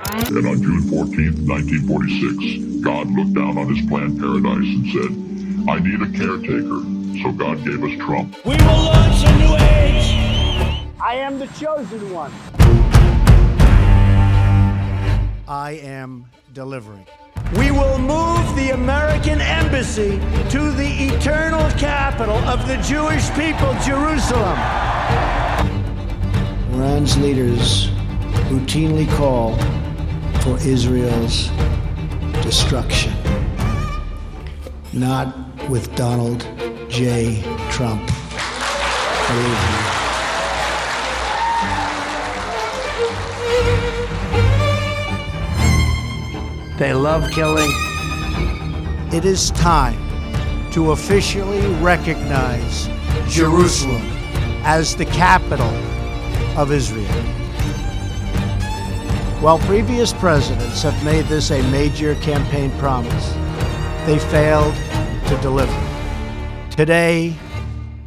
[0.00, 5.10] And on June 14, 1946, God looked down on his planned paradise and said,
[5.68, 6.82] I need a caretaker.
[7.22, 8.34] So God gave us Trump.
[8.44, 10.32] We will launch a new age.
[11.00, 12.32] I am the chosen one.
[15.46, 17.06] I am delivering.
[17.56, 20.18] We will move the American embassy
[20.50, 24.58] to the eternal capital of the Jewish people, Jerusalem.
[26.72, 27.88] Iran's leaders
[28.48, 29.56] routinely call
[30.42, 31.50] for Israel's
[32.42, 33.12] destruction.
[34.92, 35.28] Not
[35.68, 36.40] with Donald
[36.88, 37.42] J.
[37.70, 38.04] Trump.
[39.28, 40.02] Believe me.
[46.76, 47.70] They love killing.
[49.12, 50.00] It is time
[50.72, 52.88] to officially recognize
[53.28, 54.02] Jerusalem
[54.64, 55.72] as the capital
[56.58, 57.41] of Israel.
[59.42, 63.32] While previous presidents have made this a major campaign promise,
[64.06, 64.72] they failed
[65.26, 65.76] to deliver.
[66.70, 67.34] Today,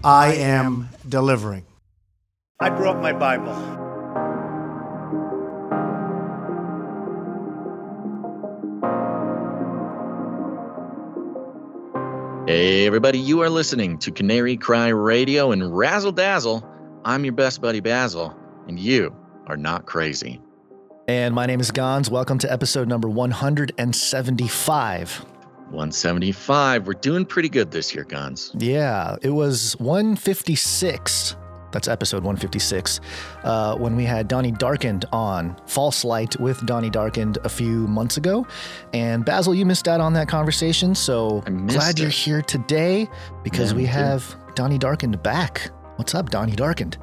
[0.01, 1.65] I am delivering.
[2.61, 3.53] I brought my Bible.
[12.47, 16.65] Hey, everybody, you are listening to Canary Cry Radio and Razzle Dazzle.
[17.03, 18.33] I'm your best buddy Basil,
[18.69, 19.13] and you
[19.47, 20.39] are not crazy.
[21.07, 22.09] And my name is Gonz.
[22.09, 25.25] Welcome to episode number 175.
[25.69, 26.87] 175.
[26.87, 28.51] We're doing pretty good this year, Gonz.
[28.57, 31.35] Yeah, it was 156.
[31.71, 33.01] That's episode 156.
[33.43, 38.17] Uh, when we had Donnie Darkened on False Light with Donnie Darkened a few months
[38.17, 38.47] ago.
[38.93, 40.95] And Basil, you missed out on that conversation.
[40.95, 43.07] So I missed glad you're here today
[43.43, 43.93] because Yeah, we me too.
[43.93, 45.69] have Donnie Darkened back.
[45.97, 46.97] What's up, Donnie Darkened?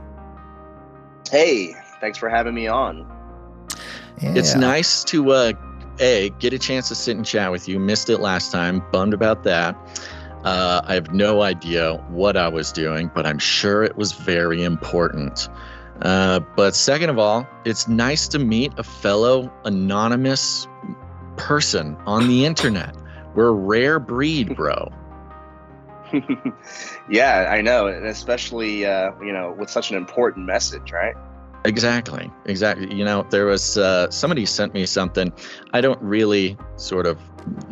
[1.31, 3.07] Hey, thanks for having me on.
[4.19, 5.53] It's nice to uh
[6.01, 7.79] a get a chance to sit and chat with you.
[7.79, 8.83] Missed it last time.
[8.93, 9.77] Bummed about that.
[10.45, 14.63] Uh, I have no idea what I was doing, but I'm sure it was very
[14.63, 15.49] important.
[16.01, 20.67] Uh, but second of all, it's nice to meet a fellow anonymous
[21.37, 22.97] person on the internet.
[23.35, 24.91] We're a rare breed, bro.
[27.11, 31.15] yeah, I know, and especially uh, you know with such an important message, right?
[31.65, 32.31] Exactly.
[32.47, 32.93] Exactly.
[32.93, 35.33] You know, there was uh, somebody sent me something.
[35.73, 37.19] I don't really sort of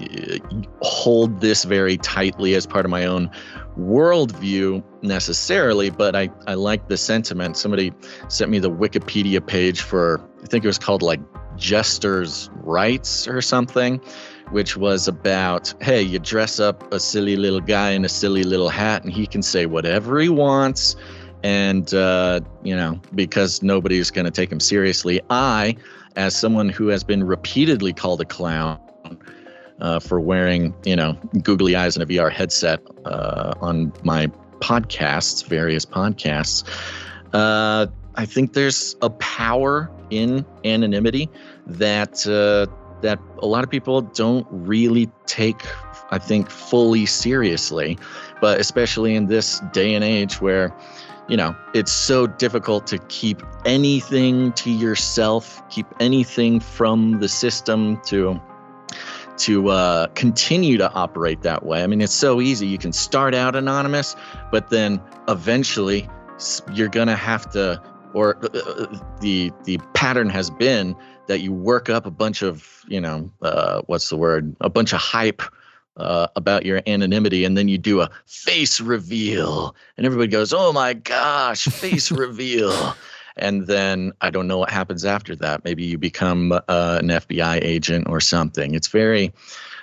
[0.01, 0.39] uh,
[0.81, 3.31] hold this very tightly as part of my own
[3.79, 7.57] worldview necessarily, but I, I like the sentiment.
[7.57, 7.93] Somebody
[8.29, 11.21] sent me the Wikipedia page for, I think it was called like
[11.57, 14.01] Jester's Rights or something,
[14.51, 18.69] which was about hey, you dress up a silly little guy in a silly little
[18.69, 20.97] hat and he can say whatever he wants
[21.43, 25.75] and uh, you know because nobody's going to take him seriously i
[26.17, 28.79] as someone who has been repeatedly called a clown
[29.81, 31.13] uh, for wearing you know
[31.43, 34.27] googly eyes and a vr headset uh, on my
[34.59, 36.65] podcasts various podcasts
[37.33, 37.87] uh,
[38.17, 41.31] i think there's a power in anonymity
[41.67, 42.71] that uh,
[43.01, 45.63] that a lot of people don't really take
[46.11, 47.97] i think fully seriously.
[48.41, 50.75] But especially in this day and age where
[51.31, 58.01] you know, it's so difficult to keep anything to yourself, keep anything from the system
[58.07, 58.41] to
[59.39, 61.83] to uh, continue to operate that way.
[61.83, 62.67] I mean, it's so easy.
[62.67, 64.17] You can start out anonymous,
[64.51, 66.11] but then eventually
[66.75, 67.81] you're gonna have to,
[68.13, 70.97] or uh, the the pattern has been
[71.29, 74.57] that you work up a bunch of, you know, uh, what's the word?
[74.61, 75.43] A bunch of hype
[76.01, 80.73] uh, about your anonymity, and then you do a face reveal, and everybody goes, "Oh
[80.73, 82.97] my gosh, face reveal!"
[83.37, 85.65] And then I don't know what happens after that.
[85.65, 88.75] Maybe you become uh, an FBI agent or something.
[88.75, 89.33] It's very.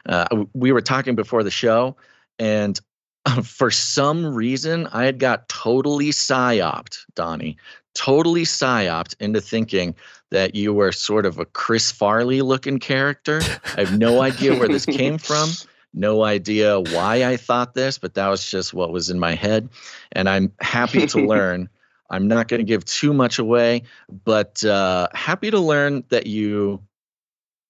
[0.05, 1.95] Uh, we were talking before the show,
[2.39, 2.79] and
[3.43, 7.57] for some reason, I had got totally psyoped, Donnie,
[7.93, 9.95] totally psyoped into thinking
[10.31, 13.41] that you were sort of a Chris Farley looking character.
[13.75, 15.49] I have no idea where this came from
[15.97, 19.69] no idea why I thought this, but that was just what was in my head.
[20.11, 21.69] And I'm happy to learn.
[22.09, 23.83] I'm not going to give too much away,
[24.23, 26.81] but uh, happy to learn that you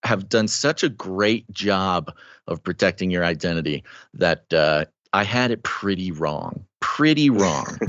[0.04, 2.14] have done such a great job
[2.48, 3.84] of protecting your identity
[4.14, 6.66] that uh, I had it pretty wrong.
[6.80, 7.80] Pretty wrong.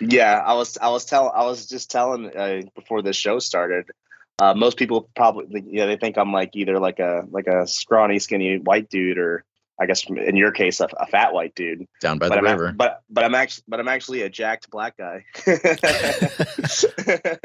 [0.00, 3.90] Yeah, I was I was tell I was just telling uh, before the show started.
[4.38, 7.66] Uh, most people probably you know they think I'm like either like a like a
[7.66, 9.44] scrawny skinny white dude or
[9.78, 12.44] I guess in your case, a, a fat white dude down by but the I'm
[12.44, 12.72] river.
[12.72, 15.24] But but I'm actually but I'm actually a jacked black guy.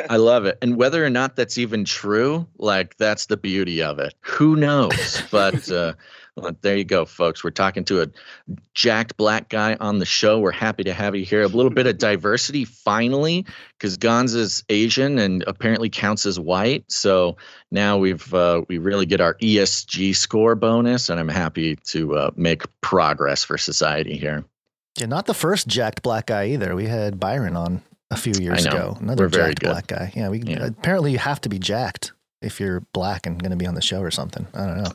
[0.10, 0.60] I love it.
[0.62, 4.14] And whether or not that's even true, like that's the beauty of it.
[4.22, 5.24] Who knows?
[5.32, 5.94] But uh,
[6.62, 7.44] there you go, folks.
[7.44, 8.08] We're talking to a
[8.74, 10.40] jacked black guy on the show.
[10.40, 11.42] We're happy to have you here.
[11.44, 13.46] A little bit of diversity finally,
[13.78, 16.84] because Gonza's Asian and apparently counts as white.
[16.88, 17.38] So
[17.72, 22.32] now we've uh, we really get our ESG score bonus, and I'm happy to uh,
[22.36, 24.44] make progress for society here.
[24.98, 26.76] Yeah, not the first jacked black guy either.
[26.76, 27.82] We had Byron on
[28.12, 28.98] a few years ago.
[29.00, 30.12] Another We're jacked black guy.
[30.16, 30.66] Yeah, we Yeah.
[30.66, 33.82] apparently you have to be jacked if you're black and going to be on the
[33.82, 34.48] show or something.
[34.54, 34.92] I don't know.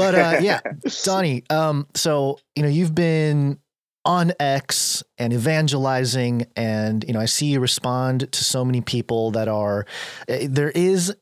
[0.00, 0.60] But uh, yeah,
[1.04, 1.44] Donnie.
[1.50, 3.58] Um, so you know you've been
[4.04, 9.30] on X and evangelizing, and you know I see you respond to so many people
[9.32, 9.86] that are.
[10.28, 11.14] eh, There is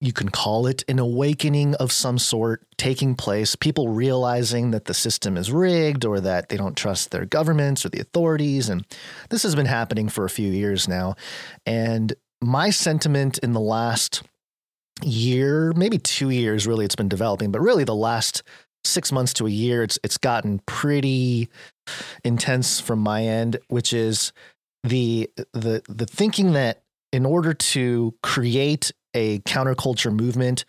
[0.00, 3.56] you can call it an awakening of some sort taking place.
[3.56, 7.88] People realizing that the system is rigged or that they don't trust their governments or
[7.88, 8.68] the authorities.
[8.68, 8.84] And
[9.30, 11.14] this has been happening for a few years now.
[11.64, 12.12] And
[12.42, 14.22] my sentiment in the last
[15.02, 18.42] year, maybe two years, really, it's been developing, but really the last
[18.84, 21.48] six months to a year, it's it's gotten pretty
[22.24, 24.32] intense from my end, which is
[24.82, 26.82] the the the thinking that
[27.12, 30.64] in order to create a counterculture movement,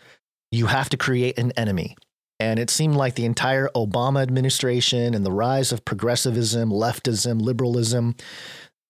[0.51, 1.95] you have to create an enemy.
[2.39, 8.15] And it seemed like the entire Obama administration and the rise of progressivism, leftism, liberalism,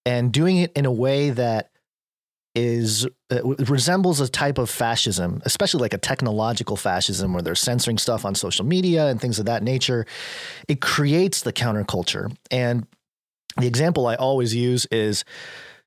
[0.06, 1.70] and doing it in a way that
[2.56, 7.98] is uh, resembles a type of fascism, especially like a technological fascism where they're censoring
[7.98, 10.06] stuff on social media and things of that nature.
[10.68, 12.36] It creates the counterculture.
[12.50, 12.88] And
[13.58, 15.26] the example I always use is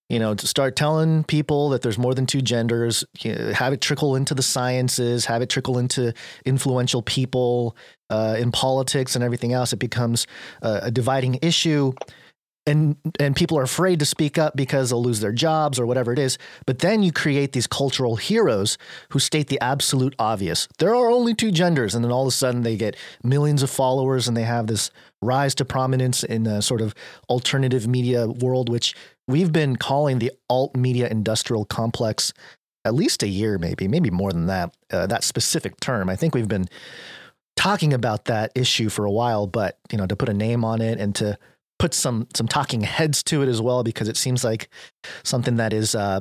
[0.08, 3.74] you know, to start telling people that there's more than two genders, you know, have
[3.74, 6.14] it trickle into the sciences, have it trickle into
[6.46, 7.76] influential people
[8.08, 9.74] uh, in politics and everything else.
[9.74, 10.26] It becomes
[10.62, 11.92] a, a dividing issue.
[12.68, 16.12] And, and people are afraid to speak up because they'll lose their jobs or whatever
[16.12, 16.36] it is.
[16.66, 18.76] But then you create these cultural heroes
[19.08, 20.68] who state the absolute obvious.
[20.78, 21.94] There are only two genders.
[21.94, 22.94] And then all of a sudden they get
[23.24, 24.90] millions of followers and they have this
[25.22, 26.94] rise to prominence in a sort of
[27.28, 28.94] alternative media world, which
[29.26, 32.32] we've been calling the alt media industrial complex
[32.84, 36.08] at least a year, maybe, maybe more than that, uh, that specific term.
[36.08, 36.68] I think we've been
[37.56, 40.80] talking about that issue for a while, but you know, to put a name on
[40.80, 41.36] it and to
[41.78, 44.68] put some some talking heads to it as well, because it seems like
[45.22, 46.20] something that is uh,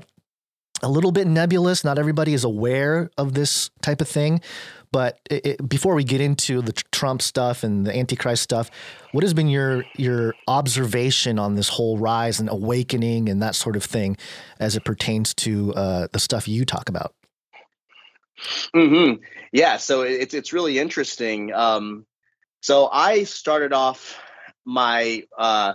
[0.82, 1.84] a little bit nebulous.
[1.84, 4.42] Not everybody is aware of this type of thing.
[4.90, 8.72] But it, it, before we get into the Trump stuff and the Antichrist stuff,
[9.12, 13.76] what has been your your observation on this whole rise and awakening and that sort
[13.76, 14.16] of thing,
[14.60, 17.14] as it pertains to uh, the stuff you talk about?
[18.74, 19.14] hmm
[19.52, 21.54] Yeah, so it's it's really interesting.
[21.54, 22.06] Um,
[22.62, 24.18] so I started off
[24.68, 25.74] my uh,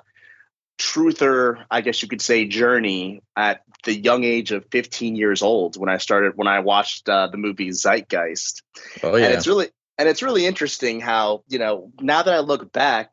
[0.79, 5.77] truther, I guess you could say, journey at the young age of 15 years old
[5.77, 8.63] when I started when I watched uh, the movie Zeitgeist.
[9.03, 12.71] Oh and it's really and it's really interesting how you know now that I look
[12.71, 13.13] back,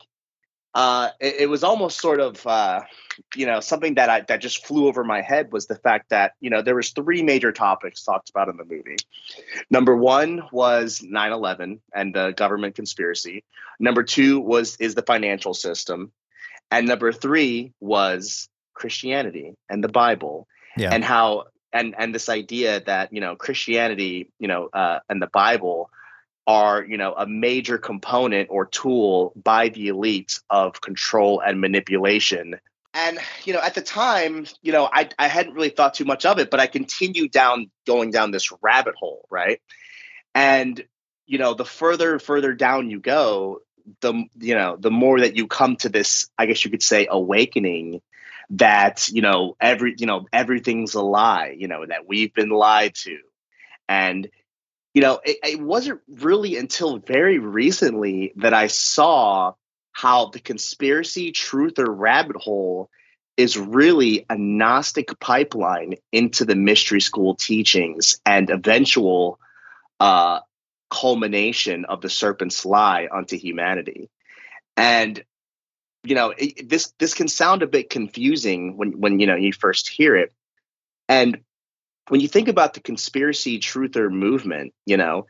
[0.75, 2.81] uh, it, it was almost sort of uh,
[3.35, 6.33] you know something that I that just flew over my head was the fact that
[6.39, 8.97] you know there was three major topics talked about in the movie.
[9.69, 13.43] Number one was 9/11 and the government conspiracy.
[13.79, 16.11] Number two was is the financial system,
[16.69, 20.91] and number three was Christianity and the Bible Yeah.
[20.93, 25.27] and how and and this idea that you know Christianity, you know, uh, and the
[25.27, 25.89] Bible
[26.49, 32.59] are you know a major component or tool by the elite of control and manipulation.
[32.95, 36.25] And you know, at the time, you know, I I hadn't really thought too much
[36.25, 39.61] of it, but I continued down going down this rabbit hole, right?
[40.33, 40.83] And
[41.27, 43.59] you know, the further and further down you go,
[44.01, 47.07] the you know, the more that you come to this, I guess you could say,
[47.07, 48.01] awakening
[48.51, 52.95] that you know every you know everything's a lie you know that we've been lied
[52.95, 53.19] to
[53.87, 54.27] and
[54.99, 59.53] you know it, it wasn't really until very recently that i saw
[59.93, 62.89] how the conspiracy truth or rabbit hole
[63.37, 69.39] is really a gnostic pipeline into the mystery school teachings and eventual
[70.01, 70.41] uh
[70.89, 74.09] culmination of the serpent's lie unto humanity.
[74.75, 75.23] And
[76.03, 79.53] you know it, this this can sound a bit confusing when when you know you
[79.53, 80.33] first hear it.
[81.07, 81.39] And
[82.09, 85.25] when you think about the conspiracy truther movement you know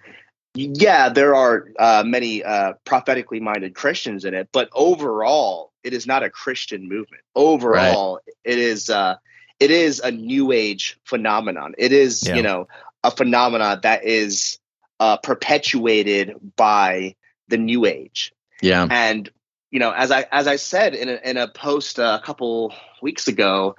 [0.55, 6.07] yeah there are uh, many uh, prophetically minded christians in it but overall it is
[6.07, 9.15] not a christian movement overall it is uh,
[9.59, 12.36] it is a new age phenomenon it is Yeah.
[12.36, 12.67] you know
[13.03, 14.57] a phenomenon that is
[15.00, 17.15] uh, perpetuated by
[17.48, 18.33] the new age.
[18.62, 18.88] Yeah.
[18.89, 19.29] And
[19.71, 23.27] you know, as I as I said in a, in a post a couple weeks
[23.27, 23.75] ago,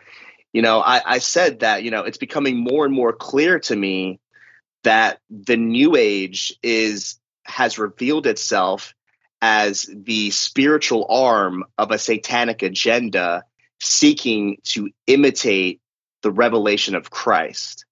[0.53, 3.77] you know, I, I said that you know it's becoming more and more clear to
[3.77, 4.21] me
[4.83, 8.95] that the new age is has revealed itself
[9.43, 13.43] as the spiritual arm of a satanic agenda
[13.81, 15.81] seeking to imitate
[16.23, 17.87] the revelation of Christ.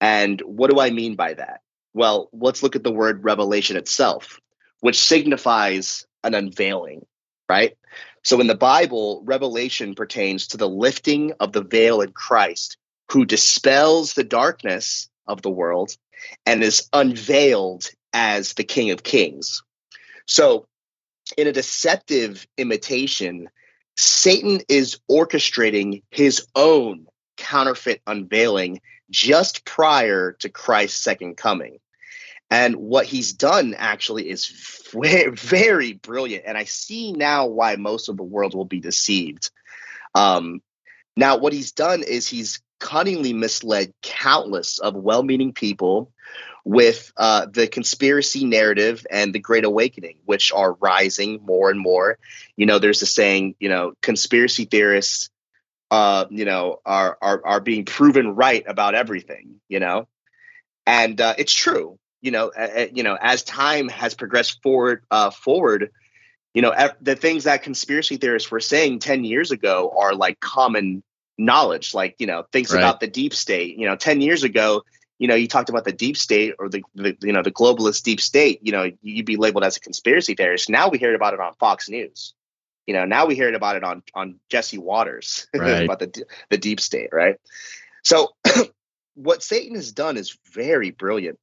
[0.00, 1.60] And what do I mean by that?
[1.94, 4.40] Well, let's look at the word revelation itself,
[4.80, 7.04] which signifies an unveiling,
[7.48, 7.76] right?
[8.22, 12.76] So in the Bible, revelation pertains to the lifting of the veil in Christ,
[13.10, 15.96] who dispels the darkness of the world
[16.46, 19.62] and is unveiled as the King of Kings.
[20.26, 20.66] So,
[21.36, 23.48] in a deceptive imitation,
[23.96, 31.78] Satan is orchestrating his own counterfeit unveiling just prior to Christ's second coming.
[32.52, 34.44] And what he's done actually is
[34.92, 36.44] very, brilliant.
[36.46, 39.50] And I see now why most of the world will be deceived.
[40.14, 40.60] Um,
[41.16, 46.12] now, what he's done is he's cunningly misled countless of well meaning people
[46.62, 52.18] with uh, the conspiracy narrative and the Great Awakening, which are rising more and more.
[52.58, 55.30] You know, there's a saying, you know, conspiracy theorists,
[55.90, 59.62] uh, you know, are are are being proven right about everything.
[59.70, 60.06] You know,
[60.86, 61.98] and uh, it's true.
[62.22, 65.90] You know, uh, you know, as time has progressed forward, uh, forward,
[66.54, 71.02] you know, the things that conspiracy theorists were saying ten years ago are like common
[71.36, 71.94] knowledge.
[71.94, 72.78] Like, you know, things right.
[72.78, 73.76] about the deep state.
[73.76, 74.82] You know, ten years ago,
[75.18, 78.02] you know, you talked about the deep state or the, the you know the globalist
[78.02, 78.60] deep state.
[78.62, 80.68] You know, you'd be labeled as a conspiracy theorist.
[80.68, 82.34] Now we hear about it on Fox News.
[82.86, 85.84] You know, now we hear it about it on on Jesse Watters right.
[85.84, 87.36] about the the deep state, right?
[88.02, 88.30] So,
[89.14, 91.38] what Satan has done is very brilliant,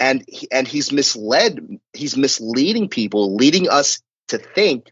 [0.00, 1.78] and he, and he's misled.
[1.92, 4.90] He's misleading people, leading us to think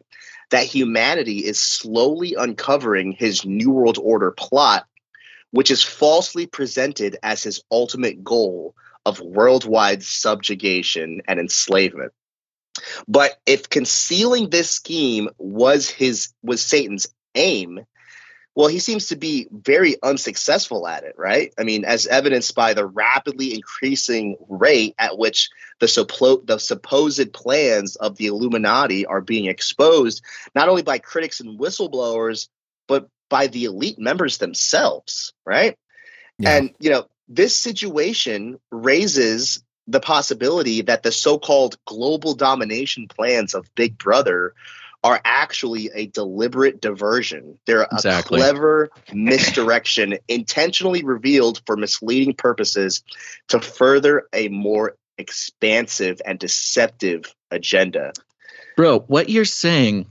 [0.51, 4.87] that humanity is slowly uncovering his New World Order plot
[5.51, 8.75] which is falsely presented as his ultimate goal
[9.07, 12.13] of worldwide subjugation and enslavement.
[13.07, 17.81] But if concealing this scheme was his was Satan's aim,
[18.59, 21.55] well, he seems to be very unsuccessful at it, right?
[21.57, 25.49] I mean, as evidenced by the rapidly increasing rate at which
[25.79, 30.25] the, suppo- the supposed plans of the Illuminati are being exposed,
[30.57, 32.49] not only by critics and whistleblowers,
[32.89, 35.79] but by the elite members themselves, right?
[36.41, 36.57] Yeah.
[36.57, 43.55] And, you know, this situation raises the possibility that the so called global domination plans
[43.55, 44.55] of Big Brother
[45.05, 47.59] are actually a deliberate diversion.
[47.67, 48.41] They're exactly.
[48.41, 53.03] a clever misdirection intentionally revealed for misleading purposes
[53.49, 58.13] to further a more expansive and deceptive agenda.
[58.77, 60.07] Bro, what you're saying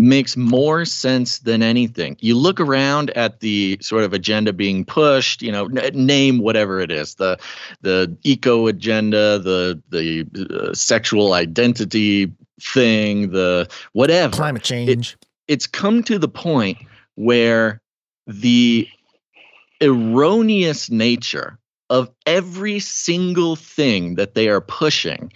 [0.00, 2.16] makes more sense than anything.
[2.20, 6.80] You look around at the sort of agenda being pushed, you know, n- name whatever
[6.80, 7.38] it is, the
[7.82, 12.32] the eco agenda, the the uh, sexual identity
[12.62, 14.34] thing, the whatever.
[14.34, 15.12] Climate change.
[15.12, 16.78] It, it's come to the point
[17.16, 17.80] where
[18.26, 18.88] the
[19.82, 25.32] erroneous nature of every single thing that they are pushing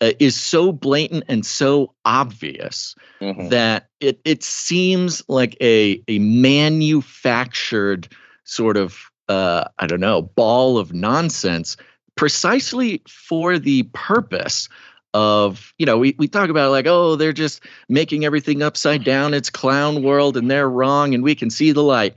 [0.00, 3.48] uh, is so blatant and so obvious mm-hmm.
[3.48, 8.08] that it it seems like a a manufactured
[8.44, 8.98] sort of
[9.28, 11.76] uh, I don't know ball of nonsense
[12.16, 14.68] precisely for the purpose
[15.14, 19.34] of you know we, we talk about like oh they're just making everything upside down.
[19.34, 22.16] It's clown world and they're wrong and we can see the light.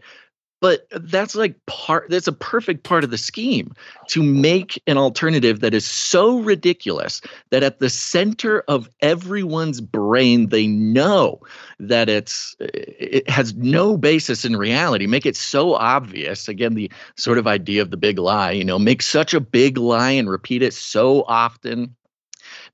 [0.62, 3.74] But that's like part that's a perfect part of the scheme
[4.08, 7.22] to make an alternative that is so ridiculous
[7.52, 11.42] that at the center of everyone's brain they know
[11.80, 15.06] that it's it has no basis in reality.
[15.06, 18.80] Make it so obvious again the sort of idea of the big lie you know
[18.80, 21.96] make such a big lie and repeat it so often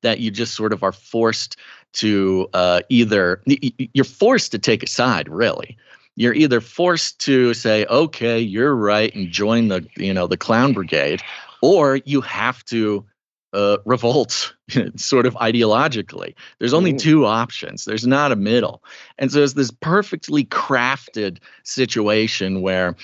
[0.01, 1.57] that you just sort of are forced
[1.93, 5.77] to uh, either you're forced to take a side really.
[6.15, 10.73] You're either forced to say okay you're right and join the you know the clown
[10.73, 11.21] brigade
[11.61, 13.05] or you have to
[13.53, 14.53] uh, revolt
[14.95, 16.33] sort of ideologically.
[16.59, 17.83] There's only two options.
[17.83, 18.81] There's not a middle.
[19.17, 22.95] And so it's this perfectly crafted situation where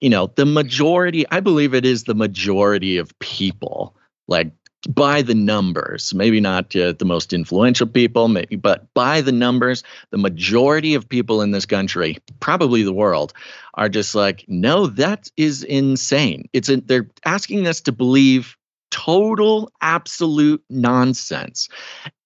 [0.00, 3.96] you know the majority i believe it is the majority of people
[4.28, 4.52] like
[4.88, 9.82] by the numbers, maybe not uh, the most influential people, maybe, but by the numbers,
[10.10, 13.32] the majority of people in this country, probably the world,
[13.74, 16.48] are just like, no, that is insane.
[16.52, 18.56] It's a, they're asking us to believe
[18.90, 21.70] total absolute nonsense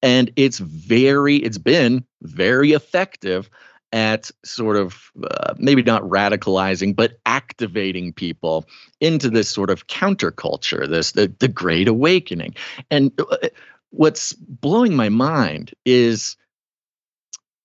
[0.03, 3.49] and it's very it's been very effective
[3.97, 8.67] at sort of uh, maybe not radicalizing but activating people
[9.01, 12.55] into this sort of counterculture this the, the great awakening
[12.91, 13.49] and uh,
[13.91, 16.37] what's blowing my mind is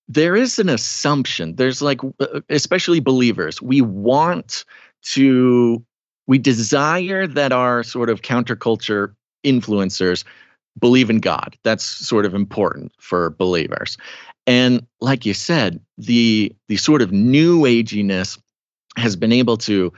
[0.08, 4.64] there is an assumption there's like uh, especially believers we want
[5.02, 5.84] to
[6.28, 10.24] we desire that our sort of counterculture influencers
[10.80, 11.58] believe in God.
[11.64, 13.98] That's sort of important for believers.
[14.52, 18.38] And like you said, the the sort of new aginess
[18.98, 19.94] has been able to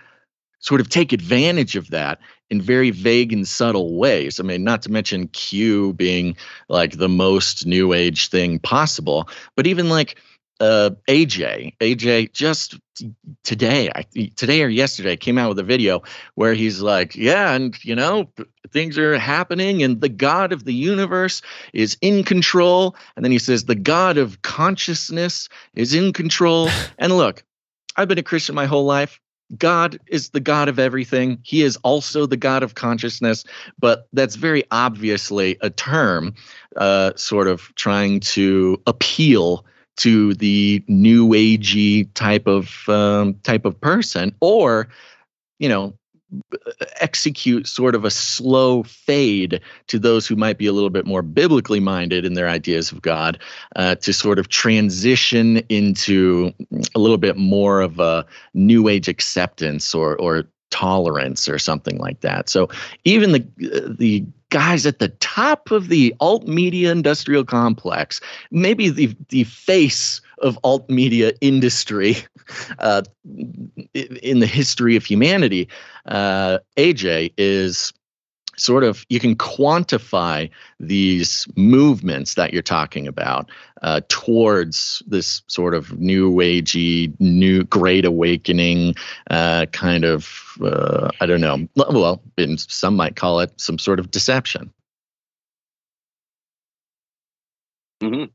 [0.60, 2.20] sort of take advantage of that
[2.52, 4.40] in very vague and subtle ways.
[4.40, 6.38] I mean, not to mention Q being
[6.70, 10.20] like the most new age thing possible, but even like
[10.60, 12.80] uh, AJ, AJ just
[13.44, 14.04] today, I
[14.36, 16.04] today or yesterday came out with a video
[16.36, 18.30] where he's like, yeah, and you know,
[18.70, 21.42] things are happening, and the God of the universe
[21.74, 26.70] is in control, and then he says the God of consciousness is in control.
[26.98, 27.44] and look,
[27.96, 29.20] I've been a Christian my whole life.
[29.58, 31.40] God is the God of everything.
[31.44, 33.44] He is also the God of consciousness,
[33.78, 36.34] but that's very obviously a term,
[36.76, 39.66] uh, sort of trying to appeal
[39.98, 44.88] to the new agey type of um, type of person, or
[45.60, 45.94] you know,
[47.00, 51.22] execute sort of a slow fade to those who might be a little bit more
[51.22, 53.40] biblically minded in their ideas of God,
[53.76, 56.52] uh, to sort of transition into
[56.96, 62.22] a little bit more of a new age acceptance or or tolerance or something like
[62.22, 62.50] that.
[62.50, 62.68] So
[63.04, 63.46] even the
[63.98, 70.22] the guys at the top of the alt media industrial complex, maybe the the face
[70.44, 72.16] of alt media industry
[72.80, 73.02] uh,
[73.96, 75.68] in the history of humanity,
[76.06, 77.92] uh, AJ is
[78.58, 83.50] sort of you can quantify these movements that you're talking about
[83.82, 88.96] uh, towards this sort of new agey new great awakening
[89.30, 92.22] uh, kind of uh, i don't know well
[92.58, 94.72] some might call it some sort of deception
[98.02, 98.26] mm-hmm.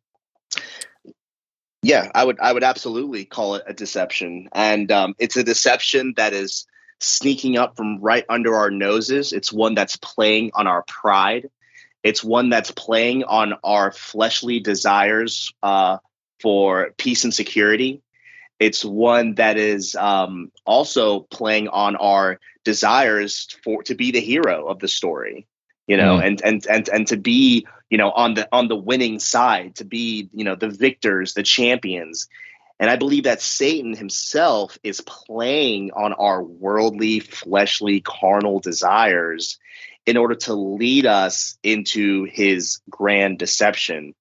[1.82, 6.14] yeah i would i would absolutely call it a deception and um, it's a deception
[6.16, 6.66] that is
[7.00, 9.32] sneaking up from right under our noses.
[9.32, 11.48] It's one that's playing on our pride.
[12.02, 15.98] It's one that's playing on our fleshly desires uh,
[16.40, 18.02] for peace and security.
[18.58, 24.66] It's one that is um, also playing on our desires for to be the hero
[24.66, 25.46] of the story,
[25.86, 26.26] you know, mm.
[26.26, 29.84] and and and and to be you know on the on the winning side, to
[29.84, 32.28] be you know the victors, the champions.
[32.80, 39.58] And I believe that Satan himself is playing on our worldly, fleshly, carnal desires
[40.06, 44.14] in order to lead us into his grand deception.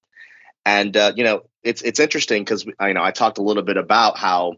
[0.65, 3.77] And uh, you know, it's it's interesting because you know I talked a little bit
[3.77, 4.55] about how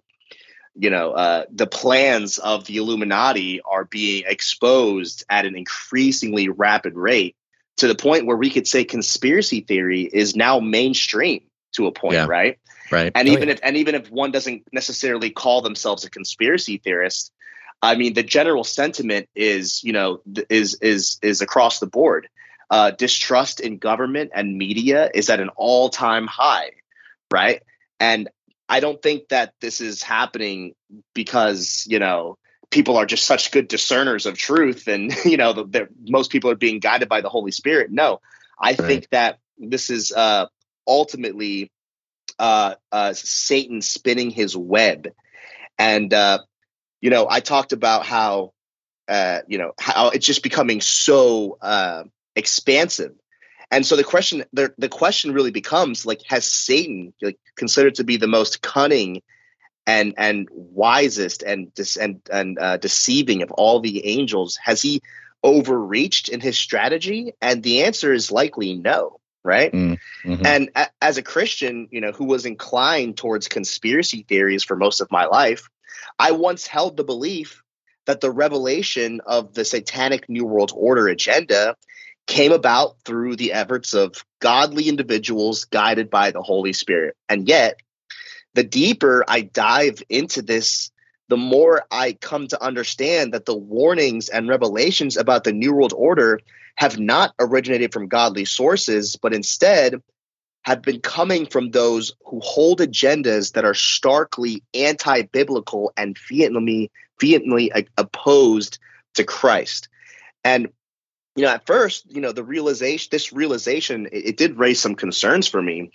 [0.75, 6.95] you know uh, the plans of the Illuminati are being exposed at an increasingly rapid
[6.95, 7.35] rate
[7.77, 11.41] to the point where we could say conspiracy theory is now mainstream
[11.73, 12.25] to a point, yeah.
[12.25, 12.59] right?
[12.91, 13.11] Right.
[13.13, 13.55] And oh, even yeah.
[13.55, 17.31] if and even if one doesn't necessarily call themselves a conspiracy theorist,
[17.81, 22.27] I mean the general sentiment is, you know, is is is across the board.
[22.71, 26.69] Uh, distrust in government and media is at an all-time high,
[27.31, 27.63] right?
[27.99, 28.29] And
[28.69, 30.75] I don't think that this is happening
[31.15, 32.37] because, you know,
[32.69, 36.51] people are just such good discerners of truth and, you know, the, the most people
[36.51, 37.89] are being guided by the Holy Spirit.
[37.91, 38.21] No,
[38.59, 38.77] I right.
[38.77, 40.45] think that this is uh,
[40.87, 41.71] ultimately
[42.39, 45.09] uh, uh, Satan spinning his web.
[45.77, 46.39] And, uh,
[47.01, 48.53] you know, I talked about how,
[49.07, 52.03] uh, you know, how it's just becoming so uh,
[52.35, 53.13] expansive.
[53.71, 58.03] And so the question, the, the question really becomes like, has Satan like, considered to
[58.03, 59.21] be the most cunning
[59.85, 64.57] and and wisest and and and uh, deceiving of all the angels?
[64.63, 65.01] Has he
[65.43, 67.33] overreached in his strategy?
[67.41, 70.45] And the answer is likely no right mm, mm-hmm.
[70.45, 75.01] and a- as a christian you know who was inclined towards conspiracy theories for most
[75.01, 75.69] of my life
[76.17, 77.61] i once held the belief
[78.05, 81.75] that the revelation of the satanic new world order agenda
[82.27, 87.79] came about through the efforts of godly individuals guided by the holy spirit and yet
[88.55, 90.91] the deeper i dive into this
[91.29, 95.93] the more i come to understand that the warnings and revelations about the new world
[95.95, 96.39] order
[96.79, 100.01] have not originated from godly sources, but instead
[100.61, 106.89] have been coming from those who hold agendas that are starkly anti biblical and vehemently,
[107.19, 108.79] vehemently opposed
[109.15, 109.89] to Christ.
[110.45, 110.69] And
[111.35, 114.95] you know, at first, you know, the realization, this realization, it, it did raise some
[114.95, 115.91] concerns for me.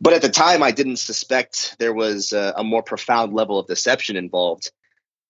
[0.00, 3.66] But at the time, I didn't suspect there was a, a more profound level of
[3.66, 4.70] deception involved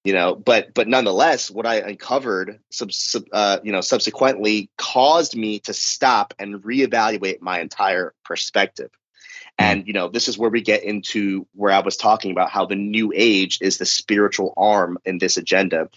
[0.07, 5.37] you know but but nonetheless what i uncovered sub, sub, uh, you know subsequently caused
[5.37, 8.91] me to stop and reevaluate my entire perspective.
[9.59, 12.67] And you know this is where we get into where i was talking about how
[12.67, 15.89] the new age is the spiritual arm in this agenda.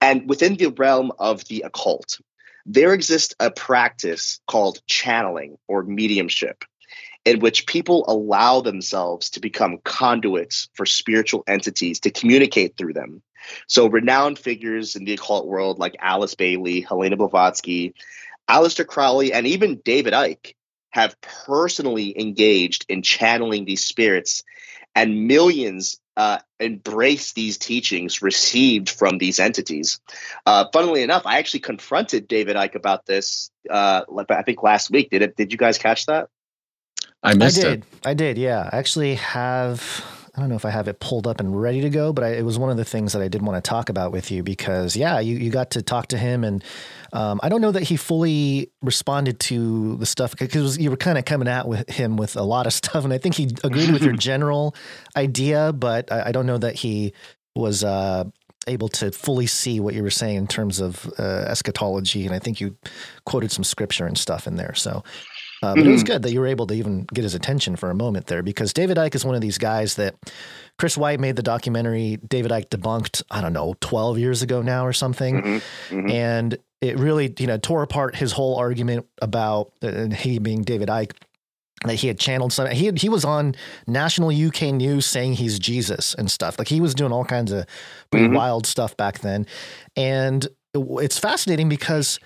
[0.00, 2.20] And within the realm of the occult
[2.64, 6.64] there exists a practice called channeling or mediumship
[7.24, 13.22] in which people allow themselves to become conduits for spiritual entities to communicate through them.
[13.66, 17.94] So, renowned figures in the occult world like Alice Bailey, Helena Blavatsky,
[18.48, 20.54] Aleister Crowley, and even David Icke
[20.90, 24.42] have personally engaged in channeling these spirits,
[24.94, 30.00] and millions uh, embrace these teachings received from these entities.
[30.44, 33.52] Uh, funnily enough, I actually confronted David Icke about this.
[33.70, 35.10] Uh, I think last week.
[35.10, 35.36] Did it?
[35.36, 36.28] Did you guys catch that?
[37.22, 37.78] I missed I did.
[37.78, 37.84] it.
[38.04, 38.36] I did.
[38.36, 38.68] Yeah.
[38.72, 40.04] I actually have.
[40.38, 42.28] I don't know if I have it pulled up and ready to go, but I,
[42.34, 44.44] it was one of the things that I did want to talk about with you
[44.44, 46.62] because, yeah, you, you got to talk to him, and
[47.12, 51.18] um, I don't know that he fully responded to the stuff because you were kind
[51.18, 53.90] of coming at with him with a lot of stuff, and I think he agreed
[53.90, 54.76] with your general
[55.16, 57.14] idea, but I, I, don't know that he
[57.56, 58.22] was uh,
[58.68, 62.38] able to fully see what you were saying in terms of uh, eschatology, and I
[62.38, 62.76] think you
[63.26, 64.76] quoted some scripture and stuff in there.
[64.76, 65.02] So
[65.62, 65.88] uh, but mm-hmm.
[65.88, 66.12] it was mm-hmm.
[66.12, 68.72] good that you were able to even get his attention for a moment there because
[68.72, 70.14] David Icke is one of these guys that
[70.78, 74.86] Chris White made the documentary David Icke debunked, I don't know, 12 years ago now
[74.86, 75.42] or something.
[75.42, 75.96] Mm-hmm.
[75.96, 76.10] Mm-hmm.
[76.10, 80.88] And it really, you know, tore apart his whole argument about uh, he being David
[80.88, 81.12] Icke
[81.84, 83.54] that he had channeled some he had, he was on
[83.86, 86.58] national UK news saying he's Jesus and stuff.
[86.58, 87.66] Like he was doing all kinds of
[88.10, 88.36] pretty mm-hmm.
[88.36, 89.46] wild stuff back then.
[89.96, 92.18] And it's fascinating because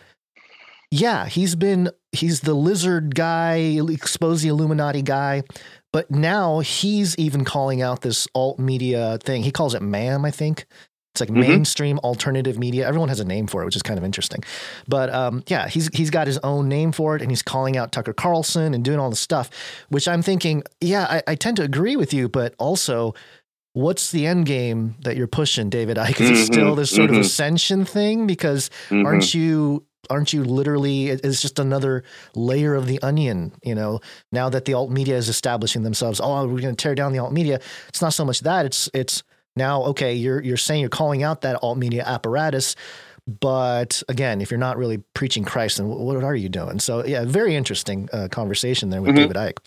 [0.92, 3.54] yeah, he's been he's the lizard guy,
[3.88, 5.42] expose the Illuminati guy,
[5.90, 9.42] but now he's even calling out this alt media thing.
[9.42, 10.66] He calls it MAM, I think.
[11.14, 11.40] It's like mm-hmm.
[11.40, 12.86] mainstream alternative media.
[12.86, 14.44] Everyone has a name for it, which is kind of interesting.
[14.86, 17.90] But um, yeah, he's he's got his own name for it, and he's calling out
[17.90, 19.48] Tucker Carlson and doing all the stuff.
[19.88, 23.14] Which I'm thinking, yeah, I, I tend to agree with you, but also
[23.72, 26.20] what's the end game that you're pushing, David Icke?
[26.20, 27.20] Is mm-hmm, it still this sort mm-hmm.
[27.20, 28.26] of ascension thing?
[28.26, 29.06] Because mm-hmm.
[29.06, 32.02] aren't you aren't you literally it's just another
[32.34, 34.00] layer of the onion you know?
[34.30, 37.18] Now that the alt media is establishing themselves oh we're going to tear down the
[37.18, 39.22] alt media it's not so much that it's it's
[39.56, 42.74] now okay you're you're saying you're calling out that alt media apparatus
[43.40, 46.80] but again if you're not really preaching christ then what are you doing?
[46.80, 49.32] So yeah very interesting uh, conversation there with mm-hmm.
[49.32, 49.58] david icke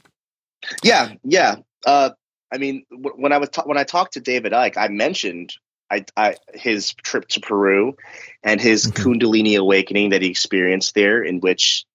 [0.84, 1.56] yeah yeah.
[1.86, 2.10] Uh,
[2.52, 5.56] i mean when i was ta- when i talked to david icke i mentioned
[5.90, 7.96] I, I, his trip to Peru
[8.44, 9.04] and his mm-hmm.
[9.04, 11.86] Kundalini awakening that he experienced there, in which,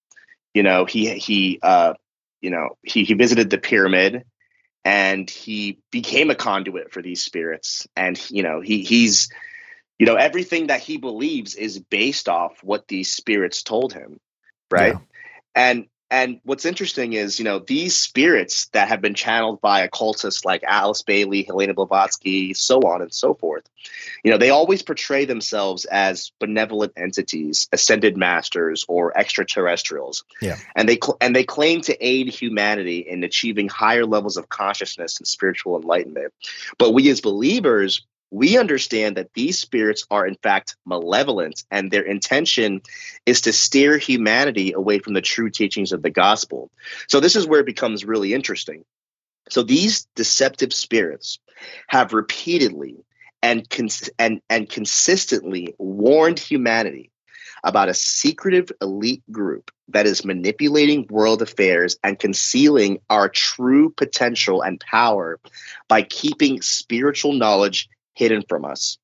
[0.55, 1.95] you know, he he uh,
[2.41, 4.25] you know he he visited the pyramid
[4.85, 9.29] and he became a conduit for these spirits, and you know he he's
[9.99, 14.19] you know everything that he believes is based off what these spirits told him,
[14.71, 14.95] right?
[14.95, 15.01] Yeah.
[15.55, 20.45] And and what's interesting is, you know, these spirits that have been channeled by occultists
[20.45, 23.69] like Alice Bailey, Helena Blavatsky, so on and so forth,
[24.25, 30.25] you know, they always portray themselves as benevolent entities, ascended masters, or extraterrestrials.
[30.43, 30.57] Yeah.
[30.75, 35.19] And they cl- and they claim to aid humanity in achieving higher levels of consciousness
[35.19, 36.33] and spiritual enlightenment.
[36.77, 42.03] But we as believers we understand that these spirits are in fact malevolent and their
[42.03, 42.81] intention
[43.27, 46.71] is to steer humanity away from the true teachings of the gospel.
[47.09, 48.85] So this is where it becomes really interesting.
[49.49, 51.41] So these deceptive spirits
[51.89, 53.05] have repeatedly
[53.43, 57.11] and cons- and and consistently warned humanity
[57.65, 64.63] about a secretive elite group that is manipulating world affairs and concealing our true potential
[64.63, 65.39] and power
[65.89, 68.99] by keeping spiritual knowledge hidden from us.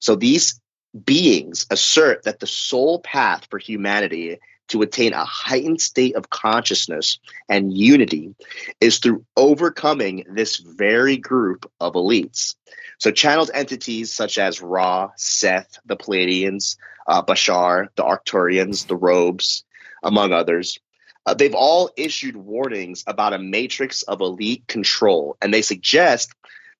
[0.00, 0.60] So these
[1.04, 7.18] beings assert that the sole path for humanity to attain a heightened state of consciousness
[7.48, 8.34] and unity
[8.80, 12.54] is through overcoming this very group of elites.
[12.98, 19.64] So, channeled entities such as Ra, Seth, the Pleiadians, uh, Bashar, the Arcturians, the Robes,
[20.02, 20.78] among others,
[21.26, 26.32] uh, they've all issued warnings about a matrix of elite control, and they suggest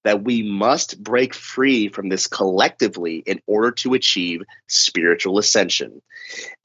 [0.05, 6.03] that we must break free from this collectively in order to achieve spiritual ascension.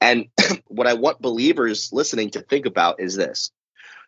[0.00, 0.26] And
[0.66, 3.50] what I want believers listening to think about is this.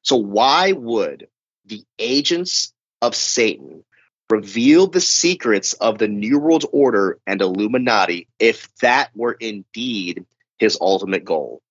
[0.03, 1.29] So, why would
[1.67, 3.85] the agents of Satan
[4.29, 10.25] reveal the secrets of the New World Order and Illuminati if that were indeed
[10.59, 11.63] his ultimate goal?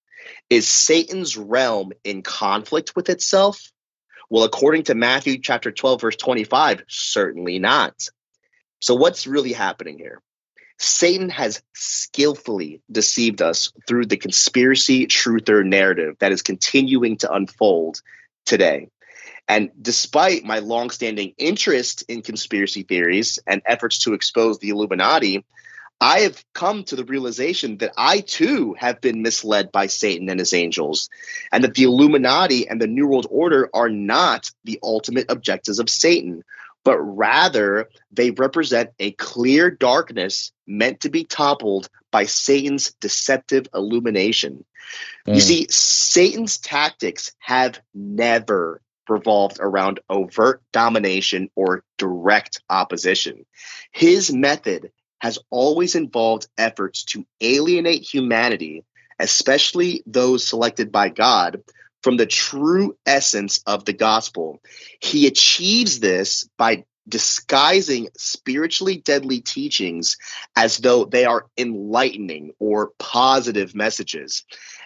[0.49, 3.71] Is Satan's realm in conflict with itself?
[4.29, 7.95] Well, according to Matthew chapter 12, verse 25, certainly not.
[8.79, 10.21] So, what's really happening here?
[10.77, 18.01] Satan has skillfully deceived us through the conspiracy truther narrative that is continuing to unfold
[18.45, 18.87] today.
[19.49, 25.43] And despite my longstanding interest in conspiracy theories and efforts to expose the Illuminati,
[26.01, 30.39] I have come to the realization that I too have been misled by Satan and
[30.39, 31.09] his angels,
[31.51, 35.89] and that the Illuminati and the New World Order are not the ultimate objectives of
[35.89, 36.43] Satan,
[36.85, 44.63] but rather they represent a clear darkness meant to be toppled by Satan's deceptive illumination.
[45.27, 45.35] Mm.
[45.35, 53.45] You see, Satan's tactics have never revolved around overt domination or direct opposition.
[53.91, 58.83] His method has always involved efforts to alienate humanity,
[59.19, 61.61] especially those selected by God,
[62.01, 64.61] from the true essence of the gospel.
[65.01, 70.15] He achieves this by disguising spiritually deadly teachings
[70.55, 74.45] as though they are enlightening or positive messages.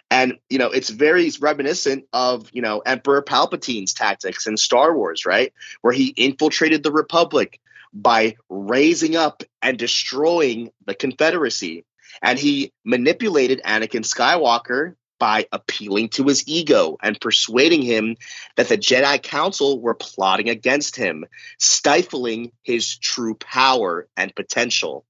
[0.10, 5.26] And, you know, it's very reminiscent of, you know, Emperor Palpatine's tactics in Star Wars,
[5.26, 5.54] right?
[5.82, 7.60] Where he infiltrated the Republic
[7.94, 11.86] by raising up and destroying the Confederacy.
[12.22, 18.18] And he manipulated Anakin Skywalker by appealing to his ego and persuading him
[18.58, 21.26] that the Jedi Council were plotting against him,
[21.60, 25.06] stifling his true power and potential.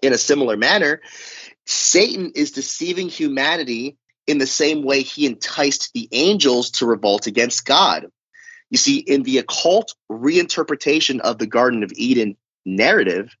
[0.00, 1.00] In a similar manner,
[1.66, 7.64] Satan is deceiving humanity in the same way he enticed the angels to revolt against
[7.64, 8.06] God.
[8.72, 13.36] You see, in the occult reinterpretation of the Garden of Eden narrative,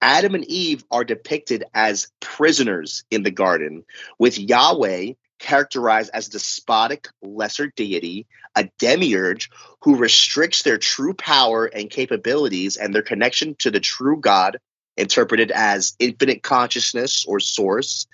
[0.00, 3.82] Adam and Eve are depicted as prisoners in the garden,
[4.20, 11.90] with Yahweh characterized as despotic lesser deity, a demiurge who restricts their true power and
[11.90, 14.60] capabilities and their connection to the true God,
[14.98, 18.06] interpreted as infinite consciousness or source,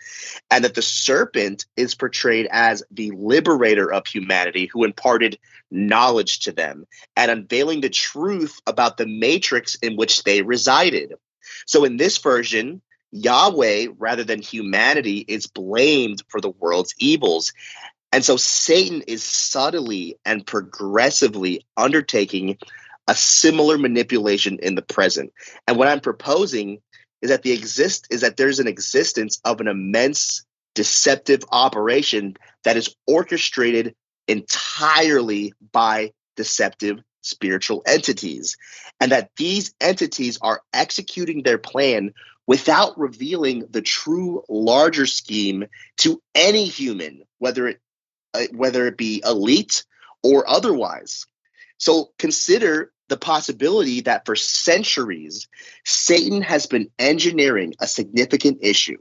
[0.50, 5.38] and that the serpent is portrayed as the liberator of humanity who imparted
[5.70, 11.14] knowledge to them and unveiling the truth about the matrix in which they resided.
[11.66, 17.52] So in this version, Yahweh, rather than humanity, is blamed for the world's evils.
[18.12, 22.58] And so Satan is subtly and progressively undertaking
[23.06, 25.32] a similar manipulation in the present.
[25.66, 26.80] And what I'm proposing
[27.22, 32.76] is that the exist is that there's an existence of an immense deceptive operation that
[32.76, 33.94] is orchestrated
[34.26, 38.56] entirely by deceptive spiritual entities
[39.00, 42.12] and that these entities are executing their plan
[42.46, 45.64] without revealing the true larger scheme
[45.96, 47.80] to any human whether it
[48.34, 49.84] uh, whether it be elite
[50.22, 51.26] or otherwise
[51.78, 55.48] so consider the possibility that for centuries,
[55.84, 58.98] Satan has been engineering a significant issue,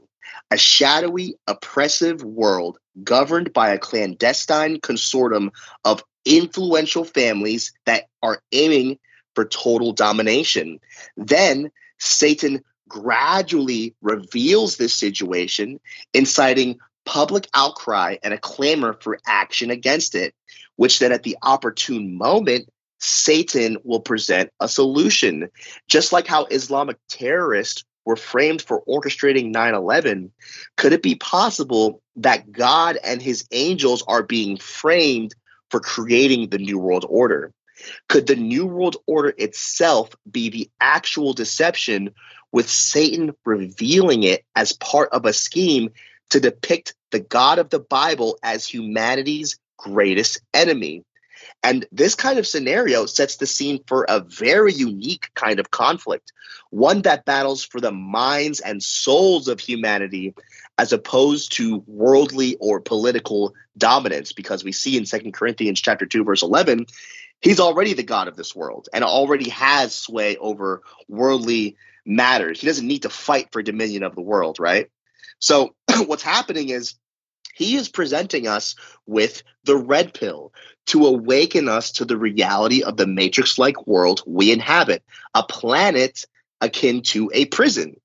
[0.50, 5.50] a shadowy, oppressive world governed by a clandestine consortium
[5.84, 8.98] of influential families that are aiming
[9.34, 10.78] for total domination.
[11.16, 15.80] Then Satan gradually reveals this situation,
[16.12, 20.34] inciting public outcry and a clamor for action against it,
[20.76, 22.68] which then at the opportune moment
[23.04, 25.50] Satan will present a solution.
[25.88, 30.32] Just like how Islamic terrorists were framed for orchestrating 9 11,
[30.76, 35.34] could it be possible that God and his angels are being framed
[35.70, 37.52] for creating the New World Order?
[38.08, 42.10] Could the New World Order itself be the actual deception,
[42.52, 45.90] with Satan revealing it as part of a scheme
[46.30, 51.04] to depict the God of the Bible as humanity's greatest enemy?
[51.64, 56.32] And this kind of scenario sets the scene for a very unique kind of conflict,
[56.70, 60.34] one that battles for the minds and souls of humanity
[60.76, 66.24] as opposed to worldly or political dominance because we see in Second Corinthians chapter 2
[66.24, 66.86] verse 11
[67.40, 72.60] he's already the god of this world and already has sway over worldly matters.
[72.60, 74.90] He doesn't need to fight for dominion of the world, right?
[75.38, 75.74] So
[76.06, 76.94] what's happening is
[77.54, 78.74] he is presenting us
[79.06, 80.52] with the red pill
[80.86, 85.02] to awaken us to the reality of the matrix like world we inhabit,
[85.34, 86.24] a planet
[86.60, 87.96] akin to a prison.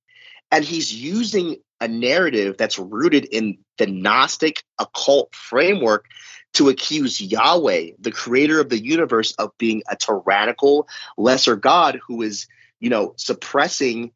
[0.52, 6.06] And he's using a narrative that's rooted in the Gnostic occult framework
[6.54, 12.22] to accuse Yahweh, the creator of the universe, of being a tyrannical lesser God who
[12.22, 12.48] is,
[12.80, 14.12] you know, suppressing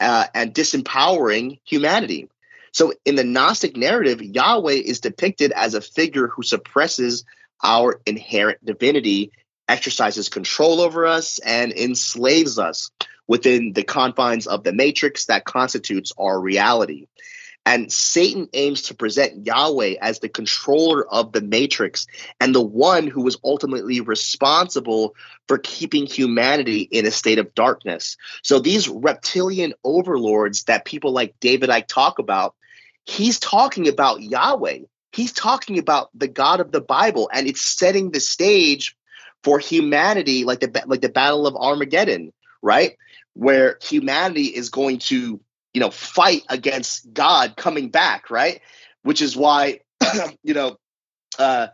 [0.00, 2.28] uh, and disempowering humanity.
[2.76, 7.24] So in the Gnostic narrative, Yahweh is depicted as a figure who suppresses
[7.64, 9.32] our inherent divinity,
[9.66, 12.90] exercises control over us, and enslaves us
[13.26, 17.06] within the confines of the matrix that constitutes our reality.
[17.64, 22.06] And Satan aims to present Yahweh as the controller of the matrix
[22.42, 25.14] and the one who was ultimately responsible
[25.48, 28.18] for keeping humanity in a state of darkness.
[28.42, 32.54] So these reptilian overlords that people like David Icke talk about,
[33.06, 34.80] he's talking about Yahweh.
[35.12, 38.96] He's talking about the God of the Bible, and it's setting the stage
[39.42, 42.96] for humanity, like the like the Battle of Armageddon, right?
[43.34, 45.40] Where humanity is going to
[45.76, 48.62] you know, fight against God coming back, right?
[49.02, 49.80] Which is why,
[50.42, 50.78] you know,
[51.38, 51.66] uh,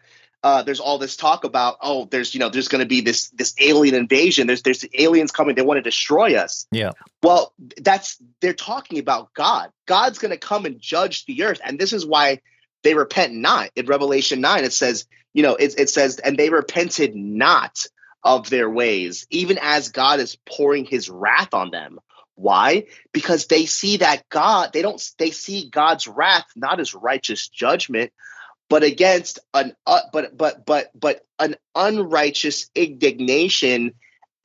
[0.42, 3.30] uh, there's all this talk about, oh, there's, you know, there's going to be this
[3.30, 4.46] this alien invasion.
[4.46, 5.54] There's there's aliens coming.
[5.54, 6.66] They want to destroy us.
[6.72, 6.90] Yeah.
[7.22, 9.70] Well, that's they're talking about God.
[9.86, 12.40] God's going to come and judge the earth, and this is why
[12.82, 13.70] they repent not.
[13.76, 17.86] In Revelation nine, it says, you know, it, it says, and they repented not
[18.24, 22.00] of their ways, even as God is pouring His wrath on them.
[22.34, 22.86] Why?
[23.12, 28.12] Because they see that God, they don't they see God's wrath not as righteous judgment,
[28.72, 33.92] but against an uh, but but but but an unrighteous indignation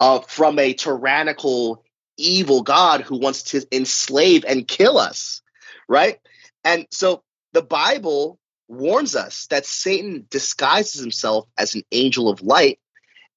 [0.01, 1.81] uh, from a tyrannical
[2.17, 5.41] evil God who wants to enslave and kill us,
[5.87, 6.19] right?
[6.65, 8.37] And so the Bible
[8.67, 12.79] warns us that Satan disguises himself as an angel of light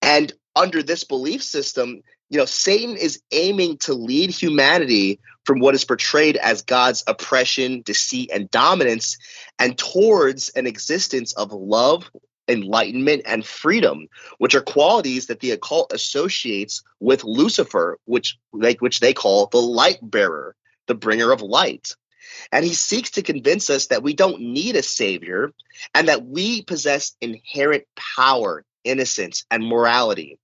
[0.02, 5.18] and under this belief system you know, Satan is aiming to lead humanity
[5.50, 9.18] from what is portrayed as God's oppression, deceit, and dominance,
[9.58, 12.08] and towards an existence of love,
[12.46, 14.06] enlightenment, and freedom,
[14.38, 19.58] which are qualities that the occult associates with Lucifer, which like which they call the
[19.58, 20.54] light bearer,
[20.86, 21.96] the bringer of light.
[22.52, 25.52] And he seeks to convince us that we don't need a savior
[25.96, 30.38] and that we possess inherent power, innocence, and morality.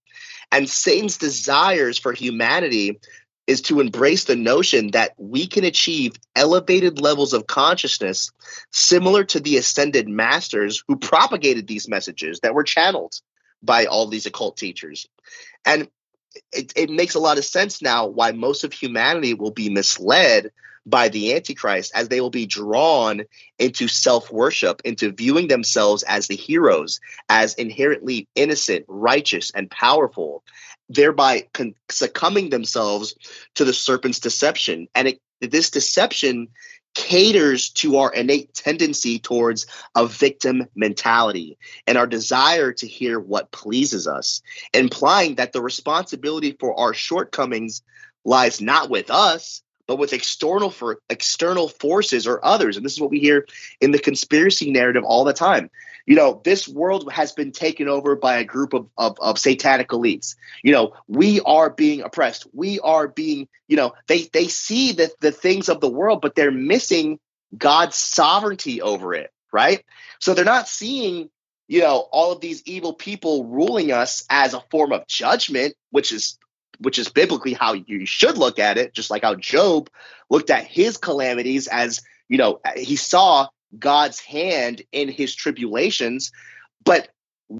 [0.50, 2.98] And Satan's desires for humanity
[3.46, 8.30] is to embrace the notion that we can achieve elevated levels of consciousness
[8.72, 13.14] similar to the ascended masters who propagated these messages that were channeled
[13.62, 15.08] by all these occult teachers.
[15.64, 15.88] And
[16.52, 20.50] it, it makes a lot of sense now why most of humanity will be misled
[20.84, 23.22] by the Antichrist as they will be drawn
[23.58, 30.44] into self worship, into viewing themselves as the heroes, as inherently innocent, righteous, and powerful,
[30.88, 33.14] thereby con- succumbing themselves
[33.54, 34.88] to the serpent's deception.
[34.94, 36.48] And it, this deception
[36.94, 43.50] caters to our innate tendency towards a victim mentality and our desire to hear what
[43.50, 44.40] pleases us,
[44.72, 47.82] implying that the responsibility for our shortcomings
[48.24, 52.76] lies not with us, but with external for external forces or others.
[52.76, 53.46] And this is what we hear
[53.80, 55.70] in the conspiracy narrative all the time.
[56.06, 59.88] You know, this world has been taken over by a group of, of, of satanic
[59.88, 60.36] elites.
[60.62, 62.46] You know, we are being oppressed.
[62.52, 66.34] We are being, you know, they they see the, the things of the world, but
[66.34, 67.18] they're missing
[67.56, 69.84] God's sovereignty over it, right?
[70.20, 71.28] So they're not seeing
[71.68, 76.12] you know all of these evil people ruling us as a form of judgment which
[76.12, 76.38] is
[76.78, 79.90] which is biblically how you should look at it, just like how Job
[80.30, 86.32] looked at his calamities as, you know, he saw God's hand in his tribulations.
[86.84, 87.08] But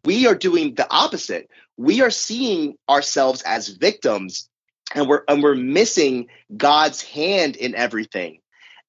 [0.05, 1.51] we are doing the opposite.
[1.77, 4.49] We are seeing ourselves as victims
[4.95, 8.41] and we're and we're missing God's hand in everything.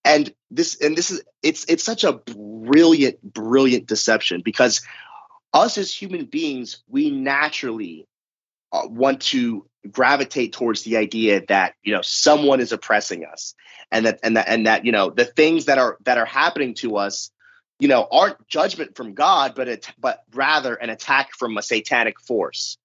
[0.06, 4.82] And this and this is it's it's such a brilliant, brilliant deception because
[5.54, 8.08] us as human beings, we naturally
[8.72, 13.54] uh, want to gravitate towards the idea that you know someone is oppressing us
[13.92, 16.74] and that and that and that you know the things that are that are happening
[16.74, 17.32] to us
[17.80, 22.20] you know aren't judgment from god but it but rather an attack from a satanic
[22.20, 22.78] force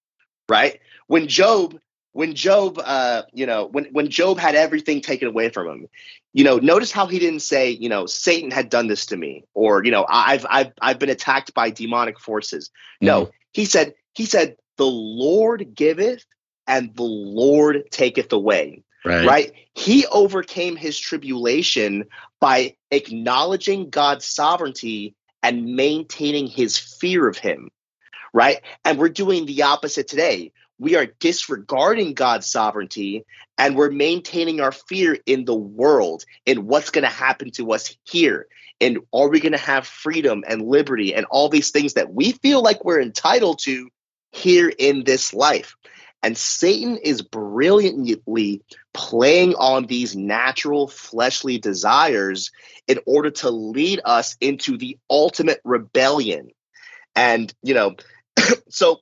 [0.49, 1.79] right when job
[2.12, 5.88] when job uh you know when when job had everything taken away from him
[6.33, 9.45] you know notice how he didn't say you know satan had done this to me
[9.55, 13.31] or you know i've i've i've been attacked by demonic forces no mm-hmm.
[13.53, 16.25] he said he said the lord giveth
[16.73, 18.83] and the Lord taketh away.
[19.05, 19.27] Right.
[19.27, 19.53] right.
[19.75, 22.05] He overcame his tribulation
[22.41, 27.68] by acknowledging God's sovereignty and maintaining his fear of him.
[28.33, 28.62] Right.
[28.87, 30.53] And we're doing the opposite today.
[30.79, 33.27] We are disregarding God's sovereignty
[33.59, 37.95] and we're maintaining our fear in the world, in what's going to happen to us
[38.05, 38.47] here.
[38.81, 42.33] And are we going to have freedom and liberty and all these things that we
[42.33, 43.91] feel like we're entitled to
[44.31, 45.77] here in this life?
[46.23, 48.62] And Satan is brilliantly
[48.95, 52.51] playing on these natural fleshly desires
[52.87, 56.51] in order to lead us into the ultimate rebellion.
[57.16, 57.97] And, you know,
[58.68, 59.01] so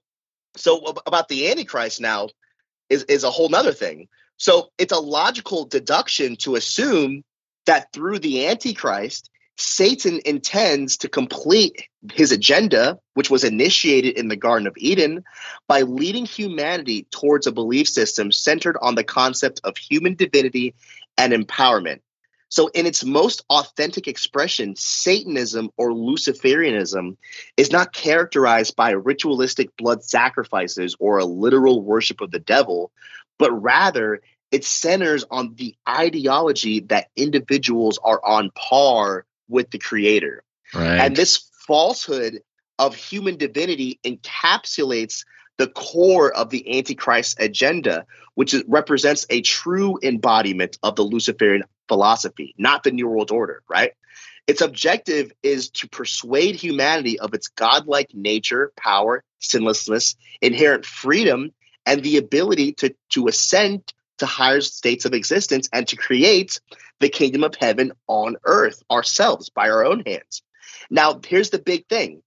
[0.57, 2.29] so about the antichrist now
[2.89, 7.23] is is a whole nother thing so it's a logical deduction to assume
[7.67, 9.31] that through the antichrist
[9.61, 15.23] satan intends to complete his agenda which was initiated in the garden of eden
[15.69, 20.75] by leading humanity towards a belief system centered on the concept of human divinity
[21.21, 22.01] and empowerment.
[22.49, 27.17] So, in its most authentic expression, Satanism or Luciferianism
[27.57, 32.91] is not characterized by ritualistic blood sacrifices or a literal worship of the devil,
[33.39, 40.43] but rather it centers on the ideology that individuals are on par with the creator.
[40.75, 40.99] Right.
[40.99, 42.41] And this falsehood
[42.79, 45.25] of human divinity encapsulates
[45.59, 51.65] the core of the Antichrist agenda, which is, represents a true embodiment of the Luciferian
[51.87, 53.93] philosophy, not the New World Order, right?
[54.47, 61.53] Its objective is to persuade humanity of its godlike nature, power, sinlessness, inherent freedom,
[61.85, 66.61] and the ability to, to ascend to higher states of existence and to create
[67.01, 70.43] the kingdom of heaven on earth ourselves by our own hands.
[70.91, 72.23] Now, here's the big thing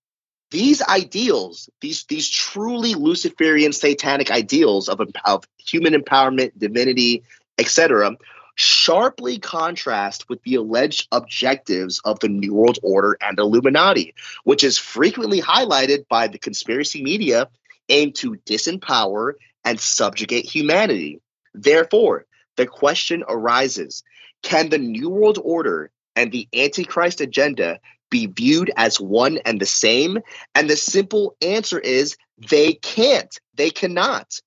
[0.51, 7.23] these ideals, these these truly Luciferian satanic ideals of, of human empowerment, divinity,
[7.57, 8.11] etc.,
[8.55, 14.13] sharply contrast with the alleged objectives of the New World Order and Illuminati,
[14.43, 17.49] which is frequently highlighted by the conspiracy media
[17.89, 19.33] aimed to disempower
[19.65, 21.19] and subjugate humanity.
[21.53, 22.25] Therefore,
[22.55, 24.03] the question arises
[24.43, 27.79] can the New World Order and the Antichrist agenda
[28.11, 30.19] be viewed as one and the same?
[30.53, 32.17] And the simple answer is
[32.49, 33.35] they can't.
[33.55, 34.39] They cannot.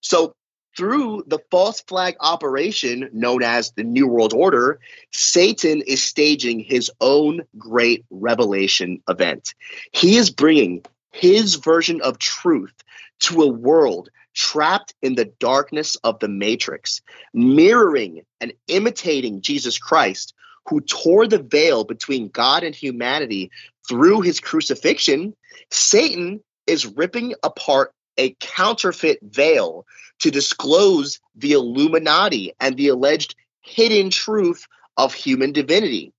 [0.00, 0.34] So,
[0.76, 4.78] through the false flag operation known as the New World Order,
[5.12, 9.54] Satan is staging his own great revelation event.
[9.90, 12.74] He is bringing his version of truth
[13.20, 14.08] to a world
[14.38, 17.02] trapped in the darkness of the matrix,
[17.34, 20.32] mirroring and imitating Jesus Christ,
[20.68, 23.50] who tore the veil between God and humanity
[23.88, 25.34] through his crucifixion,
[25.72, 29.84] Satan is ripping apart a counterfeit veil
[30.20, 36.12] to disclose the Illuminati and the alleged hidden truth of human divinity.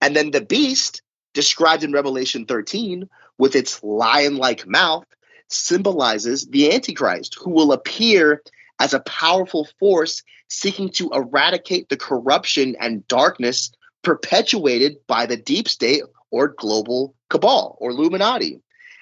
[0.00, 1.02] And then the beast,
[1.34, 3.06] described in Revelation 13
[3.36, 5.04] with its lion like mouth,
[5.48, 8.42] symbolizes the Antichrist, who will appear
[8.78, 13.72] as a powerful force seeking to eradicate the corruption and darkness
[14.02, 18.60] perpetuated by the deep state or global cabal or Illuminati.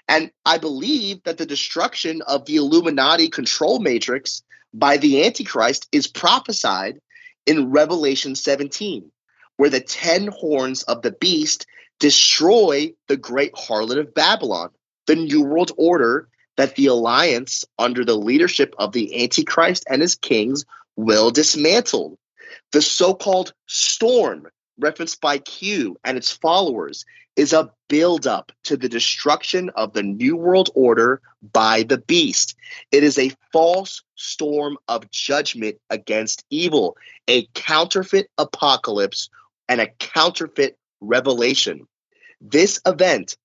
[0.09, 4.43] And I believe that the destruction of the Illuminati control matrix
[4.73, 7.01] by the Antichrist is prophesied
[7.47, 9.11] in Revelation 17,
[9.57, 11.67] where the 10 horns of the beast
[12.01, 14.71] destroy the great harlot of Babylon,
[15.07, 20.15] the New World Order that the alliance under the leadership of the Antichrist and his
[20.15, 20.65] kings
[20.97, 22.19] will dismantle.
[22.73, 24.49] The so called storm
[24.79, 27.05] referenced by Q and its followers,
[27.37, 31.21] is a buildup to the destruction of the New World Order
[31.53, 32.55] by the beast.
[32.93, 36.97] It is a false storm of judgment against evil,
[37.29, 39.29] a counterfeit apocalypse,
[39.69, 41.87] and a counterfeit revelation.
[42.41, 43.37] This event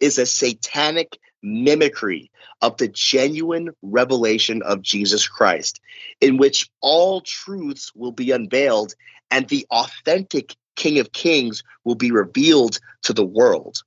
[0.00, 2.30] is a satanic mimicry
[2.60, 5.80] of the genuine revelation of Jesus Christ,
[6.20, 8.94] in which all truths will be unveiled
[9.30, 13.78] and the authentic King of Kings will be revealed to the world.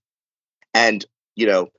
[0.73, 1.69] And, you know,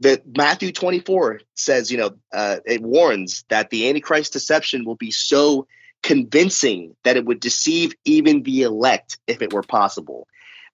[0.00, 5.10] the Matthew 24 says, you know, uh, it warns that the Antichrist deception will be
[5.10, 5.66] so
[6.02, 10.28] convincing that it would deceive even the elect if it were possible.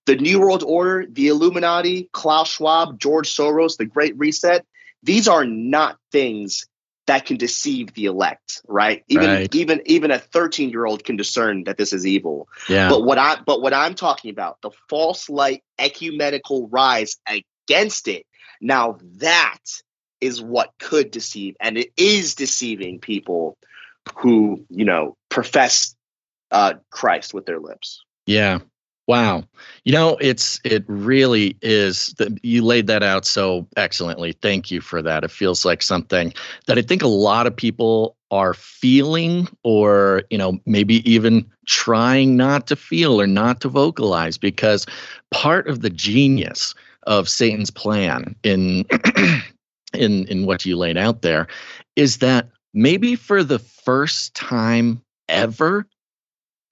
[0.06, 4.66] The New World Order, the Illuminati, Klaus Schwab, George Soros, the Great Reset,
[5.02, 6.66] these are not things
[7.06, 9.04] that can deceive the elect, right?
[9.08, 9.54] Even right.
[9.54, 12.48] even even a 13 year old can discern that this is evil.
[12.68, 12.88] Yeah.
[12.88, 18.26] But what I but what I'm talking about, the false light ecumenical rise against it.
[18.60, 19.58] Now that
[20.20, 23.58] is what could deceive, and it is deceiving people
[24.16, 25.94] who you know profess
[26.50, 28.02] uh, Christ with their lips.
[28.26, 28.60] Yeah,
[29.06, 29.44] Wow.
[29.84, 34.32] You know, it's it really is that you laid that out so excellently.
[34.32, 35.24] Thank you for that.
[35.24, 36.32] It feels like something
[36.66, 42.36] that I think a lot of people are feeling or, you know, maybe even trying
[42.36, 44.86] not to feel or not to vocalize because
[45.30, 46.74] part of the genius
[47.06, 48.86] of Satan's plan in
[49.92, 51.46] in in what you laid out there
[51.94, 55.86] is that maybe for the first time ever,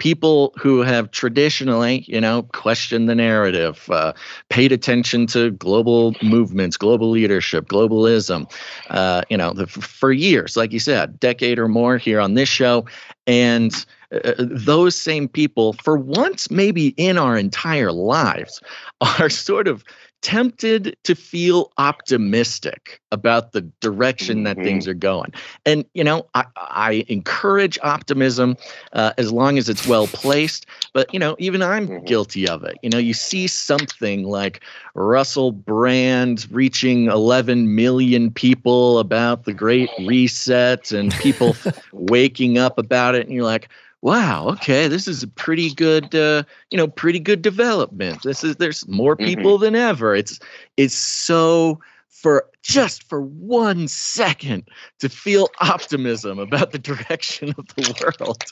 [0.03, 4.13] people who have traditionally, you know, questioned the narrative, uh,
[4.49, 8.53] paid attention to global movements, global leadership, globalism,
[8.91, 12.49] uh, you know, the, for years, like you said, decade or more here on this
[12.49, 12.85] show,
[13.29, 18.61] and uh, those same people, for once, maybe in our entire lives,
[19.01, 19.85] are sort of
[20.23, 24.45] tempted to feel optimistic about the direction mm-hmm.
[24.45, 25.33] that things are going.
[25.67, 28.57] And, you know, I, I encourage optimism
[28.93, 30.67] uh, as long as it's well placed.
[30.95, 32.05] But, you know, even I'm mm-hmm.
[32.05, 32.79] guilty of it.
[32.83, 34.63] You know, you see something like
[34.95, 41.57] Russell Brand reaching 11 million people about the Great Reset and people
[41.93, 43.27] waking up about it.
[43.27, 43.69] And you're like,
[44.03, 48.57] wow okay this is a pretty good uh, you know pretty good development this is
[48.57, 49.27] there's more mm-hmm.
[49.27, 49.65] people mm-hmm.
[49.65, 50.39] than ever it's
[50.77, 54.65] it's so for just for one second
[54.99, 58.43] to feel optimism about the direction of the world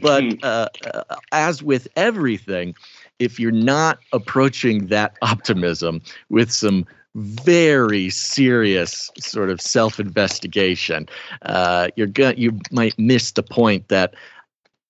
[0.00, 0.38] but mm-hmm.
[0.42, 2.74] uh, uh, as with everything
[3.18, 11.08] if you're not approaching that optimism with some very serious sort of self-investigation
[11.42, 14.14] uh, you're going you might miss the point that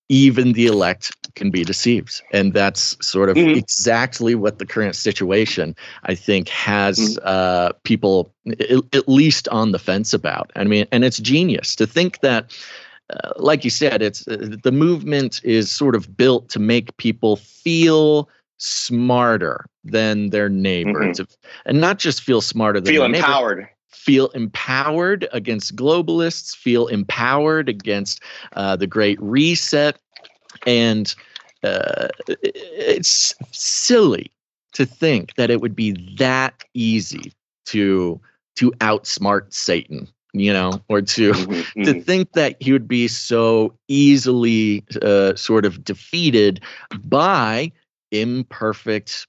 [0.09, 2.21] even the elect can be deceived.
[2.31, 3.57] And that's sort of mm-hmm.
[3.57, 7.23] exactly what the current situation, I think, has mm-hmm.
[7.23, 8.33] uh, people
[8.93, 10.51] at least on the fence about.
[10.55, 12.55] I mean, and it's genius to think that.
[13.09, 17.37] Uh, like you said, it's uh, the movement is sort of built to make people
[17.37, 18.27] feel
[18.57, 21.33] smarter than their neighbors, mm-hmm.
[21.65, 23.59] and not just feel smarter than feel empowered.
[23.59, 28.21] Neighbor, feel empowered against globalists, feel empowered against
[28.53, 29.97] uh, the Great Reset.
[30.65, 31.13] And
[31.63, 34.31] uh, it's silly
[34.73, 37.33] to think that it would be that easy
[37.65, 38.19] to
[38.55, 41.83] to outsmart Satan, you know, or to mm-hmm, mm-hmm.
[41.83, 46.61] to think that he would be so easily uh, sort of defeated
[47.03, 47.71] by
[48.11, 49.27] imperfect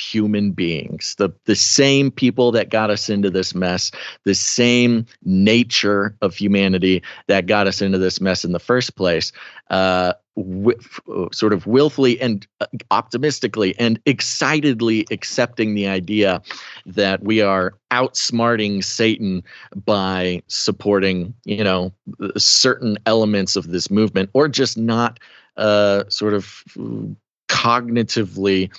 [0.00, 3.90] human beings, the, the same people that got us into this mess,
[4.24, 9.32] the same nature of humanity that got us into this mess in the first place,
[9.70, 10.78] uh, w-
[11.32, 16.40] sort of willfully and uh, optimistically and excitedly accepting the idea
[16.86, 19.42] that we are outsmarting Satan
[19.84, 21.92] by supporting, you know,
[22.36, 25.20] certain elements of this movement or just not
[25.56, 26.64] uh, sort of
[27.48, 28.70] cognitively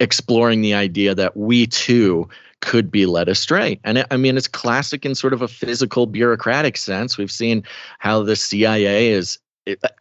[0.00, 2.28] exploring the idea that we too
[2.60, 3.78] could be led astray.
[3.84, 7.16] And I mean, it's classic in sort of a physical bureaucratic sense.
[7.16, 7.62] We've seen
[7.98, 9.38] how the CIA is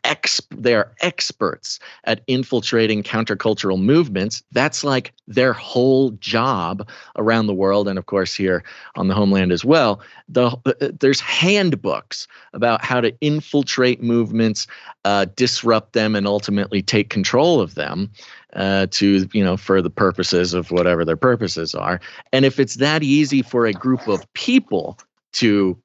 [0.04, 4.44] ex they are experts at infiltrating countercultural movements.
[4.52, 6.88] That's like their whole job
[7.18, 8.64] around the world and of course here
[8.96, 10.02] on the homeland as well.
[10.30, 14.68] The there's handbooks about how to infiltrate movements
[15.06, 18.12] uh, disrupt them and ultimately take control of them
[18.54, 22.00] uh, to you know for the purposes of whatever their purposes are.
[22.34, 24.98] And if it's that easy for a group of people
[25.34, 25.78] to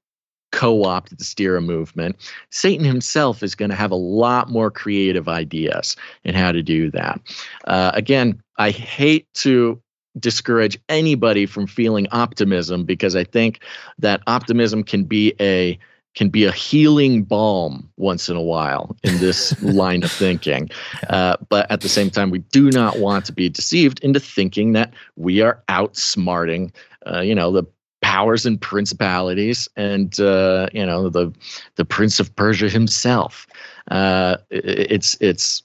[0.52, 2.16] co-opt to steer a movement.
[2.50, 6.90] Satan himself is going to have a lot more creative ideas in how to do
[6.90, 7.20] that.
[7.66, 9.80] Uh, again i hate to
[10.18, 13.60] discourage anybody from feeling optimism because i think
[13.98, 15.78] that optimism can be a
[16.14, 20.68] can be a healing balm once in a while in this line of thinking.
[21.08, 24.72] Uh, but at the same time, we do not want to be deceived into thinking
[24.72, 26.70] that we are outsmarting,
[27.06, 27.64] uh, you know, the
[28.12, 31.32] powers and principalities and uh, you know the
[31.76, 33.46] the prince of persia himself.
[33.90, 35.62] Uh, it's it's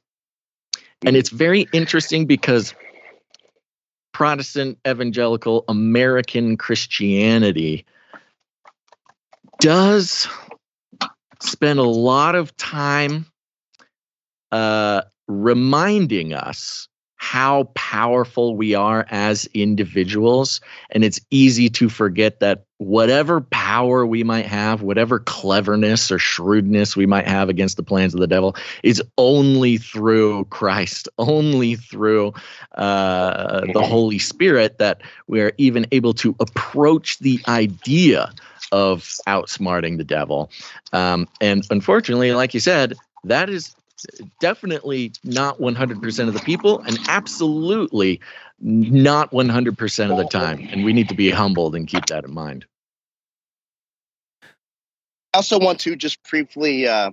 [1.05, 2.73] and it's very interesting because
[4.13, 7.85] protestant evangelical american christianity
[9.59, 10.25] does
[11.41, 13.25] spend a lot of time
[14.53, 16.87] uh, reminding us
[17.17, 20.61] how powerful we are as individuals.
[20.91, 26.95] And it's easy to forget that whatever power we might have, whatever cleverness or shrewdness
[26.95, 32.33] we might have against the plans of the devil, is only through Christ, only through
[32.75, 38.31] uh, the Holy Spirit that we're even able to approach the idea
[38.71, 40.51] of outsmarting the devil.
[40.93, 43.75] Um, and unfortunately, like you said, that is
[44.39, 48.21] definitely not 100% of the people and absolutely
[48.59, 50.67] not 100% of the time.
[50.71, 52.65] And we need to be humbled and keep that in mind.
[55.33, 57.11] I also want to just briefly uh,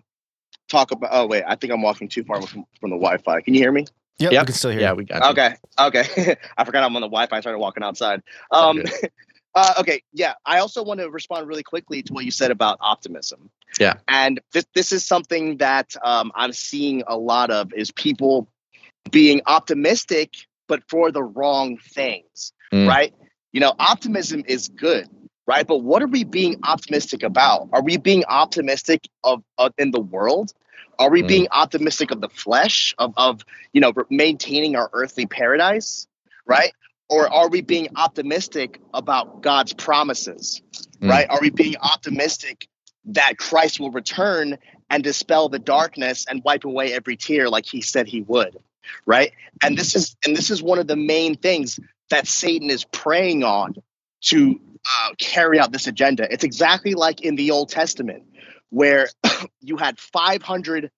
[0.69, 1.11] talk about.
[1.13, 3.41] Oh, wait, I think I'm walking too far from, from the Wi Fi.
[3.41, 3.87] Can you hear me?
[4.19, 4.43] Yeah, yep.
[4.43, 5.31] we can still hear Yeah, we got it.
[5.33, 6.37] Okay, okay.
[6.57, 7.37] I forgot I'm on the Wi Fi.
[7.37, 8.23] I started walking outside.
[8.51, 8.83] Um,
[9.55, 10.35] Uh, okay, yeah.
[10.45, 13.51] I also want to respond really quickly to what you said about optimism.
[13.79, 13.95] Yeah.
[14.09, 18.49] And this this is something that um, I'm seeing a lot of is people
[19.11, 20.33] being optimistic,
[20.69, 22.89] but for the wrong things, Mm.
[22.89, 23.15] right?
[23.53, 25.09] You know, optimism is good,
[25.47, 25.67] right?
[25.67, 27.69] But what are we being optimistic about?
[27.73, 30.53] Are we being optimistic of, of in the world?
[30.99, 31.29] Are we Mm.
[31.29, 33.43] being optimistic of the flesh, of of
[33.73, 36.07] you know maintaining our earthly paradise,
[36.47, 36.73] right?
[37.15, 40.61] Or are we being optimistic about God's promises,
[41.01, 41.11] Mm.
[41.11, 41.27] right?
[41.31, 42.67] Are we being optimistic
[43.07, 44.59] that Christ will return
[44.91, 48.57] and dispel the darkness and wipe away every tear like he said he would,
[49.07, 49.33] right?
[49.63, 51.79] And this is and this is one of the main things
[52.11, 53.75] that Satan is preying on
[54.23, 56.27] to uh, carry out this agenda.
[56.31, 58.25] It's exactly like in the Old Testament,
[58.71, 59.09] where
[59.61, 60.91] you had 500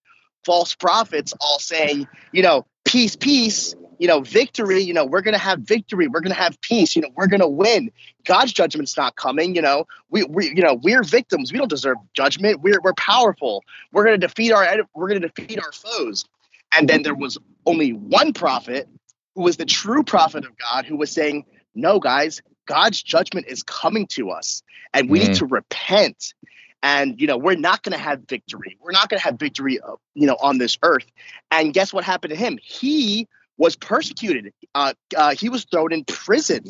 [0.46, 5.34] false prophets all saying, you know, peace, peace, you know, victory, you know, we're going
[5.34, 7.90] to have victory, we're going to have peace, you know, we're going to win.
[8.24, 9.86] God's judgment's not coming, you know.
[10.10, 11.52] We we you know, we're victims.
[11.52, 12.60] We don't deserve judgment.
[12.60, 13.64] We're we're powerful.
[13.92, 16.24] We're going to defeat our we're going to defeat our foes.
[16.72, 18.88] And then there was only one prophet
[19.34, 21.44] who was the true prophet of God who was saying,
[21.74, 24.62] "No, guys, God's judgment is coming to us,
[24.94, 25.38] and we need Mm.
[25.38, 26.34] to repent."
[26.82, 28.76] And you know, we're not going to have victory.
[28.80, 31.06] We're not going to have victory, uh, you know, on this earth.
[31.50, 32.58] And guess what happened to him?
[32.62, 33.26] He
[33.58, 34.52] was persecuted.
[34.74, 36.64] Uh, uh, he was thrown in prison,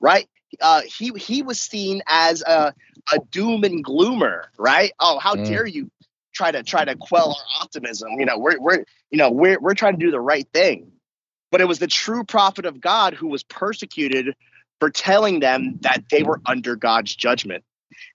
[0.00, 0.28] right?
[0.60, 2.74] Uh, he he was seen as a,
[3.12, 4.92] a doom and gloomer, right?
[4.98, 5.44] Oh, how Mm.
[5.46, 5.90] dare you
[6.32, 8.08] try to try to quell our optimism?
[8.18, 10.90] You know, we're we're you know we're we're trying to do the right thing,
[11.52, 14.34] but it was the true prophet of God who was persecuted
[14.80, 17.62] for telling them that they were under God's judgment.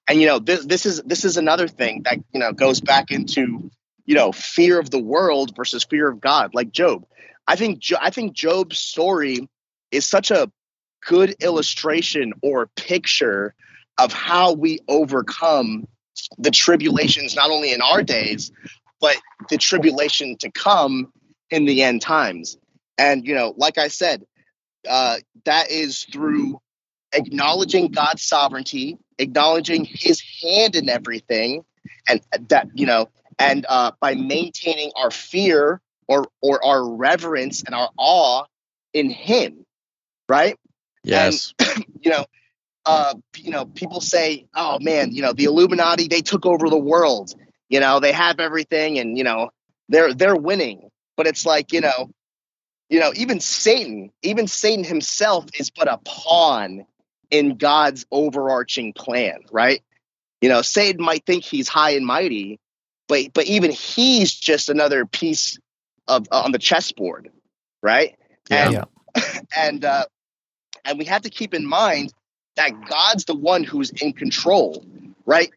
[0.08, 3.12] And you know, this this is this is another thing that you know goes back
[3.12, 3.70] into
[4.06, 7.06] you know fear of the world versus fear of God, like Job.
[7.48, 9.48] I think Jo- I think Job's story
[9.92, 10.52] is such a
[11.06, 13.54] good illustration or picture
[13.98, 15.88] of how we overcome
[16.38, 18.52] the tribulations not only in our days
[19.02, 19.18] but
[19.50, 21.12] the tribulation to come
[21.50, 22.58] in the end times
[22.98, 24.24] and you know like i said
[24.90, 26.60] uh, that is through
[27.16, 31.64] acknowledging god's sovereignty acknowledging his hand in everything
[32.10, 37.76] and that you know and uh, by maintaining our fear or or our reverence and
[37.76, 38.44] our awe
[38.94, 39.66] in him
[40.30, 40.58] right
[41.06, 41.54] Yes.
[42.02, 42.26] you know,
[42.86, 46.78] uh, you know, people say, "Oh man, you know, the Illuminati they took over the
[46.78, 47.34] world.
[47.70, 49.52] You know, they have everything, and you know,
[49.90, 52.12] they're they're winning." But it's like, you know,
[52.90, 56.86] you know, even Satan, even Satan himself is but a pawn
[57.32, 59.82] in God's overarching plan, right?
[60.42, 62.60] You know, Satan might think he's high and mighty,
[63.08, 65.58] but but even he's just another piece
[66.08, 67.30] of on the chessboard,
[67.82, 68.16] right?
[68.50, 68.66] Yeah.
[68.66, 68.84] And Yeah.
[69.58, 70.06] and uh,
[70.84, 72.14] and we have to keep in mind
[72.56, 74.86] that God's the one who's in control,
[75.26, 75.52] right?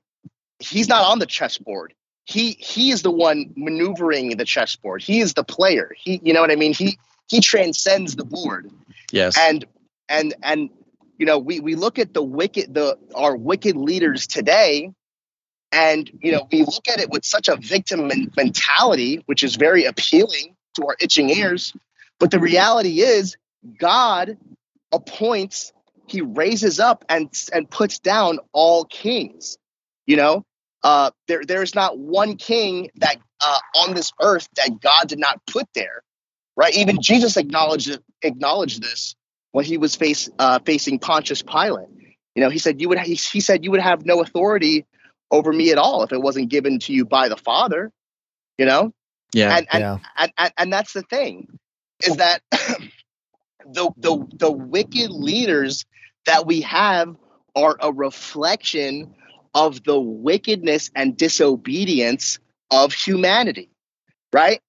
[0.59, 1.95] He's not on the chessboard.
[2.25, 5.03] He he is the one maneuvering the chessboard.
[5.03, 5.93] He is the player.
[5.97, 6.75] He, you know what I mean?
[6.75, 6.99] He
[7.29, 8.71] he transcends the board.
[9.13, 9.37] Yes.
[9.39, 9.65] And
[10.09, 10.71] and and
[11.19, 14.93] you know, we we look at the wicked the our wicked leaders today,
[15.73, 19.57] and you know, we look at it with such a victim men- mentality, which is
[19.57, 21.75] very appealing to our itching ears.
[22.21, 23.37] But the reality is,
[23.79, 24.39] God
[24.93, 25.73] appoints,
[26.07, 29.59] He raises up and and puts down all kings.
[30.07, 30.45] You know,
[30.85, 35.19] uh, there there is not one king that uh, on this earth that God did
[35.19, 36.03] not put there,
[36.57, 36.75] right?
[36.77, 39.17] Even Jesus acknowledged acknowledged this
[39.59, 41.89] when he was face uh, facing Pontius Pilate.
[42.37, 44.87] You know, he said you would he, he said you would have no authority
[45.33, 47.91] over me at all if it wasn't given to you by the Father.
[48.57, 48.95] You know,
[49.35, 49.57] yeah.
[49.57, 49.99] and and, Yeah.
[50.17, 51.59] and, and and that's the thing
[52.07, 55.85] is that the the the wicked leaders
[56.27, 57.17] that we have
[57.57, 59.13] are a reflection
[59.57, 62.39] of the wickedness and disobedience
[62.71, 63.71] of humanity
[64.33, 64.61] right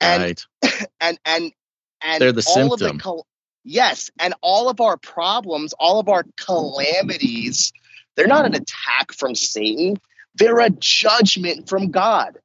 [0.00, 0.46] and right.
[1.00, 1.52] and and
[2.00, 3.22] and They're the all of the symptom.
[3.66, 7.72] Yes and all of our problems all of our calamities
[8.16, 9.96] they're not an attack from satan.
[10.34, 12.38] They're a judgment from god.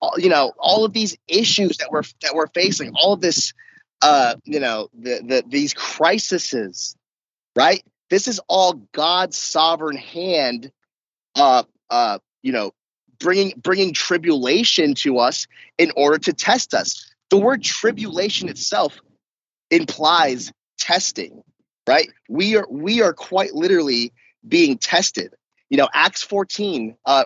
[0.00, 3.52] All, you know all of these issues that we're that we're facing all of this
[4.00, 6.96] uh you know the, the these crises
[7.56, 7.82] right?
[8.10, 10.70] This is all god's sovereign hand
[11.36, 12.72] uh uh you know
[13.18, 17.12] bringing bringing tribulation to us in order to test us.
[17.30, 19.00] The word tribulation itself
[19.70, 21.42] implies testing
[21.88, 22.10] right?
[22.28, 24.12] We are we are quite literally
[24.46, 25.34] being tested.
[25.70, 27.24] You know acts 14 uh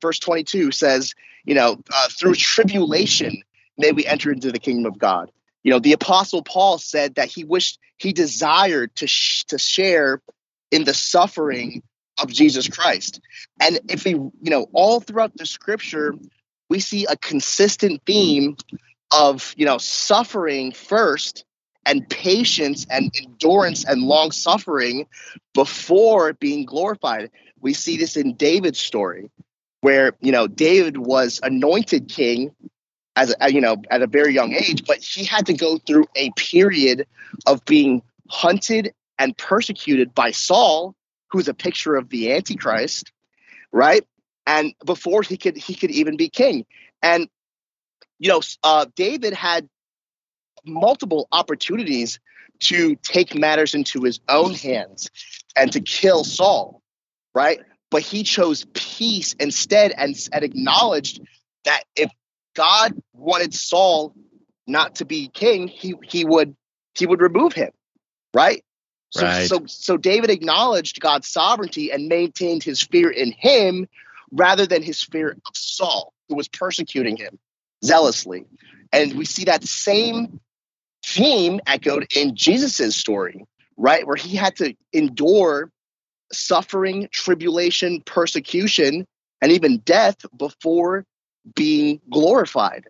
[0.00, 1.14] verse 22 says
[1.44, 3.42] you know uh, through tribulation
[3.78, 5.32] may we enter into the kingdom of god.
[5.64, 10.20] You know the apostle paul said that he wished he desired to sh- to share
[10.70, 11.82] in the suffering
[12.20, 13.20] of Jesus Christ.
[13.60, 16.14] And if we, you know, all throughout the scripture,
[16.68, 18.56] we see a consistent theme
[19.12, 21.44] of, you know, suffering first
[21.86, 25.06] and patience and endurance and long suffering
[25.52, 27.30] before being glorified.
[27.60, 29.30] We see this in David's story
[29.80, 32.54] where, you know, David was anointed king
[33.16, 36.06] as a, you know at a very young age but he had to go through
[36.16, 37.06] a period
[37.46, 40.94] of being hunted and persecuted by Saul
[41.30, 43.12] who's a picture of the antichrist
[43.72, 44.04] right
[44.46, 46.64] and before he could he could even be king
[47.02, 47.28] and
[48.18, 49.68] you know uh, david had
[50.66, 52.18] multiple opportunities
[52.60, 55.10] to take matters into his own hands
[55.56, 56.82] and to kill saul
[57.34, 57.60] right
[57.94, 61.20] but he chose peace instead and, and acknowledged
[61.64, 62.10] that if
[62.56, 64.14] God wanted Saul
[64.66, 66.56] not to be king, he he would
[66.98, 67.70] he would remove him,
[68.34, 68.64] right?
[69.10, 69.48] So Right.
[69.48, 73.86] so so David acknowledged God's sovereignty and maintained his fear in him
[74.32, 77.38] rather than his fear of Saul, who was persecuting him
[77.84, 78.44] zealously.
[78.92, 80.40] And we see that same
[81.04, 83.44] theme echoed in Jesus's story,
[83.76, 84.06] right?
[84.06, 85.70] Where he had to endure
[86.32, 89.06] suffering, tribulation, persecution,
[89.42, 91.04] and even death before
[91.54, 92.86] being glorified.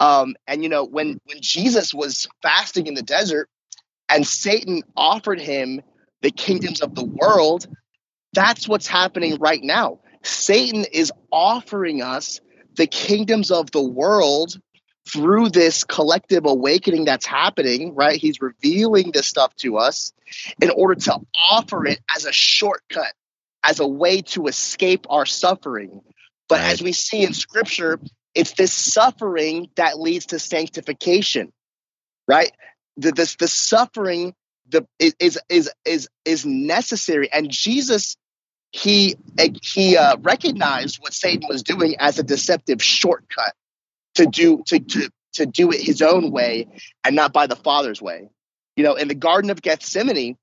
[0.00, 3.48] Um, and you know, when when Jesus was fasting in the desert
[4.08, 5.82] and Satan offered him
[6.22, 7.66] the kingdoms of the world,
[8.32, 9.98] that's what's happening right now.
[10.22, 12.40] Satan is offering us
[12.76, 14.56] the kingdoms of the world
[15.08, 18.18] through this collective awakening that's happening, right?
[18.20, 20.12] He's revealing this stuff to us
[20.60, 23.12] in order to offer it as a shortcut,
[23.64, 26.00] as a way to escape our suffering.
[26.48, 26.72] But Right.
[26.72, 28.00] as we see in scripture,
[28.34, 31.52] it's this suffering that leads to sanctification,
[32.26, 32.52] right?
[32.96, 34.34] The this the suffering
[34.68, 38.16] the is is is is, is necessary, and Jesus
[38.70, 39.16] he
[39.62, 43.54] he uh, recognized what Satan was doing as a deceptive shortcut
[44.18, 46.66] to do to to to do it his own way
[47.04, 48.28] and not by the Father's way.
[48.76, 50.36] You know, in the Garden of Gethsemane,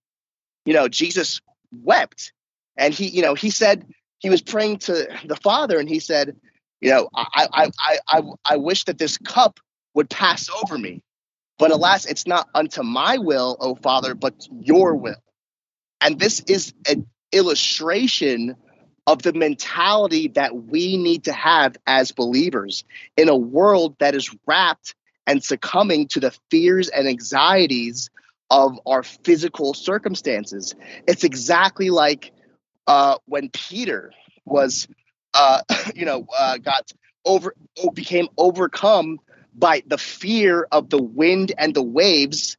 [0.66, 2.32] you know, Jesus wept,
[2.78, 3.86] and he you know he said
[4.20, 6.38] he was praying to the Father, and he said,
[6.80, 9.60] you know, I I I I, I wish that this cup
[9.94, 11.04] would pass over me,
[11.60, 15.22] but alas, it's not unto my will, O Father, but your will.
[16.00, 18.56] And this is an illustration
[19.08, 22.84] of the mentality that we need to have as believers
[23.16, 24.96] in a world that is wrapped
[25.28, 28.10] and succumbing to the fears and anxieties
[28.50, 30.76] of our physical circumstances.
[31.08, 32.32] It's exactly like
[32.88, 34.12] uh, when Peter
[34.46, 34.88] was,
[35.34, 35.62] uh,
[35.96, 36.92] you know, uh, got
[37.26, 37.56] over,
[37.94, 39.20] became overcome
[39.54, 42.58] by the fear of the wind and the waves,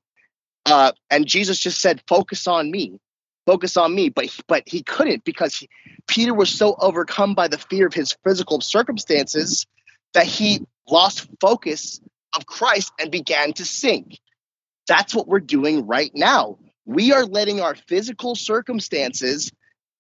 [0.65, 2.99] uh, and Jesus just said, "Focus on me,
[3.47, 5.69] focus on me." But he, but he couldn't because he,
[6.07, 9.67] Peter was so overcome by the fear of his physical circumstances
[10.13, 12.01] that he lost focus
[12.35, 14.21] of Christ and began to sink.
[14.87, 16.59] That's what we're doing right now.
[16.85, 19.51] We are letting our physical circumstances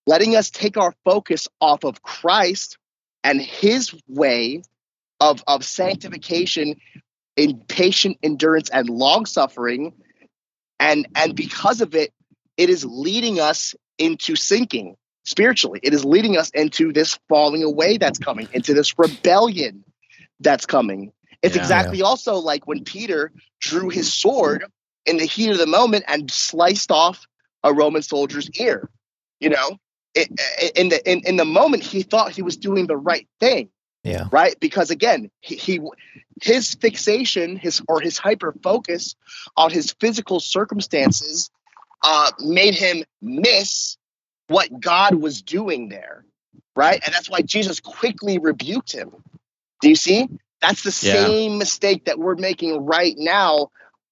[0.06, 2.78] letting us take our focus off of Christ
[3.24, 4.62] and his way
[5.20, 6.76] of, of sanctification
[7.36, 9.92] in patient endurance and long suffering.
[10.78, 12.12] And, and because of it,
[12.56, 15.80] it is leading us into sinking spiritually.
[15.82, 19.84] It is leading us into this falling away that's coming, into this rebellion
[20.40, 21.12] that's coming.
[21.42, 21.62] It's Yeah.
[21.62, 24.64] exactly also like when Peter drew his sword
[25.04, 27.26] in the heat of the moment and sliced off
[27.62, 28.88] a Roman soldier's ear.
[29.40, 29.78] You know,
[30.14, 30.28] it,
[30.60, 33.68] it- in the in, in the moment he thought he was doing the right thing,
[34.04, 34.28] Yeah.
[34.30, 34.58] right?
[34.60, 35.80] Because again, he, he
[36.42, 39.14] his fixation, his or his hyper focus
[39.56, 41.50] on his physical circumstances
[42.02, 43.96] uh, made him miss
[44.48, 46.24] what God was doing there,
[46.74, 47.00] right?
[47.04, 49.10] And that's why Jesus quickly rebuked him.
[49.80, 50.28] Do you see?
[50.60, 51.28] That's the Yeah.
[51.28, 53.70] same mistake that we're making right now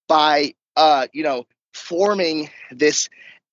[0.08, 3.08] by uh, you know forming this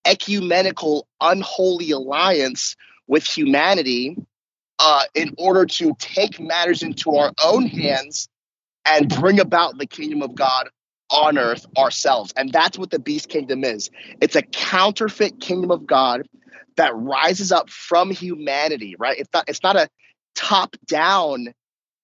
[0.06, 2.76] ecumenical unholy alliance
[3.08, 4.18] with humanity
[4.80, 8.28] uh, in order to take matters into our own hands
[8.86, 10.70] and bring about the kingdom of God
[11.12, 12.34] on earth ourselves.
[12.36, 13.89] And that's what the beast kingdom is.
[14.22, 16.28] It's a counterfeit kingdom of God
[16.78, 19.18] that rises up from humanity, right?
[19.18, 19.89] It's not it's not a
[20.36, 21.53] top down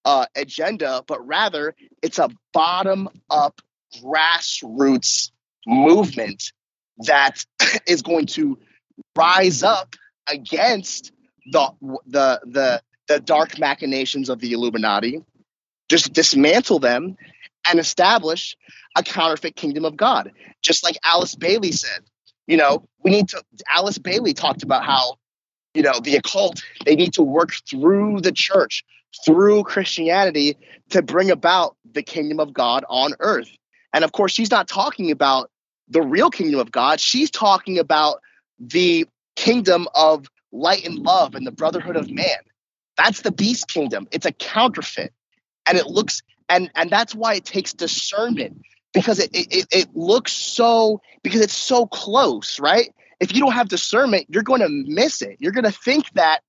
[0.06, 3.62] uh, agenda, but rather it's a bottom up
[4.02, 5.32] grassroots
[5.66, 6.52] movement
[7.00, 7.46] that
[7.88, 8.58] is going to
[9.16, 9.96] rise up
[10.28, 11.12] against
[11.52, 11.72] the
[12.06, 15.24] the the the dark machinations of the Illuminati,
[15.88, 17.16] just dismantle them
[17.70, 18.56] and establish
[18.96, 20.32] a counterfeit kingdom of God.
[20.62, 22.02] Just like Alice Bailey said,
[22.48, 23.44] you know, we need to.
[23.70, 25.16] Alice Bailey talked about how,
[25.74, 28.84] you know, the occult they need to work through the church,
[29.26, 30.58] through Christianity
[30.90, 33.50] to bring about the kingdom of God on earth.
[33.94, 35.50] And of course, she's not talking about
[35.90, 37.00] the real kingdom of God.
[37.00, 38.22] She's talking about
[38.60, 39.06] the
[39.36, 42.38] kingdom of light and love and the brotherhood of man.
[42.98, 44.08] That's the beast kingdom.
[44.12, 45.14] It's a counterfeit.
[45.66, 48.62] And it looks and and that's why it takes discernment
[48.94, 52.94] because it it, it looks so because it's so close, right?
[53.20, 55.38] If you don't have discernment, you're going to miss it.
[55.40, 56.42] You're going to think that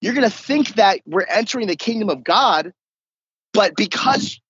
[0.00, 2.72] you're going to think that we're entering the kingdom of God,
[3.52, 4.40] but because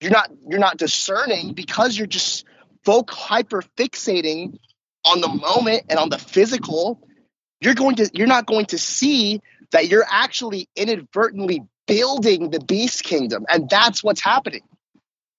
[0.00, 2.44] you're not you're not discerning because you're just
[2.84, 4.58] folk hyper fixating
[5.04, 7.00] on the moment and on the physical
[7.60, 9.40] you're going to you're not going to see
[9.72, 14.62] that you're actually inadvertently building the beast kingdom and that's what's happening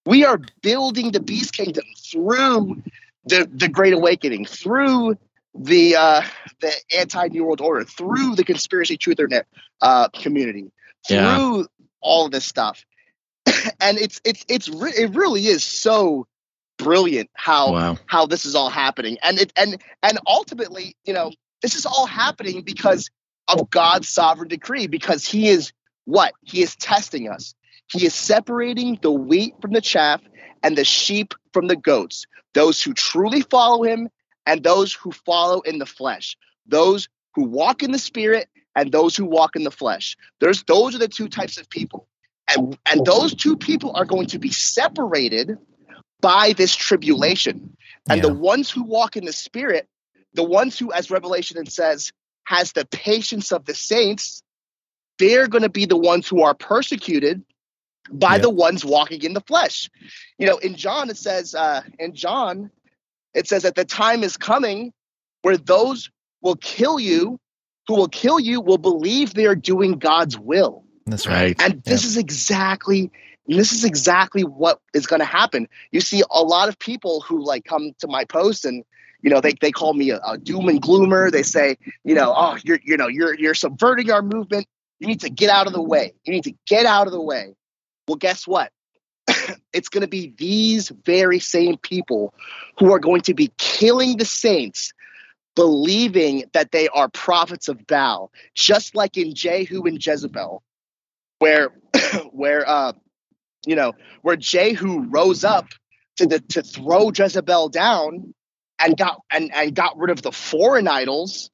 [0.06, 2.82] we are building the beast kingdom through
[3.26, 5.16] the the great awakening through
[5.56, 6.22] the uh
[6.60, 9.45] the anti new world order through the conspiracy truther net
[9.82, 10.72] uh community
[11.08, 11.64] through yeah.
[12.02, 12.84] all of this stuff
[13.80, 16.28] and it's it's it's re- it really is so
[16.78, 17.97] brilliant how wow.
[18.08, 21.32] how this is all happening and it and and ultimately you know
[21.62, 23.10] this is all happening because
[23.47, 25.74] of God's sovereign decree because he is
[26.10, 27.55] what he is testing us
[27.88, 30.22] he is separating the wheat from the chaff
[30.64, 34.10] and the sheep from the goats those who truly follow him
[34.45, 36.38] and those who follow in the flesh
[36.68, 40.95] those who walk in the spirit and those who walk in the flesh there's those
[40.95, 42.07] are the two types of people
[42.55, 45.57] and, and those two people are going to be separated
[46.22, 47.76] by this tribulation.
[48.10, 48.30] And yeah.
[48.30, 49.88] the ones who walk in the spirit,
[50.34, 52.12] the ones who, as Revelation says,
[52.45, 54.41] has the patience of the saints,
[55.20, 57.43] they're going to be the ones who are persecuted
[58.11, 58.41] by yeah.
[58.41, 59.89] the ones walking in the flesh.
[60.38, 62.72] You know, in John, it says, uh, in John,
[63.34, 64.91] it says that the time is coming
[65.41, 66.09] where those
[66.41, 67.39] will kill you,
[67.88, 70.84] who will kill you, will believe they are doing God's will.
[71.05, 71.55] That's right.
[71.61, 73.11] And this is exactly
[73.47, 75.67] this is exactly what is going to happen.
[75.91, 78.84] You see a lot of people who like come to my post and
[79.22, 81.32] you know they, they call me a, a doom and gloomer.
[81.32, 84.67] They say, you know, oh, you're you know, you're you're subverting our movement.
[85.00, 86.14] You need to get out of the way.
[86.24, 87.56] You need to get out of the way.
[88.08, 88.72] Well, guess what?
[89.74, 92.34] it's going to be these very same people
[92.78, 94.91] who are going to be killing the saints
[95.56, 100.64] believing that they are prophets of Baal, just like in Jehu and Jezebel
[101.39, 101.70] where
[102.32, 102.93] where uh
[103.66, 105.68] you know where Jehu rose up
[106.18, 108.34] to the to throw Jezebel down
[108.78, 111.50] and got and, and got rid of the foreign idols.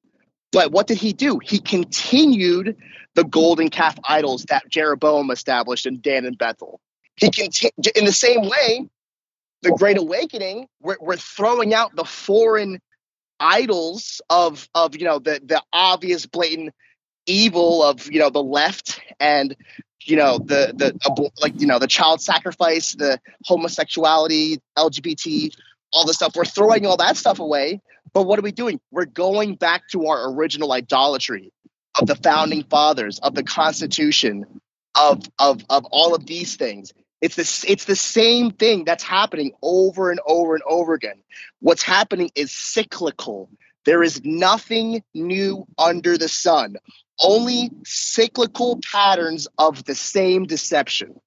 [0.56, 1.38] But what did he do?
[1.43, 2.78] He continued
[3.14, 6.80] the golden calf idols that Jeroboam established in Dan and Bethel.
[7.18, 8.88] He continued in the same way,
[9.64, 12.80] the Great Awakening, we're, we're throwing out the foreign
[13.38, 16.74] idols of of you know the the obvious blatant
[17.26, 19.58] evil of you know the left and
[20.06, 25.53] you know the the like you know the child sacrifice the homosexuality lgbt
[25.91, 27.82] all the stuff we're throwing all that stuff away
[28.16, 31.51] but what are we doing we're going back to our original idolatry
[31.99, 34.45] of the founding fathers of the constitution
[34.99, 36.91] of of of all of these things
[37.22, 41.22] it's this it's the same thing that's happening over and over and over again
[41.59, 43.49] what's happening is cyclical
[43.86, 46.76] there is nothing new under the sun
[47.20, 51.20] only cyclical patterns of the same deception.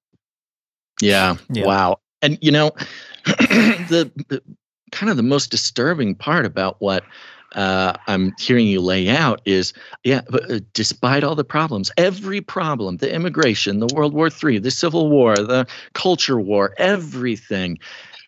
[1.01, 1.37] Yeah.
[1.49, 1.65] yeah.
[1.65, 1.99] Wow.
[2.21, 2.71] And you know,
[3.25, 4.41] the, the,
[4.91, 7.03] kind of the most disturbing part about what
[7.55, 9.73] uh, I'm hearing you lay out is,
[10.03, 14.71] yeah, uh, despite all the problems, every problem, the immigration, the World War III, the
[14.71, 17.79] Civil War, the culture war, everything,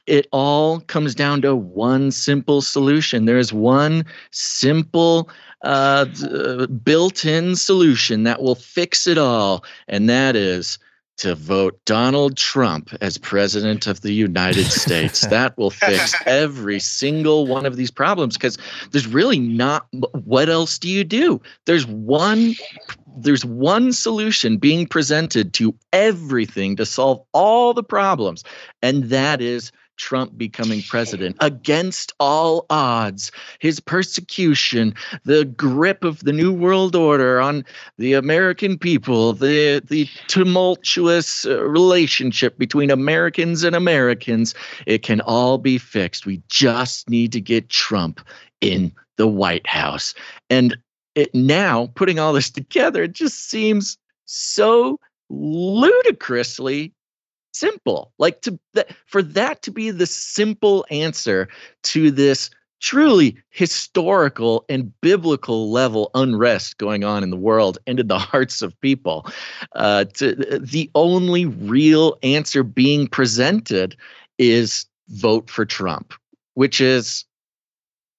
[0.07, 3.25] it all comes down to one simple solution.
[3.25, 5.29] There's one simple
[5.63, 6.05] uh,
[6.83, 10.79] built-in solution that will fix it all, and that is
[11.21, 15.21] to vote Donald Trump as president of the United States.
[15.27, 18.57] that will fix every single one of these problems because
[18.89, 19.85] there's really not
[20.23, 21.39] what else do you do?
[21.67, 22.55] There's one
[23.15, 28.43] there's one solution being presented to everything to solve all the problems
[28.81, 33.31] and that is Trump becoming president against all odds.
[33.59, 37.63] His persecution, the grip of the New World Order on
[37.97, 44.55] the American people, the, the tumultuous uh, relationship between Americans and Americans,
[44.87, 46.25] it can all be fixed.
[46.25, 48.19] We just need to get Trump
[48.59, 50.15] in the White House.
[50.49, 50.75] And
[51.13, 54.99] it, now, putting all this together, it just seems so
[55.29, 56.93] ludicrously
[57.53, 61.47] simple like to that for that to be the simple answer
[61.83, 62.49] to this
[62.81, 68.61] truly historical and biblical level unrest going on in the world and in the hearts
[68.61, 69.25] of people.
[69.75, 73.95] Uh, to, the only real answer being presented
[74.37, 76.13] is vote for Trump,
[76.55, 77.23] which is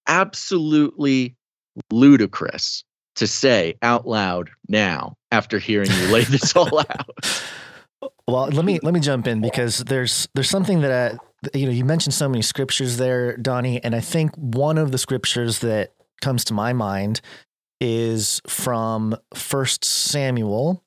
[0.06, 1.34] absolutely
[1.90, 2.84] ludicrous
[3.16, 7.42] to say out loud now after hearing you lay this all out.
[8.26, 11.72] Well, let me let me jump in because there's there's something that I, you know
[11.72, 15.92] you mentioned so many scriptures there, Donnie, and I think one of the scriptures that
[16.20, 17.20] comes to my mind
[17.80, 20.82] is from First Samuel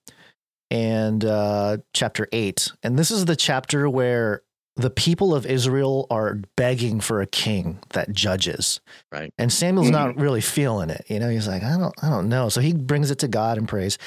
[0.72, 4.41] and uh, chapter eight, and this is the chapter where
[4.78, 8.82] the people of Israel are begging for a king that judges.
[9.11, 9.34] Right.
[9.38, 9.95] And Samuel's mm-hmm.
[9.95, 11.05] not really feeling it.
[11.07, 12.49] You know, he's like, I don't, I don't know.
[12.49, 13.97] So he brings it to God and prays.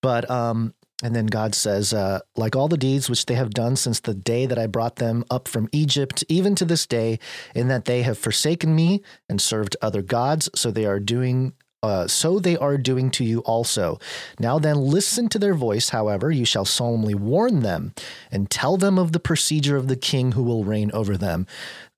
[0.00, 3.76] But um, and then God says, uh, like all the deeds which they have done
[3.76, 7.18] since the day that I brought them up from Egypt, even to this day,
[7.54, 12.06] in that they have forsaken me and served other gods, so they are doing uh,
[12.06, 13.98] so they are doing to you also.
[14.38, 15.88] Now then, listen to their voice.
[15.88, 17.92] However, you shall solemnly warn them
[18.30, 21.46] and tell them of the procedure of the king who will reign over them.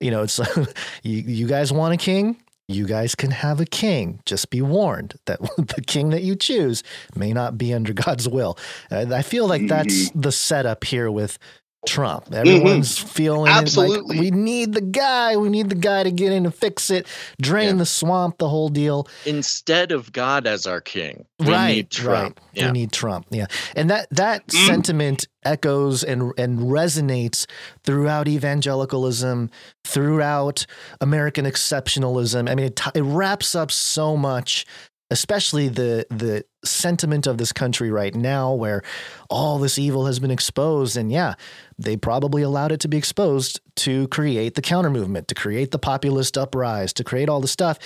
[0.00, 0.38] You know, it's
[1.02, 2.38] you, you guys want a king?
[2.66, 4.20] You guys can have a king.
[4.24, 6.82] Just be warned that the king that you choose
[7.14, 8.58] may not be under God's will.
[8.90, 10.20] I feel like that's mm-hmm.
[10.20, 11.38] the setup here with
[11.86, 12.32] Trump.
[12.32, 13.08] Everyone's mm-hmm.
[13.08, 14.16] feeling absolutely.
[14.16, 15.36] Like, we need the guy.
[15.36, 17.06] We need the guy to get in and fix it,
[17.40, 17.74] drain yeah.
[17.74, 19.08] the swamp, the whole deal.
[19.26, 22.40] Instead of God as our king, we right, need Trump.
[22.40, 22.48] Right.
[22.54, 22.66] Yeah.
[22.66, 23.26] We need Trump.
[23.30, 24.66] Yeah, and that that mm.
[24.66, 27.46] sentiment echoes and and resonates
[27.84, 29.50] throughout evangelicalism,
[29.84, 30.66] throughout
[31.00, 32.50] American exceptionalism.
[32.50, 34.64] I mean, it, it wraps up so much
[35.10, 38.82] especially the the sentiment of this country right now where
[39.28, 40.96] all this evil has been exposed.
[40.96, 41.34] And yeah
[41.78, 45.78] they probably allowed it to be exposed to create the counter movement to create the
[45.78, 47.78] populist uprise to create all the stuff.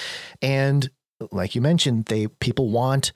[0.42, 0.90] And
[1.32, 3.12] like you mentioned they people want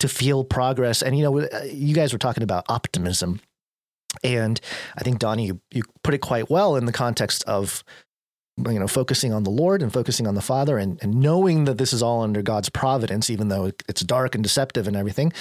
[0.00, 1.02] to feel progress.
[1.02, 3.40] And you know uh, you guys were talking about optimism.
[4.22, 4.60] And
[4.96, 7.82] I think Donnie, you, you put it quite well in the context of
[8.56, 11.76] you know, focusing on the Lord and focusing on the Father and, and knowing that
[11.76, 15.32] this is all under God's providence, even though it's dark and deceptive and everything.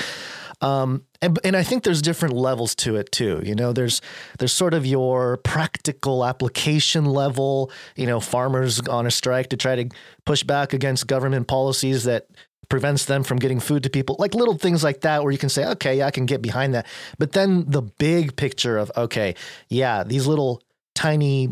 [0.61, 3.41] Um, and, and I think there's different levels to it too.
[3.43, 4.01] You know, there's
[4.39, 7.71] there's sort of your practical application level.
[7.95, 9.89] You know, farmers on a strike to try to
[10.25, 12.27] push back against government policies that
[12.69, 15.49] prevents them from getting food to people, like little things like that, where you can
[15.49, 16.87] say, okay, yeah, I can get behind that.
[17.19, 19.35] But then the big picture of, okay,
[19.69, 20.63] yeah, these little
[20.95, 21.51] tiny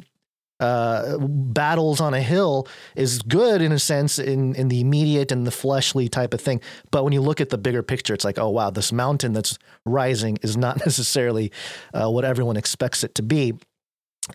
[0.61, 5.45] uh, battles on a hill is good in a sense in in the immediate and
[5.45, 6.61] the fleshly type of thing.
[6.91, 9.57] But when you look at the bigger picture, it's like, oh wow, this mountain that's
[9.85, 11.51] rising is not necessarily
[11.93, 13.53] uh, what everyone expects it to be.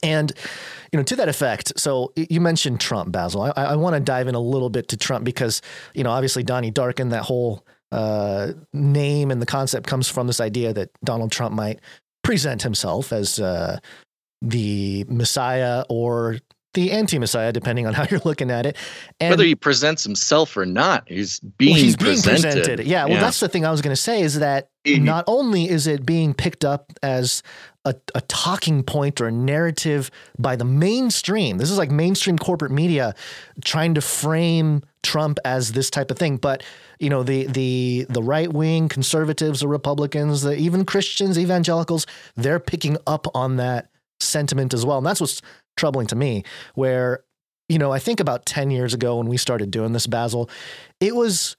[0.03, 0.33] And
[0.93, 3.43] you know, to that effect, so you mentioned Trump, Basil.
[3.43, 5.62] I, I want to dive in a little bit to Trump because
[5.95, 10.41] you know, obviously Donnie Darkened, that whole uh, name and the concept comes from this
[10.41, 11.81] idea that Donald Trump might
[12.24, 13.79] present himself as uh,
[14.43, 16.39] the Messiah or
[16.76, 18.76] the anti-Messiah, depending on how you're looking at it.
[19.18, 22.59] And Whether he presents himself or not, he's being, well, he's being presented.
[22.59, 22.87] presented.
[22.87, 23.20] Yeah, well, yeah.
[23.20, 25.03] that's the thing I was going to say is that mm-hmm.
[25.03, 27.43] not only is it being picked up as
[27.87, 31.57] a, a, talking point or a narrative by the mainstream.
[31.59, 33.14] This is like mainstream corporate media
[33.64, 36.37] trying to frame Trump as this type of thing.
[36.37, 36.64] But
[36.99, 42.59] you know, the the the right wing conservatives, the Republicans, the even Christians, evangelicals, they're
[42.59, 43.89] picking up on that
[44.21, 44.99] sentiment as well.
[44.99, 45.43] And that's what's
[45.77, 46.45] troubling to me,
[46.75, 47.25] where,
[47.69, 50.51] you know, I think about 10 years ago when we started doing this, Basil,
[51.01, 51.57] it was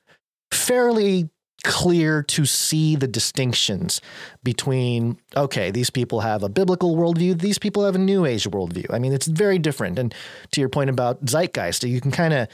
[0.51, 1.30] fairly
[1.64, 3.99] clear to see the distinctions
[4.43, 8.86] between okay these people have a biblical worldview these people have a new age worldview.
[8.93, 9.97] I mean it's very different.
[9.97, 10.14] And
[10.51, 12.47] to your point about zeitgeist you can kind of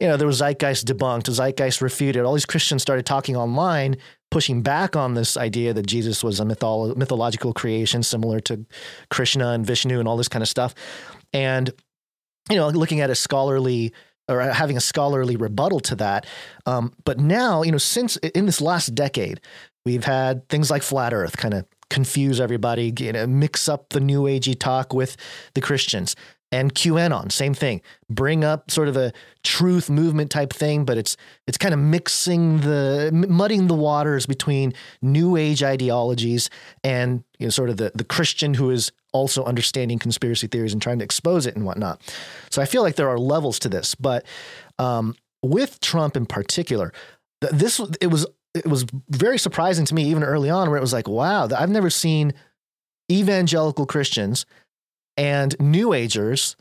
[0.00, 2.24] you know there was zeitgeist debunked zeitgeist refuted.
[2.24, 3.96] All these christians started talking online
[4.32, 8.64] pushing back on this idea that Jesus was a mytholo- mythological creation similar to
[9.10, 10.74] Krishna and Vishnu and all this kind of stuff.
[11.34, 11.70] And,
[12.48, 13.92] you know, looking at a scholarly
[14.28, 16.26] or having a scholarly rebuttal to that.
[16.64, 19.38] Um, but now, you know, since in this last decade,
[19.84, 24.00] we've had things like flat earth kind of confuse everybody, you know, mix up the
[24.00, 25.14] new agey talk with
[25.54, 26.16] the Christians
[26.52, 27.80] and QAnon, same thing.
[28.10, 32.60] Bring up sort of a truth movement type thing, but it's it's kind of mixing
[32.60, 36.50] the mudding the waters between new age ideologies
[36.84, 40.82] and you know sort of the the Christian who is also understanding conspiracy theories and
[40.82, 42.00] trying to expose it and whatnot.
[42.50, 44.24] So I feel like there are levels to this, but
[44.78, 46.92] um, with Trump in particular,
[47.40, 50.92] this it was it was very surprising to me even early on where it was
[50.92, 52.34] like, wow, I've never seen
[53.10, 54.46] evangelical Christians
[55.16, 56.56] and New Agers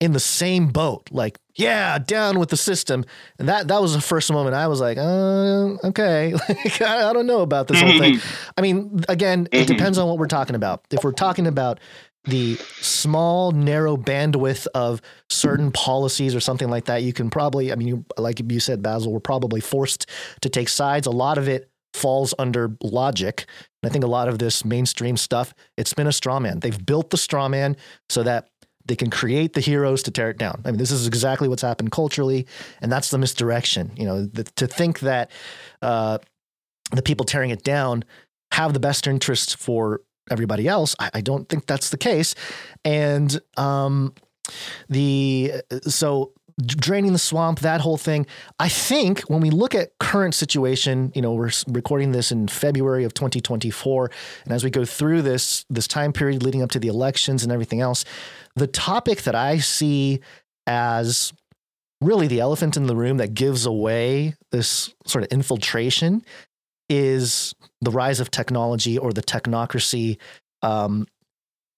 [0.00, 1.08] in the same boat.
[1.10, 3.04] Like, yeah, down with the system.
[3.38, 7.12] And that that was the first moment I was like, uh, okay, like, I, I
[7.12, 8.20] don't know about this whole thing.
[8.56, 10.84] I mean, again, it depends on what we're talking about.
[10.90, 11.80] If we're talking about
[12.24, 17.76] the small, narrow bandwidth of certain policies or something like that, you can probably, I
[17.76, 20.06] mean, you, like you said, Basil, we're probably forced
[20.40, 21.06] to take sides.
[21.06, 23.46] A lot of it falls under logic.
[23.86, 26.58] And I think a lot of this mainstream stuff, it's been a straw man.
[26.58, 27.76] They've built the straw man
[28.08, 28.48] so that
[28.84, 30.60] they can create the heroes to tear it down.
[30.64, 32.48] I mean, this is exactly what's happened culturally,
[32.82, 33.92] and that's the misdirection.
[33.96, 35.30] You know, the, to think that
[35.82, 36.18] uh,
[36.90, 38.02] the people tearing it down
[38.50, 40.00] have the best interests for
[40.32, 42.34] everybody else, I, I don't think that's the case.
[42.84, 44.14] And um,
[44.88, 46.32] the so
[46.64, 48.26] draining the swamp, that whole thing.
[48.58, 53.04] I think when we look at current situation, you know, we're recording this in February
[53.04, 54.10] of 2024,
[54.44, 57.52] and as we go through this this time period leading up to the elections and
[57.52, 58.04] everything else,
[58.54, 60.20] the topic that I see
[60.66, 61.32] as
[62.00, 66.24] really the elephant in the room that gives away this sort of infiltration
[66.88, 70.18] is the rise of technology or the technocracy
[70.62, 71.06] um,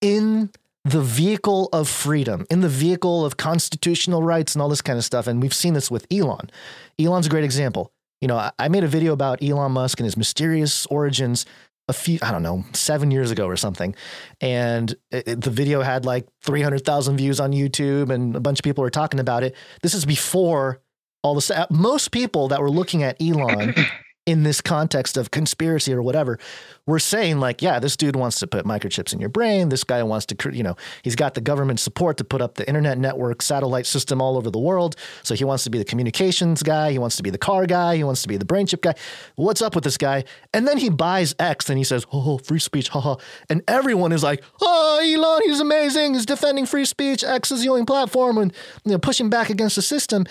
[0.01, 0.51] in
[0.91, 5.05] the vehicle of freedom, in the vehicle of constitutional rights and all this kind of
[5.05, 5.27] stuff.
[5.27, 6.51] And we've seen this with Elon.
[6.99, 7.93] Elon's a great example.
[8.21, 11.47] You know, I made a video about Elon Musk and his mysterious origins
[11.89, 13.95] a few, I don't know, seven years ago or something.
[14.41, 18.65] And it, it, the video had like 300,000 views on YouTube and a bunch of
[18.65, 19.55] people were talking about it.
[19.83, 20.81] This is before
[21.23, 23.75] all the most people that were looking at Elon
[24.29, 26.39] in this context of conspiracy or whatever,
[26.85, 29.71] we're saying like, yeah, this dude wants to put microchips in your brain.
[29.71, 32.69] This guy wants to, you know, he's got the government support to put up the
[32.69, 34.97] internet network satellite system all over the world.
[35.23, 36.93] So he wants to be the communications guy.
[36.93, 37.97] He wants to be the car guy.
[37.97, 38.97] He wants to be the brain chip guy.
[39.37, 40.25] What's up with this guy?
[40.53, 43.17] And then he buys X and he says, oh, oh free speech, haha.
[43.49, 46.13] And everyone is like, oh, Elon, he's amazing.
[46.13, 47.25] He's defending free speech.
[47.25, 48.53] X is the only platform and
[48.85, 50.27] you know, pushing back against the system.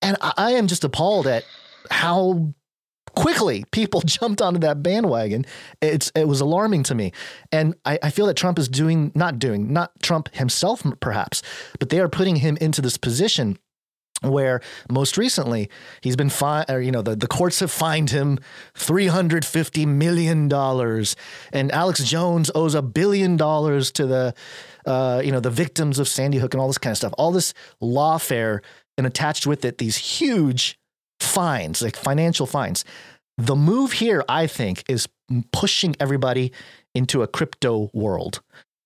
[0.00, 1.44] And I am just appalled at
[1.90, 2.54] how
[3.14, 5.44] quickly people jumped onto that bandwagon.
[5.80, 7.12] It's it was alarming to me,
[7.50, 11.42] and I, I, feel that Trump is doing not doing not Trump himself perhaps,
[11.78, 13.58] but they are putting him into this position
[14.22, 15.68] where most recently
[16.00, 18.38] he's been fined, or you know, the, the courts have fined him
[18.74, 20.52] $350 million.
[21.52, 24.34] And Alex Jones owes a billion dollars to the,
[24.86, 27.14] uh, you know, the victims of Sandy Hook and all this kind of stuff.
[27.18, 27.52] All this
[27.82, 28.60] lawfare
[28.96, 30.78] and attached with it, these huge
[31.32, 32.84] fines, like financial fines.
[33.38, 35.08] The move here, I think, is
[35.52, 36.52] pushing everybody
[36.94, 38.40] into a crypto world.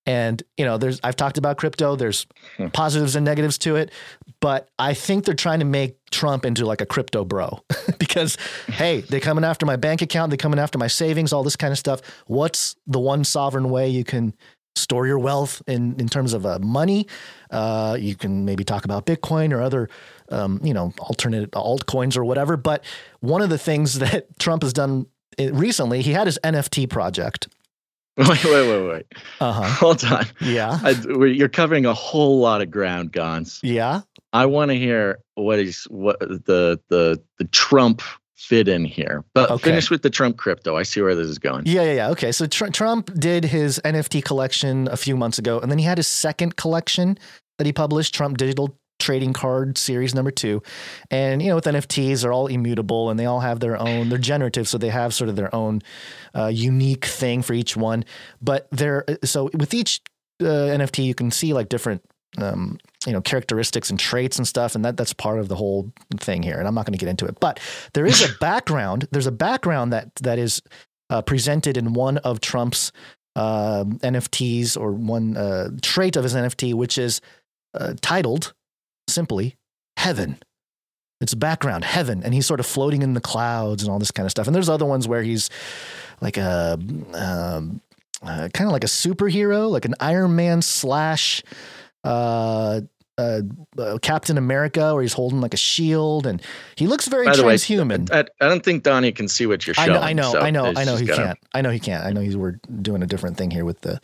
[0.06, 1.96] And you know, there's I've talked about crypto.
[1.96, 2.26] There's
[2.56, 2.68] hmm.
[2.68, 3.90] positives and negatives to it,
[4.40, 7.60] but I think they're trying to make Trump into like a crypto bro
[7.98, 8.38] because
[8.68, 11.72] hey, they're coming after my bank account, they're coming after my savings, all this kind
[11.72, 12.00] of stuff.
[12.28, 14.32] What's the one sovereign way you can
[14.76, 17.08] store your wealth in in terms of uh, money?
[17.50, 19.88] Uh, you can maybe talk about Bitcoin or other
[20.30, 22.56] um, you know, alternate altcoins or whatever.
[22.56, 22.84] But
[23.20, 25.06] one of the things that Trump has done
[25.38, 27.48] eh, recently, he had his NFT project.
[28.18, 29.06] Wait, wait, wait, wait.
[29.40, 29.62] Uh-huh.
[29.64, 30.24] Hold on.
[30.40, 30.80] Yeah.
[30.82, 30.92] I,
[31.26, 33.60] you're covering a whole lot of ground, Gonz.
[33.62, 34.00] Yeah.
[34.32, 38.00] I want to hear what is what the the the Trump
[38.36, 39.24] fit in here.
[39.34, 39.64] But okay.
[39.64, 40.76] finish with the Trump crypto.
[40.76, 41.64] I see where this is going.
[41.66, 42.10] Yeah, yeah, yeah.
[42.10, 42.32] Okay.
[42.32, 45.98] So tr- Trump did his NFT collection a few months ago, and then he had
[45.98, 47.18] his second collection
[47.58, 50.62] that he published, Trump Digital trading card series number two.
[51.10, 54.18] And, you know, with NFTs, they're all immutable and they all have their own, they're
[54.18, 54.68] generative.
[54.68, 55.82] So they have sort of their own
[56.34, 58.04] uh, unique thing for each one.
[58.40, 60.00] But they're, so with each
[60.40, 62.02] uh, NFT, you can see like different,
[62.38, 64.74] um, you know, characteristics and traits and stuff.
[64.74, 66.58] And that that's part of the whole thing here.
[66.58, 67.60] And I'm not going to get into it, but
[67.94, 69.08] there is a background.
[69.10, 70.62] There's a background that, that is
[71.10, 72.92] uh, presented in one of Trump's
[73.36, 77.20] uh, NFTs or one uh, trait of his NFT, which is
[77.74, 78.54] uh, titled
[79.08, 79.56] simply
[79.96, 80.38] heaven.
[81.20, 84.26] It's background, heaven, and he's sort of floating in the clouds and all this kind
[84.26, 84.46] of stuff.
[84.46, 85.48] And there's other ones where he's
[86.20, 86.78] like a
[87.14, 87.80] um,
[88.22, 91.42] uh, kind of like a superhero, like an Iron Man slash
[92.04, 92.82] uh,
[93.18, 93.40] uh,
[93.78, 96.42] uh, Captain America, where he's holding like a shield, and
[96.76, 98.10] he looks very transhuman.
[98.10, 99.90] Way, I, I, don't think Donnie can see what you're showing.
[99.90, 101.22] I know, I know, so I know, I know he gotta...
[101.22, 101.38] can't.
[101.54, 102.04] I know he can't.
[102.04, 104.00] I know he's we're doing a different thing here with the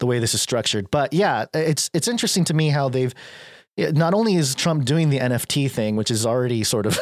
[0.00, 0.90] the way this is structured.
[0.90, 3.14] But yeah, it's it's interesting to me how they've
[3.78, 6.98] not only is Trump doing the NFT thing, which is already sort of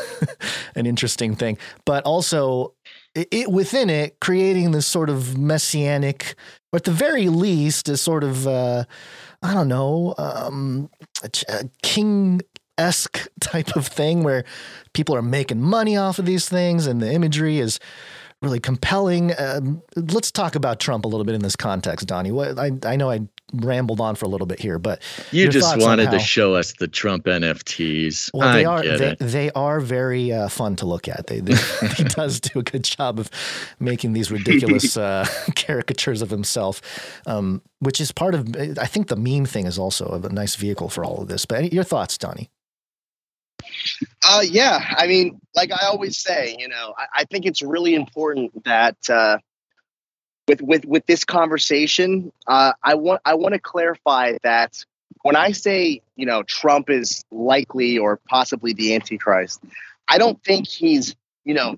[0.74, 2.74] an interesting thing, but also
[3.14, 6.34] it, within it creating this sort of messianic,
[6.72, 8.84] or at the very least, a sort of uh,
[9.42, 10.90] I don't know, um,
[11.82, 12.40] king
[12.78, 14.44] esque type of thing where
[14.92, 17.80] people are making money off of these things, and the imagery is
[18.42, 19.32] really compelling.
[19.38, 22.32] Um, let's talk about Trump a little bit in this context, Donnie.
[22.32, 23.20] What I, I know I
[23.52, 26.72] rambled on for a little bit here, but you just wanted how, to show us
[26.74, 28.30] the Trump NFTs.
[28.32, 31.26] Well, they I are they, they are very uh, fun to look at.
[31.26, 31.54] They, they
[31.96, 33.30] he does do a good job of
[33.78, 35.26] making these ridiculous uh,
[35.56, 36.80] caricatures of himself,
[37.26, 38.56] um, which is part of.
[38.56, 41.44] I think the meme thing is also a nice vehicle for all of this.
[41.44, 42.50] But any, your thoughts, Donnie?
[44.28, 47.94] Uh, yeah, I mean, like I always say, you know, I, I think it's really
[47.94, 49.38] important that uh,
[50.48, 54.84] with with with this conversation, uh, I want I want to clarify that
[55.22, 59.62] when I say you know Trump is likely or possibly the Antichrist,
[60.08, 61.14] I don't think he's
[61.44, 61.76] you know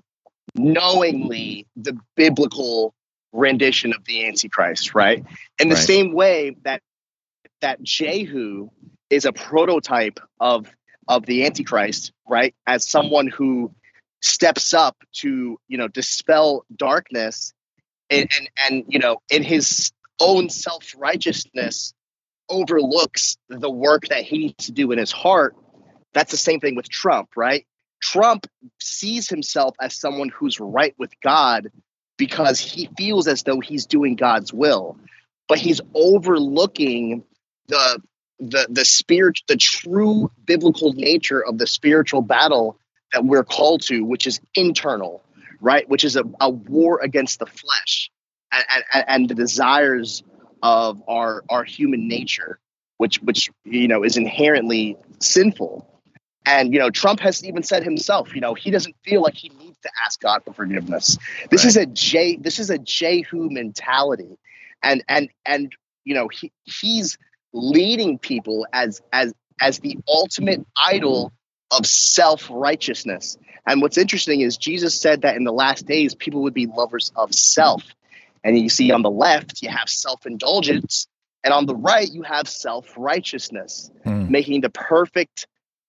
[0.55, 2.93] knowingly the biblical
[3.31, 5.23] rendition of the Antichrist, right?
[5.59, 5.83] In the Right.
[5.83, 6.81] same way that
[7.61, 8.69] that Jehu
[9.09, 10.67] is a prototype of
[11.07, 12.55] of the Antichrist, right?
[12.65, 13.73] As someone who
[14.23, 17.53] steps up to you know dispel darkness
[18.09, 21.93] and and, and you know in his own self-righteousness
[22.49, 25.57] overlooks the work that he needs to do in his heart
[26.13, 27.65] that's the same thing with trump right
[28.01, 28.47] trump
[28.79, 31.69] sees himself as someone who's right with god
[32.17, 34.97] because he feels as though he's doing god's will
[35.49, 37.25] but he's overlooking
[37.67, 38.01] the
[38.49, 42.77] the the spirit the true biblical nature of the spiritual battle
[43.11, 45.23] that we're called to which is internal
[45.63, 45.87] right?
[45.89, 48.11] Which is a, a war against the flesh
[48.51, 50.21] and, and, and the desires
[50.61, 52.59] of our our human nature
[52.97, 55.89] which which you know is inherently sinful.
[56.45, 59.49] And you know trump has even said himself you know he doesn't feel like he
[59.49, 61.17] needs to ask god for forgiveness.
[61.49, 64.37] This is a j this is a jehu mentality.
[64.83, 67.17] And and and you know he, he's
[67.53, 71.31] leading people as as as the ultimate idol
[71.71, 73.37] of self-righteousness.
[73.65, 77.11] And what's interesting is jesus said that in the last days people would be lovers
[77.15, 77.83] of self.
[78.43, 81.07] And you see on the left you have self-indulgence
[81.43, 84.31] and on the right you have self-righteousness Hmm.
[84.31, 85.47] making the perfect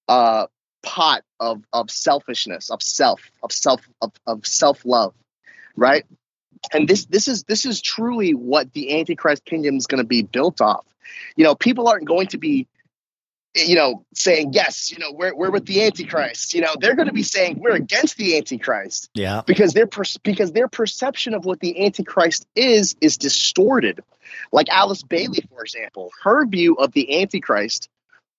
[0.09, 0.47] uh
[0.83, 5.15] pot of of selfishness of self of self of, of self-love
[5.77, 6.05] right
[6.73, 10.23] and this this is this is truly what the antichrist kingdom is going to be
[10.23, 10.85] built off.
[11.37, 12.67] You know people aren't going to be
[13.55, 16.55] you know saying yes you know we're, we're with the antichrist.
[16.55, 19.11] You know they're going to be saying we're against the antichrist.
[19.15, 19.43] Yeah.
[19.47, 24.01] because their per- because their perception of what the antichrist is is distorted.
[24.53, 27.89] Like alice bailey for example her view of the antichrist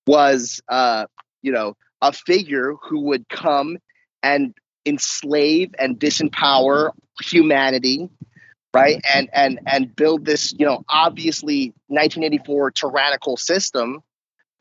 [0.08, 1.06] was uh
[1.42, 3.78] you know a figure who would come
[4.22, 4.54] and
[4.86, 6.92] enslave and disempower
[7.22, 8.10] humanity
[8.74, 9.02] right?
[9.14, 14.04] And and and build this you know obviously 1984 tyrannical system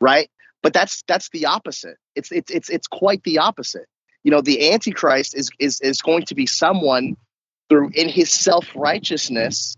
[0.01, 0.31] right?
[0.63, 1.97] But that's that's the opposite.
[2.15, 3.87] It's it's it's it's quite the opposite.
[4.23, 7.17] You know the antichrist is is is going to be someone
[7.69, 9.77] through in his self-righteousness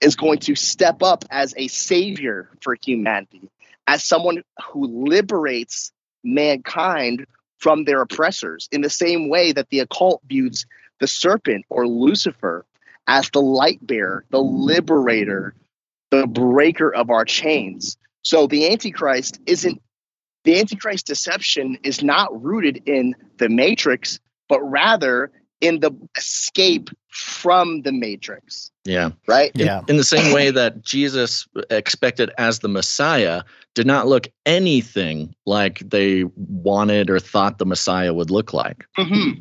[0.00, 3.48] is going to step up as a savior for humanity
[3.86, 5.92] as someone who liberates
[6.24, 7.26] mankind
[7.58, 10.66] from their oppressors in the same way that the occult views
[11.00, 12.64] the serpent or lucifer
[13.06, 15.54] as the light bearer the liberator
[16.10, 17.96] the breaker of our chains.
[18.22, 19.82] So the antichrist isn't
[20.44, 27.82] the antichrist deception is not rooted in the matrix but rather in the escape from
[27.82, 29.10] the matrix Yeah.
[29.26, 29.80] right Yeah.
[29.88, 33.42] In the same way that Jesus expected as the Messiah
[33.74, 38.84] did not look anything like they wanted or thought the Messiah would look like.
[38.96, 39.32] hmm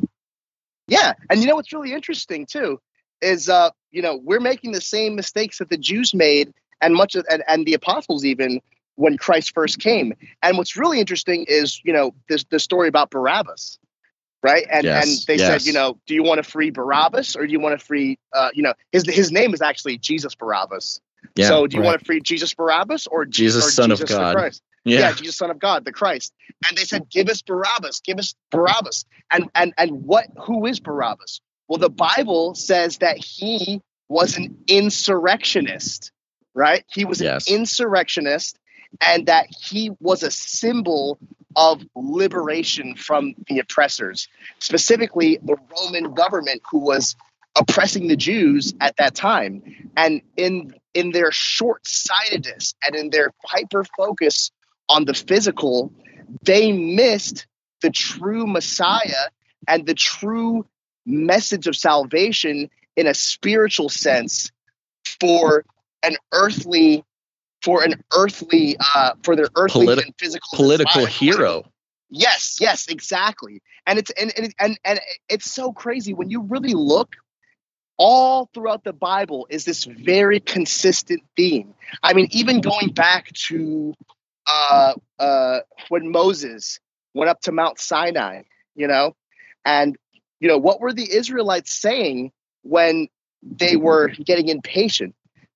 [0.88, 2.80] Yeah, and you know what's really interesting too
[3.22, 7.15] is uh you know we're making the same mistakes that the Jews made and much
[7.15, 8.61] of and, and the apostles even
[8.95, 10.14] when Christ first came.
[10.41, 13.80] And what's really interesting is you know this the story about Barabbas,
[14.45, 14.65] right?
[14.69, 15.47] And and they yes.
[15.47, 18.19] said you know do you want to free Barabbas or do you want to free
[18.34, 21.01] uh you know his his name is actually Jesus Barabbas.
[21.35, 21.47] Yeah.
[21.47, 21.88] so do you right.
[21.88, 24.35] want to free Jesus Barabbas or Je- Jesus, or Son of Jesus the God.
[24.35, 24.61] Christ?
[24.85, 24.99] yeah.
[24.99, 25.13] yeah.
[25.13, 26.31] Jesus, Son of God, the Christ.
[26.67, 30.27] And they said, "Give us Barabbas, give us Barabbas." And and and what?
[30.45, 31.41] Who is Barabbas?
[31.67, 36.11] Well, the Bible says that he was an insurrectionist,
[36.53, 36.85] right?
[36.88, 37.47] He was Yes.
[37.47, 38.59] an insurrectionist,
[39.01, 41.17] and that he was a symbol
[41.55, 44.27] of liberation from the oppressors,
[44.59, 47.15] specifically the Roman government, who was
[47.57, 49.63] oppressing the Jews at that time.
[49.95, 54.51] And in in their short-sightedness and in their hyper focus
[54.88, 55.91] on the physical,
[56.43, 57.47] they missed
[57.81, 59.30] the true Messiah
[59.67, 60.65] and the true
[61.05, 64.51] message of salvation in a spiritual sense
[65.19, 65.65] for
[66.01, 67.03] an earthly
[67.65, 71.17] for an earthly uh for their earthly Politi- and physical Political desires.
[71.19, 71.63] hero.
[72.11, 73.61] Yes, yes, exactly.
[73.87, 77.15] And it's and and and, and it's so crazy when you really look
[77.97, 81.73] all throughout the Bible is this very consistent theme.
[82.03, 83.93] I mean, even going back to
[84.47, 85.59] uh, uh,
[85.89, 86.79] when Moses
[87.13, 88.43] went up to Mount Sinai,
[88.75, 89.15] you know,
[89.65, 89.97] and
[90.39, 92.31] you know what were the Israelites saying
[92.61, 93.07] when
[93.41, 95.15] they were getting impatient?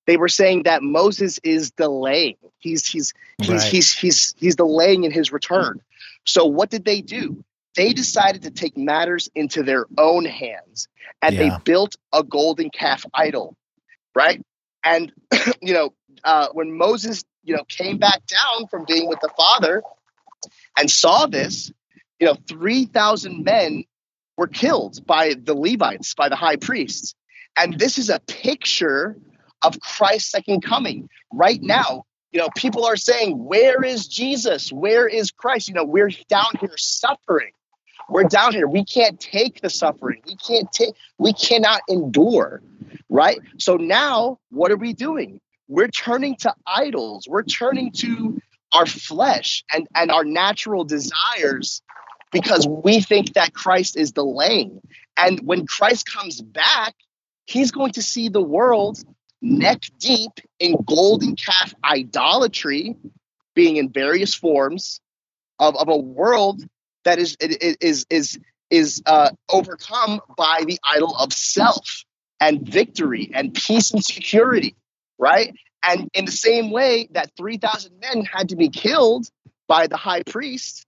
[0.10, 2.38] They were saying that Moses is delaying.
[2.57, 3.61] He's he's he's right.
[3.61, 5.81] he's he's he's delaying in his return.
[6.26, 7.44] So what did they do?
[7.76, 10.88] They decided to take matters into their own hands
[11.22, 11.40] and yeah.
[11.41, 13.56] they built a golden calf idol,
[14.15, 14.44] right?
[14.84, 15.11] And
[15.61, 19.84] you know, uh, when Moses, you know, came back down from being with the Father
[20.76, 21.72] and saw this,
[22.19, 23.84] you know, three thousand men
[24.38, 27.14] were killed by the Levites, by the high priests,
[27.56, 29.15] and this is a picture
[29.61, 31.10] of Christ's second coming.
[31.31, 34.72] Right now, you know, people are saying, Where is Jesus?
[34.72, 35.68] Where is Christ?
[35.68, 37.52] You know, we're down here suffering.
[38.10, 38.68] We're down here.
[38.68, 40.22] We can't take the suffering.
[40.26, 42.61] We can't take, we cannot endure.
[43.07, 43.40] Right.
[43.57, 45.41] So now what are we doing?
[45.68, 47.27] We're turning to idols.
[47.27, 48.41] We're turning to
[48.72, 51.81] our flesh and, and our natural desires
[52.31, 54.81] because we think that Christ is delaying.
[55.18, 56.95] And when Christ comes back,
[57.45, 59.03] he's going to see the world
[59.41, 62.95] neck deep in golden calf idolatry,
[63.56, 65.02] being in various forms
[65.60, 66.64] of, of a world
[67.03, 68.40] that is is is
[68.70, 72.03] is uh, overcome by the idol of self
[72.40, 74.76] and victory and peace and security,
[75.18, 75.53] right?
[75.84, 79.28] And in the same way that 3,000 men had to be killed
[79.68, 80.86] by the high priest,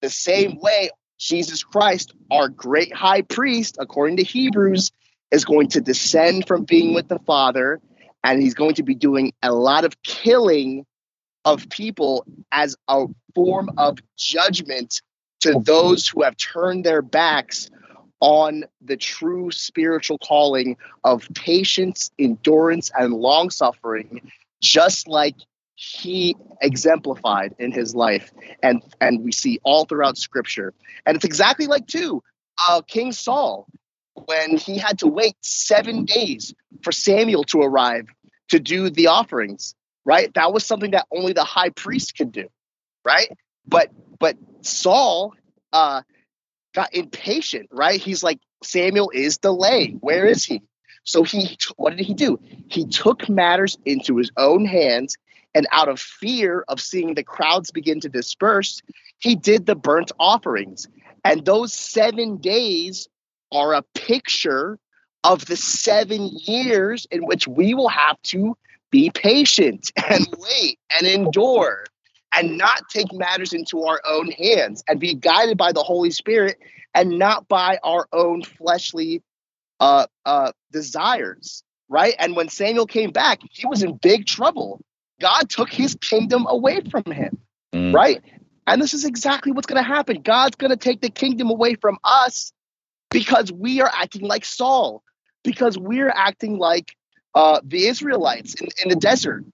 [0.00, 4.90] the same way Jesus Christ, our great high priest, according to Hebrews,
[5.32, 7.80] is going to descend from being with the Father,
[8.22, 10.86] and he's going to be doing a lot of killing
[11.44, 15.00] of people as a form of judgment
[15.40, 17.68] to those who have turned their backs
[18.20, 24.30] on the true spiritual calling of patience, endurance, and long suffering,
[24.60, 25.34] just like
[25.74, 28.30] he exemplified in his life
[28.62, 30.72] and and we see all throughout scripture.
[31.04, 32.22] And it's exactly like too
[32.68, 33.66] uh, king saul
[34.14, 38.06] when he had to wait seven days for Samuel to arrive
[38.50, 39.74] to do the offerings,
[40.04, 40.32] right?
[40.34, 42.48] That was something that only the high priest could do,
[43.04, 43.30] right?
[43.66, 45.34] But but Saul
[45.72, 46.02] uh,
[46.74, 48.00] got impatient, right?
[48.00, 49.98] He's like, Samuel is delaying.
[50.00, 50.62] Where is he?
[51.04, 52.38] So he, what did he do?
[52.68, 55.16] He took matters into his own hands,
[55.54, 58.82] and out of fear of seeing the crowds begin to disperse,
[59.18, 60.88] he did the burnt offerings.
[61.24, 63.08] And those seven days
[63.52, 64.78] are a picture
[65.24, 68.56] of the seven years in which we will have to
[68.90, 71.84] be patient and wait and endure
[72.34, 76.58] and not take matters into our own hands and be guided by the Holy Spirit
[76.94, 79.22] and not by our own fleshly
[79.80, 82.14] uh, uh, desires, right?
[82.18, 84.80] And when Samuel came back, he was in big trouble.
[85.20, 87.38] God took his kingdom away from him,
[87.72, 87.94] mm.
[87.94, 88.22] right?
[88.66, 90.22] And this is exactly what's going to happen.
[90.22, 92.52] God's going to take the kingdom away from us
[93.12, 95.02] because we are acting like Saul,
[95.44, 96.94] because we're acting like
[97.34, 99.44] uh, the Israelites in, in the desert,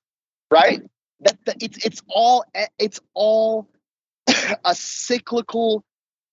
[0.50, 0.82] right?
[1.20, 2.44] That, that it's it's all
[2.78, 3.68] it's all
[4.64, 5.84] a cyclical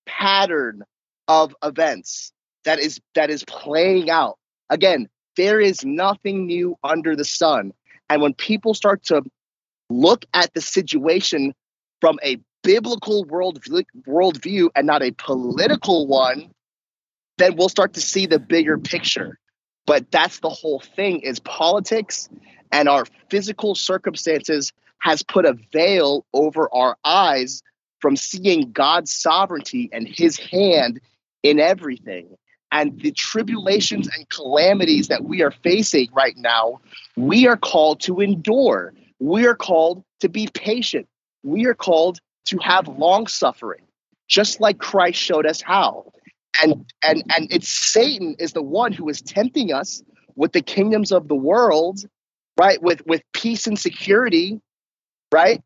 [0.06, 0.82] pattern
[1.28, 2.32] of events
[2.64, 4.38] that is that is playing out.
[4.70, 7.72] Again, there is nothing new under the sun.
[8.08, 9.22] And when people start to
[9.90, 11.54] look at the situation
[12.00, 13.62] from a biblical world
[14.06, 16.50] worldview and not a political one,
[17.38, 19.38] then we'll start to see the bigger picture.
[19.86, 22.28] But that's the whole thing is politics
[22.72, 27.62] and our physical circumstances has put a veil over our eyes
[28.00, 31.00] from seeing God's sovereignty and his hand
[31.42, 32.36] in everything.
[32.72, 36.80] And the tribulations and calamities that we are facing right now,
[37.16, 38.92] we are called to endure.
[39.20, 41.06] We are called to be patient.
[41.44, 43.82] We are called to have long suffering,
[44.26, 46.12] just like Christ showed us how
[46.62, 50.02] and and and it's satan is the one who is tempting us
[50.34, 52.00] with the kingdoms of the world
[52.58, 54.60] right with with peace and security
[55.32, 55.62] right?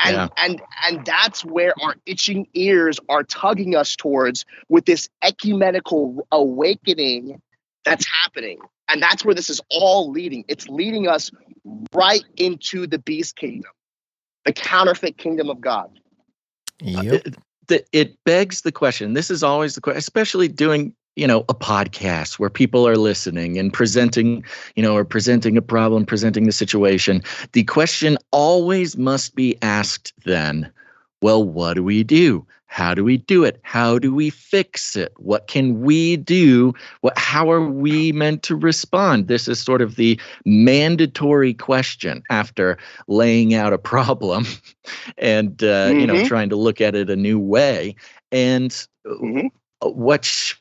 [0.00, 0.28] And yeah.
[0.36, 7.40] and and that's where our itching ears are tugging us towards with this ecumenical awakening
[7.84, 8.58] that's happening.
[8.88, 10.44] And that's where this is all leading.
[10.48, 11.30] It's leading us
[11.94, 13.70] right into the beast kingdom
[14.44, 15.98] the counterfeit kingdom of god.
[16.80, 17.30] Yep uh,
[17.68, 19.14] the, it begs the question.
[19.14, 23.58] This is always the question, especially doing you know a podcast where people are listening
[23.58, 27.22] and presenting you know or presenting a problem presenting the situation
[27.52, 30.68] the question always must be asked then
[31.22, 32.44] well what do we do
[32.74, 33.60] how do we do it?
[33.62, 35.12] How do we fix it?
[35.18, 36.74] What can we do?
[37.02, 39.28] What how are we meant to respond?
[39.28, 42.76] This is sort of the mandatory question after
[43.06, 44.44] laying out a problem
[45.18, 46.00] and uh, mm-hmm.
[46.00, 46.26] you know mm-hmm.
[46.26, 47.94] trying to look at it a new way.
[48.32, 48.72] And
[49.06, 49.46] mm-hmm
[49.90, 50.54] what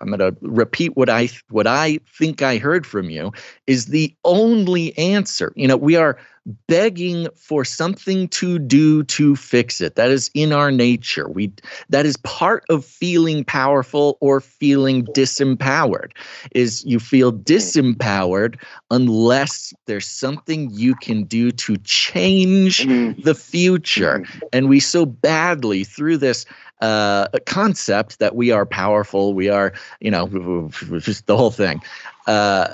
[0.00, 3.32] I'm going to repeat what I what I think I heard from you
[3.66, 5.52] is the only answer.
[5.56, 6.18] You know, we are
[6.66, 9.94] begging for something to do to fix it.
[9.96, 11.28] That is in our nature.
[11.28, 11.52] We
[11.90, 16.12] that is part of feeling powerful or feeling disempowered.
[16.52, 23.20] Is you feel disempowered unless there's something you can do to change mm-hmm.
[23.20, 24.20] the future.
[24.20, 24.38] Mm-hmm.
[24.52, 26.46] And we so badly through this
[26.80, 31.80] uh, concept that we are powerful, we are, you know, just the whole thing.
[32.26, 32.66] Uh,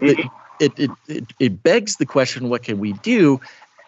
[0.00, 3.40] it, it, it, it begs the question what can we do?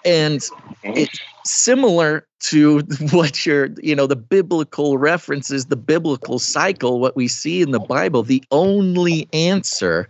[0.04, 0.44] And
[0.84, 2.80] it's similar to
[3.10, 7.80] what you're, you know, the biblical references, the biblical cycle, what we see in the
[7.80, 8.22] Bible.
[8.22, 10.08] The only answer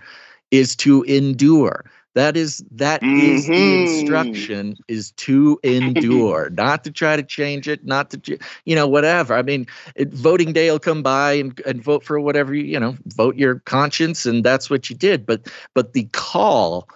[0.51, 1.85] is to endure.
[2.19, 3.17] That is that mm-hmm.
[3.17, 3.93] is the mm-hmm.
[3.93, 9.35] instruction is to endure, not to try to change it, not to you know whatever.
[9.35, 12.81] I mean, it, voting day will come by and, and vote for whatever you you
[12.81, 15.27] know vote your conscience, and that's what you did.
[15.27, 16.89] But but the call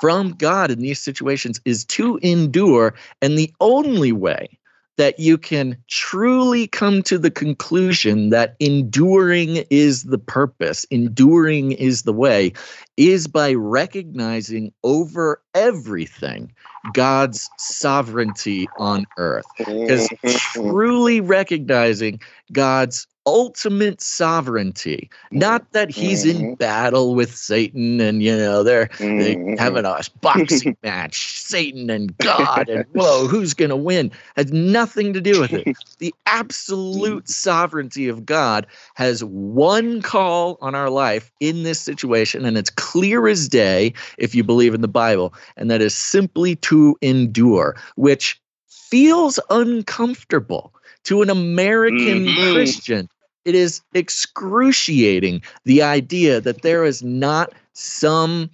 [0.00, 4.58] from God in these situations is to endure, and the only way
[4.96, 12.02] that you can truly come to the conclusion that enduring is the purpose, enduring is
[12.02, 12.52] the way,
[12.98, 16.52] is by recognizing over everything
[16.92, 19.46] God's sovereignty on earth.
[19.56, 20.08] Because
[20.52, 22.20] truly recognizing
[22.52, 25.10] God's ultimate sovereignty.
[25.30, 26.54] Not that he's in mm-hmm.
[26.54, 29.58] battle with Satan and, you know, they're, they're mm-hmm.
[29.58, 34.10] having a boxing match, Satan and God, and whoa, who's going to win?
[34.36, 35.76] Has nothing to do with it.
[35.98, 42.56] The absolute sovereignty of God has one call on our life in this situation, and
[42.56, 46.96] it's clear as day if you believe in the Bible, and that is simply to
[47.02, 50.72] endure, which feels uncomfortable
[51.04, 52.52] to an American mm-hmm.
[52.54, 53.08] Christian
[53.44, 58.50] it is excruciating the idea that there is not some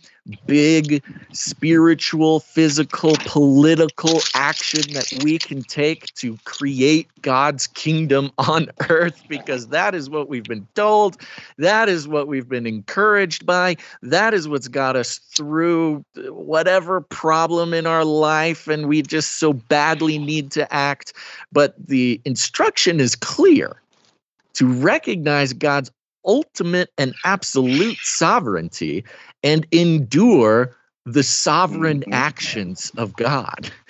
[0.47, 1.03] big
[1.33, 9.69] spiritual, physical, political action that we can take to create God's kingdom on earth because
[9.69, 11.21] that is what we've been told.
[11.59, 13.77] That is what we've been encouraged by.
[14.03, 19.53] That is what's got us through whatever problem in our life, and we just so
[19.53, 21.13] badly need to act.
[21.53, 23.81] But the instruction is clear
[24.55, 25.91] to recognize God's
[26.25, 29.05] ultimate and absolute sovereignty
[29.43, 30.77] and endure
[31.07, 32.13] the sovereign mm-hmm.
[32.13, 33.71] actions of God.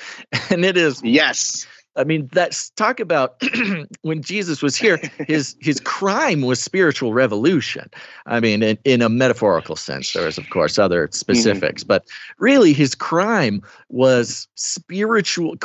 [0.51, 1.67] And it is yes.
[1.97, 3.41] I mean, that's talk about
[4.03, 7.89] when Jesus was here, his his crime was spiritual revolution.
[8.27, 11.89] I mean, in, in a metaphorical sense, there is of course other specifics, mm.
[11.89, 12.05] but
[12.39, 15.57] really his crime was spiritual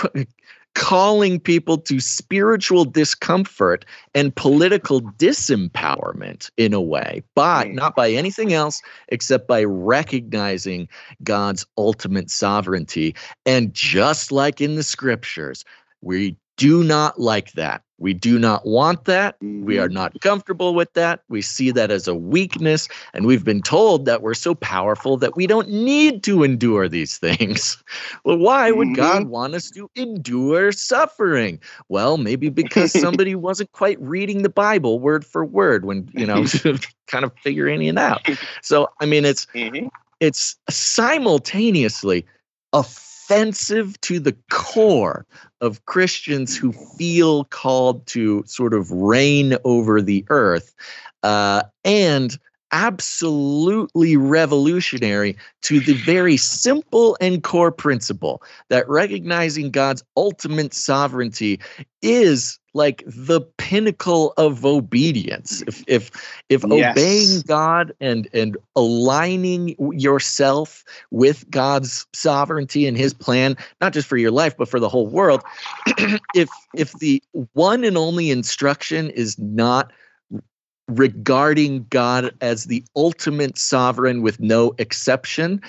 [0.75, 7.75] calling people to spiritual discomfort and political disempowerment in a way, but hmm.
[7.75, 10.87] not by anything else except by recognizing
[11.23, 13.15] God's ultimate sovereignty.
[13.45, 15.65] And just like in the scriptures,
[16.01, 17.83] we do not like that.
[17.99, 19.35] We do not want that.
[19.41, 19.93] We are mm-hmm.
[19.93, 21.21] not comfortable with that.
[21.27, 22.87] We see that as a weakness.
[23.13, 27.17] And we've been told that we're so powerful that we don't need to endure these
[27.17, 27.81] things.
[28.23, 29.29] Well, why would God mm-hmm.
[29.29, 31.59] want us to endure suffering?
[31.89, 36.45] Well, maybe because somebody wasn't quite reading the Bible word for word when, you know,
[37.07, 38.27] kind of figuring it out.
[38.61, 39.87] So, I mean, it's, mm-hmm.
[40.19, 42.25] it's simultaneously
[42.73, 42.83] a
[43.29, 45.25] offensive to the core
[45.61, 50.73] of Christians who feel called to sort of reign over the earth
[51.21, 52.37] uh, and
[52.71, 61.59] absolutely revolutionary to the very simple and core principle that recognizing God's ultimate sovereignty
[62.01, 66.11] is like the pinnacle of obedience if if
[66.49, 66.91] if yes.
[66.91, 74.17] obeying god and and aligning yourself with god's sovereignty and his plan not just for
[74.17, 75.43] your life but for the whole world
[76.35, 77.21] if if the
[77.53, 79.91] one and only instruction is not
[80.89, 85.61] regarding God as the ultimate sovereign with no exception,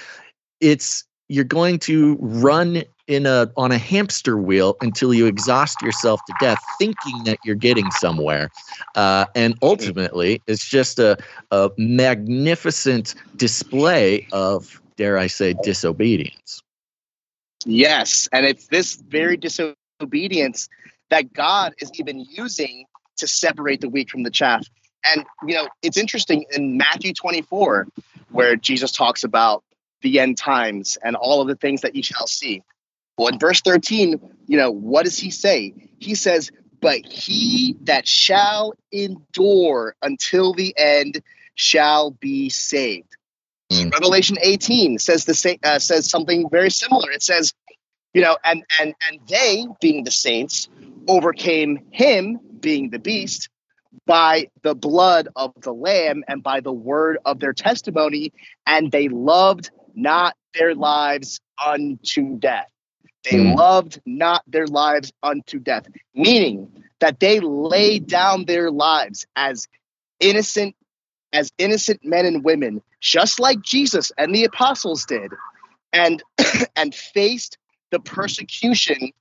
[0.61, 6.25] it's you're going to run in a on a hamster wheel until you exhaust yourself
[6.25, 8.51] to death, thinking that you're getting somewhere,
[8.95, 11.17] uh, and ultimately it's just a
[11.51, 16.63] a magnificent display of dare I say disobedience.
[17.65, 20.69] Yes, and it's this very disobedience
[21.11, 22.87] that God is even using
[23.19, 24.67] to separate the wheat from the chaff.
[25.05, 27.87] And you know, it's interesting in Matthew 24,
[28.31, 29.65] where Jesus talks about
[30.03, 32.63] the end times and all of the things that you shall see.
[33.19, 35.75] Well, in verse 13, you know, what does he say?
[35.99, 36.51] He says,
[36.81, 41.23] But he that shall endure until the end
[41.55, 43.15] shall be saved.
[43.71, 43.93] Mm.
[43.93, 47.11] Revelation 18 says the same uh, says something very similar.
[47.11, 47.53] It says,
[48.15, 50.69] you know, and and and they, being the saints,
[51.07, 53.50] overcame him, being the beast,
[54.07, 58.33] by the blood of the lamb and by the word of their testimony,
[58.67, 62.69] and they loved not their lives unto death.
[63.25, 63.57] They mm.
[63.57, 69.69] loved not their lives unto death, meaning that they laid down their lives as
[70.21, 70.75] innocent
[71.33, 75.33] as innocent men and women, just like Jesus and the apostles did,
[75.93, 76.23] and
[76.77, 77.59] and faced
[77.91, 79.13] the persecution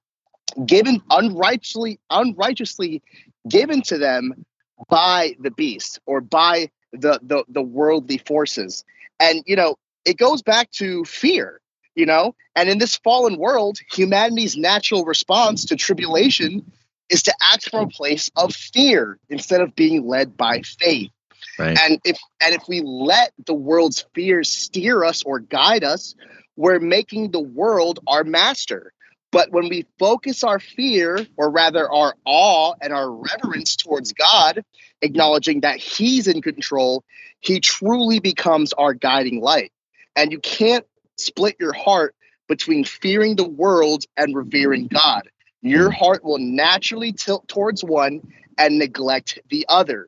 [0.65, 3.03] given unrighteously unrighteously
[3.47, 4.45] given to them
[4.87, 8.83] by the beast or by the the, the worldly forces.
[9.19, 9.75] And you know,
[10.05, 11.61] it goes back to fear,
[11.95, 16.71] you know, and in this fallen world, humanity's natural response to tribulation
[17.09, 21.11] is to act from a place of fear instead of being led by faith.
[21.57, 21.77] Right.
[21.77, 26.15] And if and if we let the world's fears steer us or guide us,
[26.55, 28.93] we're making the world our master.
[29.31, 34.63] But when we focus our fear, or rather our awe and our reverence towards God,
[35.01, 37.03] acknowledging that He's in control,
[37.39, 39.71] He truly becomes our guiding light.
[40.15, 40.85] And you can't
[41.17, 42.15] split your heart
[42.47, 45.29] between fearing the world and revering God.
[45.61, 48.21] Your heart will naturally tilt towards one
[48.57, 50.07] and neglect the other.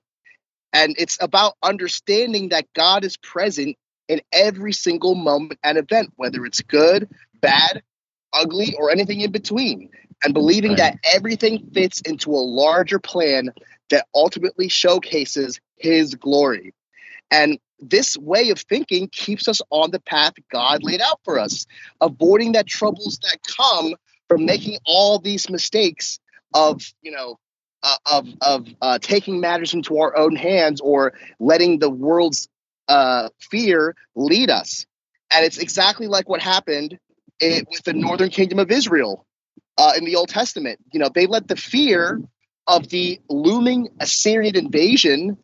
[0.73, 3.77] And it's about understanding that God is present
[4.07, 7.83] in every single moment and event, whether it's good, bad,
[8.33, 9.89] ugly, or anything in between.
[10.23, 13.51] And believing that everything fits into a larger plan
[13.89, 16.73] that ultimately showcases his glory.
[17.31, 21.65] And this way of thinking keeps us on the path God laid out for us,
[21.99, 23.95] avoiding that troubles that come
[24.27, 26.19] from making all these mistakes
[26.53, 27.39] of, you know,
[27.83, 32.47] uh, of of uh, taking matters into our own hands or letting the world's
[32.87, 34.85] uh, fear lead us.
[35.33, 36.99] And it's exactly like what happened
[37.41, 39.25] in, with the northern kingdom of Israel
[39.77, 40.79] uh, in the Old Testament.
[40.93, 42.21] You know, they let the fear
[42.67, 45.37] of the looming Assyrian invasion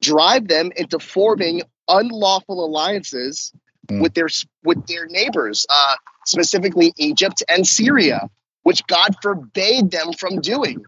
[0.00, 3.52] drive them into forming unlawful alliances
[3.90, 4.00] mm.
[4.00, 4.28] with their
[4.64, 8.30] with their neighbors, uh, specifically Egypt and Syria,
[8.62, 10.84] which God forbade them from doing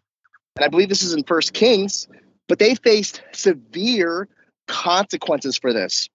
[0.57, 2.09] and I believe this is in First Kings,
[2.49, 4.29] but they faced severe
[4.67, 6.09] consequences for this.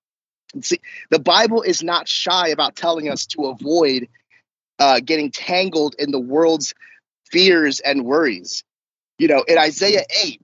[0.61, 0.79] See,
[1.09, 4.07] the Bible is not shy about telling us to avoid
[4.79, 6.73] uh, getting tangled in the world's
[7.31, 8.63] fears and worries.
[9.17, 10.41] You know, in Isaiah eight,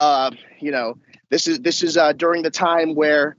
[0.00, 0.30] uh,
[0.60, 0.96] you know,
[1.30, 3.36] this is this is uh, during the time where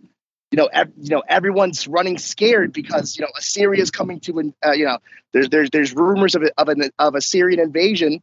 [0.52, 4.54] you know, ev- you know, everyone's running scared because you know Assyria is coming to,
[4.64, 5.00] uh, you know,
[5.32, 8.22] there's there's there's rumors of a, of an of Assyrian invasion,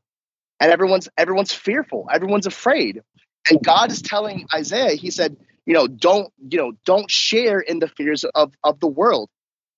[0.60, 3.02] and everyone's everyone's fearful everyone's afraid.
[3.48, 5.34] And god is telling isaiah he said
[5.66, 9.28] you know don't you know don't share in the fears of of the world.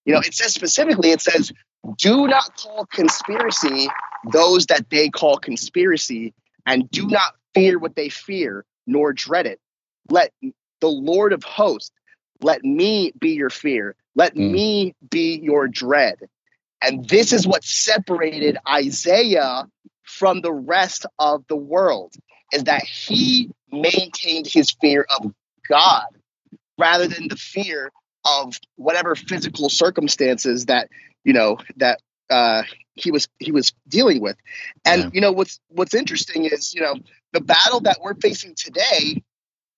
[0.04, 1.52] You know it says specifically it says
[1.98, 3.88] do not call conspiracy
[4.32, 6.32] those that they call conspiracy
[6.64, 9.60] and do not fear what they fear nor dread it.
[10.08, 10.32] Let
[10.80, 11.92] the lord of hosts
[12.40, 13.94] let me be your fear.
[14.14, 14.50] Let mm.
[14.50, 16.18] me be your dread.
[16.82, 19.66] And this is what separated isaiah
[20.02, 22.14] from the rest of the world
[22.52, 25.32] is that he maintained his fear of
[25.68, 26.06] God
[26.78, 27.92] rather than the fear
[28.24, 30.88] of whatever physical circumstances that
[31.24, 32.00] you know that
[32.30, 32.62] uh,
[32.94, 34.36] he was he was dealing with.
[34.84, 35.10] And yeah.
[35.12, 36.94] you know what's what's interesting is you know
[37.32, 39.22] the battle that we're facing today.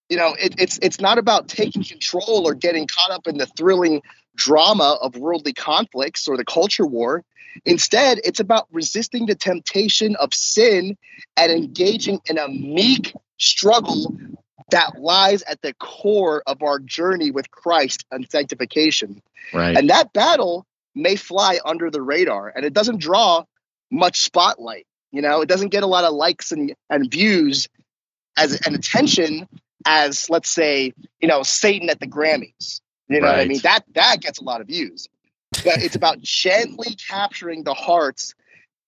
[0.09, 3.47] You know it, it's it's not about taking control or getting caught up in the
[3.47, 4.03] thrilling
[4.37, 7.25] drama of worldly conflicts or the culture war.
[7.65, 10.97] Instead, it's about resisting the temptation of sin
[11.37, 14.17] and engaging in a meek struggle
[14.71, 19.23] that lies at the core of our journey with Christ and sanctification.
[19.53, 19.77] Right.
[19.77, 23.45] And that battle may fly under the radar and it doesn't draw
[23.91, 24.87] much spotlight.
[25.13, 27.69] You know, it doesn't get a lot of likes and, and views
[28.37, 29.47] as an attention
[29.87, 32.81] as let's say, you know, Satan at the Grammys.
[33.09, 33.37] You know right.
[33.37, 33.61] what I mean?
[33.63, 35.09] That that gets a lot of views
[35.63, 38.35] but it's about gently capturing the hearts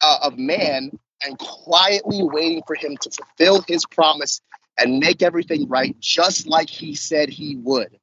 [0.00, 0.90] uh, of man
[1.22, 4.40] and quietly waiting for him to fulfill his promise
[4.78, 7.98] and make everything right, just like he said he would.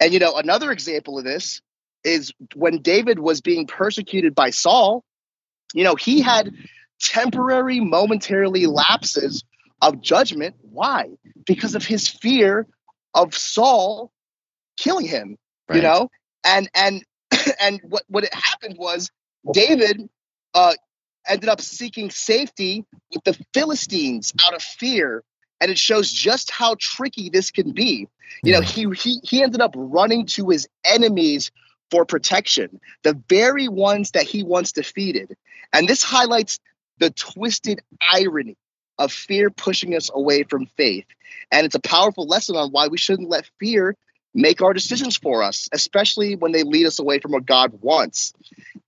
[0.00, 1.60] And you know, another example of this
[2.04, 5.04] is when David was being persecuted by Saul.
[5.74, 6.54] You know, he had
[7.00, 9.44] temporary, momentarily lapses
[9.80, 10.56] of judgment.
[10.62, 11.10] Why?
[11.46, 12.66] Because of his fear
[13.14, 14.10] of Saul
[14.76, 15.36] killing him.
[15.68, 15.76] Right.
[15.76, 16.10] You know,
[16.44, 17.04] and and
[17.60, 19.10] and what what it happened was
[19.52, 20.08] David
[20.54, 20.72] uh,
[21.26, 25.22] ended up seeking safety with the Philistines out of fear,
[25.60, 28.08] and it shows just how tricky this can be.
[28.42, 31.50] You know, he he he ended up running to his enemies
[31.90, 35.36] for protection, the very ones that he once defeated,
[35.72, 36.58] and this highlights
[36.98, 37.80] the twisted
[38.12, 38.56] irony
[38.98, 41.06] of fear pushing us away from faith.
[41.50, 43.96] And it's a powerful lesson on why we shouldn't let fear
[44.34, 48.32] make our decisions for us, especially when they lead us away from what God wants.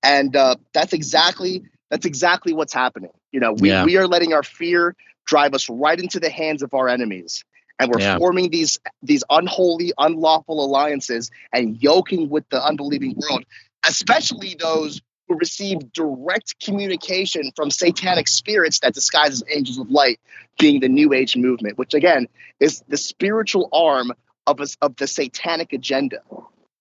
[0.03, 3.11] And uh, that's exactly that's exactly what's happening.
[3.33, 3.85] You know, we, yeah.
[3.85, 4.95] we are letting our fear
[5.25, 7.45] drive us right into the hands of our enemies.
[7.79, 8.19] And we're yeah.
[8.19, 13.45] forming these these unholy, unlawful alliances and yoking with the unbelieving world,
[13.87, 20.21] especially those who receive direct communication from satanic spirits that disguise as angels of light,
[20.59, 22.29] being the New Age movement, which again
[22.61, 24.13] is the spiritual arm
[24.47, 26.21] of us of the satanic agenda,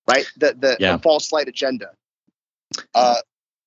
[0.08, 0.30] right?
[0.38, 0.98] The the, yeah.
[0.98, 1.92] the false light agenda.
[2.94, 3.16] Uh,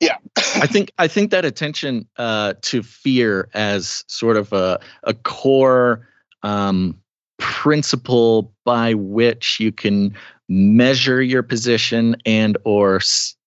[0.00, 5.14] yeah, I think I think that attention uh, to fear as sort of a a
[5.14, 6.08] core
[6.42, 6.98] um,
[7.38, 10.14] principle by which you can
[10.48, 13.00] measure your position and or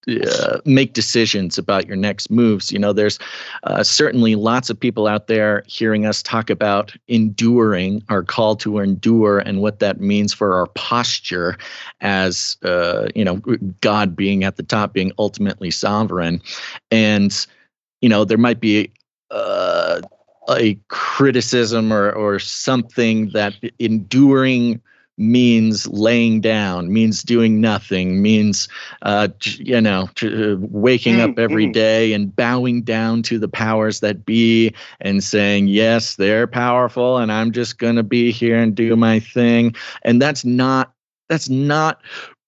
[0.08, 2.72] uh, make decisions about your next moves.
[2.72, 3.20] You know, there's
[3.64, 8.80] uh, certainly lots of people out there hearing us talk about enduring, our call to
[8.80, 11.58] endure, and what that means for our posture
[12.02, 13.38] as, uh, you know,
[13.82, 16.42] God being at the top, being ultimately sovereign.
[16.90, 17.46] And,
[18.02, 18.92] you know, there might be
[19.32, 20.02] uh,
[20.50, 24.82] a criticism or, or something that enduring
[25.18, 28.68] means laying down, means doing nothing, means,
[29.02, 31.72] uh, you know, uh, waking up every mm-hmm.
[31.72, 37.32] day and bowing down to the powers that be and saying, yes, they're powerful and
[37.32, 39.76] I'm just going to be here and do my thing.
[40.04, 40.94] And that's not.
[41.30, 42.00] That's not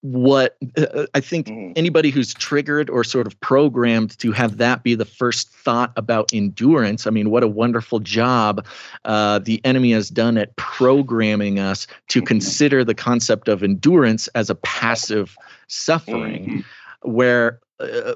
[0.02, 1.72] what uh, I think mm.
[1.76, 6.32] anybody who's triggered or sort of programmed to have that be the first thought about
[6.32, 7.06] endurance.
[7.06, 8.66] I mean, what a wonderful job
[9.04, 12.26] uh, the enemy has done at programming us to mm-hmm.
[12.26, 15.36] consider the concept of endurance as a passive
[15.68, 17.10] suffering, mm-hmm.
[17.12, 18.14] where, uh,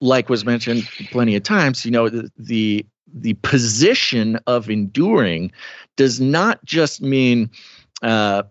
[0.00, 2.84] like was mentioned plenty of times, you know, the, the
[3.16, 5.52] the position of enduring
[5.94, 7.48] does not just mean
[8.02, 8.42] uh,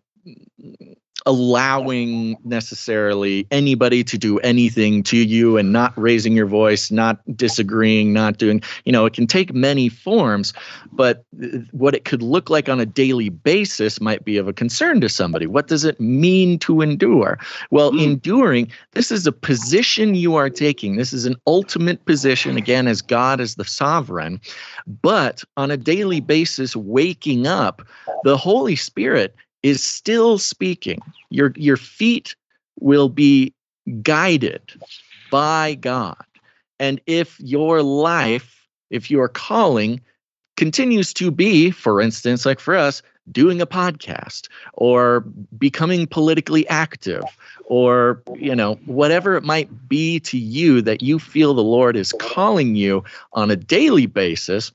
[1.25, 8.13] allowing necessarily anybody to do anything to you and not raising your voice, not disagreeing,
[8.13, 10.53] not doing, you know, it can take many forms,
[10.91, 11.23] but
[11.71, 15.09] what it could look like on a daily basis might be of a concern to
[15.09, 15.47] somebody.
[15.47, 17.39] What does it mean to endure?
[17.71, 18.03] Well, mm.
[18.03, 20.97] enduring, this is a position you are taking.
[20.97, 24.41] This is an ultimate position, again, as God is the sovereign.
[25.01, 27.81] But on a daily basis, waking up,
[28.23, 30.99] the Holy Spirit is still speaking.
[31.29, 32.35] Your your feet
[32.79, 33.53] will be
[34.01, 34.61] guided
[35.31, 36.23] by God.
[36.79, 40.01] And if your life, if your calling
[40.57, 45.21] continues to be, for instance, like for us, doing a podcast or
[45.57, 47.23] becoming politically active
[47.65, 52.13] or you know whatever it might be to you that you feel the lord is
[52.19, 54.73] calling you on a daily basis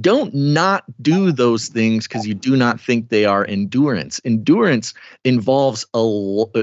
[0.00, 4.20] don't not do those things because you do not think they are endurance.
[4.24, 4.94] Endurance
[5.24, 5.98] involves a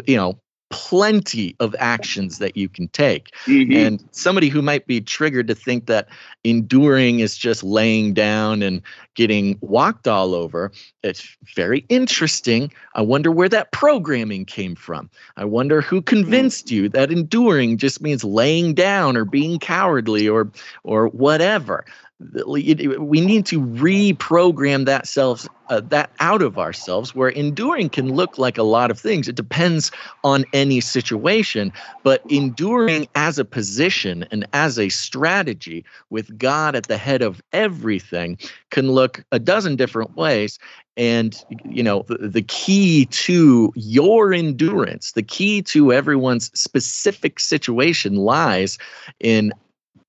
[0.07, 0.39] you know
[0.71, 3.29] plenty of actions that you can take.
[3.45, 3.71] Mm-hmm.
[3.71, 6.09] And somebody who might be triggered to think that
[6.43, 8.81] enduring is just laying down and
[9.13, 10.71] getting walked all over,
[11.03, 12.73] it's very interesting.
[12.95, 15.09] I wonder where that programming came from.
[15.37, 20.51] I wonder who convinced you that enduring just means laying down or being cowardly or
[20.83, 21.85] or whatever
[22.19, 28.37] we need to reprogram that self uh, that out of ourselves where enduring can look
[28.37, 29.27] like a lot of things.
[29.27, 29.91] It depends
[30.23, 31.73] on any situation
[32.03, 37.41] but enduring as a position and as a strategy with god at the head of
[37.51, 38.37] everything
[38.69, 40.57] can look a dozen different ways.
[40.97, 41.35] And
[41.65, 48.77] you know the, the key to your endurance the key to everyone's specific situation lies
[49.19, 49.51] in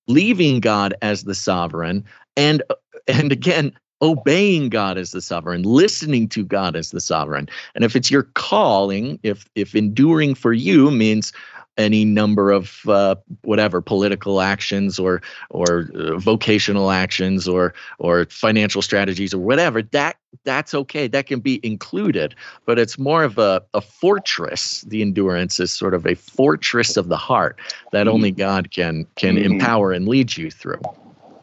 [0.09, 2.05] leaving God as the sovereign
[2.37, 2.63] and
[3.07, 3.73] and again
[4.03, 7.49] obeying God as the sovereign, listening to God as the sovereign.
[7.75, 11.33] And if it's your calling, if if enduring for you means
[11.79, 18.83] any number of uh, whatever political actions or or uh, vocational actions or or financial
[18.83, 22.35] strategies or whatever that that's okay that can be included
[22.67, 27.09] but it's more of a, a fortress the endurance is sort of a fortress of
[27.09, 27.59] the heart
[27.93, 28.15] that mm-hmm.
[28.15, 29.53] only god can can mm-hmm.
[29.53, 30.81] empower and lead you through.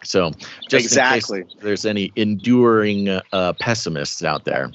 [0.04, 0.32] So
[0.70, 1.42] just exactly.
[1.42, 4.72] in case there's any enduring uh, pessimists out there.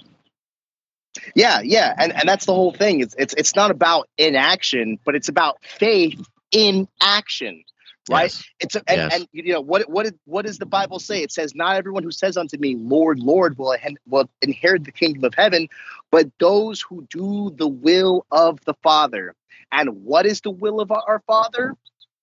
[1.34, 3.00] Yeah, yeah, and and that's the whole thing.
[3.00, 7.64] It's it's it's not about inaction, but it's about faith in action
[8.08, 8.34] right?
[8.34, 8.44] Yes.
[8.60, 9.14] It's a, and, yes.
[9.14, 11.22] and you know what what what does the Bible say?
[11.22, 13.76] It says, "Not everyone who says unto me, Lord, Lord, will
[14.06, 15.68] will inherit the kingdom of heaven,
[16.10, 19.34] but those who do the will of the Father."
[19.70, 21.76] And what is the will of our Father?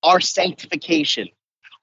[0.04, 1.30] Our sanctification,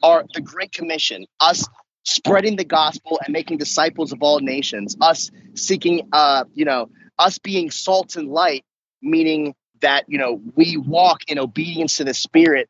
[0.02, 1.66] our the Great Commission, us
[2.04, 7.38] spreading the gospel and making disciples of all nations, us seeking, uh, you know, us
[7.38, 8.64] being salt and light,
[9.00, 12.68] meaning that you know we walk in obedience to the Spirit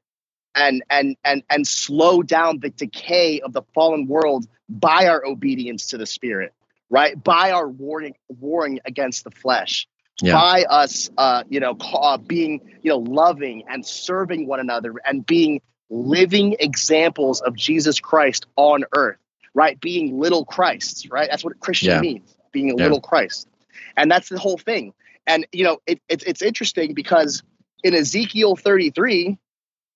[0.55, 5.89] and and and and slow down the decay of the fallen world by our obedience
[5.89, 6.53] to the spirit
[6.91, 9.87] right by our warring warring against the flesh
[10.21, 10.33] yeah.
[10.33, 15.25] by us uh you know uh, being you know loving and serving one another and
[15.27, 15.61] being
[15.91, 19.19] living examples of Jesus Christ on earth
[19.55, 22.01] right being little Christ right that's what Christian yeah.
[22.01, 22.85] means being a yeah.
[22.85, 23.49] little Christ
[23.97, 24.93] and that's the whole thing.
[25.27, 27.43] And you know it, it, it's interesting because
[27.85, 29.39] in Ezekiel 33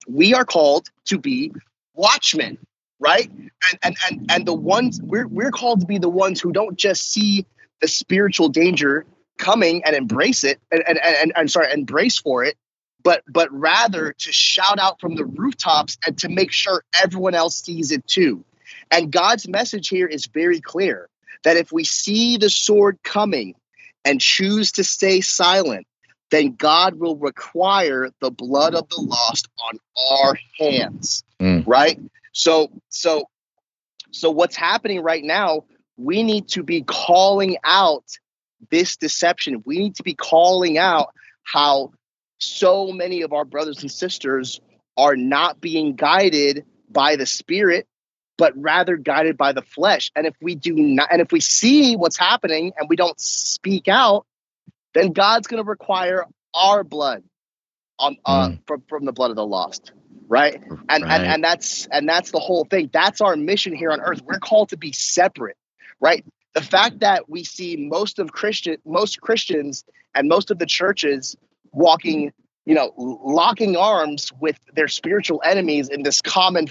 [0.08, 1.52] we are called to be
[1.94, 2.58] watchmen
[2.98, 3.30] right?
[3.30, 6.76] And and and, and the ones we're, we're called to be the ones who don't
[6.78, 7.46] just see
[7.80, 9.04] the spiritual danger
[9.38, 12.56] coming and embrace it and and, and, and sorry embrace for it
[13.02, 17.56] but but rather to shout out from the rooftops and to make sure everyone else
[17.62, 18.44] sees it too.
[18.90, 21.08] And god's message here is very clear
[21.44, 23.54] that if we see the sword coming
[24.06, 25.86] and choose to stay silent
[26.30, 29.78] then God will require the blood of the lost on
[30.12, 31.24] our hands.
[31.40, 31.64] Mm.
[31.66, 32.00] Right?
[32.32, 33.28] So so
[34.10, 35.64] so what's happening right now,
[35.96, 38.04] we need to be calling out
[38.70, 39.62] this deception.
[39.64, 41.08] We need to be calling out
[41.44, 41.92] how
[42.38, 44.60] so many of our brothers and sisters
[44.96, 47.86] are not being guided by the spirit
[48.38, 51.96] but rather guided by the flesh and if we do not and if we see
[51.96, 54.26] what's happening and we don't speak out
[54.94, 57.22] then God's going to require our blood
[57.98, 58.58] on uh, mm.
[58.66, 59.92] from, from the blood of the lost
[60.28, 60.62] right?
[60.88, 61.20] And, right.
[61.20, 64.38] and and that's and that's the whole thing that's our mission here on earth we're
[64.38, 65.56] called to be separate
[66.00, 69.84] right the fact that we see most of christian most christians
[70.14, 71.36] and most of the churches
[71.72, 72.32] walking
[72.64, 76.68] you know locking arms with their spiritual enemies in this common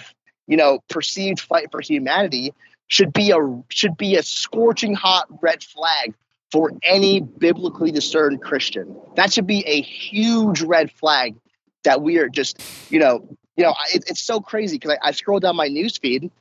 [0.48, 2.54] you know perceived fight for humanity
[2.88, 3.38] should be a
[3.70, 6.16] should be a scorching hot red flag
[6.52, 8.96] for any biblically discerned Christian.
[9.16, 11.36] That should be a huge red flag
[11.84, 13.28] that we are just, you know,
[13.58, 16.32] you know, it, it's so crazy because I, I scroll down my news feed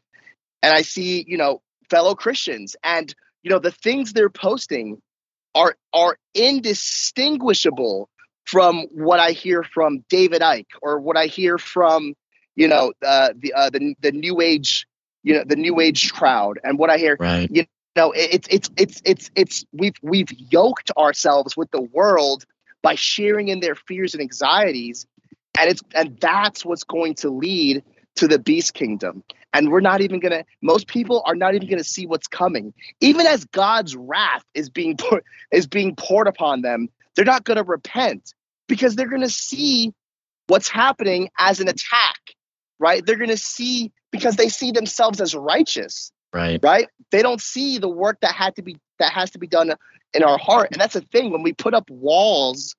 [0.62, 5.00] and I see, you know, fellow Christians and you know the things they're posting
[5.54, 8.08] are are indistinguishable
[8.44, 12.14] from what I hear from David Icke or what I hear from
[12.56, 14.86] you know uh, the uh, the the new age
[15.22, 16.60] you know the new age crowd.
[16.62, 17.50] And what I hear right.
[17.50, 17.66] you
[17.96, 22.44] know it's it's it's it's it's we've we've yoked ourselves with the world
[22.82, 25.06] by sharing in their fears and anxieties.
[25.58, 27.82] And it's and that's what's going to lead
[28.16, 29.24] to the beast kingdom.
[29.52, 32.74] And we're not even gonna most people are not even gonna see what's coming.
[33.00, 37.62] Even as god's wrath is being put is being poured upon them they're not gonna
[37.62, 38.34] repent
[38.68, 39.92] because they're gonna see
[40.46, 42.33] what's happening as an attack
[42.78, 43.04] right?
[43.04, 46.60] They're gonna see because they see themselves as righteous right.
[46.62, 46.88] right?
[47.10, 49.72] They don't see the work that had to be that has to be done
[50.12, 50.68] in our heart.
[50.72, 52.74] And that's the thing when we put up walls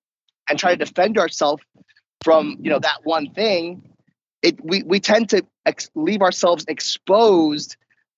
[0.47, 1.63] and try to defend ourselves
[2.23, 3.89] from you know that one thing
[4.41, 7.77] it we, we tend to ex- leave ourselves exposed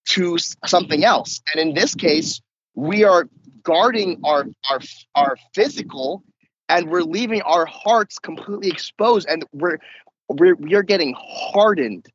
[0.10, 1.42] to something else.
[1.54, 2.42] And in this case
[2.76, 3.30] we are
[3.64, 4.80] guarding our our
[5.16, 6.24] our physical
[6.70, 9.80] and we're leaving our hearts completely exposed and we're
[10.30, 12.08] we're we're getting hardened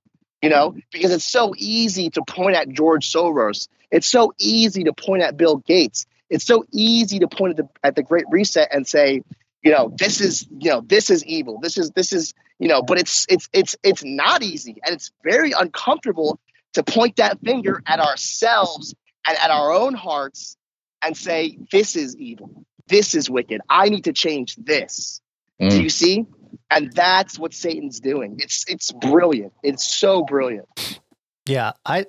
[0.43, 3.69] you know, because it's so easy to point at George Soros.
[3.91, 6.05] It's so easy to point at Bill Gates.
[6.29, 9.23] It's so easy to point at the, at the Great Reset and say,
[9.63, 11.61] you know, this is, you know, this is evil.
[11.63, 15.13] This is, this is, you know, but it's, it's, it's, it's not easy, and it's
[15.23, 16.41] very uncomfortable
[16.73, 18.95] to point that finger at ourselves
[19.27, 20.57] and at our own hearts
[21.03, 22.65] and say, this is evil.
[22.89, 23.61] This is wicked.
[23.69, 25.21] I need to change this.
[25.61, 25.71] Mm.
[25.71, 26.27] Do you see?
[26.73, 28.37] And that's what Satan's doing.
[28.39, 29.53] It's it's brilliant.
[29.63, 31.01] It's so brilliant.
[31.47, 32.07] Yeah, I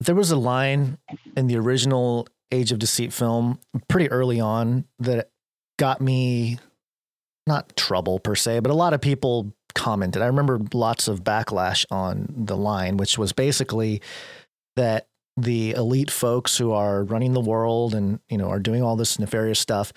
[0.00, 0.98] there was a line
[1.36, 5.30] in the original Age of Deceit film pretty early on that
[5.78, 6.58] got me
[7.46, 10.22] not trouble per se, but a lot of people commented.
[10.22, 14.02] I remember lots of backlash on the line, which was basically
[14.76, 18.96] that the elite folks who are running the world and you know are doing all
[18.96, 19.92] this nefarious stuff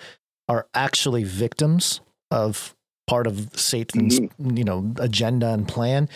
[0.48, 2.00] are actually victims
[2.30, 2.74] of
[3.06, 4.56] part of Satan's mm-hmm.
[4.56, 6.08] you know agenda and plan.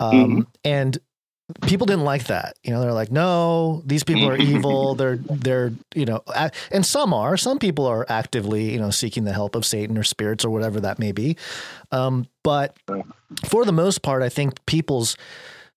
[0.00, 0.40] Um, mm-hmm.
[0.64, 0.98] And
[1.62, 2.56] people didn't like that.
[2.62, 4.94] You know, they're like, no, these people are evil.
[4.94, 6.22] They're they're you know,
[6.70, 7.36] and some are.
[7.36, 10.80] Some people are actively you know seeking the help of Satan or spirits or whatever
[10.80, 11.36] that may be.
[11.90, 12.76] Um, but
[13.46, 15.16] for the most part, I think people's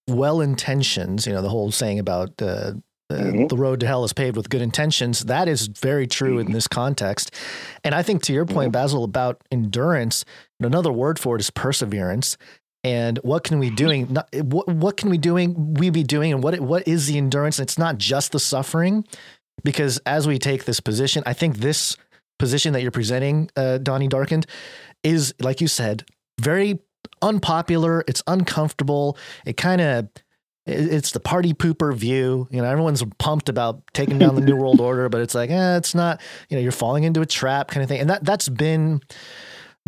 [0.08, 1.28] well intentions.
[1.28, 2.42] You know, the whole saying about.
[2.42, 2.74] Uh,
[3.10, 3.48] uh, mm-hmm.
[3.48, 5.26] the road to hell is paved with good intentions.
[5.26, 7.34] That is very true in this context.
[7.84, 8.84] And I think to your point, mm-hmm.
[8.84, 10.26] Basil, about endurance,
[10.60, 12.38] another word for it is perseverance
[12.86, 16.42] and what can we doing not, what, what can we doing we be doing and
[16.42, 19.06] what what is the endurance it's not just the suffering
[19.64, 21.98] because as we take this position i think this
[22.38, 24.46] position that you're presenting uh, donnie darkened
[25.04, 26.06] is like you said
[26.40, 26.80] very
[27.22, 30.08] unpopular it's uncomfortable it kind of
[30.66, 32.48] it's the party pooper view.
[32.50, 35.78] You know, everyone's pumped about taking down the New World Order, but it's like, eh,
[35.78, 38.02] it's not, you know, you're falling into a trap kind of thing.
[38.02, 39.02] And that that's been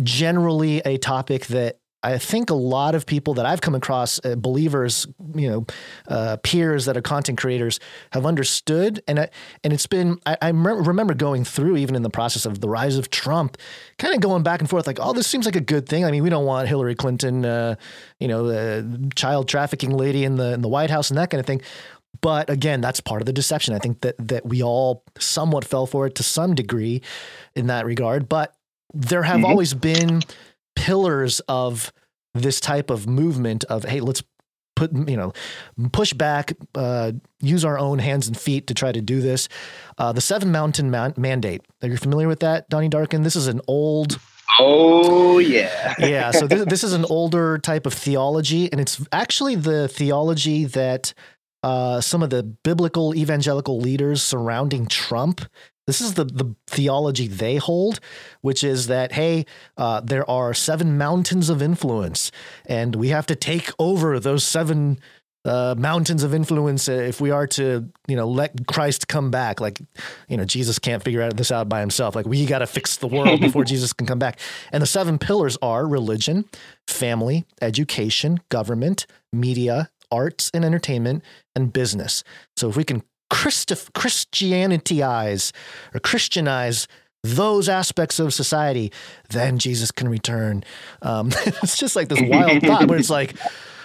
[0.02, 4.36] generally a topic that I think a lot of people that I've come across, uh,
[4.36, 5.66] believers, you know,
[6.06, 7.80] uh, peers that are content creators,
[8.12, 9.30] have understood, and I,
[9.64, 10.20] and it's been.
[10.24, 13.56] I, I remember going through even in the process of the rise of Trump,
[13.98, 16.04] kind of going back and forth, like, oh, this seems like a good thing.
[16.04, 17.74] I mean, we don't want Hillary Clinton, uh,
[18.20, 21.40] you know, the child trafficking lady in the in the White House and that kind
[21.40, 21.62] of thing.
[22.20, 23.74] But again, that's part of the deception.
[23.74, 27.02] I think that that we all somewhat fell for it to some degree
[27.56, 28.28] in that regard.
[28.28, 28.54] But
[28.94, 29.46] there have mm-hmm.
[29.46, 30.22] always been
[30.78, 31.92] pillars of
[32.34, 34.22] this type of movement of hey let's
[34.76, 35.32] put you know
[35.92, 37.10] push back uh,
[37.40, 39.48] use our own hands and feet to try to do this.
[39.98, 41.62] Uh, the seven mountain man- mandate.
[41.82, 43.26] Are you familiar with that donnie darkened?
[43.26, 44.20] This is an old
[44.60, 45.94] oh yeah.
[45.98, 50.64] Yeah so this, this is an older type of theology and it's actually the theology
[50.64, 51.12] that
[51.64, 55.42] uh, some of the biblical evangelical leaders surrounding trump
[55.88, 57.98] this is the, the theology they hold,
[58.42, 59.46] which is that, hey,
[59.78, 62.30] uh, there are seven mountains of influence,
[62.66, 64.98] and we have to take over those seven
[65.46, 69.62] uh, mountains of influence if we are to, you know, let Christ come back.
[69.62, 69.80] Like,
[70.28, 72.14] you know, Jesus can't figure out this out by himself.
[72.14, 74.38] Like, we got to fix the world before Jesus can come back.
[74.70, 76.44] And the seven pillars are religion,
[76.86, 81.22] family, education, government, media, arts and entertainment,
[81.54, 82.24] and business.
[82.56, 85.52] So if we can Christi- Christianityize
[85.94, 86.86] or Christianize
[87.22, 88.92] those aspects of society,
[89.30, 90.64] then Jesus can return.
[91.02, 93.34] Um, it's just like this wild thought where it's like,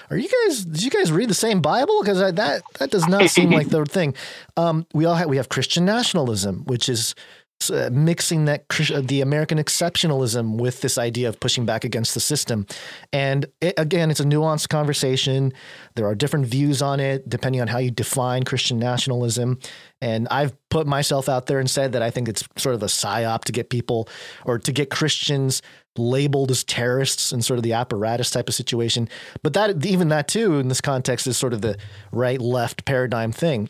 [0.10, 0.65] are you guys?
[0.65, 2.02] Did you guys read the same Bible?
[2.02, 4.14] Because that that does not seem like the thing.
[4.57, 7.15] Um, we all have we have Christian nationalism, which is
[7.69, 8.67] uh, mixing that
[9.03, 12.65] the American exceptionalism with this idea of pushing back against the system.
[13.11, 15.53] And it, again, it's a nuanced conversation.
[15.95, 19.59] There are different views on it depending on how you define Christian nationalism.
[20.01, 22.88] And I've put myself out there and said that I think it's sort of a
[22.88, 24.09] psyop to get people
[24.45, 25.61] or to get Christians
[25.97, 29.07] labeled as terrorists and sort of the apparatus type of situation.
[29.43, 31.77] But that even that too in this context is sort of the
[32.11, 33.69] right left paradigm thing.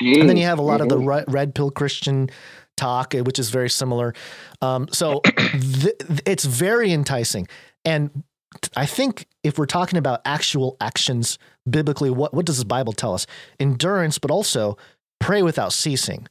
[0.00, 1.30] And then you have a lot of the mm-hmm.
[1.30, 2.30] red pill Christian
[2.76, 4.14] talk, eh, which is very similar.
[4.60, 5.94] Um, so th-
[6.26, 7.48] it's very enticing.
[7.84, 8.24] And
[8.76, 11.38] I think if we're talking about actual actions
[11.68, 13.26] biblically, what, what does the Bible tell us?
[13.58, 14.76] Endurance, but also
[15.20, 16.26] pray without ceasing,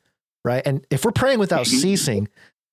[0.46, 0.64] right?
[0.66, 1.78] And if we're praying without mm-hmm.
[1.78, 2.28] ceasing,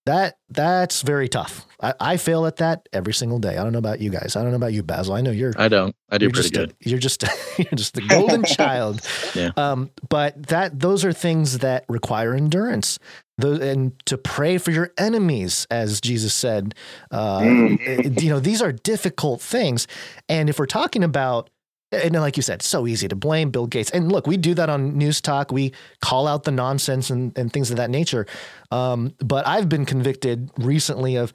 [0.06, 1.66] that that's very tough.
[1.82, 3.56] I, I, fail at that every single day.
[3.56, 4.36] I don't know about you guys.
[4.36, 5.14] I don't know about you, Basil.
[5.14, 5.52] I know you're.
[5.56, 5.94] I don't.
[6.10, 6.70] I do pretty good.
[6.70, 7.24] A, you're just
[7.58, 9.00] you're just the golden child.
[9.34, 9.50] Yeah.
[9.56, 12.98] Um, but that those are things that require endurance.
[13.38, 16.74] The, and to pray for your enemies, as Jesus said.
[17.10, 18.18] Uh, mm-hmm.
[18.18, 19.86] you know, these are difficult things.
[20.28, 21.48] And if we're talking about
[21.92, 23.90] and like you said, so easy to blame Bill Gates.
[23.90, 25.50] And look, we do that on News Talk.
[25.50, 28.26] We call out the nonsense and, and things of that nature.
[28.70, 31.32] Um, but I've been convicted recently of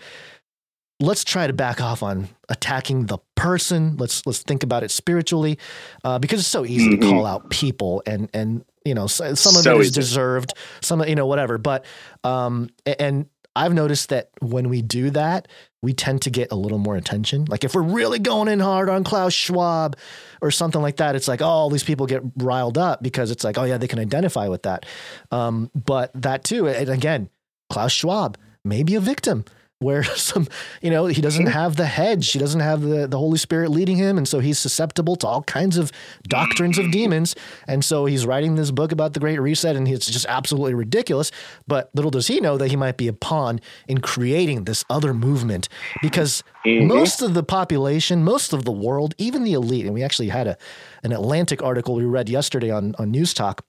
[0.99, 3.97] let's try to back off on attacking the person.
[3.97, 5.59] Let's let's think about it spiritually,
[6.03, 7.01] uh, because it's so easy mm-hmm.
[7.01, 10.01] to call out people and and you know some of so it is easy.
[10.01, 11.57] deserved, some you know whatever.
[11.57, 11.85] But
[12.23, 15.47] um, and I've noticed that when we do that,
[15.81, 17.45] we tend to get a little more attention.
[17.45, 19.97] Like if we're really going in hard on Klaus Schwab
[20.41, 23.43] or something like that, it's like, oh, all these people get riled up because it's
[23.43, 24.85] like, oh yeah, they can identify with that.
[25.31, 27.30] Um, but that too, and again,
[27.69, 29.45] Klaus Schwab may be a victim
[29.80, 30.47] where some,
[30.81, 33.97] you know, he doesn't have the hedge, he doesn't have the, the Holy Spirit leading
[33.97, 34.18] him.
[34.18, 35.91] And so he's susceptible to all kinds of
[36.23, 37.35] doctrines of demons.
[37.68, 41.31] And so he's writing this book about the Great Reset, and it's just absolutely ridiculous.
[41.68, 45.14] But little does he know that he might be a pawn in creating this other
[45.14, 45.69] movement
[46.02, 46.88] because mm-hmm.
[46.88, 50.47] most of the population, most of the world, even the elite, and we actually had
[50.47, 50.57] a,
[51.03, 53.65] an Atlantic article we read yesterday on, on News Talk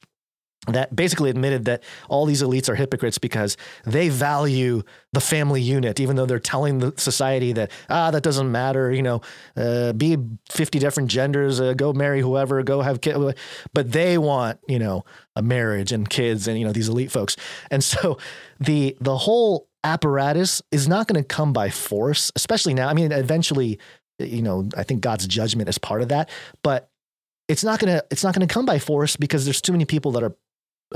[0.67, 4.83] that basically admitted that all these elites are hypocrites because they value
[5.13, 9.03] the family unit, even though they're telling the society that ah that doesn't matter, you
[9.03, 9.21] know,
[9.57, 10.17] uh, be
[10.51, 13.19] fifty different genders, uh, go marry whoever, go have kids,
[13.73, 17.37] but they want you know a marriage and kids and you know these elite folks,
[17.71, 18.19] and so
[18.61, 22.89] the the whole apparatus is not going to come by force, especially now.
[22.89, 23.79] I mean, eventually,
[24.19, 26.29] you know, I think God's judgment is part of that,
[26.63, 26.91] but
[27.49, 29.85] it's not going to it's not going to come by force because there's too many
[29.85, 30.35] people that are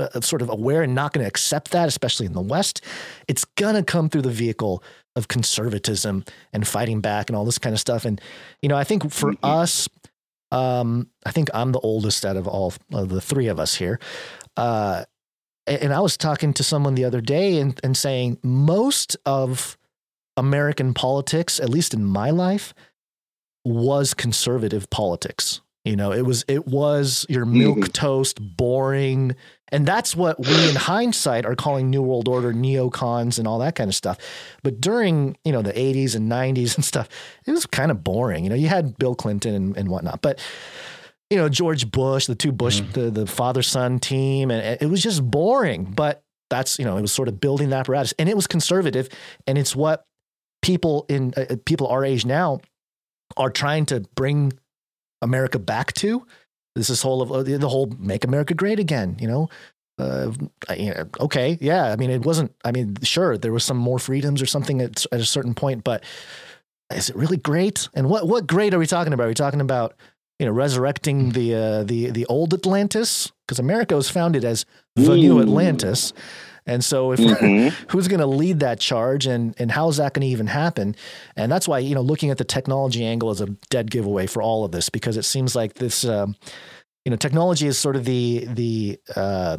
[0.01, 2.81] uh, sort of aware and not going to accept that, especially in the West.
[3.27, 4.83] It's going to come through the vehicle
[5.15, 6.23] of conservatism
[6.53, 8.05] and fighting back and all this kind of stuff.
[8.05, 8.21] And,
[8.61, 9.45] you know, I think for mm-hmm.
[9.45, 9.89] us,
[10.51, 13.99] um, I think I'm the oldest out of all of the three of us here.
[14.57, 15.05] Uh,
[15.67, 19.77] and I was talking to someone the other day and, and saying most of
[20.37, 22.73] American politics, at least in my life,
[23.63, 25.61] was conservative politics.
[25.85, 27.91] You know, it was it was your milk mm-hmm.
[27.91, 29.35] toast, boring,
[29.71, 33.75] and that's what we in hindsight are calling New World Order neocons and all that
[33.75, 34.17] kind of stuff.
[34.63, 37.07] But during you know the 80s and 90s and stuff,
[37.45, 38.43] it was kind of boring.
[38.43, 40.39] You know, you had Bill Clinton and, and whatnot, but
[41.29, 42.91] you know George Bush, the two Bush, mm-hmm.
[42.91, 45.85] the the father son team, and it was just boring.
[45.85, 49.09] But that's you know it was sort of building the apparatus, and it was conservative,
[49.47, 50.05] and it's what
[50.61, 52.59] people in uh, people our age now
[53.37, 54.53] are trying to bring
[55.21, 56.25] America back to.
[56.75, 59.49] This is whole of uh, the whole "Make America Great Again." You know,
[59.99, 60.31] uh,
[61.19, 61.91] okay, yeah.
[61.91, 62.53] I mean, it wasn't.
[62.63, 65.83] I mean, sure, there was some more freedoms or something at, at a certain point,
[65.83, 66.03] but
[66.93, 67.89] is it really great?
[67.93, 69.25] And what what great are we talking about?
[69.25, 69.95] Are we talking about
[70.39, 73.31] you know resurrecting the uh, the the old Atlantis?
[73.45, 74.65] Because America was founded as
[74.95, 76.13] the new Atlantis.
[76.71, 77.75] And so, if mm-hmm.
[77.91, 80.95] who's going to lead that charge, and and how is that going to even happen?
[81.35, 84.41] And that's why you know looking at the technology angle is a dead giveaway for
[84.41, 86.35] all of this because it seems like this, um,
[87.03, 89.57] you know, technology is sort of the the uh,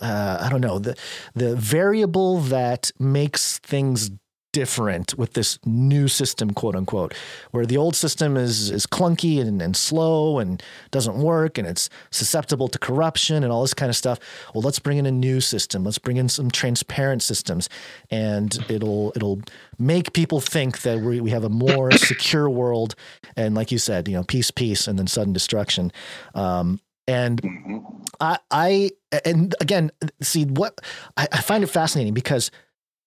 [0.00, 0.96] uh, I don't know the
[1.34, 4.10] the variable that makes things
[4.52, 7.14] different with this new system, quote unquote,
[7.50, 11.88] where the old system is is clunky and, and slow and doesn't work and it's
[12.10, 14.18] susceptible to corruption and all this kind of stuff.
[14.54, 15.84] Well, let's bring in a new system.
[15.84, 17.68] Let's bring in some transparent systems,
[18.10, 19.40] and it'll it'll
[19.78, 22.94] make people think that we we have a more secure world.
[23.36, 25.92] And like you said, you know, peace, peace, and then sudden destruction.
[26.34, 27.78] Um, and mm-hmm.
[28.20, 28.90] I, I,
[29.24, 29.90] and again,
[30.22, 30.80] see what
[31.16, 32.52] I, I find it fascinating because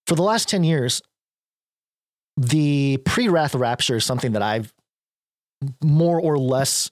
[0.06, 1.00] for the last 10 years,
[2.36, 4.72] the pre-wrath rapture is something that I've
[5.82, 6.90] more or less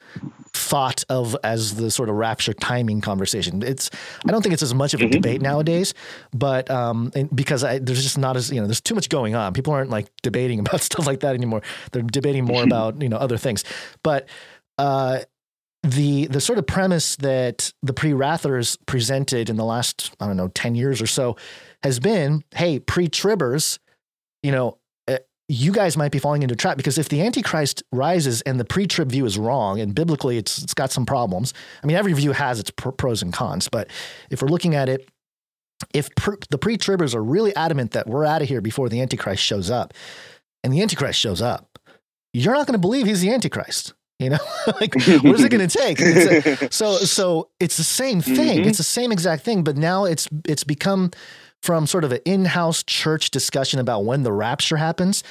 [0.54, 3.62] thought of as the sort of rapture timing conversation.
[3.62, 3.90] It's
[4.26, 5.12] I don't think it's as much of a mm-hmm.
[5.12, 5.94] debate nowadays,
[6.32, 9.52] but um, because I, there's just not as you know there's too much going on.
[9.52, 11.62] People aren't like debating about stuff like that anymore.
[11.92, 13.64] They're debating more about you know other things.
[14.02, 14.28] But
[14.78, 15.20] uh,
[15.82, 20.48] the the sort of premise that the pre-wrathers presented in the last I don't know
[20.48, 21.36] ten years or so
[21.82, 23.80] has been, hey, pre-tribbers,
[24.44, 24.78] you know,
[25.52, 28.64] you guys might be falling into a trap because if the Antichrist rises and the
[28.64, 31.52] pre-trib view is wrong, and biblically it's it's got some problems.
[31.82, 33.90] I mean, every view has its pros and cons, but
[34.30, 35.10] if we're looking at it,
[35.92, 39.42] if pr- the pre-tribbers are really adamant that we're out of here before the Antichrist
[39.42, 39.92] shows up,
[40.64, 41.78] and the Antichrist shows up,
[42.32, 43.92] you're not going to believe he's the Antichrist.
[44.18, 44.38] You know,
[44.80, 46.00] like what is it going to take?
[46.00, 48.60] A, so, so it's the same thing.
[48.60, 48.68] Mm-hmm.
[48.68, 51.10] It's the same exact thing, but now it's it's become
[51.62, 55.22] from sort of an in-house church discussion about when the rapture happens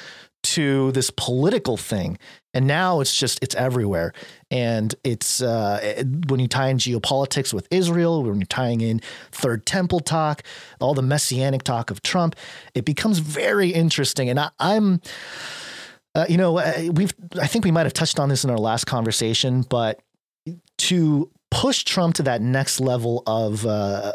[0.44, 2.18] to this political thing.
[2.54, 4.14] And now it's just it's everywhere.
[4.50, 9.02] And it's uh, when you tie in geopolitics with israel when you're tying in
[9.32, 10.42] third temple talk
[10.80, 12.36] all the messianic talk of trump
[12.74, 14.30] it becomes very interesting.
[14.30, 15.02] And I, am
[16.16, 18.58] uh, you know uh, we've i think we might have touched on this in our
[18.58, 20.02] last conversation but
[20.78, 24.14] to push Trump to that next level of uh,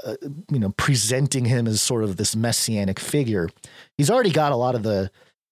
[0.50, 3.48] you know presenting him as sort of this messianic figure.
[3.96, 5.10] He's already got a lot of the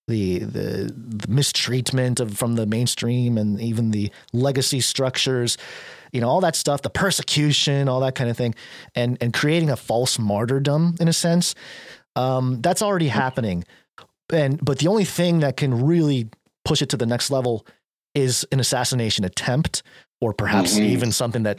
[0.08, 5.56] the the, the mistreatment of from the mainstream and even the legacy structures,
[6.12, 8.54] you know, all that stuff, the persecution, all that kind of thing,
[8.94, 11.54] and and creating a false martyrdom in a sense.
[12.16, 13.64] Um, that's already happening,
[14.32, 16.28] and but the only thing that can really
[16.64, 17.66] push it to the next level
[18.14, 19.82] is an assassination attempt
[20.24, 20.84] or perhaps mm-hmm.
[20.84, 21.58] even something that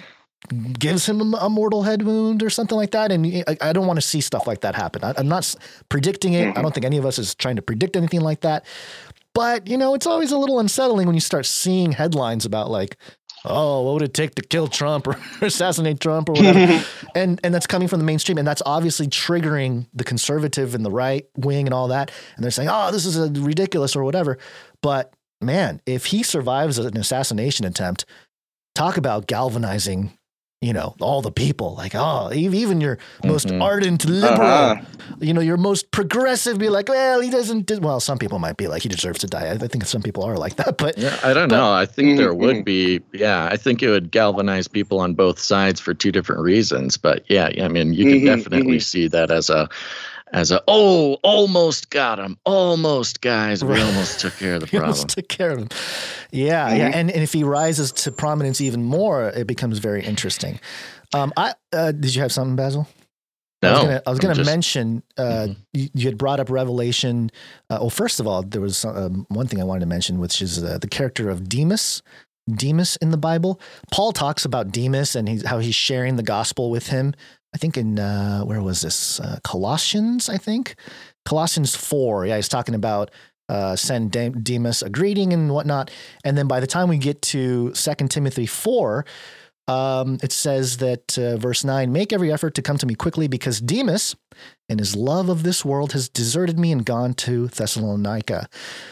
[0.80, 3.12] gives him a mortal head wound or something like that.
[3.12, 5.04] And I, don't want to see stuff like that happen.
[5.04, 5.56] I, am not
[5.90, 6.48] predicting it.
[6.48, 6.58] Mm-hmm.
[6.58, 8.66] I don't think any of us is trying to predict anything like that.
[9.34, 12.98] But you know, it's always a little unsettling when you start seeing headlines about like,
[13.44, 16.84] oh, what would it take to kill Trump or assassinate Trump or whatever,
[17.16, 20.92] and and that's coming from the mainstream, and that's obviously triggering the conservative and the
[20.92, 24.38] right wing and all that, and they're saying, oh, this is ridiculous or whatever.
[24.82, 28.06] But man, if he survives an assassination attempt,
[28.76, 30.12] talk about galvanizing
[30.62, 33.62] you know, all the people, like, oh, even your most Mhm.
[33.62, 34.42] ardent liberal,
[34.72, 34.82] Uh-huh.
[35.20, 37.68] you know, your most progressive, be like, well, he doesn't.
[37.68, 39.48] do-" Well, some people might be like, he deserves to die.
[39.48, 41.72] I I think some people are like that, but Yeah, I don't But- know.
[41.72, 43.02] I think there Mhm, would be.
[43.14, 46.98] Yeah, I think it would galvanize people on both sides for two different reasons.
[46.98, 49.70] But yeah, I mean, you can Mhm, definitely see that as a,
[50.36, 53.82] as a oh, almost got him, almost guys, we Right.
[53.84, 55.16] almost took care of the he almost problem.
[55.16, 55.70] took care of him.
[56.32, 60.60] Yeah, yeah, and, and if he rises to prominence even more, it becomes very interesting.
[61.14, 62.88] Um, I uh, did you have something, Basil?
[63.64, 65.56] I was No, gonna, I was gonna just- mention uh, Mhm.
[65.74, 67.32] you, you had brought up Revelation.
[67.70, 70.42] Uh, well, first of all, there was um, one thing I wanted to mention, which
[70.42, 72.04] is uh, the character of Demas.
[72.54, 73.60] Demas in the Bible.
[73.92, 77.16] Paul talks about Demas and he's, how he's sharing the gospel with him.
[77.56, 79.22] I think in uh, where was this?
[79.22, 80.76] Uh, Colossians, I think.
[81.24, 82.26] Colossians four.
[82.26, 83.12] Yeah, he's talking about
[83.48, 85.90] uh, send De- Demas a greeting and whatnot.
[86.26, 89.06] And then by the time we get to Second Timothy four,
[89.70, 93.30] um, it says that uh, verse 9 make every effort to come to me quickly
[93.30, 94.18] because Demas,
[94.68, 98.50] in his love of this world, has deserted me and gone to Thessalonica.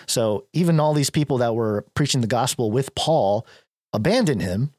[0.07, 3.45] So even all these people that were preaching the gospel with Paul
[3.91, 4.71] abandoned him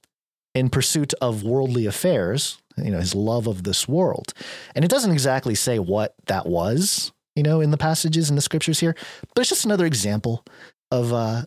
[0.54, 4.32] in pursuit of worldly affairs, you know, his love of this world.
[4.74, 8.42] And it doesn't exactly say what that was, you know, in the passages in the
[8.42, 8.94] scriptures here,
[9.34, 10.44] but it's just another example
[10.90, 11.42] of uh,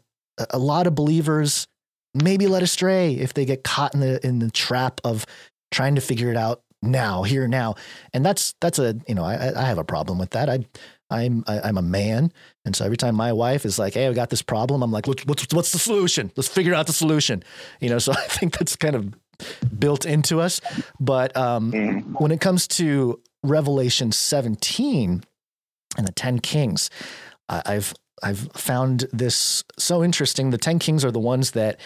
[0.51, 1.67] a- lot of believers
[2.13, 5.25] maybe led astray if they get caught in the in the trap of
[5.71, 7.75] trying to figure it out now, here now.
[8.13, 10.49] And that's that's a you know I I have a problem with that.
[10.49, 10.65] I
[11.09, 12.31] I'm I, I'm a man,
[12.65, 15.07] and so every time my wife is like, "Hey, I got this problem," I'm like,
[15.07, 16.31] "What's what's what's the solution?
[16.35, 17.43] Let's figure out the solution."
[17.79, 19.13] You know, so I think that's kind of
[19.77, 20.61] built into us.
[20.99, 22.19] But um, Mhm.
[22.19, 25.23] when it comes to Revelation 17
[25.97, 26.89] and the 10 kings,
[27.49, 27.93] I've
[28.23, 30.49] I've found this so interesting.
[30.49, 31.79] The 10 kings are the ones that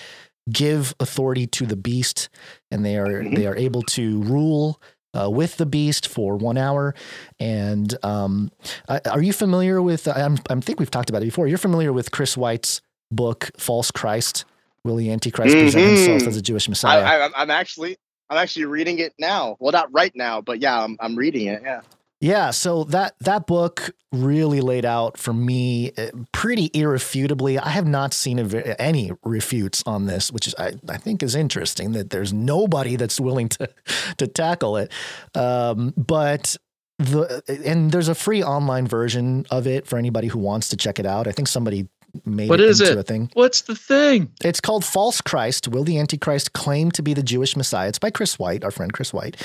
[0.52, 2.30] give authority to the beast
[2.72, 3.36] and they are Mhm.
[3.36, 4.82] they are able to rule
[5.14, 6.96] uh, with the beast for one hour.
[7.38, 8.50] And um,
[8.88, 10.08] are you familiar with?
[10.08, 11.48] I'm, I think we've talked about it before.
[11.48, 14.46] You're familiar with Chris White's book, False Christ?
[14.84, 17.02] Will the Antichrist present himself as a Jewish Messiah?
[17.02, 17.98] I, I'm- I'm actually
[18.30, 19.58] I'm actually reading it now.
[19.60, 21.62] Well, not right now, but yeah, I'm I'm reading it.
[21.64, 21.82] Yeah.
[22.24, 27.58] Yeah, so that that book really laid out for me uh, pretty irrefutably.
[27.58, 31.34] I have not seen a, any refutes on this, which is I, I think is
[31.34, 33.68] interesting that there's nobody that's willing to
[34.18, 34.92] to tackle it.
[35.36, 36.56] Um, but
[37.00, 41.00] the and there's a free online version of it for anybody who wants to check
[41.00, 41.28] it out.
[41.28, 41.90] I think somebody
[42.26, 42.98] made What it is into it?
[43.00, 43.30] a thing.
[43.34, 44.32] What's the thing?
[44.44, 45.68] It's called False Christ.
[45.68, 47.90] Will the Antichrist claim to be the Jewish Messiah?
[47.90, 49.38] It's by Chris White, our friend Chris White.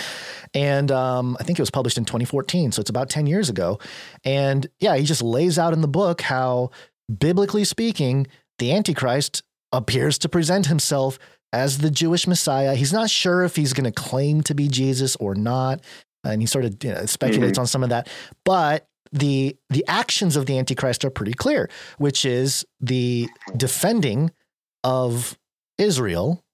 [0.55, 2.73] And um, I think it was published in 2014.
[2.73, 3.79] So it's about 10 years ago.
[4.25, 6.71] And yeah, he just lays out in the book how,
[7.19, 8.27] biblically speaking,
[8.59, 11.19] the Antichrist appears to present himself
[11.53, 12.75] as the Jewish Messiah.
[12.75, 15.81] He's not sure if he's going to claim to be Jesus or not.
[16.25, 18.09] And he sort of you know, speculates on some of that.
[18.45, 18.87] But
[19.19, 21.69] the the actions of the Antichrist are pretty clear,
[21.99, 24.31] which is the defending
[24.85, 25.39] of
[25.79, 26.45] Israel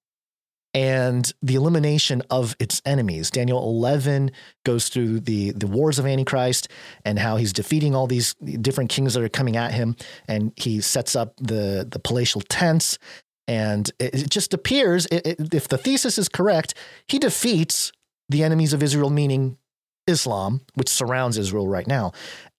[0.75, 3.31] and the elimination of its enemies.
[3.31, 4.31] Daniel 11
[4.65, 6.69] goes through the, the wars of Antichrist
[7.05, 9.97] and how he's defeating all these different kings that are coming at him.
[10.27, 12.99] And he sets up the, the palatial tents.
[13.47, 16.75] And it, just appears, if the thesis is correct,
[17.07, 17.93] he defeats
[18.31, 19.59] the enemies of Israel, meaning
[20.07, 22.13] Islam, which surrounds Israel right now.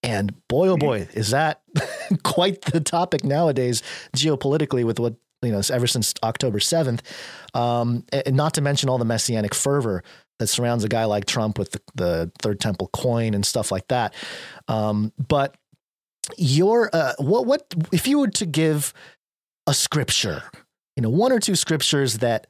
[0.04, 1.62] And boy, oh boy, is that
[2.22, 3.82] quite the topic nowadays
[4.14, 7.00] geopolitically with what, you know, ever since October 7th.
[7.54, 10.04] Um, and not to mention all the messianic fervor
[10.38, 13.88] that surrounds a guy like Trump with the, the Third Temple coin and stuff like
[13.88, 14.14] that.
[14.68, 15.56] Um, but
[16.36, 18.92] your, uh, what, what, if you were to give
[19.66, 20.42] a scripture,
[20.96, 22.46] you know, one or two scriptures that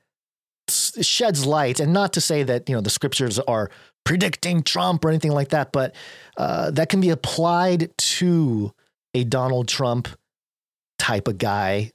[1.03, 3.71] sheds light, and not to say that, you know, the scriptures are
[4.05, 5.95] predicting Trump or anything like that, but
[6.37, 8.73] uh, that can be applied to
[9.15, 10.09] a Donald Trump
[10.99, 11.91] type of guy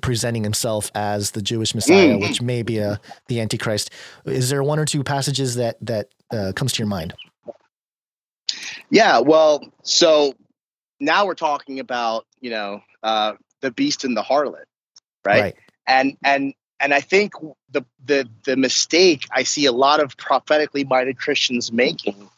[0.00, 2.20] presenting himself as the Jewish Messiah, Mm.
[2.20, 3.90] which may be a, the Antichrist.
[4.26, 7.14] Is there one or two passages that that uh, comes to your mind?
[8.90, 10.34] Yeah, well, so
[11.00, 14.64] now we're talking about you know uh, the beast and the harlot,
[15.24, 15.54] right?
[15.86, 16.54] And and
[16.84, 17.32] and I think
[17.70, 22.28] the the the mistake I see a lot of prophetically minded Christians making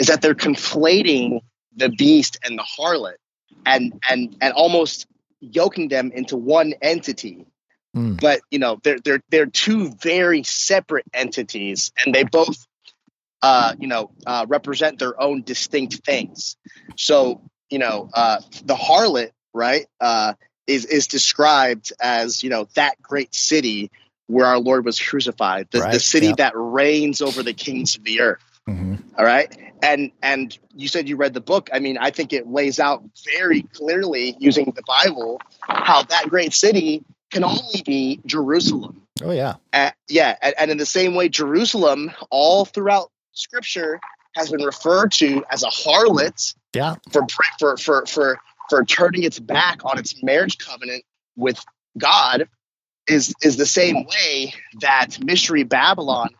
[0.00, 1.40] is that they're conflating
[1.76, 3.14] the beast and the harlot
[3.64, 5.06] and and and almost
[5.40, 7.46] yoking them into one entity.
[7.96, 8.20] Mm.
[8.20, 12.66] But you know they're they're they're two very separate entities, and they both
[13.40, 16.56] uh, you know, uh, represent their own distinct things.
[16.96, 20.34] So, you know, uh, the harlot, right, uh,
[20.66, 23.90] is is described as you know that great city
[24.28, 28.04] where our Lord was crucified, the, Right, the city that reigns over the kings of
[28.04, 28.40] the earth.
[28.68, 29.02] Mhm.
[29.18, 29.54] All right.
[29.82, 31.68] And and you said you read the book.
[31.72, 33.02] I mean, I think it lays out
[33.36, 37.02] very clearly using the Bible how that great city
[37.32, 39.02] can only be Jerusalem.
[39.22, 39.56] Oh yeah.
[39.72, 43.98] Uh, yeah, and, and in the same way, Jerusalem, all throughout Scripture,
[44.36, 46.94] has been referred to as a harlot Yeah.
[47.10, 47.26] for
[47.58, 51.04] for for for for turning its back on its marriage covenant
[51.36, 51.62] with
[51.98, 52.48] God.
[53.08, 56.30] Is is the same way that mystery Babylon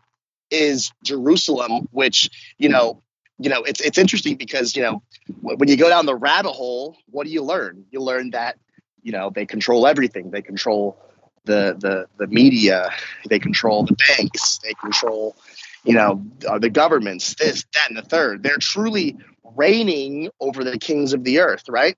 [0.53, 3.03] is Jerusalem, which you know,
[3.39, 5.03] you know, it's it's interesting because you know
[5.41, 7.85] when you go down the rabbit hole, what do you learn?
[7.91, 8.59] You learn that
[9.03, 10.31] you know they control everything.
[10.31, 10.97] They control
[11.45, 12.91] the the the media.
[13.29, 14.59] They control the banks.
[14.59, 15.35] They control
[15.83, 17.35] you know uh, the governments.
[17.35, 18.45] This, that, and the third.
[18.45, 19.17] They're truly
[19.57, 21.97] reigning over the kings of the earth, right?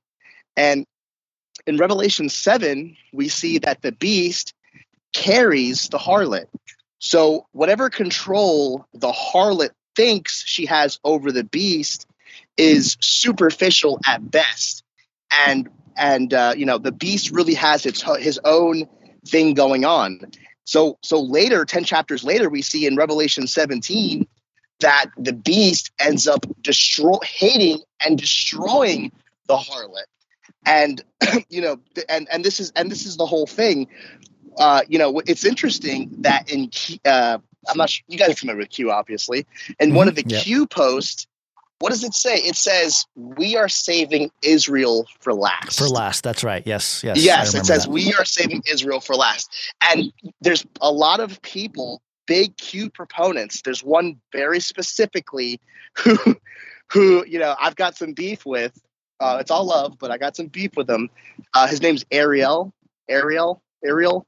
[0.56, 0.86] And
[1.66, 4.54] in Revelation seven, we see that the beast
[5.12, 6.46] carries the harlot.
[6.98, 12.06] So whatever control the harlot thinks she has over the beast
[12.56, 14.84] is superficial at best,
[15.30, 18.88] and and uh, you know the beast really has its his own
[19.26, 20.20] thing going on.
[20.64, 24.26] So so later, ten chapters later, we see in Revelation seventeen
[24.80, 29.12] that the beast ends up destroy hating and destroying
[29.46, 30.04] the harlot,
[30.66, 31.02] and
[31.48, 31.78] you know
[32.08, 33.88] and and this is and this is the whole thing
[34.58, 37.38] uh, you know, it's interesting that in Q- uh,
[37.68, 39.46] I'm not sure you guys are familiar with Q, obviously.
[39.80, 40.40] And one of the Mhm, yeah.
[40.40, 41.26] Q posts,
[41.78, 42.36] what does it say?
[42.36, 46.22] It says, "We are saving Israel for last." For last.
[46.24, 46.62] That's right.
[46.66, 47.02] Yes.
[47.02, 47.18] Yes.
[47.18, 47.90] Yes, it says that.
[47.90, 49.50] we are saving Israel for last.
[49.80, 53.62] And there's a lot of people, big Q proponents.
[53.62, 55.60] There's one very specifically
[55.98, 56.16] who,
[56.92, 58.78] who you know, I've got some beef with.
[59.20, 61.10] Uh, it's all love, but I got some beef with him.
[61.54, 62.72] Uh, his name's Ariel.
[63.08, 63.62] Ariel.
[63.84, 64.26] Ariel.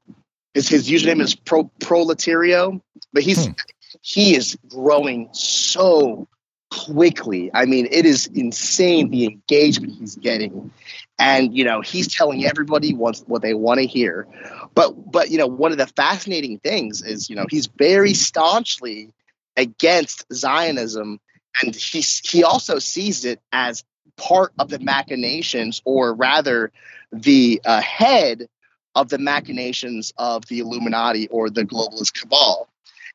[0.54, 2.80] His his username is Pro Proletario,
[3.12, 3.52] but he's Hmm.
[4.00, 6.28] he is growing so
[6.70, 7.50] quickly.
[7.52, 10.72] I mean, it is insane the engagement he's getting
[11.18, 14.26] and you know he's telling everybody wants what they want to hear
[14.74, 19.12] but but you know one of the fascinating things is you know he's very staunchly
[19.56, 21.18] against zionism
[21.62, 23.84] and he he also sees it as
[24.16, 26.72] part of the machinations or rather
[27.12, 28.48] the uh, head
[28.94, 32.68] of the machinations of the illuminati or the globalist cabal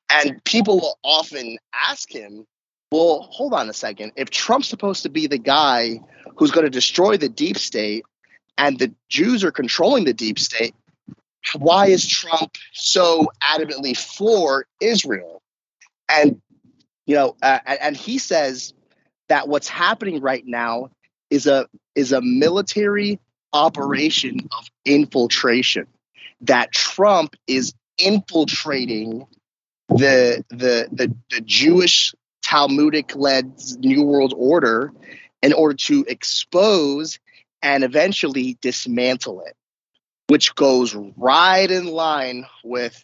[0.10, 2.46] and people will often ask him
[2.92, 6.00] well hold on a second if trump's supposed to be the guy
[6.38, 8.04] who's going to destroy the deep state
[8.58, 10.76] and the Jews are controlling the deep state,
[11.58, 15.42] why is Trump so adamantly for Israel?
[16.08, 16.42] And
[17.08, 18.74] you know, uh, and and he says
[19.32, 20.92] that what's happening right now
[21.30, 23.18] is a is a military
[23.54, 25.88] operation of infiltration.
[26.42, 29.26] That Trump is infiltrating
[29.88, 32.14] the the the, the Jewish
[32.44, 34.92] Talmudic led New World Order
[35.42, 37.18] in order to expose
[37.62, 39.56] and eventually dismantle it,
[40.28, 43.02] which goes right in line with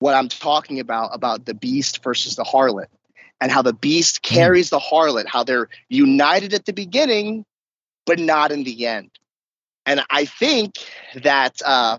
[0.00, 2.88] what I'm talking about about the beast versus the harlot
[3.42, 7.44] and how the beast carries the harlot, how they're united at the beginning,
[8.06, 9.10] but not in the end.
[9.84, 10.76] And I think
[11.24, 11.98] that uh,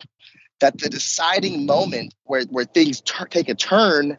[0.62, 4.18] that the deciding moment where, where things take a turn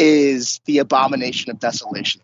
[0.00, 2.20] is the abomination of desolation.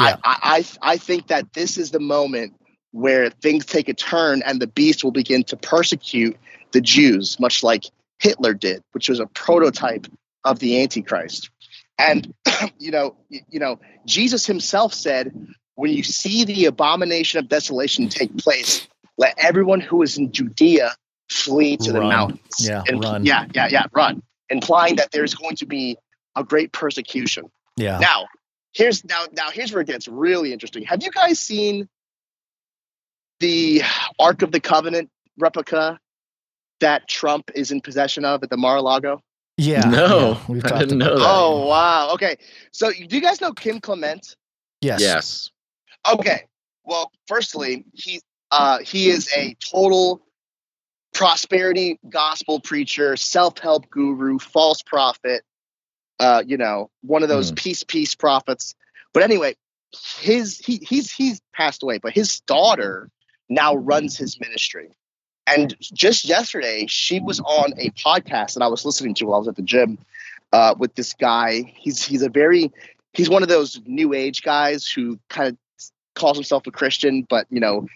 [0.00, 0.16] Yeah.
[0.24, 2.54] I, I I think that this is the moment
[2.92, 6.34] where things take a turn and the beast will begin to persecute
[6.72, 7.84] the Jews, much like
[8.20, 10.06] Hitler did, which was a prototype
[10.44, 11.49] of the Antichrist.
[12.00, 12.34] And
[12.78, 15.32] you know, you know, Jesus himself said,
[15.74, 18.86] when you see the abomination of desolation take place,
[19.16, 20.94] let everyone who is in Judea
[21.30, 22.40] flee to the mountains.
[22.58, 23.24] Yeah, And- run.
[23.24, 24.22] Yeah, yeah, yeah, run.
[24.48, 25.96] Implying that there's going to be
[26.36, 27.44] a great persecution.
[27.76, 27.98] Yeah.
[27.98, 28.26] Now,
[28.72, 30.82] here's now now here's where it gets really interesting.
[30.84, 31.88] Have you guys seen
[33.38, 33.82] the
[34.18, 35.08] Ark of the Covenant
[35.38, 35.98] replica
[36.80, 39.22] that Trump is in possession of at the Mar-a-Lago?
[39.60, 39.90] Yeah.
[39.90, 41.24] No, yeah, We've I talked didn't about know that.
[41.24, 41.30] that.
[41.36, 42.10] Oh wow.
[42.14, 42.36] Okay.
[42.72, 44.36] So do you guys know Kim Clement?
[44.80, 45.00] Yes.
[45.00, 45.50] Yes.
[46.10, 46.44] Okay.
[46.84, 48.20] Well, firstly, he
[48.50, 50.22] uh, he is a total
[51.12, 55.42] prosperity gospel preacher, self-help guru, false prophet.
[56.18, 57.54] Uh, you know, one of those Hmm.
[57.56, 58.74] peace peace prophets.
[59.12, 59.56] But anyway,
[60.20, 63.10] his he he's he's passed away, but his daughter
[63.48, 64.90] now runs his ministry.
[65.56, 69.38] And just yesterday, she was on a podcast that I was listening to while I
[69.38, 69.98] was at the gym
[70.52, 71.72] uh, with this guy.
[71.76, 72.72] He's he's a very
[73.12, 75.56] he's one of those new age guys who kind of
[76.14, 77.86] calls himself a Christian, but you know,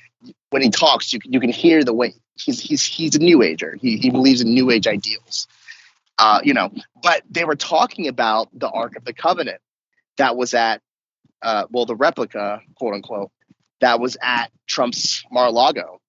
[0.50, 3.76] when he talks, you you can hear the way he's he's he's a new ager.
[3.80, 5.46] He he believes in new age ideals.
[6.18, 6.72] Uh, you know,
[7.02, 9.60] but they were talking about the Ark of the Covenant
[10.16, 10.80] that was at,
[11.42, 13.32] uh, well, the replica, quote unquote,
[13.80, 16.00] that was at Trump's Mar-a-Lago,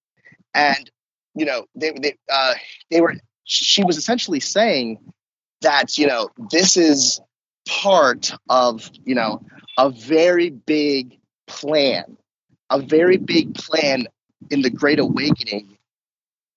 [0.54, 0.88] and
[1.36, 2.54] you know, they they uh,
[2.90, 3.14] they were.
[3.44, 4.98] She was essentially saying
[5.60, 7.20] that you know this is
[7.68, 9.42] part of you know
[9.78, 12.16] a very big plan,
[12.70, 14.08] a very big plan
[14.50, 15.76] in the Great Awakening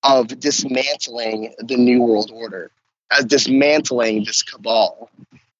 [0.03, 2.71] of dismantling the New World Order,
[3.11, 5.09] as dismantling this cabal,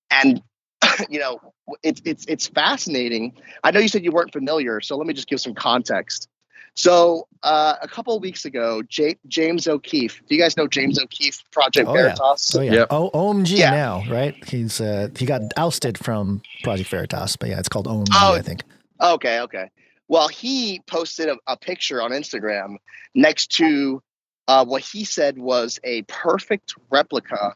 [0.09, 0.41] and
[1.09, 1.41] you know
[1.83, 3.33] it's it's it's fascinating.
[3.63, 6.29] I know you said you weren't familiar, so let me just give some context.
[6.75, 10.21] So uh, a couple of weeks ago, J- James O'Keefe.
[10.27, 12.55] Do you guys know James O'Keefe, Project Oh, Veritas?
[12.55, 12.73] Oh yeah.
[12.73, 12.87] Yep.
[12.91, 13.71] O- OMG Yeah.
[13.71, 14.35] now, right?
[14.47, 18.41] He's uh he got ousted from Project Veritas, but yeah, it's called OMG, Oh, I
[18.41, 18.61] think.
[19.01, 19.69] Okay, okay.
[20.07, 22.77] Well, he posted a, a picture on Instagram
[23.13, 24.01] next to
[24.47, 27.55] uh, what he said was a perfect replica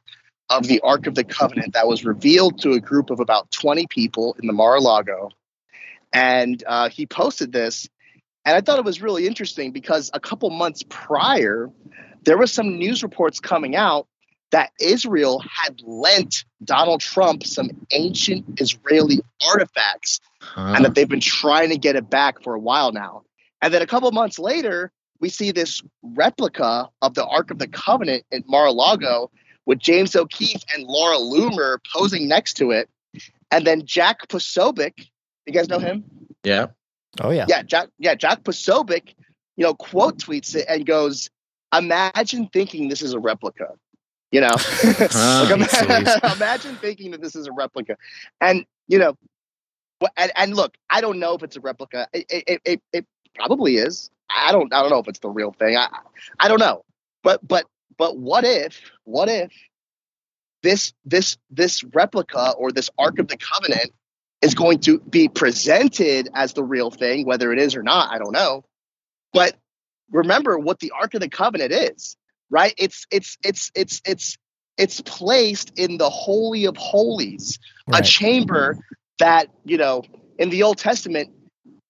[0.50, 3.88] of the Ark of the Covenant that was revealed to a group of about 20
[3.88, 5.32] people in the Mar-a-Lago.
[6.14, 7.88] And uh, he posted this,
[8.46, 11.70] and I thought it was really interesting because a couple months prior,
[12.24, 14.08] there was some news reports coming out
[14.52, 20.74] that Israel had lent Donald Trump some ancient Israeli artifacts Huh.
[20.76, 23.24] and that they've been trying to get it back for a while now.
[23.62, 24.92] And then a couple months later,
[25.22, 29.32] we see this replica of the Ark of the Covenant at Mar-a-Lago
[29.66, 32.90] with James O'Keefe and Laura Loomer posing next to it.
[33.52, 35.08] And then Jack Posobiec,
[35.46, 36.04] you guys know him?
[36.44, 36.68] yeah.
[37.22, 37.46] Oh yeah.
[37.48, 39.14] Yeah, Jack, yeah, Jack Posobiec,
[39.56, 41.30] you know, quote tweets it and goes,
[41.76, 43.68] Imagine thinking this is a replica.
[44.32, 44.50] You know,
[45.14, 45.90] Ah, Like, sweet.
[45.90, 47.98] ima- imagine thinking that this is a replica.
[48.42, 49.16] And, you know,
[50.18, 52.08] and, and look, I don't know if it's a replica.
[52.14, 54.10] It, it, it, it probably is.
[54.30, 55.78] I don't I don't know if it's the real thing.
[55.78, 55.88] I
[56.40, 56.84] I don't know.
[57.24, 57.66] But but
[57.98, 59.52] but what if what if
[60.64, 63.92] this this this replica or this Ark of the Covenant
[64.44, 68.18] is going to be presented as the real thing, whether it is or not, I
[68.20, 68.64] don't know.
[69.32, 69.56] But
[70.12, 72.18] remember what the Ark of the Covenant is,
[72.50, 72.74] right?
[72.78, 74.38] It's it's it's it's it's
[74.78, 77.58] it's placed in the holy of holies,
[77.94, 78.78] a chamber
[79.20, 80.04] that, you know,
[80.38, 81.30] in the Old Testament,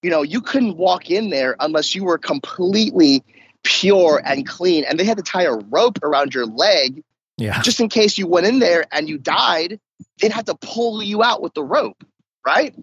[0.02, 3.24] you know, you couldn't walk in there unless you were completely
[3.64, 4.84] pure and clean.
[4.84, 7.04] And they had to tie a rope around your leg
[7.38, 7.62] Yeah.
[7.62, 9.80] just in case you went in there and you died,
[10.20, 12.04] they'd have to pull you out with the rope,
[12.46, 12.76] right?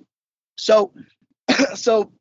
[0.57, 0.93] So,
[1.74, 2.12] so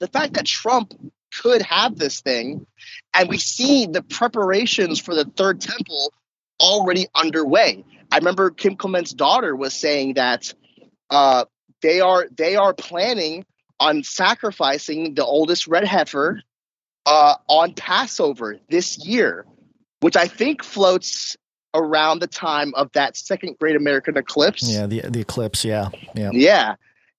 [0.00, 0.94] the fact that Trump
[1.40, 2.66] could have this thing,
[3.14, 6.12] and we see the preparations for the third temple
[6.60, 7.84] already underway.
[8.10, 10.52] I remember Kim Clement's daughter was saying that
[11.10, 11.44] uh,
[11.80, 13.44] they are they are planning
[13.80, 16.40] on sacrificing the oldest red heifer
[17.06, 19.44] uh, on Passover this year,
[20.00, 21.36] which I think floats
[21.74, 24.62] around the time of that second great American eclipse.
[24.62, 25.88] Yeah, the the eclipse, yeah.
[26.14, 26.30] Yeah.
[26.32, 26.74] Yeah.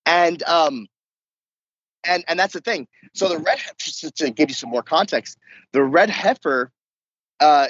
[0.06, 0.88] And um
[2.06, 2.88] and and that's the thing.
[3.14, 5.38] So the red heifer, just to give you some more context,
[5.72, 6.72] the red heifer
[7.40, 7.68] uh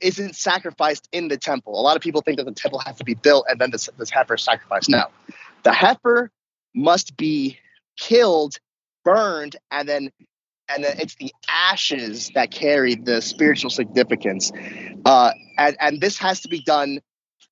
[0.00, 1.78] isn't sacrificed in the temple.
[1.78, 3.88] A lot of people think that the temple has to be built and then this
[3.98, 4.88] this heifer is sacrificed.
[4.88, 5.04] No.
[5.64, 6.30] The heifer
[6.74, 7.58] must be
[7.96, 8.56] killed,
[9.04, 10.10] burned, and then
[10.74, 14.52] and it's the ashes that carry the spiritual significance.
[15.04, 17.00] Uh, and, and this has to be done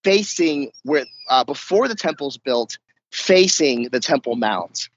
[0.05, 2.79] facing where uh, before the temple's built,
[3.13, 4.89] facing the Temple Mount.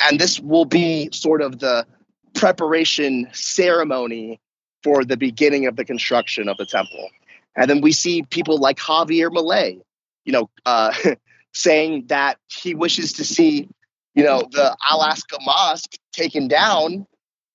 [0.00, 1.86] And this will be sort of the
[2.34, 4.40] preparation ceremony
[4.82, 7.08] for the beginning of the construction of the temple.
[7.56, 9.80] And then we see people like Javier Milei,
[10.24, 10.92] you know, uh,
[11.54, 13.68] saying that he wishes to see,
[14.14, 17.06] you know, the Al-Aqsa Mosque taken down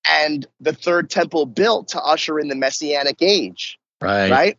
[0.07, 4.29] and the third temple built to usher in the Messianic age, Right.
[4.31, 4.57] right?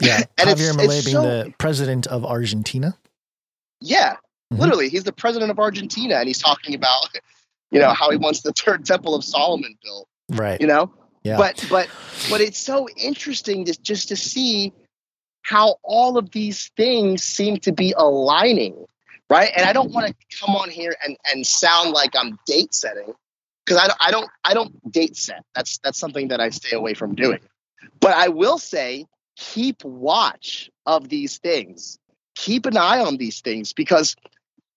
[0.00, 0.22] Yeah.
[0.38, 2.96] And it's- Javier Milei it's being so- the president of Argentina.
[3.80, 4.16] Yeah,
[4.52, 4.58] Mhm.
[4.58, 7.08] literally, he's the president of Argentina, and he's talking about,
[7.70, 10.08] you know, how he wants the third temple of Solomon built.
[10.30, 10.60] Right.
[10.60, 11.36] You know, Yeah.
[11.36, 11.88] but but
[12.30, 14.72] but it's so interesting to just to see
[15.42, 18.86] how all of these things seem to be aligning,
[19.30, 19.52] right?
[19.56, 23.14] And I don't want to come on here and and sound like I'm date setting
[23.66, 25.44] because I don't I don't I don't date set.
[25.54, 27.40] That's that's something that I stay away from doing.
[28.00, 29.06] But I will say,
[29.36, 31.98] keep watch of these things.
[32.36, 34.14] Keep an eye on these things because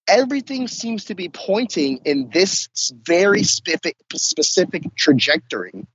[0.08, 2.68] everything seems to be pointing in this
[3.04, 5.86] very specific specific trajectory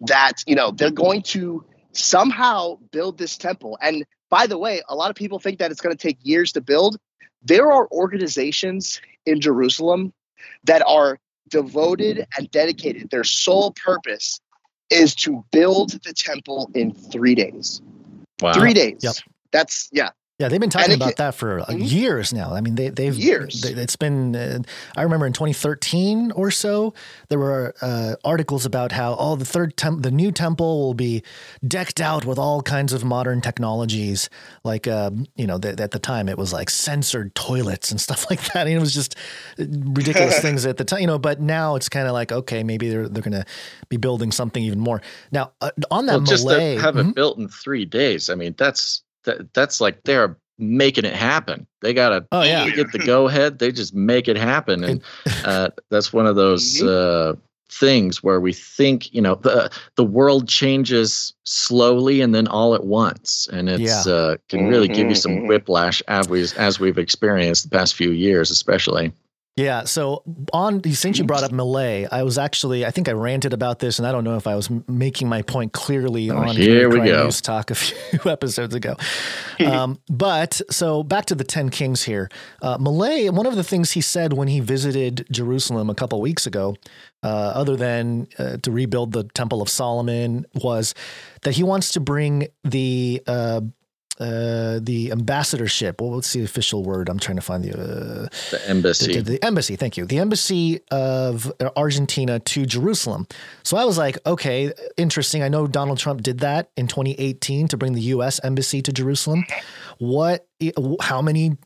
[0.00, 4.94] that you know they're going to somehow build this temple and by the way a
[4.94, 6.98] lot of people think that it's going to take years to build
[7.42, 10.12] there are organizations in jerusalem
[10.64, 14.40] that are devoted and dedicated their sole purpose
[14.90, 17.80] is to build the temple in three days
[18.40, 18.52] Wow.
[18.52, 19.14] three days Yep.
[19.52, 20.10] that's yeah.
[20.38, 21.90] Yeah, they've been talking about that for uh, Mhm.
[21.90, 22.52] years now.
[22.52, 23.62] I mean, they, they've Years.
[23.62, 24.36] they- it's been.
[24.36, 24.58] Uh,
[24.94, 26.92] I remember in 2013 or so,
[27.30, 31.22] there were uh, articles about how oh, the third temp, the new temple will be
[31.66, 34.28] decked out with all kinds of modern technologies.
[34.62, 38.28] Like, um, you know, th- at the time it was like censored toilets and stuff
[38.28, 38.66] like that.
[38.66, 39.14] And it was just
[39.58, 41.18] ridiculous things at the time, you know.
[41.18, 43.46] But now it's kind of like okay, maybe they're they're going to
[43.88, 45.00] be building something even more.
[45.32, 47.08] Now, uh, on that well, just Milei, to have Mhm.
[47.08, 48.28] it built in three days.
[48.28, 51.66] I mean, that's that, that's like they're making it happen.
[51.82, 52.70] They gotta Oh, yeah.
[52.70, 53.58] get the go ahead.
[53.58, 55.02] They just make it happen, and
[55.44, 57.34] uh, that's one of those uh,
[57.68, 62.84] things where we think you know the the world changes slowly and then all at
[62.84, 64.12] once, and it's Yeah.
[64.12, 65.46] uh, can really give you Mhm, some mhm.
[65.48, 69.12] whiplash as we as we've experienced the past few years, especially.
[69.56, 69.84] Yeah.
[69.84, 70.22] So
[70.52, 73.98] on since you brought up Milei, I was actually I think I ranted about this,
[73.98, 76.98] and I don't know if I was making my point clearly Oh, on here we
[77.00, 77.24] go.
[77.24, 78.96] News Talk a few episodes ago.
[79.64, 82.28] um, but so back to the Ten Kings here.
[82.60, 86.46] Uh, Milei, one of the things he said when he visited Jerusalem a couple weeks
[86.46, 86.76] ago,
[87.22, 90.94] uh, other than uh, to rebuild the Temple of Solomon, was
[91.42, 93.22] that he wants to bring the
[94.18, 96.00] uh, the ambassadorship.
[96.00, 97.08] Well, what's the official word?
[97.08, 97.72] I'm trying to find the.
[97.78, 99.14] Uh, The embassy.
[99.14, 100.06] the, the embassy, thank you.
[100.06, 103.26] The embassy of Argentina to Jerusalem.
[103.62, 105.42] So I was like, okay, interesting.
[105.42, 108.40] I know Donald Trump did that in 2018 to bring the U.S.
[108.42, 109.44] embassy to Jerusalem.
[109.98, 110.46] What?
[111.00, 111.56] How many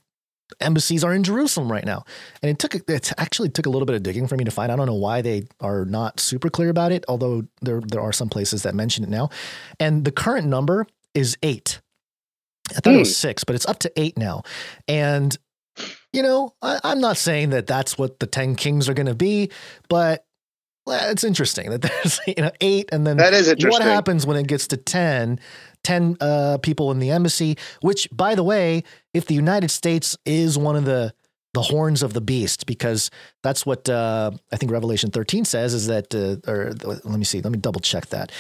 [0.60, 2.05] embassies are in Jerusalem right now?
[2.43, 4.72] And it took it actually took a little bit of digging for me to find.
[4.72, 8.12] I don't know why they are not super clear about it, although there there are
[8.12, 9.31] some places that mention it now.
[9.78, 11.81] And the current number is eight.
[12.77, 14.43] I thought it was six, but it's up to eight now.
[14.89, 15.37] And
[16.13, 19.15] you know, I, I'm not saying that that's what the 10 kings are going to
[19.15, 19.51] be,
[19.89, 20.25] but
[20.87, 24.37] well, it's interesting that there's you know eight and then That is what happens when
[24.37, 25.39] it gets to 10
[25.85, 28.83] 10 uh, people in the embassy which by the way
[29.15, 31.15] if the united states is one of the
[31.52, 33.10] the horns of the beast because
[33.43, 37.40] that's what uh, i think revelation 13 says is that uh, or let me see
[37.40, 38.31] let me double check that.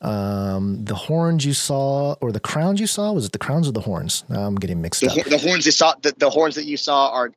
[0.00, 3.72] Um, the horns you saw or the crowns you saw was it the crowns or
[3.72, 4.24] the horns?
[4.28, 5.26] Now i'm getting mixed The, up.
[5.26, 7.30] the horns you saw, the, the horns that you saw are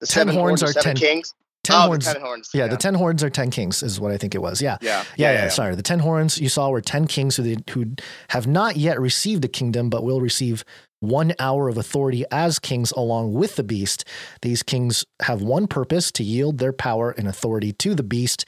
[0.00, 1.34] the Ten seven horns horns, are seven 10 kings.
[1.64, 2.06] 10 oh, horns.
[2.12, 2.50] ten horns.
[2.54, 4.62] yeah, the 10 horns are 10 kings is what i think it was.
[4.62, 4.78] Yeah.
[4.80, 5.74] Yeah, yeah, yeah, sorry.
[5.74, 7.92] The ten horns you saw were ten kings who did, who
[8.30, 10.64] have not yet received a kingdom, but will receive
[11.00, 14.04] one hour of authority as kings along with the beast.
[14.42, 18.44] These kings have one purpose to yield their power and authority to the beast.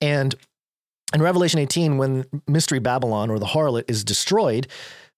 [0.00, 0.34] And
[1.12, 4.66] in Revelation 18, when Mystery Babylon or the harlot is destroyed,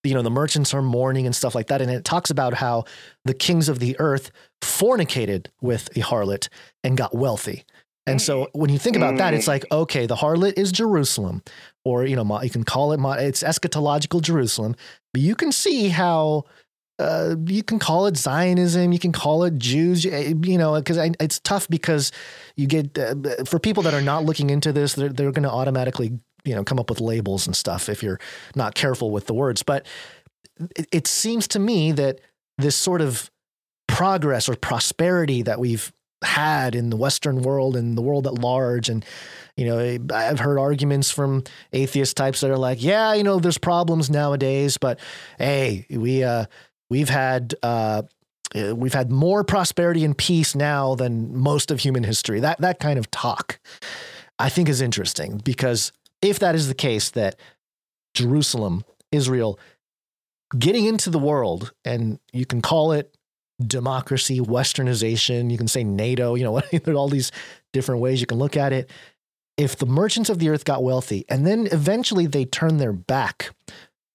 [0.04, 1.80] you know, the merchants are mourning and stuff like that.
[1.80, 2.84] And it talks about how
[3.24, 4.30] the kings of the earth
[4.62, 6.48] fornicated with the harlot
[6.84, 7.64] and got wealthy.
[8.06, 8.48] And so mm.
[8.52, 9.48] when you think about that, it's mm.
[9.48, 11.42] like, okay, the harlot is Jerusalem,
[11.84, 14.76] or, you know, you can call it, it's eschatological Jerusalem,
[15.12, 16.44] but you can see how
[16.98, 20.96] uh, you can call it Zionism, you can call it Jews, you you know, because
[21.20, 22.10] it's tough because
[22.56, 23.14] you get uh,
[23.44, 26.64] for people that are not looking into this, they're they're going to automatically you know
[26.64, 28.20] come up with labels and stuff if you're
[28.54, 29.62] not careful with the words.
[29.62, 29.86] But
[30.74, 32.20] it, it seems to me that
[32.56, 33.30] this sort of
[33.86, 35.92] progress or prosperity that we've
[36.24, 39.04] had in the Western world and the world at large, and
[39.54, 41.44] you know, I've heard arguments from
[41.74, 44.98] atheist types that are like, yeah, you know, there's problems nowadays, but
[45.38, 46.46] hey, we uh
[46.90, 48.02] we've had uh
[48.54, 52.40] uh, we've had more prosperity and peace now than most of human history.
[52.40, 53.58] That that kind of talk
[54.38, 55.92] I think is interesting because
[56.22, 57.36] if that is the case that
[58.14, 59.58] Jerusalem, Israel
[60.56, 63.16] getting into the world and you can call it
[63.64, 67.32] democracy, westernization, you can say NATO, you know, there's all these
[67.72, 68.90] different ways you can look at it.
[69.56, 73.54] If the merchants of the earth got wealthy and then eventually they turn their back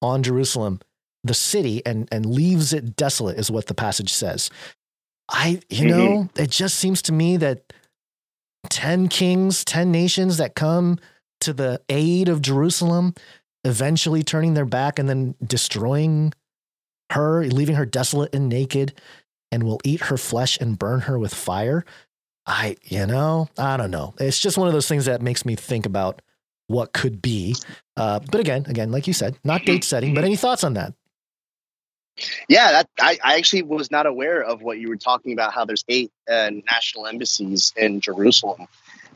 [0.02, 0.80] on Jerusalem,
[1.23, 4.49] the city and and leaves it desolate is what the passage says.
[5.30, 7.73] I you know, it just seems to me that
[8.69, 10.99] 10 kings, 10 nations that come
[11.41, 13.14] to the aid of Jerusalem,
[13.64, 16.34] eventually turning their back and then destroying
[17.11, 18.93] her, leaving her desolate and naked,
[19.52, 21.84] and will eat her flesh and burn her with fire.
[22.45, 24.14] I, you know, I don't know.
[24.19, 26.22] It's just one of those things that makes me think about
[26.68, 27.56] what could be.
[27.98, 30.14] Uh, but again, again, like you said, not date setting.
[30.14, 30.93] But any thoughts on that?
[32.48, 35.54] Yeah, that I, I actually was not aware of what you were talking about.
[35.54, 38.68] How there's eight uh, national embassies in Jerusalem,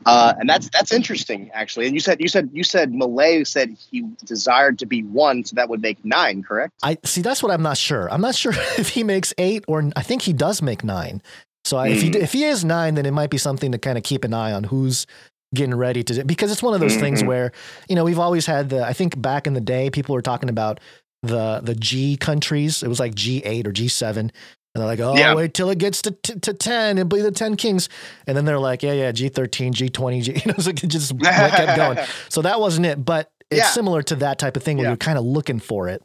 [0.06, 1.86] uh, and that's that's interesting actually.
[1.86, 5.56] And you said you said you said Milei said he desired to be one, so
[5.56, 6.74] that would make nine, correct?
[6.84, 7.22] I see.
[7.22, 8.12] That's what I'm not sure.
[8.12, 11.22] I'm not sure if he makes eight or I think he does make nine.
[11.66, 13.98] So I, if he if he is nine, then it might be something to kind
[13.98, 15.06] of keep an eye on who's
[15.54, 17.28] getting ready to do because it's one of those things Mhm.
[17.28, 17.52] where
[17.88, 20.50] you know we've always had the I think back in the day people were talking
[20.50, 20.80] about
[21.28, 22.84] the the G countries.
[22.84, 24.32] It was like G eight or G seven.
[24.74, 25.34] And they're like, oh, Yeah.
[25.36, 27.88] wait till it gets to, t- to 10 and be the 10 kings.
[28.28, 31.78] And then they're like, yeah, yeah, G13, G20, G, you know, so it just kept
[31.78, 31.98] going.
[32.30, 33.68] So that wasn't it, but it's Yeah.
[33.70, 34.90] similar to that type of thing where Yeah.
[34.90, 36.04] you're kind of looking for it.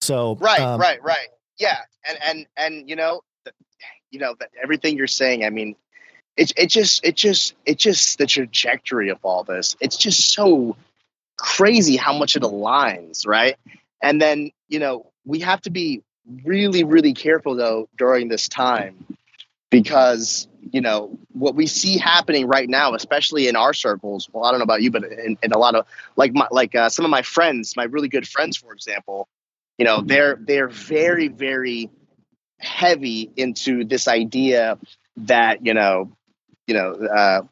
[0.00, 1.28] So, right um, right right
[1.58, 1.78] yeah
[2.08, 3.54] and and and you know th-
[4.10, 5.76] you know that everything you're saying i mean
[6.36, 10.76] it's, it just it just it just the trajectory of all this it's just so
[11.36, 13.56] crazy how much it aligns right?
[14.02, 16.02] And then you know we have to be
[16.44, 19.06] really really careful though during this time
[19.70, 24.50] because you know what we see happening right now especially in our circles well i
[24.50, 25.86] don't know about you but in, in a lot of
[26.16, 29.28] like my like uh, some of my friends my really good friends for example
[29.76, 31.90] you know they're they're very very
[32.58, 34.78] heavy into this idea
[35.16, 36.10] that you know
[36.66, 37.42] you know uh,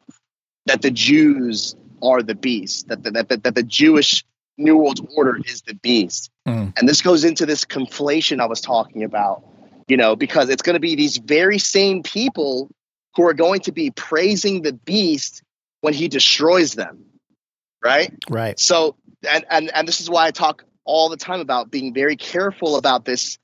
[0.65, 4.23] that the Jews are the beast that the, that, the, that the Jewish
[4.57, 6.73] New World Order is the beast Mm.
[6.77, 9.43] and this goes into this conflation I was talking about
[9.87, 12.69] you know because it's going to be these very same people
[13.15, 15.41] who are going to be praising the beast
[15.79, 17.05] when he destroys them
[17.81, 18.59] right right.
[18.59, 18.97] so
[19.27, 22.75] and and and this is why I talk all the time about being very careful
[22.75, 23.37] about this.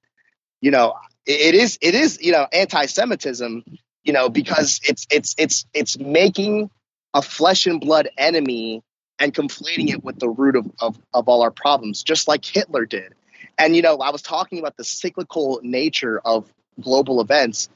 [0.62, 0.96] You know,
[1.26, 3.64] it, it is it is you know anti-Semitism.
[4.04, 6.70] You know because it's it's it's it's making
[7.14, 8.84] a flesh and blood enemy
[9.20, 12.86] and conflating it with the root of, of, of all our problems, just like Hitler
[12.86, 13.14] did.
[13.58, 17.70] And you know, I was talking about the cyclical nature of global events,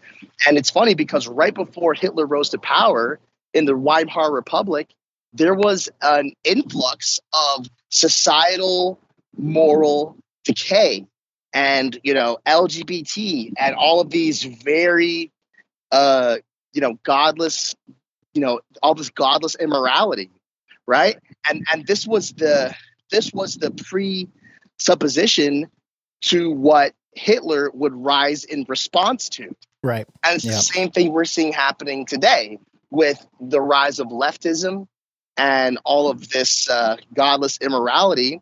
[0.47, 3.19] and it's funny because right before Hitler rose to power
[3.53, 4.93] in the Weimar Republic,
[5.33, 8.99] there was an influx of societal
[9.37, 10.15] moral
[10.45, 11.05] decay
[11.53, 15.31] and you know lgbt and all of these very
[15.91, 16.37] uh
[16.73, 17.75] you know godless
[18.33, 20.29] you know all this godless immorality
[20.87, 22.73] right and and this was the
[23.11, 25.67] this was the presupposition
[26.21, 30.07] to what hitler would rise in response to Right.
[30.23, 30.53] and it's Yeah.
[30.53, 32.57] the same thing we're seeing happening today
[32.89, 34.87] with the rise of leftism
[35.35, 38.39] and all of this uh, godless immorality.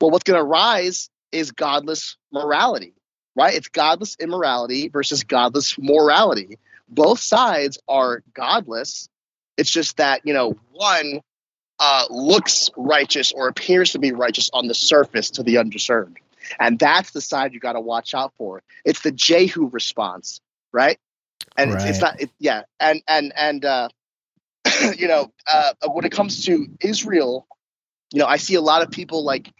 [0.00, 2.92] Well, what's going to rise is godless morality,
[3.34, 3.54] right?
[3.54, 6.58] It's godless immorality versus godless morality.
[6.88, 9.08] Both sides are godless.
[9.56, 11.20] It's just that, you know, one
[11.78, 16.18] uh, looks righteous or appears to be righteous on the surface to the undiscerned.
[16.58, 18.62] And that's the side you got to watch out for.
[18.84, 20.40] It's the Jehu response,
[20.72, 20.98] right?
[21.56, 22.62] And it's, it's not, it, yeah.
[22.78, 23.88] And, and, and, uh,
[24.96, 27.46] you know, uh, when it comes to Israel,
[28.12, 29.50] you know, I see a lot of people like,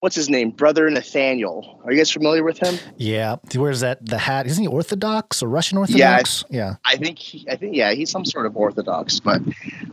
[0.00, 0.50] what's his name?
[0.50, 1.80] Brother Nathaniel.
[1.84, 2.78] Are you guys familiar with him?
[2.96, 3.36] Yeah.
[3.54, 4.04] Where's that?
[4.04, 4.46] The hat?
[4.46, 6.44] Isn't he Orthodox or Russian Yeah, Orthodox?
[6.50, 6.74] Yeah.
[6.84, 9.40] I think he, I think yeah, he's some sort of orthodox, but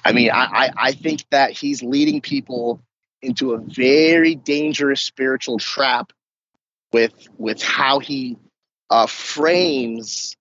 [0.04, 2.82] I mean, I, I I think that he's leading people
[3.22, 6.14] into a very dangerous spiritual trap
[6.94, 8.38] with with how he
[8.90, 10.36] uh, frames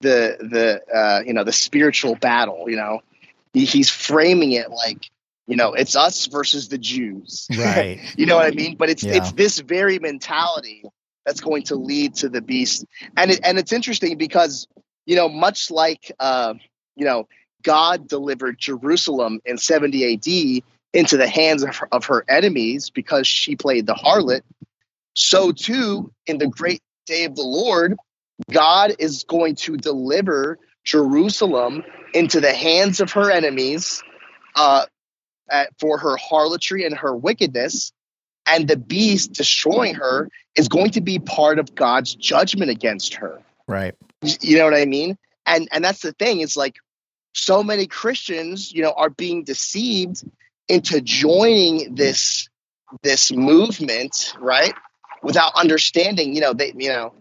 [0.00, 2.68] the the uh, you know the spiritual battle.
[2.68, 3.00] You know,
[3.52, 5.10] he, he's framing it like
[5.46, 7.48] you know it's us versus the Jews.
[7.56, 8.00] Right.
[8.16, 8.76] you know what I mean?
[8.76, 9.16] But it's Yeah.
[9.16, 10.84] it's this very mentality
[11.24, 12.84] that's going to lead to the beast,
[13.16, 14.66] and it, and it's interesting because
[15.06, 16.54] you know much like uh,
[16.96, 17.28] you know
[17.62, 20.62] God delivered Jerusalem in 70 A.D.
[20.92, 24.42] into the hands of her, of her enemies because she played the harlot.
[25.14, 27.96] So too in the great day of the Lord,
[28.50, 31.82] God is going to deliver Jerusalem
[32.14, 34.02] into the hands of her enemies
[34.54, 34.86] uh,
[35.50, 37.92] at, for her harlotry and her wickedness.
[38.46, 43.42] And the beast destroying her is going to be part of God's judgment against her.
[43.66, 43.94] Right.
[44.40, 45.18] You know what I mean?
[45.44, 46.40] And and that's the thing.
[46.40, 46.76] It's like
[47.32, 50.24] so many Christians, you know, are being deceived
[50.68, 52.48] into joining this
[53.02, 54.74] this movement, right?
[55.22, 57.12] Without understanding, you know, they you know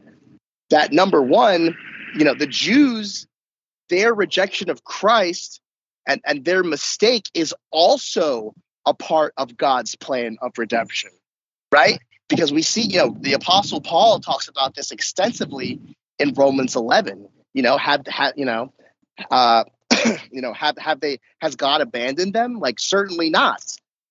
[0.69, 1.75] that number one,
[2.15, 3.27] you know, the Jews,
[3.89, 5.59] their rejection of Christ
[6.07, 8.53] and and their mistake is also
[8.85, 11.11] a part of God's plan of redemption,
[11.71, 11.99] right?
[12.27, 15.79] Because we see, you know, the apostle Paul talks about this extensively
[16.19, 17.27] in Romans 11.
[17.53, 18.73] You know, have have you know,
[19.31, 19.63] uh,
[20.31, 22.59] you know, have have they has God abandoned them?
[22.59, 23.63] Like certainly not,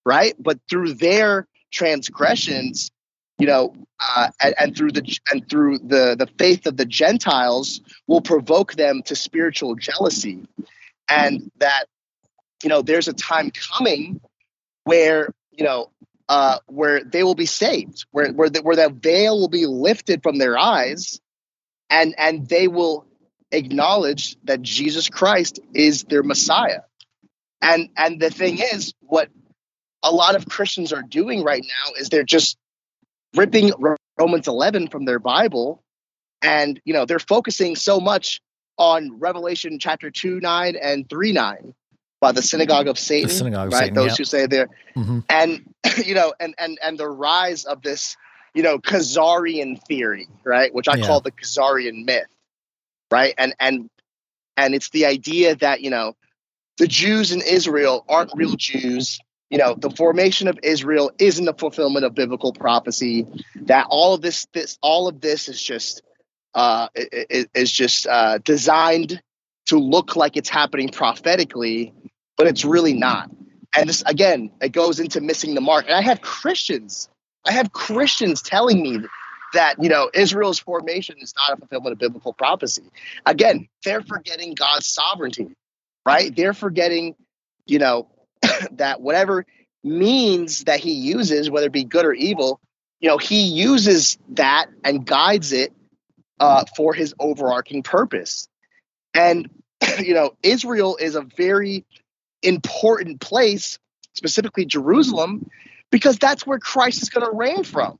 [0.05, 0.35] right?
[0.39, 2.91] But through their transgressions,
[3.39, 7.81] you know, uh, and, and through the and through the the faith of the Gentiles
[8.07, 10.47] will provoke them to spiritual jealousy,
[11.09, 11.86] and that
[12.62, 14.20] you know there's a time coming
[14.85, 15.90] where you know
[16.28, 20.22] uh, where they will be saved, where where the, where that veil will be lifted
[20.22, 21.20] from their eyes,
[21.90, 23.06] and and they will
[23.52, 26.81] acknowledge that Jesus Christ is their Messiah.
[27.60, 29.28] And and the thing is, what
[30.02, 32.56] a lot of Christians are doing right now is they're just
[33.35, 33.72] ripping
[34.18, 35.82] Romans 11 from their Bible,
[36.43, 38.40] and you know they're focusing so much
[38.77, 41.75] on Revelation chapter 2 9 and 3 9
[42.21, 43.29] by the synagogue of Satan.
[43.29, 43.81] The synagogue right?
[43.81, 44.17] Satan, Those yeah.
[44.17, 44.69] who say there.
[44.95, 45.75] hmm And
[46.05, 48.17] you know, and and and the rise of this,
[48.55, 50.73] you know, Khazarian theory, right?
[50.75, 51.07] Which I Yeah.
[51.07, 52.27] call the Khazarian myth.
[53.11, 53.35] Right.
[53.39, 53.91] And and
[54.57, 56.15] and it's the idea that, you know,
[56.79, 59.19] the Jews in Israel aren't real Jews.
[59.51, 63.27] You know, the formation of Israel isn't the fulfillment of biblical prophecy.
[63.67, 66.03] That all of this, this, all of this is just,
[66.55, 69.20] uh, is just uh, designed
[69.66, 71.93] to look like it's happening prophetically,
[72.36, 73.31] but it's really not.
[73.76, 75.86] And this again, it goes into missing the mark.
[75.86, 77.09] And I have Christians,
[77.44, 79.01] I have Christians telling me
[79.52, 82.85] that you know Israel's formation is not a fulfillment of biblical prophecy.
[83.26, 85.48] Again, they're forgetting God's sovereignty,
[86.06, 86.35] right?
[86.35, 87.16] They're forgetting,
[87.66, 88.09] you know,
[88.72, 89.44] that whatever
[89.82, 92.60] means that He uses, whether it be good or evil,
[93.01, 95.72] you know, He uses that and guides it
[96.40, 98.48] uh, for His overarching purpose.
[99.15, 99.48] And
[99.98, 101.85] you know, Israel is a very
[102.43, 103.78] important place,
[104.15, 105.48] specifically Jerusalem,
[105.90, 107.98] because that's where Christ is going to reign from.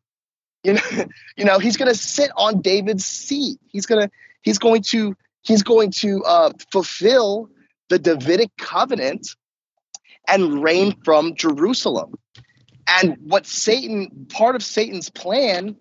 [0.63, 0.81] You know,
[1.37, 3.59] you know, he's going to sit on David's seat.
[3.67, 4.13] He's going to
[4.43, 7.49] he's going to he's going to uh, fulfill
[7.89, 9.29] the Davidic covenant
[10.27, 12.15] and reign from Jerusalem.
[12.87, 15.77] And what Satan, part of Satan's plan,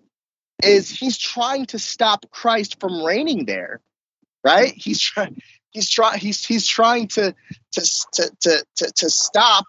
[0.62, 3.80] is he's trying to stop Christ from reigning there,
[4.42, 4.72] right?
[4.74, 5.40] He's trying.
[5.70, 6.20] He's trying.
[6.20, 7.34] He's he's trying to
[7.72, 7.80] to
[8.12, 9.66] to to to, to stop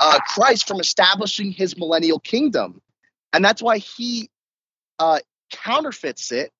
[0.00, 2.80] uh, Christ from establishing his millennial kingdom,
[3.32, 4.30] and that's why he
[4.98, 5.20] uh,
[5.50, 6.50] counterfeits it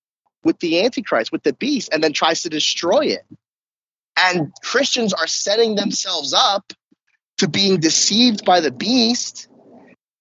[0.45, 3.25] with the Antichrist, with the beast, and then tries to destroy it.
[4.19, 6.73] And Christians are setting themselves up
[7.39, 9.49] to being deceived by the beast,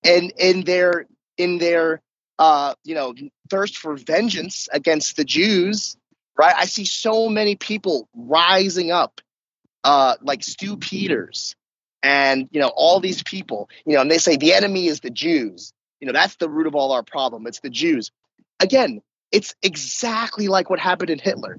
[0.04, 1.08] and in their
[1.38, 2.02] in their
[2.40, 3.14] uh, you know
[3.50, 5.98] thirst for vengeance against the Jews.
[6.38, 9.22] Right, I see so many people rising up,
[9.86, 11.56] uh, like Stu Peters,
[12.04, 13.70] and you know all these people.
[13.86, 15.72] You know, and they say the enemy is the Jews.
[16.02, 17.48] You know, that's the root of all our problem.
[17.48, 18.12] It's the Jews.
[18.60, 19.02] Again,
[19.32, 21.58] it's exactly like what happened in Hitler,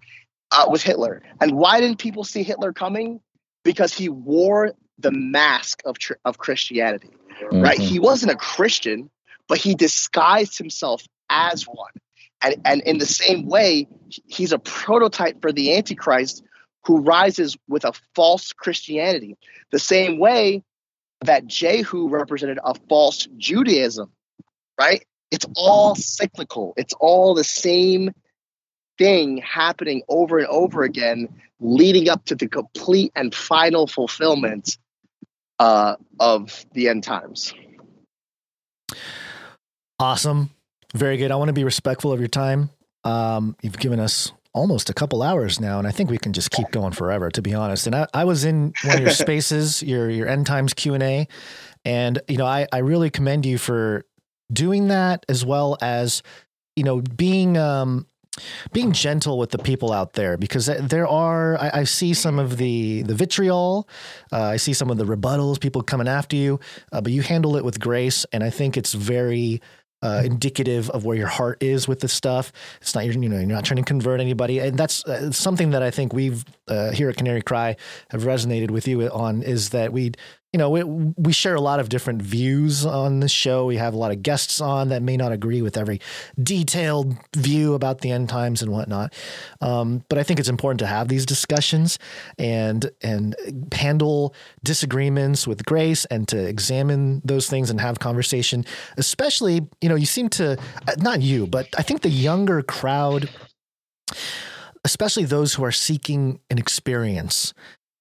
[0.51, 1.23] uh, with Hitler.
[1.40, 3.20] And why didn't people see Hitler coming?
[3.65, 7.11] Because he wore the mask of tr- of Christianity,
[7.51, 7.78] right?
[7.78, 7.82] Mhm.
[7.82, 9.11] He wasn't a Christian,
[9.48, 11.93] but he disguised himself as one.
[12.43, 13.89] And and in the same way,
[14.27, 16.43] he's a prototype for the Antichrist
[16.85, 19.36] who rises with a false Christianity.
[19.73, 20.62] The same way
[21.23, 24.10] that Jehu represented a false Judaism,
[24.78, 25.05] right?
[25.31, 26.74] It's all cyclical.
[26.77, 28.12] It's all the same
[28.98, 31.28] thing happening over and over again,
[31.59, 34.78] leading up to the complete and final fulfillment
[35.58, 37.52] uh, of the end times.
[39.99, 40.50] Awesome.
[40.94, 41.31] Very good.
[41.31, 42.70] I want to be respectful of your time.
[43.05, 46.50] Um, you've given us almost a couple hours now, and I think we can just
[46.50, 47.86] keep going forever, to be honest.
[47.86, 51.02] And I, I was in one of your spaces, your your end times Q and
[51.02, 51.28] A,
[51.84, 54.05] and you know, I, I really commend you for
[54.52, 56.23] doing that as well as
[56.75, 58.07] you know being um,
[58.73, 62.57] being gentle with the people out there because there are I, I see some of
[62.57, 63.89] the the vitriol,
[64.33, 66.60] uh, I see some of the rebuttals, people coming after you,
[66.92, 69.60] uh, but you handle it with grace, and I think it's very
[70.07, 72.52] uh, indicative of where your heart is with this stuff.
[72.81, 74.60] It's not, you know, you're not trying to convert anybody.
[74.60, 77.76] And that's uh, something that I think we've uh, here at Canary Cry
[78.10, 80.12] have resonated with you on is that we,
[80.52, 83.66] you know, we, we share a lot of different views on this show.
[83.66, 86.00] We have a lot of guests on that may not agree with every
[86.42, 89.12] detailed view about the end times and whatnot.
[89.60, 91.99] Um, but I think it's important to have these discussions
[92.39, 93.34] and and
[93.73, 98.65] handle disagreements with grace and to examine those things and have conversation.
[98.97, 103.28] Especially, you know, you seem to uh, not you, but I think the younger crowd,
[104.84, 107.52] especially those who are seeking an experience.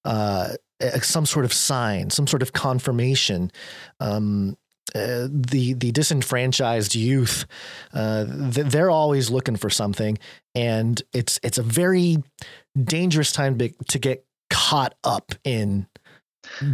[0.05, 0.53] Uh, uh,
[1.01, 3.51] some sort of sign, some sort of confirmation.
[3.99, 4.57] Um,
[4.93, 7.45] uh, the the disenfranchised youth,
[7.93, 10.17] uh, th- they're always looking for something,
[10.53, 12.17] and it's it's a very
[12.81, 15.87] dangerous time to, to get caught up in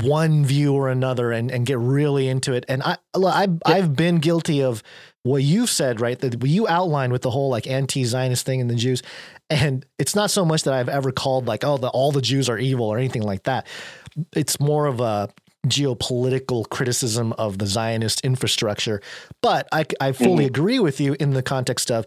[0.01, 2.65] one view or another and, and get really into it.
[2.67, 4.83] And I, I've, I've been guilty of
[5.23, 6.19] what you've said, right?
[6.19, 9.01] That you outlined with the whole like anti-Zionist thing and the Jews.
[9.51, 12.49] And it's not so much that I've ever called like, oh, the, all the Jews
[12.49, 13.67] are evil or anything like that.
[14.35, 15.29] It's more of a
[15.67, 19.01] geopolitical criticism of the Zionist infrastructure.
[19.41, 20.55] But I, I fully Mm-hmm.
[20.55, 22.05] agree with you in the context of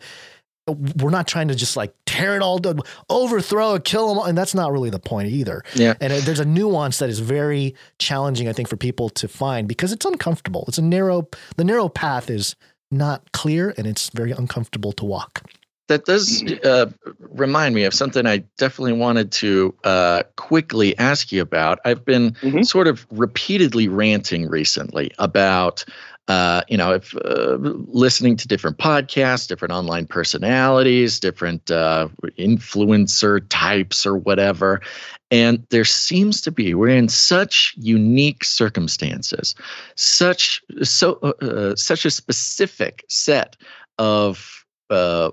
[0.67, 4.25] we're not trying to just like tear it all down, overthrow it, kill them all.
[4.25, 5.63] And that's not really the point either.
[5.75, 5.93] Yeah.
[6.01, 9.69] And uh, there's a nuance that is very challenging, I think, for people to find
[9.69, 10.65] because it's uncomfortable.
[10.67, 12.57] It's a narrow, the narrow path is
[12.91, 15.43] not clear and it's very uncomfortable to walk.
[15.89, 16.87] That does uh,
[17.19, 21.79] remind me of something I definitely wanted to uh, quickly ask you about.
[21.85, 22.63] I've been mm-hmm.
[22.63, 25.85] sort of repeatedly ranting recently about
[26.27, 33.45] uh, you know, if uh, listening to different podcasts, different online personalities, different uh, influencer
[33.51, 34.81] types or whatever.
[35.31, 39.55] And there seems to be, we're in such unique circumstances,
[39.97, 43.57] such so uh, such a specific set
[43.99, 45.31] of uh,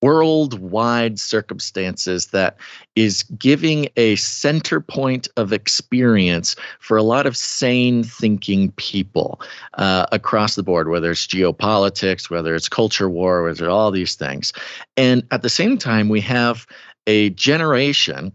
[0.00, 2.56] worldwide circumstances that
[2.94, 9.40] is giving a center point of experience for a lot of sane thinking people
[9.74, 14.14] uh, across the board, whether it's geopolitics, whether it's culture war, whether it's all these
[14.14, 14.52] things.
[14.96, 16.66] And at the same time, we have
[17.06, 18.32] a generation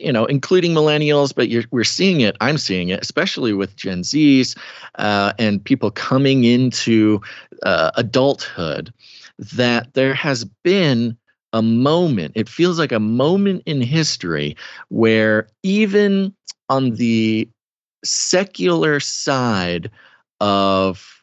[0.00, 2.36] you know, including millennials, but we're seeing it.
[2.40, 4.56] I'm seeing it, especially with Gen Zs
[4.96, 7.20] uh, and people coming into
[7.62, 8.92] uh, adulthood,
[9.38, 11.16] that there has been
[11.52, 14.56] a moment, it feels like a moment in history
[14.88, 16.34] where even
[16.68, 17.48] on the
[18.04, 19.90] secular side
[20.40, 21.19] of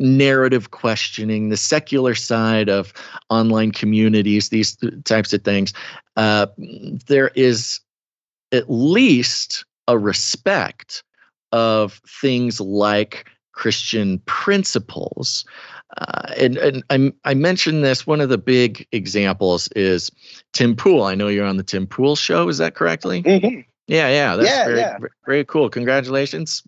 [0.00, 2.92] narrative questioning, the secular side of
[3.28, 5.72] online communities, these types of things,
[6.16, 6.46] uh,
[7.06, 7.80] there is
[8.52, 11.04] at least a respect
[11.52, 15.44] of things like Christian principles
[15.96, 18.06] uh, and and I, I mentioned this.
[18.06, 20.10] One of the big examples is
[20.52, 21.02] Tim Pool.
[21.02, 22.48] I know you're on the Tim Pool show.
[22.48, 23.22] Is that correctly?
[23.22, 23.60] Mm-hmm.
[23.88, 24.98] Yeah, yeah, that's yeah, very, yeah.
[25.26, 25.68] very cool.
[25.68, 26.62] Congratulations!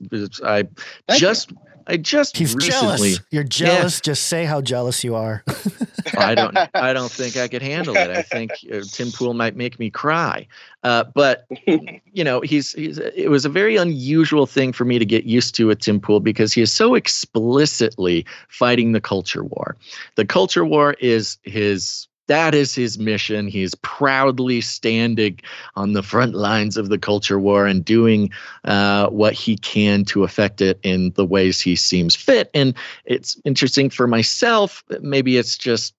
[0.45, 0.67] I
[1.07, 1.57] Thank just you.
[1.87, 2.71] I just he's recently,
[3.11, 3.21] jealous.
[3.31, 3.99] You're jealous.
[3.99, 4.03] Yeah.
[4.05, 5.45] Just say how jealous you are.
[6.19, 6.57] I don't.
[6.75, 8.11] I don't think I could handle it.
[8.11, 10.47] I think uh, Tim Pool might make me cry.
[10.83, 12.99] Uh, but you know, he's he's.
[12.99, 16.21] It was a very unusual thing for me to get used to with Tim Pool
[16.21, 19.77] because he is so explicitly fighting the culture war.
[20.17, 23.47] The culture war is his that is his mission.
[23.47, 25.39] He is proudly standing
[25.77, 28.31] on the front lines of the culture war and doing
[28.65, 32.51] uh, what he can to affect it in the ways he seems fit.
[32.55, 32.73] And
[33.05, 34.83] it's interesting for myself.
[35.03, 35.95] Maybe it's just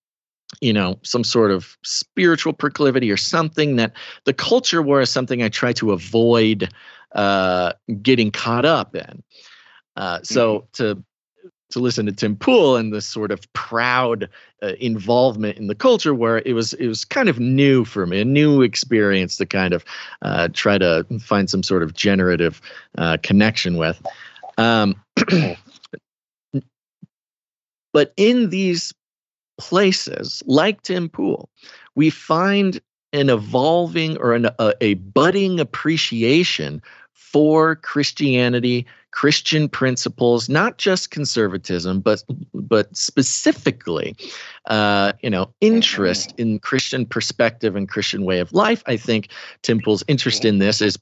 [0.60, 3.94] you know some sort of spiritual proclivity or something that
[4.26, 6.68] the culture war is something I try to avoid
[7.12, 9.22] uh, getting caught up in.
[9.96, 10.66] Uh, so mm-hmm.
[10.74, 11.04] to
[11.74, 14.30] to listen to Tim Pool and this sort of proud
[14.62, 18.22] uh, involvement in the culture where it was it was kind of new for me,
[18.22, 19.84] a new experience to kind of
[20.22, 22.62] uh, try to find some sort of generative
[22.98, 24.02] uh, connection with.
[24.58, 24.96] Um,
[27.94, 28.94] but in these
[29.60, 31.50] places, like Tim Pool,
[31.96, 32.80] we find
[33.14, 36.82] an evolving or an, a, a budding appreciation
[37.14, 44.16] for Christianity, Christian principles, not just conservatism, but but specifically,
[44.70, 48.84] uh, you know, interest in Christian perspective and Christian way of life.
[48.86, 49.30] I think
[49.62, 50.98] Tim Pool's interest in this is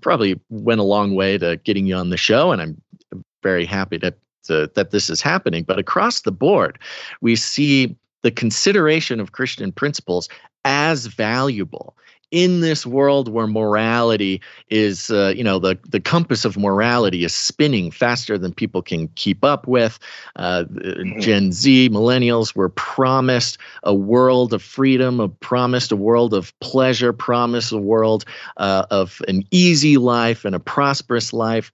[0.00, 3.98] probably went a long way to getting you on the show, and I'm very happy
[3.98, 5.64] to, to that this is happening.
[5.64, 6.78] But across the board,
[7.20, 10.28] we see the consideration of Christian principles
[10.64, 11.96] as valuable
[12.30, 17.34] in this world where morality is, uh, you know, the, the compass of morality is
[17.34, 19.98] spinning faster than people can keep up with.
[20.36, 21.20] Uh, mm-hmm.
[21.20, 27.12] Gen Z, millennials were promised a world of freedom, a promised a world of pleasure,
[27.12, 28.24] promised a world
[28.56, 31.72] uh, of an easy life and a prosperous life.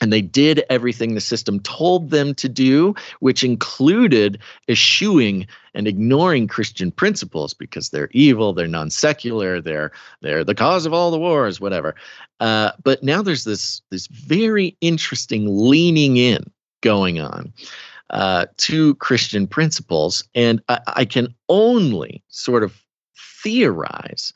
[0.00, 6.48] And they did everything the system told them to do, which included eschewing and ignoring
[6.48, 11.18] Christian principles because they're evil, they're non secular, they're they're the cause of all the
[11.18, 11.94] wars, whatever.
[12.40, 16.50] Uh, but now there's this this very interesting leaning in
[16.80, 17.52] going on
[18.10, 22.80] uh, to Christian principles, and I, I can only sort of
[23.42, 24.32] theorize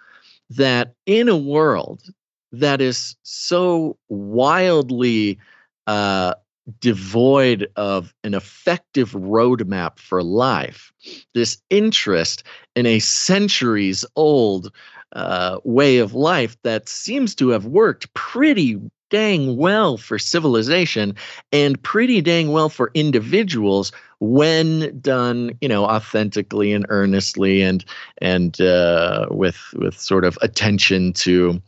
[0.51, 2.03] that in a world
[2.53, 5.39] that is so wildly
[5.87, 6.35] uh,
[6.81, 10.93] devoid of an effective roadmap for life,
[11.35, 12.43] this interest
[12.77, 14.73] in a centuries old
[15.13, 18.79] uh, way of life that seems to have worked pretty
[19.11, 21.15] dang well for civilization
[21.51, 27.87] and pretty dang well for individuals when done you know authentically and earnestly and
[28.19, 31.61] and uh, with with sort of attention to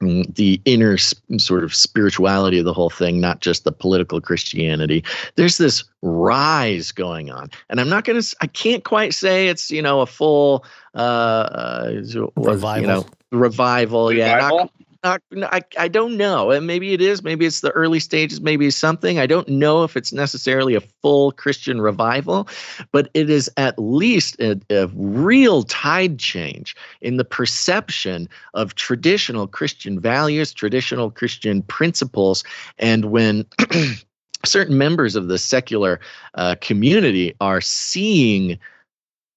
[0.00, 5.02] the inner sort of spirituality of the whole thing, not just the political Christianity.
[5.36, 8.36] There's this rise going on, and I'm not going to.
[8.40, 11.92] I can't quite say it's you know a full uh,
[12.36, 12.80] revival.
[12.80, 14.12] You know, revival.
[14.12, 14.70] Yeah, not,
[15.06, 16.50] not, I, I don't know.
[16.50, 17.22] And maybe it is.
[17.22, 18.40] Maybe it's the early stages.
[18.40, 19.18] Maybe something.
[19.18, 22.48] I don't know if it's necessarily a full Christian revival,
[22.92, 29.46] but it is at least a, a real tide change in the perception of traditional
[29.46, 32.42] Christian values, traditional Christian principles.
[32.78, 33.46] And when
[34.44, 36.00] certain members of the secular
[36.34, 38.58] uh, community are seeing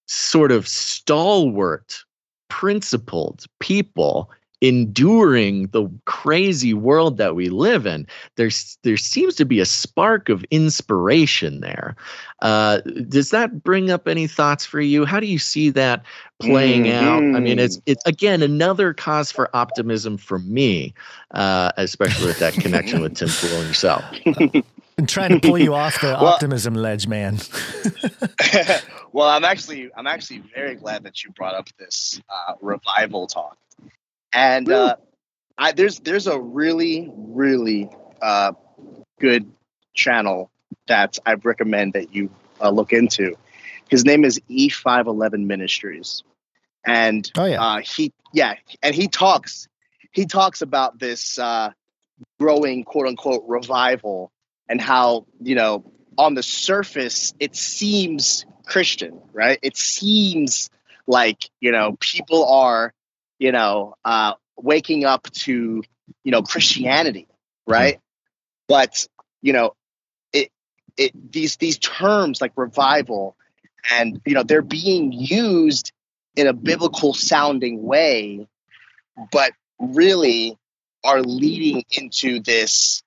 [0.07, 2.03] sort of stalwart,
[2.49, 4.31] principled people
[4.61, 8.05] enduring the crazy world that we live in.
[8.35, 11.95] There's there seems to be a spark of inspiration there.
[12.41, 15.05] Uh, does that bring up any thoughts for you?
[15.05, 16.03] How do you see that
[16.41, 17.07] playing mm-hmm.
[17.07, 17.37] out?
[17.37, 20.93] I mean it's it's again another cause for optimism for me
[21.31, 24.03] uh, especially with that connection with tim pool and yourself.
[24.97, 27.39] I'm trying to pull you off the well, optimism ledge man.
[29.11, 33.57] Well i'm actually i'm actually very glad that you brought up this uh, revival talk
[34.33, 34.95] and uh,
[35.57, 37.89] I, there's there's a really really
[38.21, 38.53] uh,
[39.19, 39.51] good
[39.93, 40.51] channel
[40.87, 42.29] that I recommend that you
[42.61, 43.35] uh, look into.
[43.89, 46.23] His name is E511 Ministries,
[46.85, 47.61] and oh, yeah.
[47.61, 49.67] Uh, he yeah, and he talks
[50.11, 51.71] he talks about this uh,
[52.39, 54.31] growing quote unquote revival
[54.67, 59.59] and how you know on the surface it seems Christian, right?
[59.61, 60.69] It seems
[61.07, 62.93] like you know people are
[63.39, 65.81] you know, uh, waking up to,
[66.23, 67.27] you know, Christianity,
[67.65, 67.95] right?
[67.95, 68.03] Mm-hmm.
[68.67, 69.07] But,
[69.41, 69.73] you know,
[70.33, 70.51] it,
[70.97, 73.35] it, these, these terms like revival
[73.91, 75.93] and, you know, they're being used
[76.35, 78.47] in a biblical sounding way,
[79.31, 80.57] but really
[81.03, 83.01] are leading into this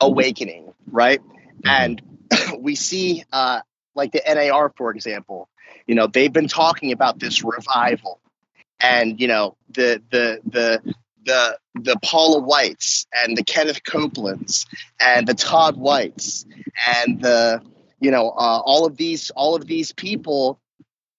[0.00, 1.20] awakening, right?
[1.64, 2.00] And
[2.58, 3.60] we see, uh,
[3.94, 5.48] like the NAR, for example,
[5.86, 8.20] you know, they've been talking about this revival
[8.84, 14.66] and you know the the the the the Paula Whites and the Kenneth Copelands
[15.00, 16.44] and the Todd Whites
[17.02, 17.62] and the
[18.00, 20.60] you know uh, all of these all of these people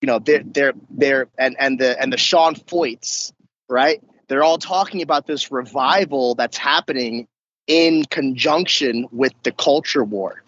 [0.02, 3.34] you know they're they're they're and and the and the Sean Feuchts
[3.68, 4.02] right?
[4.28, 7.28] They're all talking about this revival that's happening
[7.68, 10.44] in conjunction with the culture war.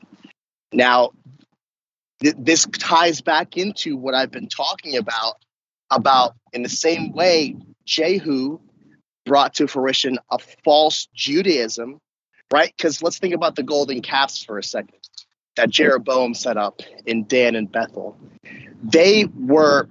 [0.71, 1.11] Now
[2.21, 5.35] th- this ties back into what I've been talking about
[5.91, 8.59] about in the same way Jehu
[9.25, 11.99] brought to fruition a false Judaism,
[12.51, 12.73] right?
[12.75, 14.97] Because let's think about the golden calves for a second
[15.55, 18.17] that Jeroboam set up in Dan and Bethel.
[18.83, 19.89] They were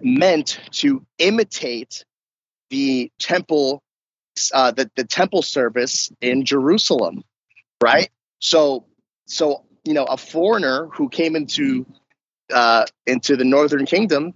[0.00, 2.04] meant to imitate
[2.70, 3.82] the temple,
[4.52, 7.22] uh, the, the temple service in Jerusalem,
[7.82, 8.10] right?
[8.40, 8.86] So,
[9.26, 11.86] so you know, a foreigner who came into
[12.52, 14.34] uh, into the northern kingdom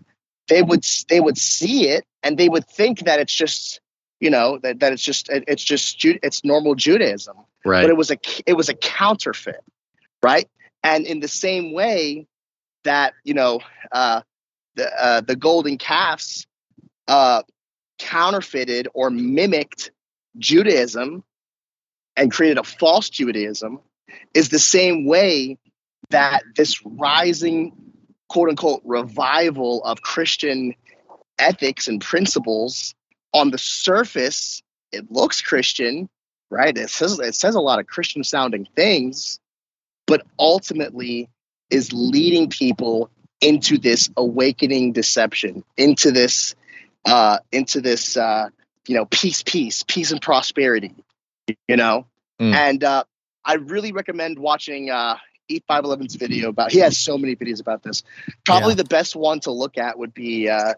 [0.49, 3.81] they would they would see it and they would think that it's just
[4.21, 7.83] you know that, that it's just it's just it's normal Judaism, right?
[7.83, 9.63] But it was a it was a counterfeit,
[10.23, 10.49] right?
[10.83, 12.27] And in the same way
[12.85, 13.61] that you know
[13.93, 14.23] uh,
[14.75, 16.47] the uh, the golden calves
[17.07, 17.43] uh,
[17.99, 19.91] counterfeited or mimicked
[20.39, 21.25] Judaism
[22.17, 23.81] and created a false Judaism,
[24.35, 25.59] is the same way
[26.11, 27.88] that this rising
[28.29, 30.75] quote unquote revival of Christian
[31.39, 32.95] ethics and principles
[33.33, 36.09] on the surface it looks christian
[36.51, 39.39] right it says it says a lot of christian sounding things
[40.07, 41.29] but ultimately
[41.71, 46.55] is leading people into this awakening deception into this
[47.05, 48.49] uh into this uh
[48.87, 50.95] you know peace peace peace and prosperity
[51.69, 52.07] you know
[52.41, 52.55] mm.
[52.55, 53.05] and uh
[53.45, 55.17] i really recommend watching uh
[55.49, 56.73] E511's video about.
[56.73, 58.03] He has so many videos about this.
[58.45, 58.77] Probably yeah.
[58.77, 60.75] the best one to look at would be uh,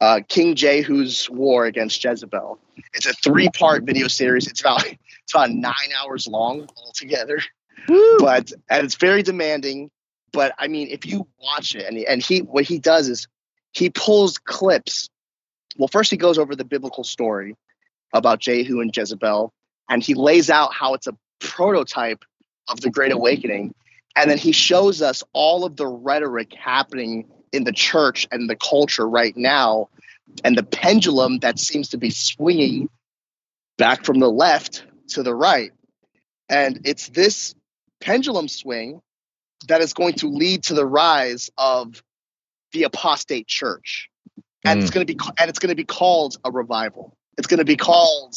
[0.00, 2.58] uh, King Jehu's war against Jezebel.
[2.92, 4.46] It's a three-part video series.
[4.46, 7.40] It's about it's about nine hours long altogether,
[7.88, 8.18] Woo!
[8.18, 9.90] but and it's very demanding.
[10.32, 13.28] But I mean, if you watch it, and he, and he what he does is
[13.72, 15.08] he pulls clips.
[15.76, 17.56] Well, first he goes over the biblical story
[18.12, 19.52] about Jehu and Jezebel,
[19.88, 22.24] and he lays out how it's a prototype
[22.68, 23.74] of the Great Awakening
[24.16, 28.56] and then he shows us all of the rhetoric happening in the church and the
[28.56, 29.88] culture right now,
[30.42, 32.88] and the pendulum that seems to be swinging
[33.76, 35.72] back from the left to the right.
[36.48, 37.54] And it's this
[38.00, 39.00] pendulum swing
[39.68, 42.02] that is going to lead to the rise of
[42.72, 44.08] the apostate church.
[44.64, 44.82] And mm.
[44.82, 47.16] it's going to be and it's going to be called a revival.
[47.38, 48.34] It's going to be called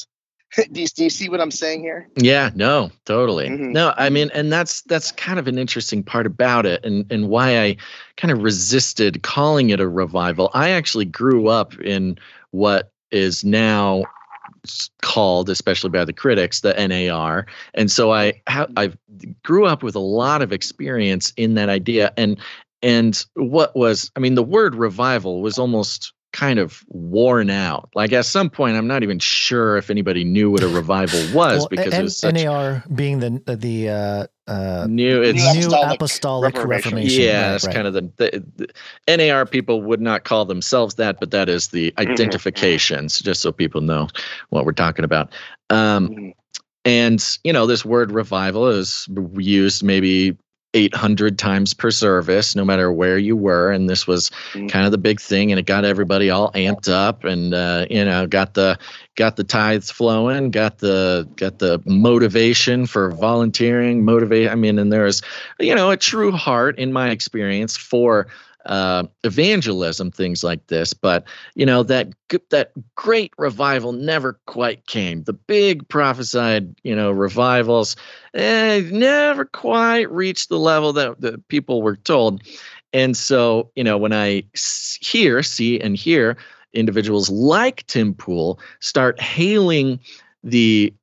[0.72, 2.08] do, you, do you see what I'm saying here?
[2.16, 3.50] Yeah, no, totally.
[3.50, 3.74] Mm-hmm.
[3.74, 7.30] No, I mean, and that's that's kind of an interesting part about it, and and
[7.30, 7.78] why I
[8.16, 10.50] kind of resisted calling it a revival.
[10.54, 12.18] I actually grew up in
[12.52, 14.04] what is now
[15.02, 17.46] called, especially by the critics, the NAR.
[17.74, 18.92] And so I ha- I
[19.44, 22.14] grew up with a lot of experience in that idea.
[22.18, 22.38] And
[22.82, 27.90] and what was, I mean, the word revival was almost kind of worn out.
[27.96, 31.60] Like at some point, I'm not even sure if anybody knew what a revival was
[31.60, 35.24] well, because N- it was such NAR being the the uh, uh, new.
[35.24, 36.70] It's new Apostolic apostolic Reformation.
[36.70, 37.24] reformation.
[37.24, 37.76] yeah, right, that's right.
[37.76, 38.68] kind of the, the,
[39.08, 43.52] the NAR people would not call themselves that, but that is the identifications, just so
[43.52, 44.08] people know
[44.50, 45.34] what we're talking about.
[45.72, 46.34] Um, Mhm.
[46.86, 49.08] and you know, this word revival is
[49.38, 50.38] used maybe
[50.74, 54.70] 800 times per service, no matter where you were, and this was Mhm.
[54.70, 58.04] kind of the big thing, and it got everybody all amped up, and uh, you
[58.04, 58.78] know, got the
[59.16, 64.50] got the tithes flowing, got the got the motivation for volunteering, motivate.
[64.50, 65.22] I mean, and there's
[65.60, 68.28] you know a true heart in my experience for
[68.68, 70.94] uh, evangelism, things like this.
[70.94, 72.14] But you know that
[72.50, 75.24] that great revival never quite came.
[75.24, 77.96] The big prophesied, you know, revivals
[78.34, 82.42] eh, never quite reached the level that the people were told.
[82.94, 84.44] And so, you know, when I
[85.02, 86.38] hear, see, and hear
[86.74, 90.00] individuals like Tim Pool start hailing
[90.44, 90.94] the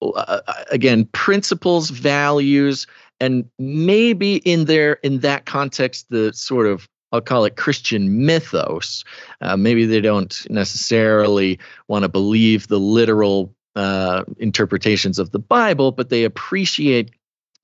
[0.00, 2.86] uh, again principles values
[3.20, 9.04] and maybe in their in that context the sort of i'll call it christian mythos
[9.40, 15.92] uh, maybe they don't necessarily want to believe the literal uh, interpretations of the bible
[15.92, 17.10] but they appreciate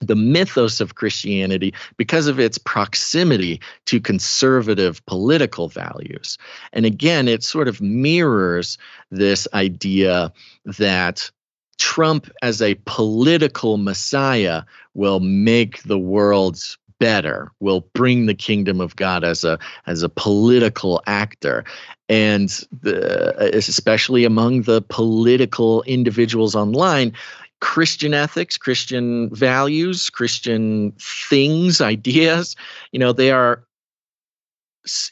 [0.00, 6.38] the mythos of Christianity because of its proximity to conservative political values.
[6.72, 8.76] And again, it sort of mirrors
[9.10, 10.32] this idea
[10.64, 11.30] that
[11.78, 14.62] Trump as a political messiah
[14.94, 16.58] will make the world
[17.00, 21.64] better will bring the kingdom of god as a as a political actor.
[22.08, 22.48] And
[22.82, 27.12] the, especially among the political individuals online
[27.60, 32.56] christian ethics christian values christian things ideas
[32.92, 33.64] you know they are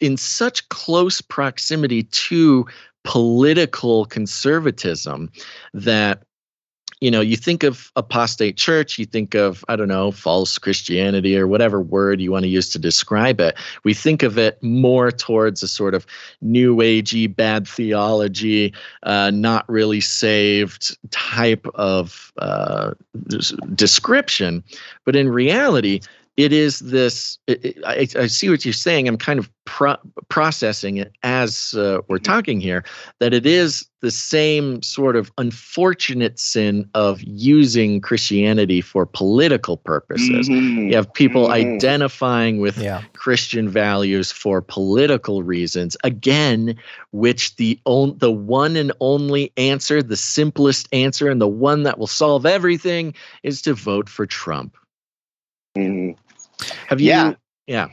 [0.01, 2.67] in such close proximity to
[3.05, 5.31] political conservatism
[5.73, 6.23] that
[7.03, 11.37] you know you think of apostate church you think of i don't know false christianity
[11.37, 13.57] or whatever word you want to use to describe it.
[13.85, 16.07] We think of it more towards a sort of
[16.41, 18.73] new agey bad theology
[19.03, 22.93] uh, not really saved type of uh,
[23.75, 24.63] description.
[25.05, 26.01] But in reality
[26.37, 29.97] it is this it, it- I, I see what you're saying i'm kind of pro-
[30.29, 32.85] processing it as uh, we're talking here
[33.21, 40.49] that it is the same sort of unfortunate sin of using christianity for political purposes
[40.49, 40.89] Mhm.
[40.91, 41.53] you have people Mhm.
[41.53, 43.03] identifying with Yeah.
[43.13, 45.97] Christian values for political reasons.
[46.03, 46.77] Again,
[47.13, 51.99] which the on, the one and only answer, the simplest answer, and the one that
[51.99, 54.77] will solve everything is to vote for Trump.
[55.79, 56.17] Mhm.
[56.93, 57.09] Have you?
[57.09, 57.35] Yeah.
[57.67, 57.89] Yeah.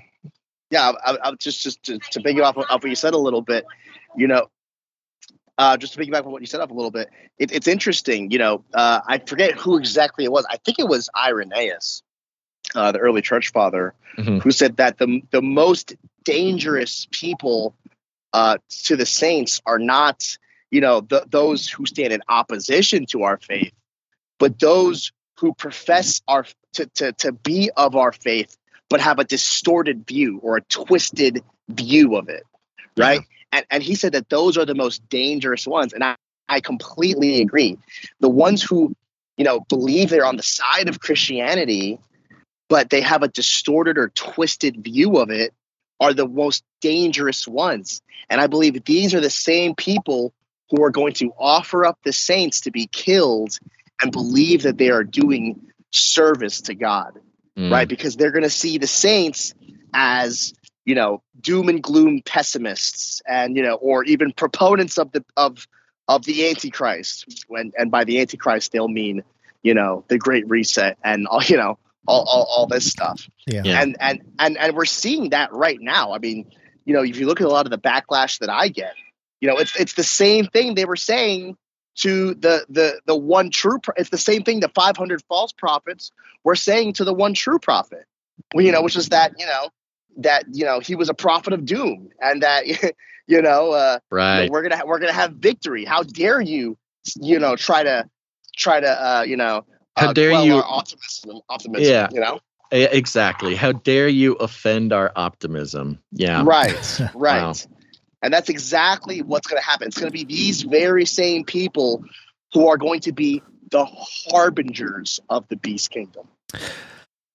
[0.71, 3.41] yeah, I, I, just just to, to piggyback off, off what you said a little
[3.41, 3.63] bit,
[4.17, 4.47] you know,
[5.57, 8.29] uh, just to piggyback on what you said up a little bit, it, it's interesting.
[8.29, 10.45] You know, uh, I forget who exactly it was.
[10.49, 12.03] I think it was Irenaeus,
[12.75, 14.41] uh, the early church father, Mhm.
[14.41, 15.93] who said that the the most
[16.25, 17.73] dangerous people
[18.33, 20.37] uh, to the saints are not,
[20.71, 23.71] you know, the, those who stand in opposition to our faith,
[24.39, 28.57] but those who profess our to, to to be of our faith
[28.89, 32.43] but have a distorted view or a twisted view of it
[32.99, 33.21] right?
[33.51, 35.93] And and he said that those are the most dangerous ones.
[35.93, 36.15] And i
[36.47, 37.77] i completely agree.
[38.19, 38.95] The ones who
[39.37, 41.99] you know believe they're on the side of christianity
[42.67, 45.53] but they have a distorted or twisted view of it
[45.99, 48.01] are the most dangerous ones.
[48.29, 50.33] And i believe these are the same people
[50.69, 53.57] who are going to offer up the saints to be killed
[54.01, 55.59] and believe that they are doing
[55.91, 57.17] service to god
[57.59, 57.71] Mm.
[57.71, 57.89] right?
[57.89, 59.53] Because they're going to see the saints
[59.93, 60.53] as
[60.85, 65.67] you know doom and gloom pessimists, and you know, or even proponents of the of
[66.07, 67.43] of the Antichrist.
[67.49, 69.23] When and by the Antichrist, they'll mean
[69.61, 73.29] you know the Great Reset and all you know all all, all this stuff.
[73.45, 73.63] Yeah.
[73.65, 73.81] Yeah.
[73.81, 76.13] And and and and we're seeing that right now.
[76.13, 76.49] I mean,
[76.85, 78.93] you know, if you look at a lot of the backlash that I get,
[79.41, 81.57] you know, it's it's the same thing they were saying
[82.01, 83.79] to the the the one true.
[83.79, 86.11] Pro- it's the same thing the 500 false prophets
[86.43, 88.05] were saying to the one true prophet.
[88.53, 89.69] You know, which is that you know
[90.17, 92.65] that you know he was a prophet of doom, and that
[93.27, 94.49] you know, uh, you know, Right.
[94.49, 95.85] we're gonna we're gonna have victory.
[95.85, 96.77] How dare you,
[97.21, 98.09] you know, try to
[98.55, 99.65] try to uh, you know.
[99.97, 102.07] How uh, dare you- optimism, optimism Yeah.
[102.11, 102.39] you know
[102.71, 103.55] Exactly.
[103.55, 105.99] How dare you offend our optimism?
[106.11, 106.43] Yeah.
[106.45, 107.53] right right Wow.
[108.21, 109.87] And that's exactly what's going to happen.
[109.87, 112.03] It's going to be these very same people
[112.53, 113.41] who are going to be
[113.71, 116.27] the harbingers of the beast kingdom.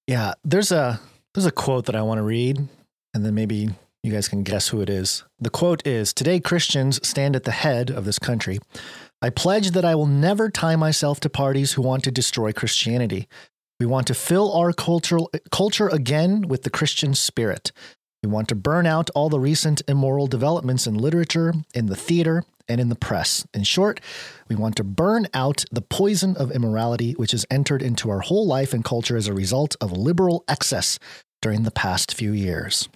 [0.07, 1.01] Yeah, there's a
[1.33, 2.59] there's a quote that I want to read,
[3.15, 3.71] and then maybe
[4.03, 5.25] you guys can guess who it is.
[5.41, 8.59] The quote is Today, Christians stand at the head of this country.
[9.23, 13.27] I pledge that I will never tie myself to parties who want to destroy Christianity.
[13.81, 17.73] We want to fill our cultural, culture again with the Christian spirit.
[18.25, 22.43] We want to burn out all the recent immoral developments in literature, in the theater,
[22.67, 23.47] and in the press.
[23.53, 24.01] In short,
[24.49, 28.47] we want to burn out the poison of immorality which has entered into our whole
[28.47, 30.99] life and culture as a result of liberal excess
[31.43, 32.89] during the past few years.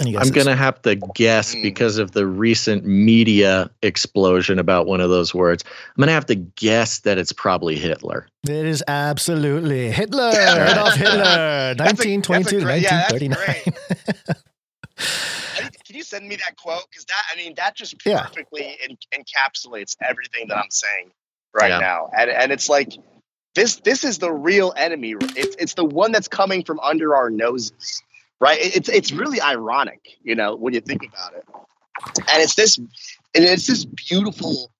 [0.00, 1.62] I'm going to have to guess hmm.
[1.62, 5.64] because of the recent media explosion about one of those words.
[5.66, 8.28] I'm going to have to guess that it's probably Hitler.
[8.44, 10.30] It is absolutely Hitler.
[10.32, 13.74] Adolf Hitler, 1922 to 1939.
[15.84, 16.84] Can you send me that quote?
[16.90, 18.94] Because that, I mean, that just perfectly yeah.
[19.18, 21.10] encapsulates everything that I'm saying
[21.52, 21.78] right yeah.
[21.78, 22.10] now.
[22.16, 22.94] And and it's like
[23.54, 25.14] this this is the real enemy.
[25.36, 28.02] It's it's the one that's coming from under our noses
[28.44, 28.58] right?
[28.60, 31.46] It's it's really ironic, you know, when you think about it.
[32.18, 32.88] And it's this, and
[33.34, 34.70] it's this beautiful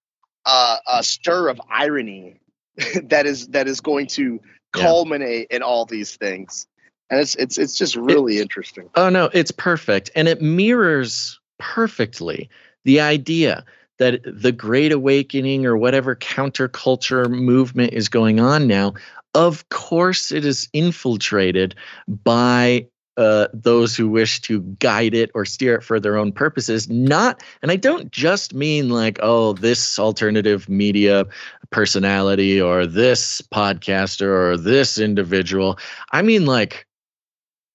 [0.45, 2.41] uh, uh, stir of irony
[3.05, 4.39] that is that is going to
[4.73, 5.57] culminate yeah.
[5.57, 6.67] in all these things,
[7.09, 8.91] and it's it's it's just really it, interesting.
[8.97, 12.51] Oh no, it's perfect, and it mirrors perfectly
[12.85, 13.65] the idea
[13.99, 18.93] that the Great Awakening or whatever counterculture movement is going on now.
[19.33, 21.75] Of course, it is infiltrated
[22.07, 26.89] by uh, those who wish to guide it or steer it for their own purposes.
[26.89, 31.27] Not, and I don't just mean like, oh, this alternative media
[31.71, 35.79] personality or this podcaster or this individual.
[36.13, 36.87] I mean like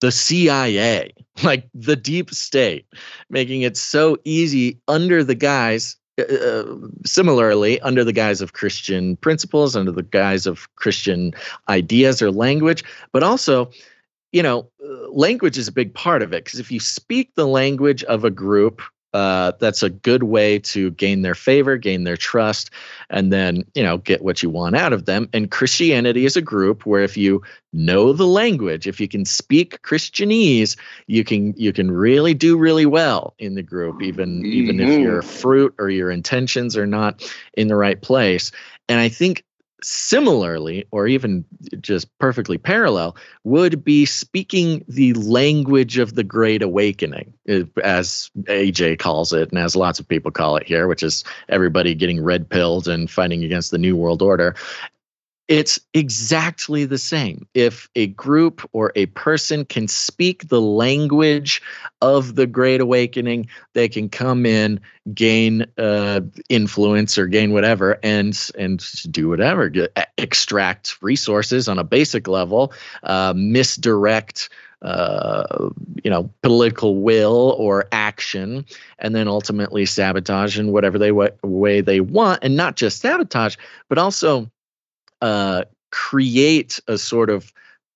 [0.01, 2.85] the CIA, like the deep state,
[3.30, 9.16] making it so easy under the guise uh, uh, similarly, under the guise of Christian
[9.18, 11.34] principles, under the guise of Christian
[11.69, 13.69] ideas or language, but also
[14.32, 14.69] you know,
[15.09, 18.30] language is a big part of it because if you speak the language of a
[18.30, 18.82] group,
[19.14, 22.69] uh, that's a good way to gain their favor, gain their trust,
[23.09, 25.27] and then you know get what you want out of them.
[25.33, 27.41] And Christianity is a group where if you
[27.74, 30.77] know the language, if you can speak Christianese,
[31.08, 34.45] you can you can really do really well in the group, even mm-hmm.
[34.45, 35.30] even if your mm-hmm.
[35.30, 38.51] fruit or your intentions are not in the right place.
[38.88, 39.43] And I think
[39.82, 41.45] similarly or even
[41.80, 47.33] just perfectly parallel would be speaking the language of the great awakening
[47.83, 51.95] as aj calls it and as lots of people call it here which is everybody
[51.95, 54.56] getting red pilled and fighting against the new world order
[55.50, 57.48] it's exactly the same.
[57.56, 61.60] If a group or a person can speak the language
[62.02, 64.80] of the Great Awakening, they can come in,
[65.11, 68.80] gain uh, influence or gain whatever, and and
[69.10, 69.72] do whatever,
[70.19, 72.72] extract resources on a basic level,
[73.03, 74.50] uh, misdirect.
[74.82, 75.69] Uh,
[76.06, 78.66] you know, political will or action,
[79.00, 83.58] and then ultimately sabotage in whatever they way they want, and not just sabotage,
[83.90, 84.50] but also
[85.22, 87.52] uh, create a sort of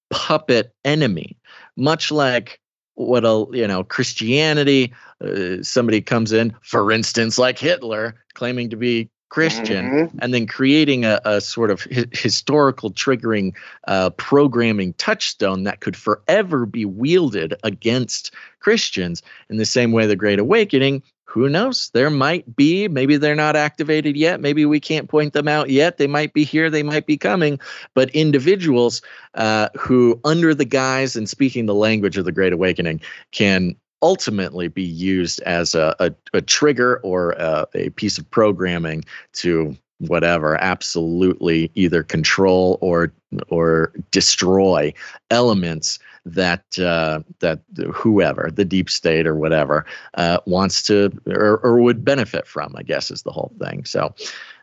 [0.10, 1.38] puppet enemy,
[1.76, 2.60] much like
[2.96, 4.94] what a you know Christianity.
[5.22, 10.18] Uh, somebody comes in, for instance, like Hitler, claiming to be Christian, mm-hmm.
[10.22, 13.56] and then creating a, a sort of hi- historical triggering
[13.88, 19.24] uh, programming touchstone that could forever be wielded against Christians.
[19.50, 21.02] In the same way, the Great Awakening
[21.34, 21.90] who knows?
[21.96, 24.40] There might be, maybe they're not activated yet.
[24.40, 25.98] Maybe we can't point them out yet.
[25.98, 27.60] They might be here, they might be coming.
[27.96, 29.02] But individuals
[29.34, 34.68] uh, who, under the guise and speaking the language of the Great Awakening, can ultimately
[34.68, 40.62] be used as a, a, a trigger or a, a piece of programming to whatever
[40.62, 43.12] absolutely either control or
[43.48, 44.94] or destroy
[45.32, 47.60] elements that uh, that
[47.94, 49.86] whoever the deep state or whatever
[50.16, 52.74] uh, wants to or, or would benefit from.
[52.78, 53.86] I guess is the whole thing.
[53.86, 54.14] So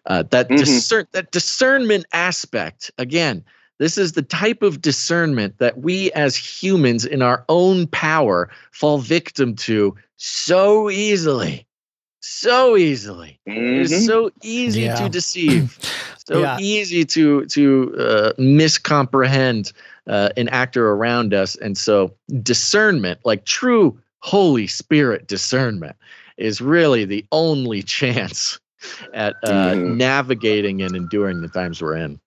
[0.07, 0.57] uh, that mm-hmm.
[0.57, 3.45] discern that discernment aspect again.
[3.79, 8.99] This is the type of discernment that we as humans in our own power fall
[8.99, 11.67] victim to so easily
[12.21, 13.41] so easily.
[13.49, 13.83] Mm-hmm.
[13.83, 14.95] It's so easy yeah.
[14.97, 15.79] to deceive,
[16.31, 16.59] so yeah.
[16.61, 19.73] easy to to uh, miscomprehend
[20.07, 25.97] uh, an actor around us, and so discernment, like true Holy Spirit discernment,
[26.37, 28.61] is really the only chance
[29.13, 29.97] at uh, mm-hmm.
[29.97, 32.21] navigating and enduring the times we're in.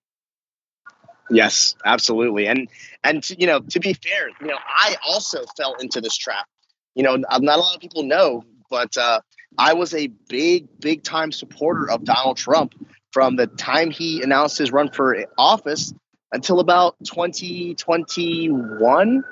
[1.30, 2.68] Yes, absolutely, and
[3.04, 6.46] and you know, to be fair, you know, I also fell into this trap.
[6.94, 9.20] You know, not a lot of people know, but uh,
[9.56, 12.74] I was a big, big time supporter of Donald Trump
[13.14, 15.94] from the time he announced his run for office
[16.32, 19.24] until about 2021.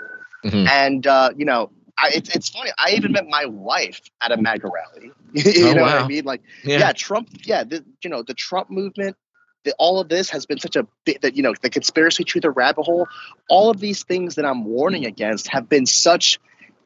[0.44, 0.66] Mm-hmm.
[0.68, 2.70] And, uh, you know, I, it's, it's funny.
[2.78, 5.10] I even met my wife at a MAGA rally.
[5.32, 5.96] you oh, know wow.
[5.96, 6.24] what I mean?
[6.24, 9.16] Like, yeah, yeah Trump, yeah, the, you know, the Trump movement,
[9.64, 12.38] the, all of this has been such a bit that, you know, the conspiracy to
[12.38, 13.08] the rabbit hole,
[13.48, 16.38] all of these things that I'm warning against have been such,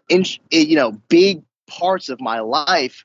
[0.08, 3.04] in, you know, big parts of my life.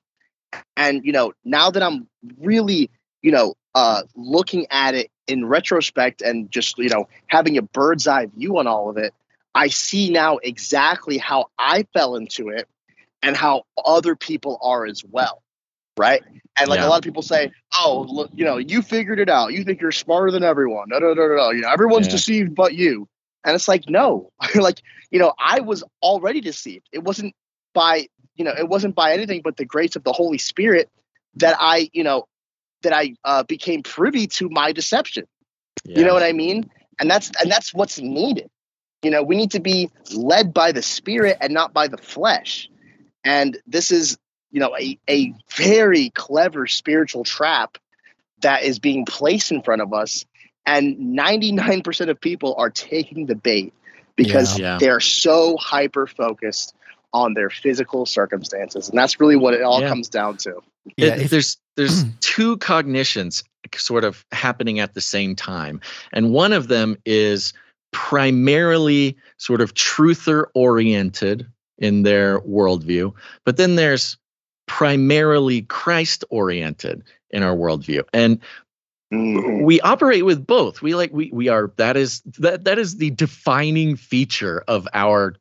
[0.77, 2.07] And, you know, now that I'm
[2.39, 2.89] really,
[3.21, 8.07] you know, uh, looking at it in retrospect and just, you know, having a bird's
[8.07, 9.13] eye view on all of it,
[9.53, 12.67] I see now exactly how I fell into it
[13.21, 15.41] and how other people are as well.
[15.97, 16.21] Right.
[16.57, 16.87] And like yeah.
[16.87, 19.53] a lot of people say, oh, look, you know, you figured it out.
[19.53, 20.89] You think you're smarter than everyone.
[20.89, 21.51] No, no, no, no, no.
[21.51, 22.13] You know, everyone's yeah.
[22.13, 23.07] deceived but you.
[23.43, 26.87] And it's like, no, like, you know, I was already deceived.
[26.91, 27.35] It wasn't
[27.73, 30.89] by, you know, it wasn't by anything but the grace of the Holy Spirit
[31.35, 32.27] that I, you know,
[32.83, 35.25] that I uh, became privy to my deception.
[35.83, 35.99] Yeah.
[35.99, 36.69] You know what I mean?
[36.99, 38.49] And that's and that's what's needed.
[39.03, 42.69] You know, we need to be led by the spirit and not by the flesh.
[43.23, 44.17] And this is,
[44.51, 47.77] you know, a, a very clever spiritual trap
[48.41, 50.25] that is being placed in front of us.
[50.65, 53.73] And 99% of people are taking the bait
[54.15, 54.77] because yeah, yeah.
[54.77, 56.75] they're so hyper focused
[57.13, 58.89] on their physical circumstances.
[58.89, 59.89] And that's really what it all yeah.
[59.89, 60.61] comes down to.
[60.95, 63.43] Yeah, it, there's there's two cognitions
[63.75, 65.81] sort of happening at the same time.
[66.13, 67.53] And one of them is
[67.91, 73.13] primarily sort of truther oriented in their worldview,
[73.45, 74.17] but then there's
[74.67, 78.03] primarily Christ oriented in our worldview.
[78.13, 78.39] And
[79.11, 79.63] mm-hmm.
[79.63, 80.81] we operate with both.
[80.81, 85.35] We like we we are that is that that is the defining feature of our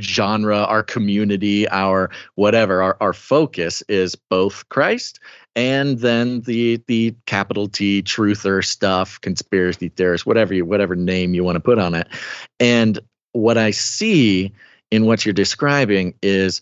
[0.00, 5.20] genre, our community, our whatever, our, our focus is both Christ
[5.56, 11.42] and then the the capital T truther stuff, conspiracy theorists, whatever you whatever name you
[11.42, 12.06] want to put on it.
[12.60, 12.98] And
[13.32, 14.52] what I see
[14.90, 16.60] in what you're describing is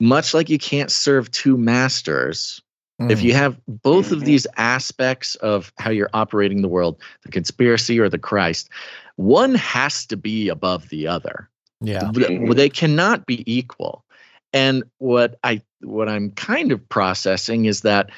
[0.00, 2.60] much like you can't serve two masters.
[3.00, 3.10] Mm.
[3.10, 4.14] If you have both mm-hmm.
[4.14, 8.70] of these aspects of how you're operating the world, the conspiracy or the Christ,
[9.16, 11.48] one has to be above the other.
[11.80, 12.10] Yeah.
[12.12, 14.04] They cannot be equal.
[14.52, 18.10] And what I what I'm kind of processing is that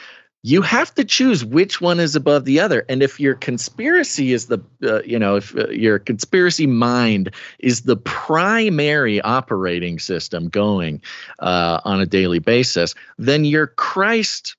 [0.43, 4.47] you have to choose which one is above the other and if your conspiracy is
[4.47, 11.03] the uh, you know if uh, your conspiracy mind is the primary operating system going
[11.41, 14.57] uh, on a daily basis then your christ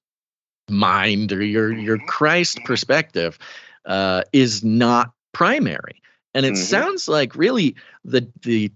[0.70, 3.40] mind or your your christ perspective
[3.86, 6.00] uh, is not primary
[6.36, 6.64] and it mm-hmm.
[6.64, 8.72] sounds like really the the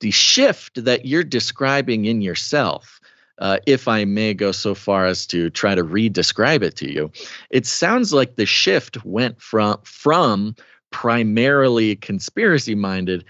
[0.00, 3.00] the shift that you're describing in yourself,
[3.38, 7.10] uh, if I may go so far as to try to re-describe it to you,
[7.50, 10.56] it sounds like the shift went from from
[10.90, 13.24] primarily conspiracy minded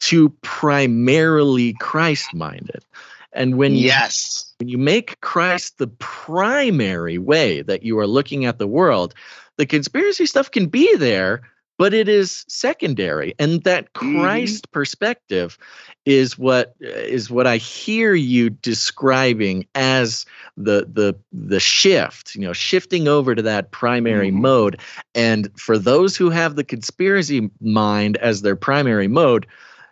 [0.00, 2.84] to primarily Christ minded.
[3.32, 4.52] And when yes.
[4.58, 9.14] you, when you make Christ the primary way that you are looking at the world,
[9.56, 11.42] the conspiracy stuff can be there,
[11.78, 14.20] but it is secondary and that mm-hmm.
[14.20, 14.72] christ mm-hmm.
[14.72, 15.58] perspective
[16.04, 22.52] is what is what i hear you describing as the the the shift you know
[22.52, 24.42] shifting over to that primary mm-hmm.
[24.42, 24.80] mode
[25.14, 29.46] and for those who have the conspiracy mind as their primary mode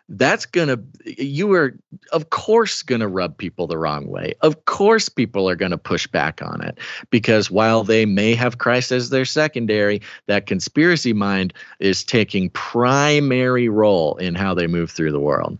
[0.08, 1.78] that's gonna you are
[2.12, 4.34] of course gonna rub people the wrong way.
[4.42, 6.78] Of course people are gonna push back on it.
[7.10, 13.68] Because while they may have christ as their secondary that conspiracy mind is taking primary
[13.68, 15.58] role in how they move through the world.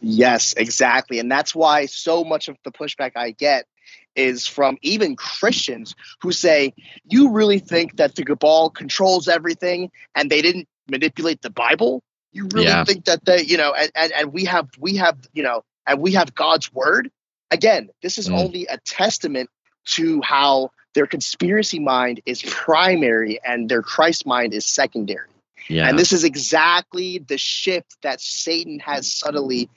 [0.00, 1.18] Yes exactly.
[1.18, 3.66] And that's why so much of the pushback i get
[4.16, 6.72] is from even Christians who say,
[7.04, 12.02] You really think that the cabal controls everything and they didn't manipulate the Bible?
[12.36, 12.84] You really yeah.
[12.84, 16.00] think that they, you know, and, and, and we have, we have, you know, and
[16.00, 17.10] we have God's word.
[17.50, 18.38] Again, this is mm.
[18.38, 19.48] only a testament
[19.86, 25.28] to how their conspiracy mind is primary and their Christ mind is secondary.
[25.68, 25.88] Yeah.
[25.88, 29.70] And this is exactly the shift that Satan has subtly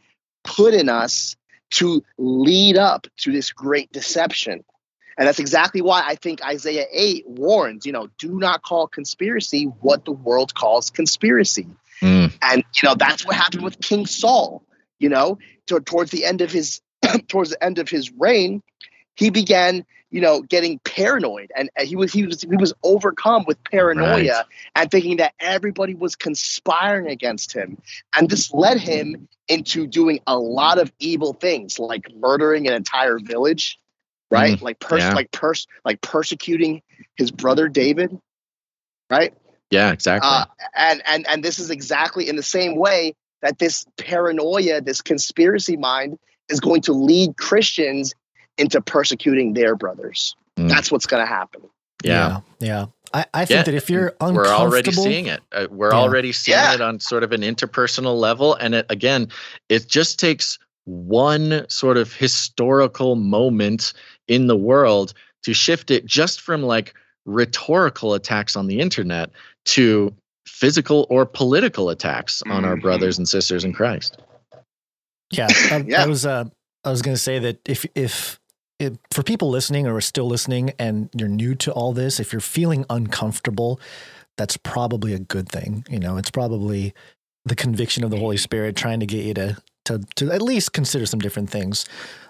[0.44, 1.38] put in us
[1.72, 4.66] to lead up to this great deception.
[5.18, 9.66] And that's exactly why I think Isaiah 8 warns, you know, do not call conspiracy
[9.82, 11.68] what the world calls conspiracy.
[12.02, 12.34] Mm.
[12.42, 14.64] And you know that's what happened with King Saul.
[15.00, 16.82] You know, to, towards the end of his
[17.28, 18.62] towards the end of his reign,
[19.16, 23.46] he began you know getting paranoid, and, and he was he was he was overcome
[23.48, 24.46] with paranoia right.
[24.76, 27.82] and thinking that everybody was conspiring against him,
[28.16, 33.20] and this led him into doing a lot of evil things like murdering an entire
[33.20, 33.80] village
[34.32, 34.58] right?
[34.58, 35.14] Mm, like pers- yeah.
[35.14, 36.82] like pers- like persecuting
[37.16, 38.18] his brother David,
[39.10, 39.34] right?
[39.72, 40.30] Yeah, exactly.
[40.30, 45.02] Uh, and and and this is exactly in the same way that this paranoia, this
[45.02, 46.18] conspiracy mind,
[46.50, 48.14] is going to lead Christians
[48.58, 50.36] into persecuting their brothers.
[50.58, 50.70] Mm.
[50.70, 51.62] That's what's going to happen.
[52.04, 52.42] yeah.
[52.60, 52.68] yeah.
[52.68, 52.86] yeah.
[53.14, 55.42] I, I think Yeah, that if you're We're already seeing it.
[55.52, 55.98] Uh, we're Yeah.
[55.98, 56.74] already seeing Yeah.
[56.76, 58.54] it on sort of an interpersonal level.
[58.56, 59.30] And it, again,
[59.68, 63.94] it just takes one sort of historical moment
[64.28, 66.94] in the world to shift it just from like
[67.26, 69.32] rhetorical attacks on the internet
[69.74, 70.14] to
[70.48, 72.82] physical or political attacks on our Mhm.
[72.82, 74.18] brothers and sisters in Christ.
[75.32, 76.04] Yeah, I, Yeah.
[76.04, 76.26] I was.
[76.26, 76.46] Uh,
[76.86, 78.40] I was going to say that if if
[78.80, 82.32] if for people listening or are still listening and you're new to all this, if
[82.32, 83.80] you're feeling uncomfortable,
[84.38, 85.86] that's probably a good thing.
[85.90, 86.94] You know, it's probably
[87.46, 89.58] the conviction of the Holy Spirit trying to get you to
[89.90, 91.86] to to at least consider some different things.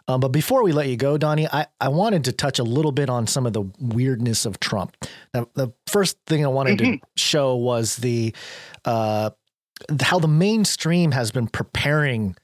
[0.07, 2.91] Um, but before we let you go, Donnie, I, I wanted to touch a little
[2.91, 4.95] bit on some of the weirdness of Trump.
[5.35, 8.33] Now, the first thing I wanted to show was the
[8.85, 9.29] uh,
[10.01, 12.35] how the mainstream has been preparing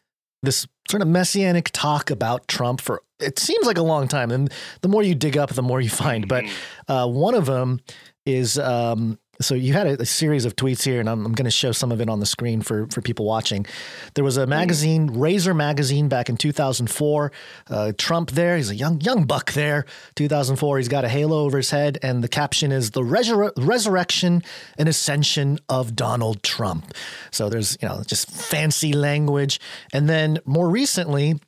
[0.44, 4.30] this sort of messianic talk about Trump for it seems like a long time.
[4.30, 6.28] And the more you dig up, the more you find.
[6.28, 6.46] But
[6.88, 7.80] uh, one of them
[8.26, 11.46] is um, so you had a, a series of tweets here, and I'm, I'm going
[11.46, 13.66] to show some of it on the screen for for people watching.
[14.14, 17.32] There was a magazine, Razor magazine, back in 2004.
[17.70, 19.86] Uh, Trump there, he's a young young buck there.
[20.16, 24.44] 2004, he's got a halo over his head, and the caption is the resur- resurrection
[24.78, 26.94] and ascension of Donald Trump.
[27.32, 29.60] So there's you know just fancy language,
[29.94, 31.40] and then more recently,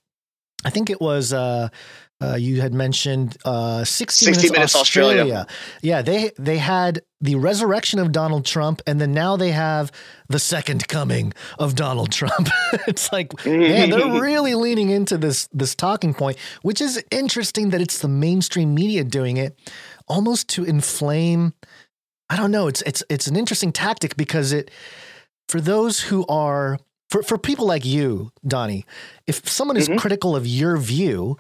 [0.66, 1.34] I think it was.
[1.34, 1.70] Uh,
[2.22, 5.22] uh, you had mentioned uh, 60, 60 Minutes, Minutes Australia.
[5.22, 5.48] Australia.
[5.82, 9.92] Yeah, they they had the resurrection of Donald Trump, and then now they have
[10.28, 12.50] the second coming of Donald Trump.
[12.88, 17.82] it's like, man, they're really leaning into this this talking point, which is interesting that
[17.82, 19.58] it's the mainstream media doing it,
[20.08, 21.54] almost to inflame.
[22.30, 22.68] I don't know.
[22.68, 24.72] It's it's it's an interesting tactic because it
[25.50, 26.80] for those who are
[27.12, 28.86] for for people like you, Donnie,
[29.28, 30.00] if someone is Mhm.
[30.00, 31.38] critical of your view.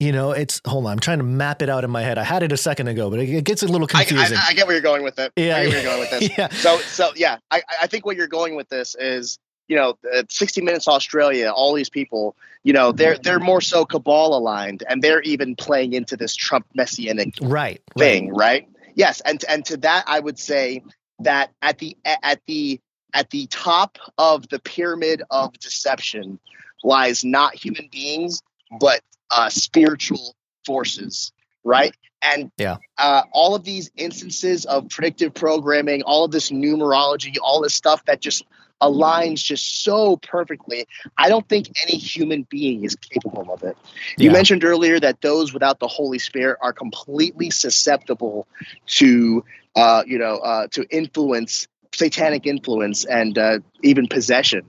[0.00, 0.92] You know, it's hold on.
[0.92, 2.16] I'm trying to map it out in my head.
[2.16, 4.38] I had it a second ago, but it, gets a little I, confusing.
[4.38, 5.30] I, I get where you're going with it.
[5.36, 6.38] Yeah, I get where you're going with this.
[6.38, 9.38] yeah, So, so yeah, I, I think what you're going with this is,
[9.68, 13.84] you know, uh, 60 Minutes Australia, all these people, you know, they're they're more so
[13.84, 17.98] cabal aligned, and they're even playing into this Trump messianic right, right.
[17.98, 18.66] thing, right?
[18.94, 20.82] Yes, and and to that I would say
[21.18, 22.80] that at the at the
[23.12, 26.38] at the top of the pyramid of deception
[26.82, 28.42] lies not human beings
[28.78, 30.34] but uh, spiritual
[30.64, 31.32] forces,
[31.64, 31.94] right?
[32.22, 32.76] And Yeah.
[32.98, 38.04] uh, all of these instances of predictive programming, all of this numerology, all this stuff
[38.04, 38.44] that just
[38.80, 40.86] aligns just so perfectly.
[41.18, 43.76] I don't think any human being is capable of it.
[44.16, 48.46] You mentioned earlier that those without the Holy Spirit are completely susceptible
[48.86, 49.44] to,
[49.76, 54.64] uh, you know, uh, to influence, satanic influence, and uh, even possession,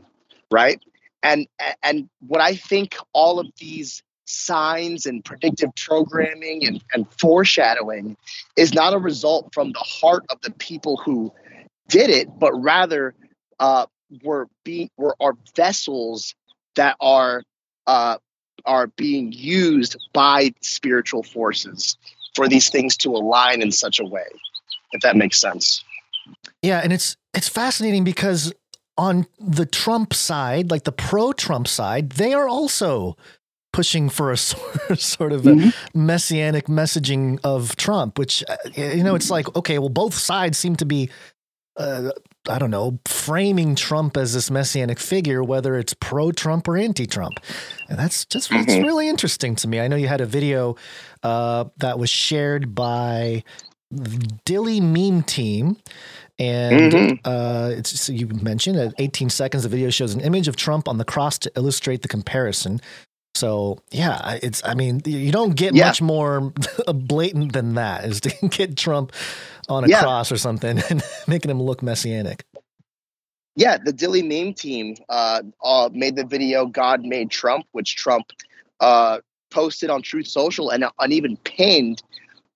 [0.49, 0.81] right?
[1.23, 1.47] And
[1.83, 8.15] and what I think all of these signs and predictive programming and, and foreshadowing
[8.55, 11.31] is not a result from the heart of the people who
[11.87, 13.13] did it, but rather
[13.59, 13.85] uh,
[14.23, 16.35] were being were are vessels
[16.75, 17.43] that are
[17.87, 18.17] uh,
[18.65, 21.97] are being used by spiritual forces
[22.35, 24.27] for these things to align in such a way,
[24.93, 25.83] if that makes sense.
[26.61, 28.53] Yeah, and it's it's fascinating because
[28.97, 33.17] on the Trump side, like the pro-Trump side, they are also
[33.73, 34.37] pushing for a
[34.97, 39.89] sort of a messianic messaging of Trump, which uh, you know, it's like okay, well,
[39.89, 41.09] both sides seem to be.
[41.77, 42.11] Uh,
[42.49, 47.39] I don't know, framing Trump as this messianic figure, whether it's pro-Trump or anti-Trump,
[47.87, 48.83] and that's just it's Mhm.
[48.83, 49.79] really interesting to me.
[49.79, 50.75] I know you had a video
[51.23, 53.43] uh, that was shared by
[54.45, 55.77] Dilley Meme Team,
[56.39, 57.19] and Mhm.
[57.23, 60.87] uh, it's so you mentioned at 18 seconds, the video shows an image of Trump
[60.89, 62.81] on the cross to illustrate the comparison.
[63.35, 65.87] So yeah, it's I mean you don't get Yeah.
[65.87, 66.53] much more
[66.93, 69.13] blatant than that is to get Trump
[69.69, 70.01] on a Yeah.
[70.01, 72.43] cross or something and making him look messianic.
[73.55, 78.27] Yeah, the Dilley meme team uh, uh, made the video "God Made Trump," which Trump
[78.79, 79.19] uh,
[79.49, 82.01] posted on Truth Social and, and even pinned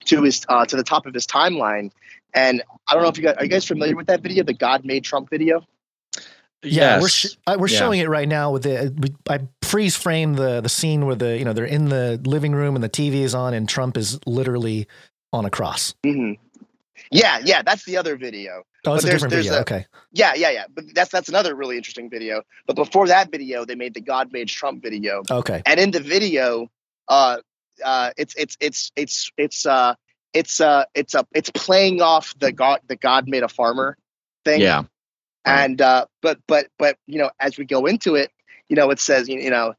[0.05, 1.91] to his uh, to the top of his timeline.
[2.33, 4.53] And I don't know if you guys are you guys familiar with that video, the
[4.53, 5.65] "God Made Trump" video.
[6.63, 7.77] Yeah, we're sh- uh, we're Yeah.
[7.79, 11.37] showing it right now with the we, I freeze frame the the scene where the
[11.37, 14.19] you know they're in the living room and the TV is on and Trump is
[14.25, 14.87] literally
[15.31, 15.93] on a cross.
[16.03, 16.33] hmm
[17.11, 18.63] Yeah, yeah, that's the other video.
[18.87, 19.57] Oh, it's But a there's- different there's video.
[19.59, 19.85] a- okay.
[20.11, 20.65] Yeah, yeah, yeah.
[20.73, 22.41] But that's that's another really interesting video.
[22.67, 25.21] But before that video, they made the "God Made Trump" video.
[25.29, 25.61] Okay.
[25.65, 26.67] And in the video,
[27.07, 27.37] uh,
[27.83, 29.93] uh, it's it's it's it's it's uh
[30.33, 33.97] it's uh it's a it's playing off the god the God made a farmer
[34.45, 34.61] thing.
[34.61, 34.83] Yeah.
[35.45, 38.31] And uh, but but but you know, as we go into it,
[38.67, 39.73] you know, it says you know,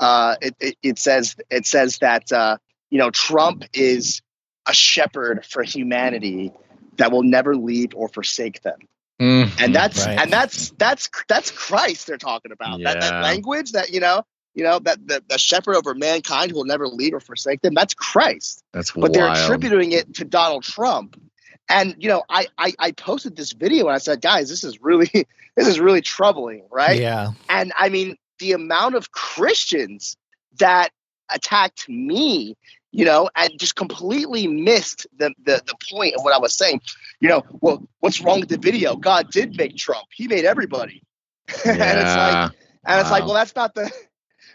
[0.00, 2.56] uh, it, it it says it says that uh,
[2.90, 4.22] you know Trump is
[4.66, 6.52] a shepherd for humanity
[6.96, 8.78] that will never leave or forsake them.
[9.20, 9.50] Mhm.
[9.58, 10.18] And that's Right.
[10.18, 12.80] and that's that's that's Christ they're talking about.
[12.82, 14.24] That, that language that you know,
[14.54, 17.74] you know that the, the shepherd over mankind who will never leave or forsake them.
[17.74, 21.20] That's Christ that's but they're attributing it to Donald Trump.
[21.68, 24.80] And you know, I, I I posted this video and I said, guys, this is
[24.82, 25.10] really
[25.56, 27.00] this is really troubling, right?
[27.00, 27.32] Yeah.
[27.48, 30.16] And I mean, the amount of Christians
[30.58, 30.90] that
[31.30, 32.56] attacked me,
[32.90, 36.80] you know, and just completely missed the, the the point of what I was saying.
[37.20, 38.96] You know, well, what's wrong with the video?
[38.96, 40.06] God did make Trump.
[40.12, 41.02] He made everybody.
[41.64, 42.48] and it's like Yeah.
[42.86, 43.90] and it's like, well, that's not the.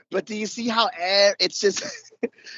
[0.10, 1.84] But do you see how it's just?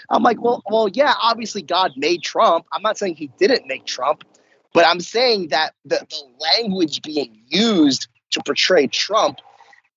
[0.09, 1.15] I'm like, well, well, yeah.
[1.19, 2.67] Obviously, God made Trump.
[2.71, 4.23] I'm not saying He didn't make Trump,
[4.73, 9.39] but I'm saying that the, the language being used to portray Trump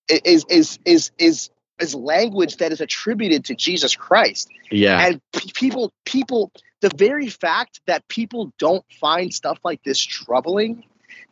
[0.09, 4.49] is is is is is language that is attributed to Jesus Christ.
[4.71, 5.05] yeah.
[5.05, 10.83] And p- people, people, the very fact that people don't find stuff like this troubling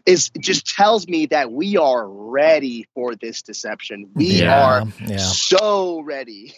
[0.05, 4.09] is just tells me that we are ready for this deception.
[4.15, 4.53] We Yeah.
[4.53, 5.17] are Yeah.
[5.17, 6.53] so ready.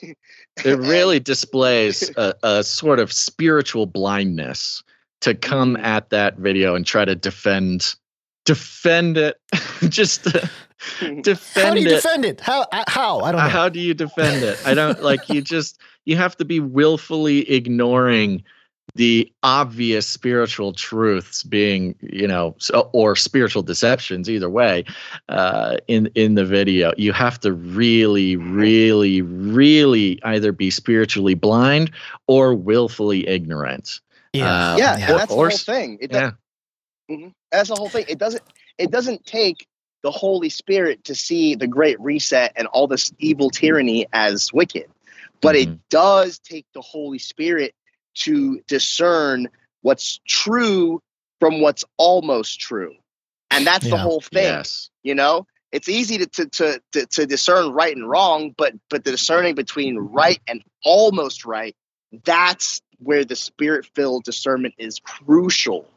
[0.64, 4.82] it really displays a, a sort of spiritual blindness
[5.24, 7.96] to come at that video and try to defend
[8.46, 9.38] defend it
[9.90, 10.50] just to
[11.22, 11.64] defend it.
[11.64, 12.42] How do you it defend it?
[12.42, 12.66] How?
[12.88, 13.20] How?
[13.22, 13.50] I don't Uh, know.
[13.50, 17.50] how do you defend it i don't like you just you have to be willfully
[17.50, 18.44] ignoring
[18.96, 24.84] the obvious spiritual truths being you know so, or spiritual deceptions either way
[25.30, 31.90] uh, in in the video you have to really really really either be spiritually blind
[32.28, 34.02] or willfully ignorant
[34.34, 34.74] yeah.
[34.74, 35.10] uh, yeah, yeah.
[35.10, 35.98] and that's the whole thing.
[36.02, 36.32] It yeah
[37.10, 37.34] Mhm.
[37.52, 38.06] That's the whole thing.
[38.08, 38.44] It doesn't
[38.78, 39.68] it doesn't take
[40.02, 44.90] the Holy Spirit to see the great reset and all this evil tyranny as wicked.
[45.42, 45.62] But Mhm.
[45.62, 47.74] it does take the Holy Spirit
[48.16, 49.50] to discern
[49.82, 51.02] what's true
[51.40, 52.96] from what's almost true.
[53.52, 54.44] And that's the whole thing.
[54.44, 55.46] yes You know?
[55.72, 59.56] It's easy to, to, to, to, to discern right and wrong, but but the discerning
[59.56, 61.76] between right and almost right,
[62.24, 65.88] that's where the spirit filled discernment is crucial.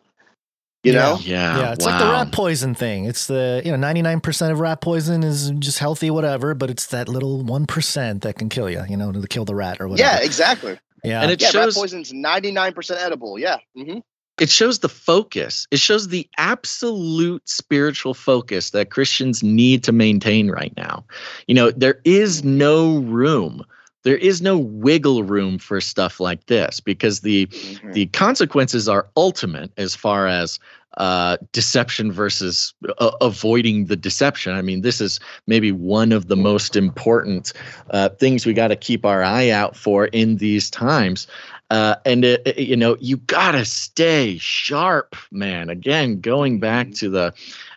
[0.82, 0.98] You Yeah.
[1.00, 1.18] know?
[1.20, 3.06] yeah Yeah, it's like the rat poison thing.
[3.06, 6.70] It's the you know ninety nine percent of rat poison is just healthy, whatever, but
[6.70, 8.82] it's that little one percent that can kill you.
[8.88, 10.08] You know, to kill the rat or whatever.
[10.08, 10.78] Yeah, exactly.
[11.02, 13.38] yeah, and it yeah, shows rat poison's ninety nine percent edible.
[13.38, 13.58] Yeah.
[13.74, 13.98] hmm
[14.38, 15.66] it shows the focus.
[15.70, 21.04] It shows the absolute spiritual focus that Christians need to maintain right now.
[21.46, 23.64] You know, there is no room.
[24.06, 27.92] There is no wiggle room for stuff like this because the Mm-hmm.
[27.92, 30.60] the consequences are ultimate as far as
[30.98, 34.54] uh, deception versus uh, avoiding the deception.
[34.54, 37.52] I mean, this is maybe one of the most important
[37.90, 41.26] uh, things we got to keep our eye out for in these times.
[41.70, 45.68] Uh, and it, it- you know, you gotta stay sharp, man.
[45.70, 47.34] Again, going back to the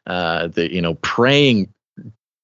[0.08, 1.74] uh, the you know praying.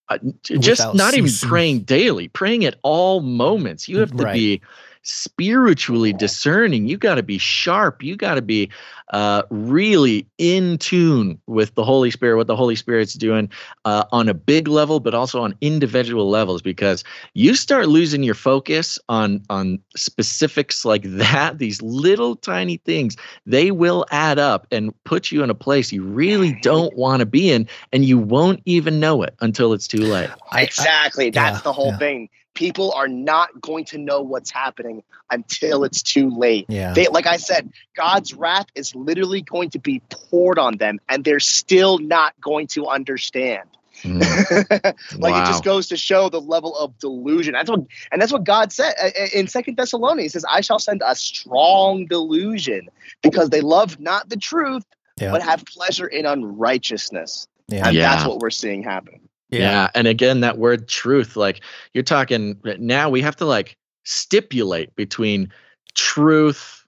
[0.07, 3.89] Uh, just Without not even praying daily, praying at all moments.
[3.89, 4.33] You have to Right.
[4.33, 4.61] be
[5.05, 6.87] spiritually discerning.
[6.87, 8.03] You got to be sharp.
[8.03, 8.69] You got to be
[9.11, 13.49] uh, really in tune with the Holy Spirit, what the Holy Spirit's doing
[13.85, 16.61] uh, on a big level, but also on individual levels.
[16.61, 17.03] Because
[17.35, 23.69] you start losing your focus on on specifics like that, these little tiny things, they
[23.71, 27.51] will add up and put you in a place you really don't want to be
[27.51, 30.31] in, and you won't even know it until it's too late.
[30.51, 31.29] I- I- Exactly.
[31.29, 31.97] That's yeah, the whole yeah.
[31.97, 32.29] thing.
[32.55, 36.65] People are not going to know what's happening until it's too late.
[36.69, 40.99] yeah, They, like I said, God's wrath is literally going to be poured on them,
[41.07, 43.69] and they're still not going to understand.
[44.03, 44.19] Mm,
[45.19, 45.43] like Wow.
[45.43, 47.53] it just goes to show the level of delusion.
[47.53, 50.23] That's what, and that's what God said uh, uh, in Second Thessalonians.
[50.23, 52.89] He says, "I shall send a strong delusion,
[53.21, 54.83] because they love not the truth,
[55.19, 55.31] Yeah.
[55.31, 58.15] but have pleasure in unrighteousness." yeah, And Yeah.
[58.15, 59.24] that's what we're seeing happen.
[59.49, 59.89] Yeah.
[59.95, 61.61] And again, that word truth, like
[61.93, 65.51] you're talking now, we have to like stipulate between
[65.93, 66.85] truth,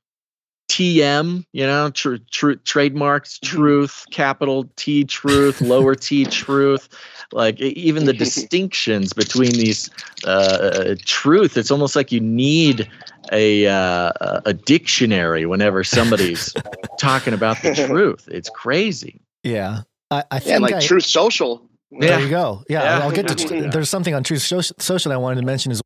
[0.70, 6.90] TM, you know, tr- tr- trademarks, truth, capital T truth, lower T truth,
[7.32, 9.90] like even the distinctions between these
[10.26, 11.56] uh, truth.
[11.58, 12.90] It's almost like you need
[13.32, 16.54] a uh, a- a dictionary whenever somebody's
[17.00, 18.28] talking about the truth.
[18.32, 19.22] It's crazy.
[19.44, 19.82] yeah.
[20.10, 21.67] I, I think Yeah, like I, Truth Social.
[21.92, 22.20] There Yeah.
[22.20, 22.64] you go.
[22.70, 23.00] Yeah, Yeah.
[23.06, 23.70] I'll get to.
[23.72, 24.42] There's something on Truth
[24.80, 25.82] Social I wanted to mention as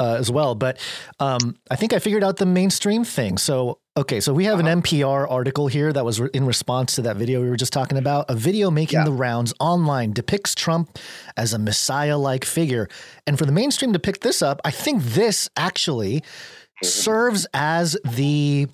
[0.00, 0.54] uh, as well.
[0.54, 0.78] But
[1.18, 3.36] um, I think I figured out the mainstream thing.
[3.36, 4.68] So, okay, so we have Uh-huh.
[4.68, 7.72] an NPR article here that was re- in response to that video we were just
[7.72, 8.26] talking about.
[8.28, 9.04] A video making Yeah.
[9.06, 10.96] the rounds online depicts Trump
[11.36, 12.88] as a messiah like figure.
[13.26, 16.22] And for the mainstream to pick this up, I think this actually
[16.84, 18.68] serves as the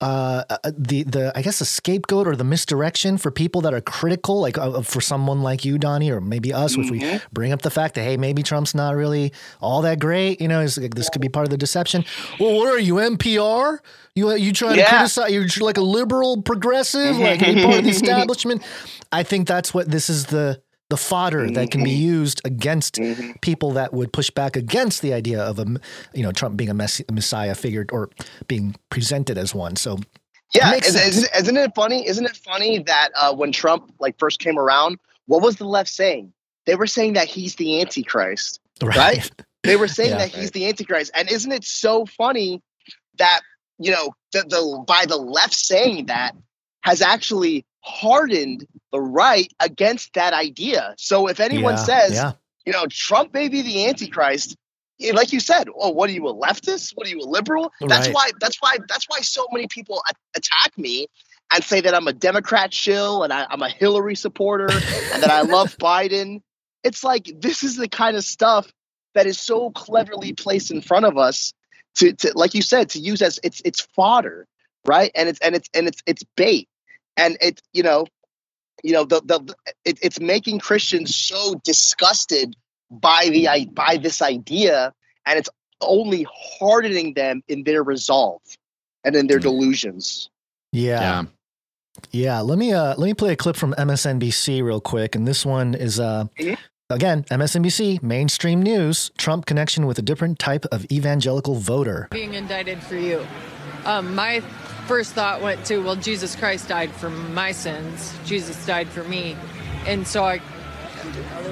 [0.00, 3.80] uh, uh, the the I guess a scapegoat or the misdirection for people that are
[3.80, 7.62] critical, like uh, for someone like you, Donnie, or maybe us, if we bring up
[7.62, 10.40] the fact that hey, maybe Trump's not really all that great.
[10.40, 12.04] You know, this could be part of the deception.
[12.38, 13.78] Well, what are you, NPR?
[14.14, 15.32] You you trying to criticize?
[15.32, 18.62] You're like a liberal progressive, like part of the establishment.
[19.10, 20.60] I think that's what this is the
[20.90, 22.98] the fodder that can be used against
[23.42, 25.66] people that would push back against the idea of a
[26.14, 28.08] you know Trump being a mess- messiah figure or
[28.46, 29.76] being presented as one.
[29.76, 29.98] So
[30.54, 32.06] Yeah, isn't, isn't, isn't it funny?
[32.08, 35.90] Isn't it funny that uh, when Trump like first came around, what was the left
[35.90, 36.32] saying?
[36.64, 38.60] They were saying that he's the Antichrist.
[38.82, 39.30] Right?
[39.64, 40.18] They were saying Yeah.
[40.18, 42.62] that he's the Antichrist, and isn't it so funny
[43.18, 43.40] that
[43.78, 46.32] you know the, the by the left saying that
[46.82, 50.94] has actually hardened the right against that idea.
[50.98, 52.32] So if anyone Yeah, says, yeah.
[52.66, 54.56] you know, Trump may be the Antichrist.
[55.00, 56.92] eh, Like you said, oh, what are you a leftist?
[56.96, 57.72] What are you a liberal?
[57.88, 58.14] That's Right.
[58.14, 58.30] why.
[58.40, 58.78] That's why.
[58.88, 60.02] That's why so many people
[60.36, 61.08] attack me
[61.52, 65.30] and say that I'm a Democrat shill and I, I'm a Hillary supporter and that
[65.30, 66.42] I love Biden.
[66.84, 68.70] It's like this is the kind of stuff
[69.14, 71.52] that is so cleverly placed in front of us
[71.96, 74.46] to, to like you said, to use as it's it's fodder,
[74.86, 75.10] right?
[75.14, 76.68] And it's and it's and it's it's bait,
[77.18, 78.06] and it you know,
[78.82, 82.56] you know the the it, it's making Christians so disgusted
[82.90, 84.94] by the by this idea,
[85.26, 85.50] and it's
[85.82, 88.40] only hardening them in their resolve
[89.04, 90.30] and in their delusions.
[90.72, 91.00] Yeah.
[91.00, 91.22] Yeah.
[92.12, 95.44] Yeah, let me uh let me play a clip from MSNBC real quick and this
[95.44, 96.56] one is uh Mhm.
[96.90, 102.06] again, MSNBC, mainstream news, Trump connection with a different type of evangelical voter.
[102.10, 103.26] being indicted for you.
[103.84, 104.42] Um, my
[104.88, 108.12] first thought went to, well, Jesus Christ died for my sins.
[108.24, 109.36] Jesus died for me.
[109.86, 110.40] And so I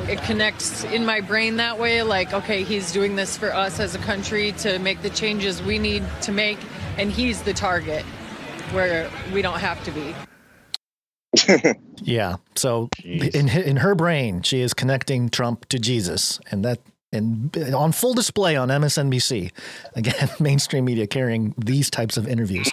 [0.08, 3.94] it connects in my brain that way like okay he's doing this for us as
[3.94, 6.58] a country to make the changes we need to make
[6.98, 8.04] and he's the target
[8.72, 10.14] where we don't have to be
[12.02, 12.36] Yeah.
[12.54, 13.34] So Jeez.
[13.34, 16.80] in in her brain, she is connecting Trump to Jesus and that
[17.12, 19.50] and on full display on MSNBC.
[19.94, 22.70] Again, mainstream media carrying these types of interviews.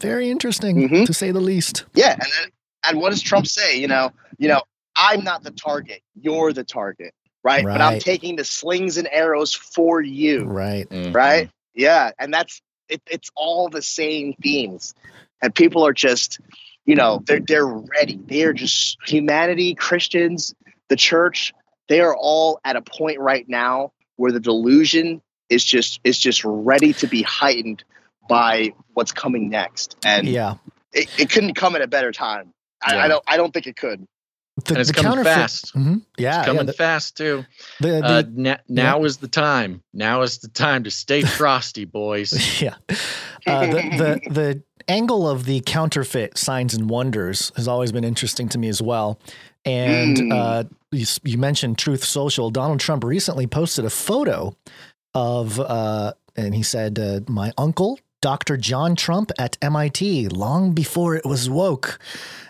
[0.00, 1.06] Very interesting Mhm.
[1.06, 1.84] to say the least.
[1.94, 2.50] Yeah, and then,
[2.88, 3.78] and what does Trump say?
[3.78, 4.62] You know, you know,
[4.96, 6.00] I'm not the target.
[6.20, 7.64] You're the target, right?
[7.64, 10.88] But I'm taking the slings and arrows for you, Right.
[10.88, 11.14] Mhm.
[11.14, 11.50] right?
[11.74, 14.94] Yeah, and that's it, it's all the same themes,
[15.42, 16.40] and people are just,
[16.86, 18.18] you know, they're they're ready.
[18.26, 20.54] They are just humanity, Christians,
[20.88, 21.52] the church.
[21.88, 26.44] They are all at a point right now where the delusion is just is just
[26.44, 27.84] ready to be heightened
[28.28, 30.54] by what's coming next, and Yeah.
[30.92, 32.52] it, it couldn't come at a better time.
[32.84, 33.04] I, Yeah.
[33.04, 33.24] I don't.
[33.28, 34.06] I don't think it could.
[34.64, 35.74] The, And it's the coming counterfeit- fast.
[35.76, 36.02] Mhm.
[36.16, 36.38] Yeah.
[36.38, 37.44] It's coming yeah, the, fast too.
[37.78, 39.82] the, the, Uh, na- now is the time.
[39.92, 42.60] Now is the time to stay frosty, boys.
[42.62, 42.74] yeah.
[43.46, 48.48] Uh, the, the the angle of the counterfeit signs and wonders has always been interesting
[48.48, 49.20] to me as well.
[49.66, 50.32] And Mm.
[50.32, 52.50] uh, you, you mentioned Truth Social.
[52.50, 54.56] Donald Trump recently posted a photo
[55.12, 58.56] of, uh, and he said, uh, "My uncle." Dr.
[58.56, 61.98] John Trump at MIT long before it was woke.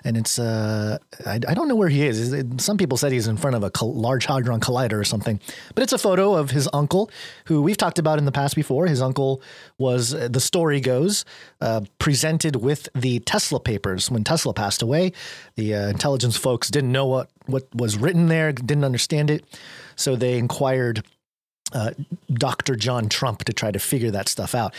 [0.04, 2.44] And it's, uh, I, I don't know where he is.
[2.58, 5.40] Some people said he's in front of a large Hadron Collider or something.
[5.74, 7.10] But it's a photo of his uncle,
[7.46, 8.86] who we've talked about in the past before.
[8.86, 9.42] His uncle
[9.78, 11.24] was, uh, the story goes,
[11.60, 15.12] uh, presented with the Tesla papers when Tesla passed away.
[15.56, 19.44] The uh, intelligence folks didn't know what, what was written there, didn't understand it.
[19.96, 21.04] So they inquired
[21.72, 21.90] uh,
[22.32, 22.76] Dr.
[22.76, 24.74] John Trump to try to figure that stuff out.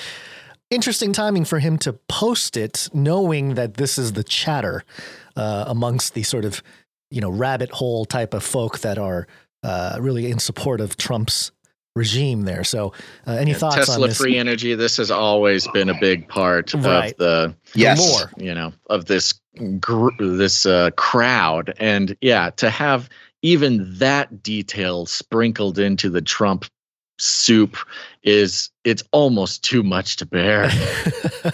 [0.70, 4.84] Interesting timing for him to post it, knowing that this is the chatter
[5.38, 6.62] uh, amongst the sort of,
[7.10, 9.28] you know, rabbit hole type of folk that are
[9.64, 11.52] uh, really in support of Trump's
[11.96, 12.66] regime there.
[12.66, 12.92] So,
[13.26, 14.18] uh, any Yeah, thoughts on Tesla this?
[14.18, 14.76] free energy.
[14.76, 17.12] This has always been a big part Right.
[17.14, 17.98] of the Yes.
[18.00, 18.30] More.
[18.38, 19.40] you know of this
[19.80, 23.08] gr- this uh, crowd, and yeah, to have
[23.42, 26.66] even that detail sprinkled into the Trump
[27.18, 27.78] soup
[28.24, 30.70] is it's almost too much to bear.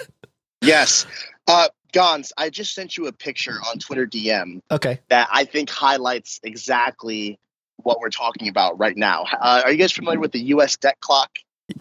[0.61, 1.05] Yes.
[1.47, 4.99] Uh, Gonz, I just sent you a picture on Twitter DM okay.
[5.09, 7.37] that I think highlights exactly
[7.77, 9.25] what we're talking about right now.
[9.39, 10.77] Uh, are you guys familiar with the U.S.
[10.77, 11.31] debt clock?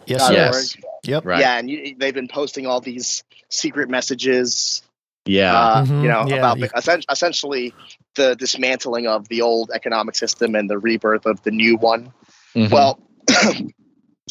[0.05, 0.19] Yes.
[0.19, 0.33] dot.
[0.33, 0.75] Yes.
[0.75, 0.83] org?
[1.05, 1.25] Yep.
[1.25, 1.39] Right.
[1.39, 4.81] Yeah, and you, they've been posting all these secret messages.
[5.25, 5.55] Yeah.
[5.57, 7.73] uh, Mhm, you know yeah, about you- essen- essentially
[8.15, 12.11] the dismantling of the old economic system and the rebirth of the new one.
[12.53, 12.69] Mhm.
[12.69, 12.99] Well,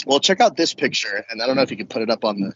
[0.06, 2.24] Well, check out this picture, and I don't know if you can put it up
[2.24, 2.54] on the.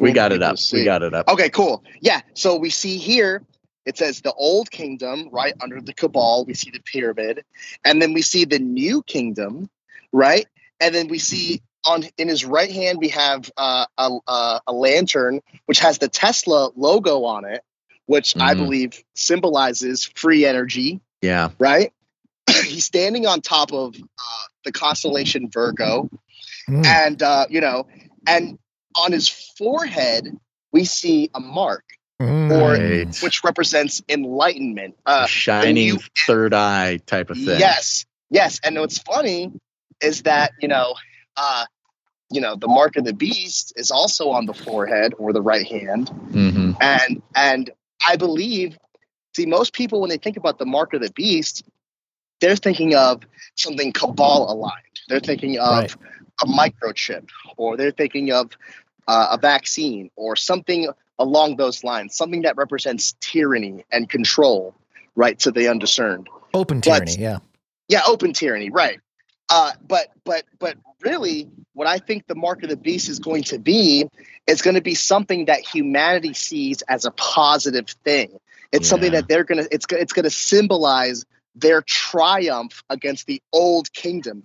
[0.00, 0.56] We got it up.
[0.72, 1.28] We got it up.
[1.28, 1.84] Okay, cool.
[2.00, 2.20] Yeah.
[2.34, 3.42] So we see here
[3.86, 6.44] it says the old kingdom right under the cabal.
[6.44, 7.44] We see the pyramid,
[7.84, 9.70] and then we see the new kingdom,
[10.12, 10.46] right?
[10.80, 14.72] And then we see on in his right hand we have uh, a, a a
[14.72, 17.62] lantern which has the Tesla logo on it,
[18.06, 18.58] which I Mhm.
[18.58, 21.50] believe symbolizes free energy, Yeah.
[21.58, 21.92] right?
[22.72, 26.08] He's standing on top of uh, the constellation Virgo,
[26.68, 26.86] Mm.
[26.86, 27.86] and uh, you know,
[28.26, 28.56] and
[28.96, 29.28] on his
[29.58, 30.28] forehead
[30.72, 31.84] we see a mark
[32.20, 32.52] Mm.
[32.52, 34.94] or which represents enlightenment.
[35.04, 37.58] Uh, shining you- third eye type of thing.
[37.58, 38.60] yes, yes.
[38.62, 39.50] And what's funny
[40.00, 40.94] is that you know,
[41.36, 41.64] uh,
[42.30, 45.66] you know, the mark of the beast is also on the forehead or the right
[45.66, 47.70] hand, hmm and and
[48.06, 48.78] I believe,
[49.36, 51.64] see, most people when they think about the mark of the beast,
[52.42, 53.22] they're thinking of
[53.56, 54.74] something cabal aligned.
[55.08, 55.94] They're thinking of Right.
[56.42, 58.50] a microchip, or they're thinking of
[59.08, 60.88] uh, a vaccine, or something
[61.18, 64.74] along those lines, something that represents tyranny and control,
[65.16, 66.28] right, to the undiscerned.
[66.52, 67.38] Open but- tyranny, yeah.
[67.88, 69.00] Yeah, open tyranny, right?
[69.48, 73.42] Uh, but but but really, what I think the mark of the beast is going
[73.44, 74.08] to be
[74.46, 78.38] is going to be something that humanity sees as a positive thing.
[78.70, 81.24] It's something that they're gonna it's it's going to symbolize
[81.54, 84.44] their triumph against the old kingdom.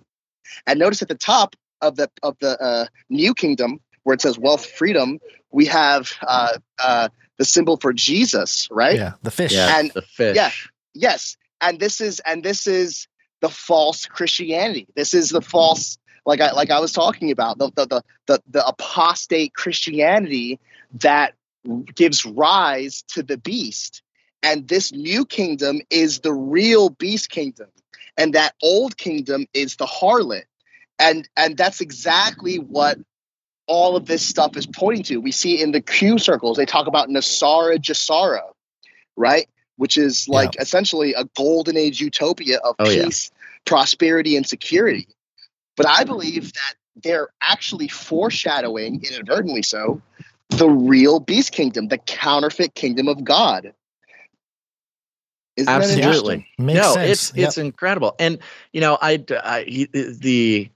[0.66, 4.38] And notice at the top of the of the uh, new kingdom, where it says
[4.38, 5.18] wealth freedom,
[5.50, 8.96] we have uh, uh, the symbol for Jesus, right?
[8.96, 9.52] Yeah, the fish.
[9.52, 9.78] Yeah.
[9.78, 10.36] And- the fish.
[10.36, 10.50] yeah.
[10.94, 13.06] yes and this is and this is
[13.40, 17.70] the false christianity this is the false like i like i was talking about the
[17.74, 20.58] the the, the, the apostate christianity
[20.92, 21.34] that
[21.94, 24.02] gives rise to the beast
[24.42, 27.68] and this new kingdom is the real beast kingdom
[28.16, 30.44] and that old kingdom is the harlot
[30.98, 32.98] and and that's exactly what
[33.66, 36.86] all of this stuff is pointing to we see in the q circles they talk
[36.86, 38.42] about NESARA GESARA
[39.16, 43.04] right which is like essentially a golden age utopia of Oh, yeah.
[43.04, 43.30] peace,
[43.64, 45.06] prosperity, and security.
[45.76, 50.02] But I believe that they're actually foreshadowing, inadvertently so,
[50.50, 53.72] the real beast kingdom, the counterfeit kingdom of God.
[55.58, 56.04] Isn't Absolutely.
[56.04, 56.44] interesting?
[56.58, 57.10] Makes no, sense.
[57.10, 58.14] it's it's incredible.
[58.20, 58.38] And
[58.72, 60.70] you know, I, I he- the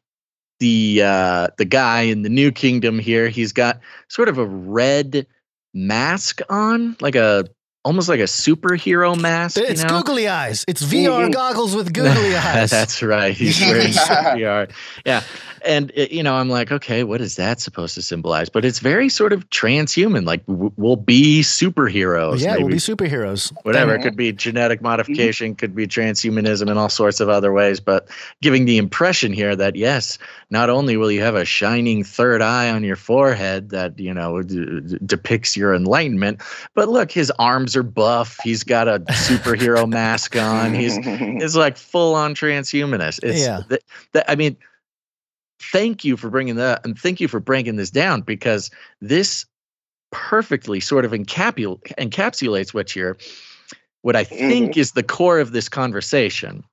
[0.58, 5.26] the uh the guy in the new kingdom here, he's got sort of a red
[5.72, 7.44] mask on, like a
[7.84, 9.56] almost like a superhero mask.
[9.58, 10.02] It's you know?
[10.02, 10.64] googly eyes.
[10.66, 12.70] It's VR goggles with googly eyes.
[12.70, 13.34] That's right.
[13.34, 14.70] He's wearing VR.
[15.04, 15.22] Yeah.
[15.64, 18.48] And, it, you know, I'm like, okay, what is that supposed to symbolize?
[18.48, 20.24] But it's very sort of transhuman.
[20.26, 22.40] Like, w- we'll be superheroes.
[22.40, 23.52] yeah, we'll be superheroes.
[23.64, 23.94] whatever.
[23.94, 24.86] It could be genetic mm-hmm.
[24.88, 27.80] modification, could be transhumanism, and all sorts of other ways.
[27.80, 28.08] But
[28.40, 30.18] giving the impression here that yes,
[30.50, 34.42] not only will you have a shining third eye on your forehead that you know
[34.42, 36.40] d- d- depicts your enlightenment,
[36.74, 38.38] but look, his arms are buff.
[38.42, 40.74] He's got a superhero mask on.
[40.74, 43.20] He's it's like full on transhumanist.
[43.22, 43.62] It's Yeah.
[43.68, 43.82] that,
[44.12, 44.56] that I mean,
[45.70, 49.46] thank you for bringing that and thank you for breaking this down because this
[50.10, 53.16] perfectly sort of encapul- encapsulates what you're
[54.02, 56.64] what I think is the core of this conversation,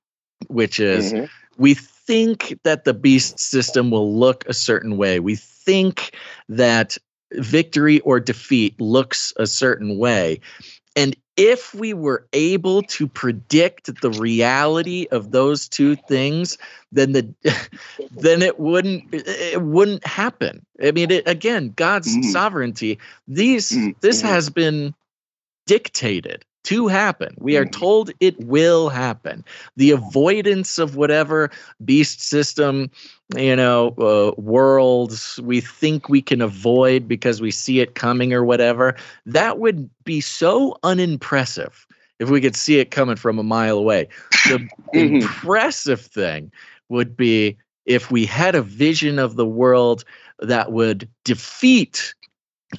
[0.48, 1.28] which is Mhm.
[1.58, 5.20] we think that the beast system will look a certain way.
[5.20, 6.16] We think
[6.48, 6.98] that
[7.34, 10.40] victory or defeat looks a certain way.
[10.96, 16.58] And if we were able to predict the reality of those two things,
[16.92, 17.34] then the
[18.10, 20.66] then it wouldn't it wouldn't happen.
[20.84, 22.24] I mean, it, again, God's Mhm.
[22.24, 22.98] sovereignty.
[23.26, 23.94] These Mhm.
[24.02, 24.26] this Mhm.
[24.26, 24.94] has been
[25.66, 27.34] dictated to happen.
[27.38, 29.42] We are told it will happen.
[29.76, 31.50] The avoidance of whatever
[31.82, 32.90] beast system,
[33.36, 38.44] you know, uh, worlds we think we can avoid because we see it coming or
[38.44, 41.86] whatever, that would be so unimpressive
[42.18, 44.08] if we could see it coming from a mile away.
[44.44, 45.32] The Mhm.
[45.32, 46.50] impressive thing
[46.88, 50.04] would be if we had a vision of the world
[50.40, 52.14] that would defeat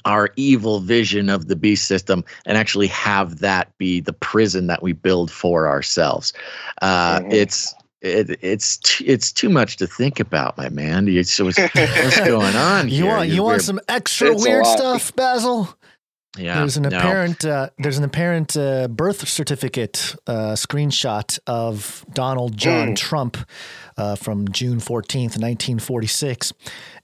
[0.04, 4.82] our evil vision of the beast system and actually have that be the prison that
[4.82, 6.32] we build for ourselves.
[6.80, 7.30] Uh, Mhm.
[7.30, 11.08] It's it, it's t- it's too much to think about, my man.
[11.08, 13.06] It's, what's, what's going on You here?
[13.06, 15.74] want you We're- want some extra weird stuff, Basil?
[16.38, 16.96] Yeah, there's an no.
[16.96, 22.96] apparent uh, there's an apparent uh, birth certificate uh, screenshot of Donald John Mm.
[22.96, 23.36] Trump
[23.98, 26.54] uh, from June 14th, 1946,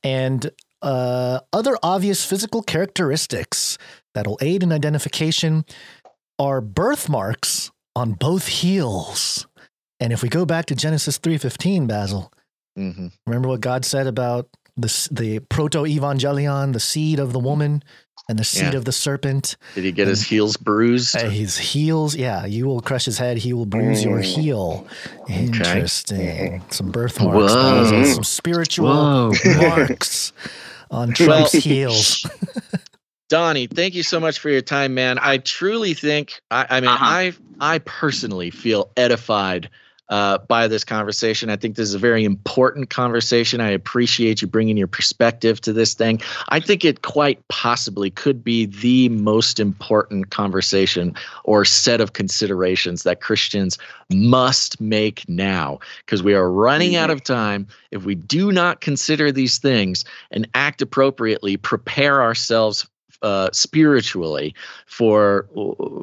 [0.03, 3.77] and uh, other obvious physical characteristics
[4.15, 5.65] that'll aid in identification
[6.39, 9.48] are birthmarks on both heels.
[10.01, 12.33] And if we go back to Genesis 3:15, Basil,
[12.79, 13.13] Mhm.
[13.27, 17.83] remember what God said about the the proto evangelion, the seed of the woman,
[18.29, 18.79] and the seed Yeah.
[18.79, 19.57] of the serpent.
[19.75, 21.17] Did he get his heels bruised?
[21.17, 22.47] Uh, his heels, yeah.
[22.47, 23.39] You will crush his head.
[23.39, 24.87] He will bruise your heel.
[25.29, 26.63] Interesting.
[26.71, 27.53] Some birthmarks.
[27.53, 28.05] Whoa.
[28.15, 29.33] Some spiritual Whoa.
[29.57, 30.33] marks
[30.91, 32.27] on Trump's Well- heels.
[33.29, 35.19] Donnie, thank you so much for your time, man.
[35.21, 37.05] I truly think I, I mean Uh-huh.
[37.05, 39.69] I I personally feel edified
[40.09, 41.51] uh, by this conversation.
[41.51, 43.61] I think this is a very important conversation.
[43.61, 46.21] I appreciate you bringing your perspective to this thing.
[46.49, 51.15] I think it quite possibly could be the most important conversation
[51.45, 53.79] or set of considerations that Christians
[54.11, 57.67] must make now because we are running out of time.
[57.91, 62.89] If we do not consider these things and act appropriately, prepare ourselves
[63.23, 64.55] uh, spiritually
[64.87, 65.49] for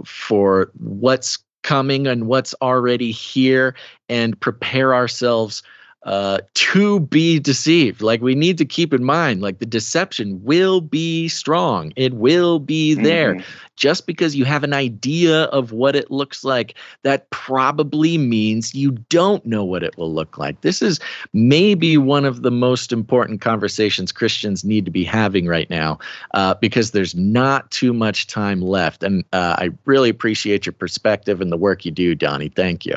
[0.06, 3.74] for what's coming and what's already here
[4.08, 5.64] and prepare ourselves
[6.06, 8.02] uh, to be deceived.
[8.02, 11.92] Like we need to keep in mind, like the deception will be strong.
[11.96, 13.44] It will be there.
[13.76, 18.92] Just because you have an idea of what it looks like, that probably means you
[19.10, 20.62] don't know what it will look like.
[20.62, 21.00] This is
[21.34, 26.00] maybe one of the most important conversations Christians need to be having right now
[26.36, 29.04] uh, because there's not too much time left.
[29.04, 32.50] And uh, I really appreciate your perspective and the work you do, Donnie.
[32.50, 32.96] Thank you.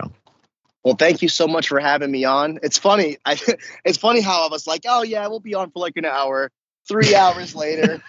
[0.89, 2.58] Well, thank you so much for having me on.
[2.62, 3.18] It's funny.
[3.26, 3.39] I,
[3.84, 6.50] it's funny how I was like, "Oh yeah, we'll be on for like an hour."
[6.89, 8.02] Three hours later,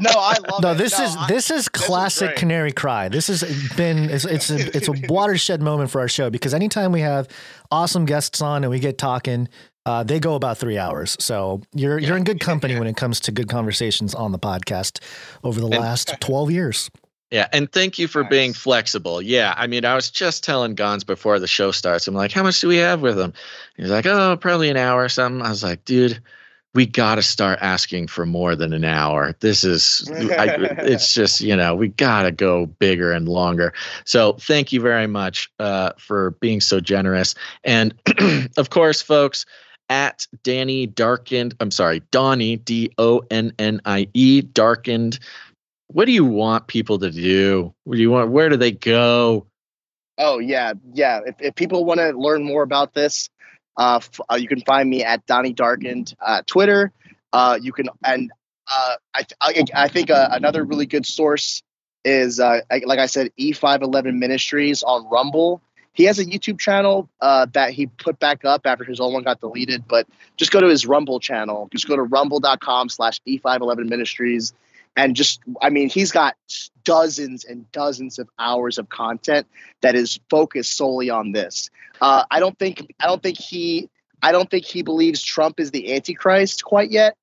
[0.00, 0.62] no, I love it.
[0.62, 0.78] No, it.
[0.78, 2.38] this is I- this is classic great.
[2.38, 3.10] canary cry.
[3.10, 3.42] This has
[3.76, 7.28] been it's it's a, it's a watershed moment for our show because anytime we have
[7.70, 9.46] awesome guests on and we get talking,
[9.84, 11.18] uh, they go about three hours.
[11.20, 15.02] So you're you're in good company when it comes to good conversations on the podcast
[15.44, 16.90] over the last twelve years.
[17.32, 19.22] Yeah, and thank you for being flexible.
[19.22, 22.06] Yeah, I mean, I was just telling Gonz before the show starts.
[22.06, 23.32] I'm like, how much do we have with him?
[23.74, 25.40] He's like, oh, probably an hour or something.
[25.40, 26.22] I was like, dude,
[26.74, 29.34] we got to start asking for more than an hour.
[29.40, 30.44] This is, I,
[30.80, 33.72] it's just, you know, we got to go bigger and longer.
[34.04, 37.34] So thank you very much uh, for being so generous.
[37.64, 37.94] And
[38.58, 39.46] of course, folks,
[39.88, 45.18] at Danny Darkened, I'm sorry, Donnie, D O N N I E, Darkened
[45.92, 47.74] what do you want people to do?
[47.84, 48.30] What do you want?
[48.30, 49.46] Where do they go?
[50.18, 51.20] Oh yeah, yeah.
[51.26, 53.28] If, if people want to learn more about this,
[53.76, 56.92] uh, f- uh, you can find me at Donnie Darkened uh, Twitter.
[57.32, 58.30] Uh, you can and
[58.70, 61.62] uh, I I, I think uh, another really good source
[62.04, 65.62] is uh, like I said, E511 Ministries on Rumble.
[65.94, 69.24] He has a YouTube channel uh, that he put back up after his old one
[69.24, 69.86] got deleted.
[69.86, 70.06] But
[70.38, 71.68] just go to his Rumble channel.
[71.70, 74.54] Just go to rumble.com slash E511 Ministries.
[74.96, 76.36] And just, I mean, he's got
[76.84, 79.46] dozens and dozens of hours of content
[79.80, 81.70] that is focused solely on this.
[82.00, 83.88] Uh, I don't think I don't think he
[84.22, 87.16] I don't think he believes Trump is the Antichrist quite yet.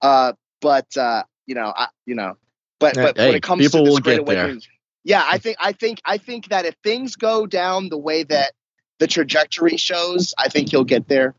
[0.00, 2.36] Uh, but uh, you know, I, you know,
[2.78, 4.62] but but when it comes people to this great awakening,
[5.04, 8.52] yeah, I think I think I think that if things go down the way that
[8.98, 11.34] the trajectory shows, I think he'll get there.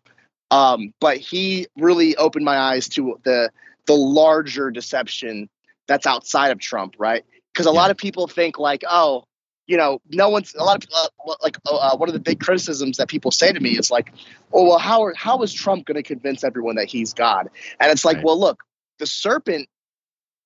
[0.51, 3.51] Um, but he really opened my eyes to the
[3.85, 5.49] the larger deception
[5.89, 7.25] that's outside of Trump, right?
[7.51, 9.25] Because a lot of people think like, oh,
[9.67, 12.97] you know, no one's a lot of uh, like uh, one of the big criticisms
[12.97, 14.13] that people say to me is like,
[14.53, 17.49] oh well, how are, how is Trump going to convince everyone that he's God?
[17.79, 18.25] And it's like, Right.
[18.25, 18.63] well, look,
[18.99, 19.67] the serpent,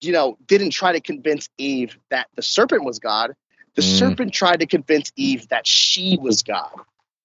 [0.02, 3.34] you know, didn't try to convince Eve that the serpent was God.
[3.76, 4.00] The Mm.
[4.00, 6.72] serpent tried to convince Eve that she was God.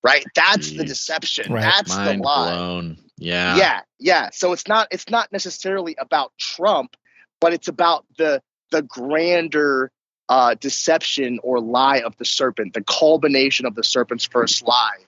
[0.03, 0.25] Right?
[0.35, 1.53] That's the deception.
[1.53, 1.63] Right.
[1.63, 2.99] That's Mind the lie blown.
[3.21, 3.57] Yeah.
[3.57, 6.97] yeah yeah so it's not it's not necessarily about trump
[7.41, 9.91] but it's about the the grander
[10.29, 14.99] uh deception or lie of the serpent the culmination of the serpent's first lie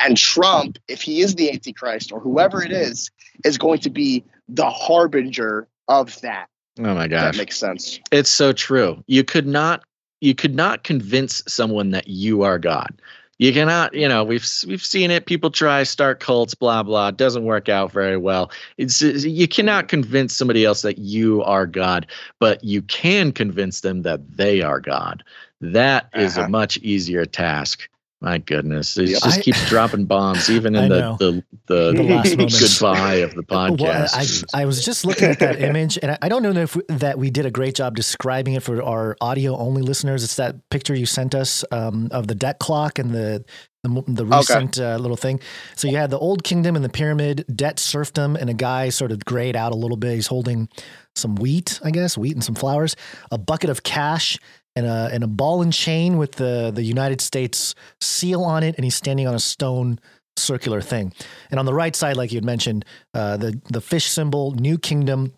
[0.00, 3.10] and trump if he is the antichrist or whoever it is
[3.44, 6.46] is going to be the harbinger of that
[6.78, 9.02] Oh my if that makes sense It's so true.
[9.06, 9.82] You could not
[10.20, 13.00] you could not convince someone that you are God.
[13.40, 15.26] You cannot, you know, we've we've seen it.
[15.26, 17.08] People try start cults, blah blah.
[17.08, 18.52] It doesn't work out very well.
[18.78, 22.06] It's you cannot convince somebody else that you are God,
[22.38, 25.24] but you can convince them that they are God.
[25.62, 26.48] That is a Uh-huh.
[26.48, 27.89] much easier task.
[28.22, 29.18] My goodness, it Yeah.
[29.24, 32.78] just I- keeps dropping bombs, even in the the the, The last moments.
[32.78, 33.80] goodbye of the podcast.
[33.80, 36.76] Well, I, I was just looking at that image, and I, I don't know if
[36.76, 40.22] we, that we did a great job describing it for our audio only listeners.
[40.22, 43.42] It's that picture you sent us um, of the debt clock and the
[43.84, 45.40] the, the recent uh, little thing.
[45.74, 49.10] So you had the old kingdom and the pyramid, debt serfdom, and a guy sort
[49.12, 50.16] of grayed out a little bit.
[50.16, 50.68] He's holding
[51.14, 52.94] some wheat, I guess, wheat and some flowers,
[53.30, 54.38] a bucket of cash.
[54.80, 58.76] And a, and a ball and chain with the, the United States seal on it,
[58.76, 59.98] and he's standing on a stone
[60.38, 61.12] circular thing.
[61.50, 64.78] And on the right side, like you had mentioned, uh, the the fish symbol, new
[64.78, 65.34] kingdom,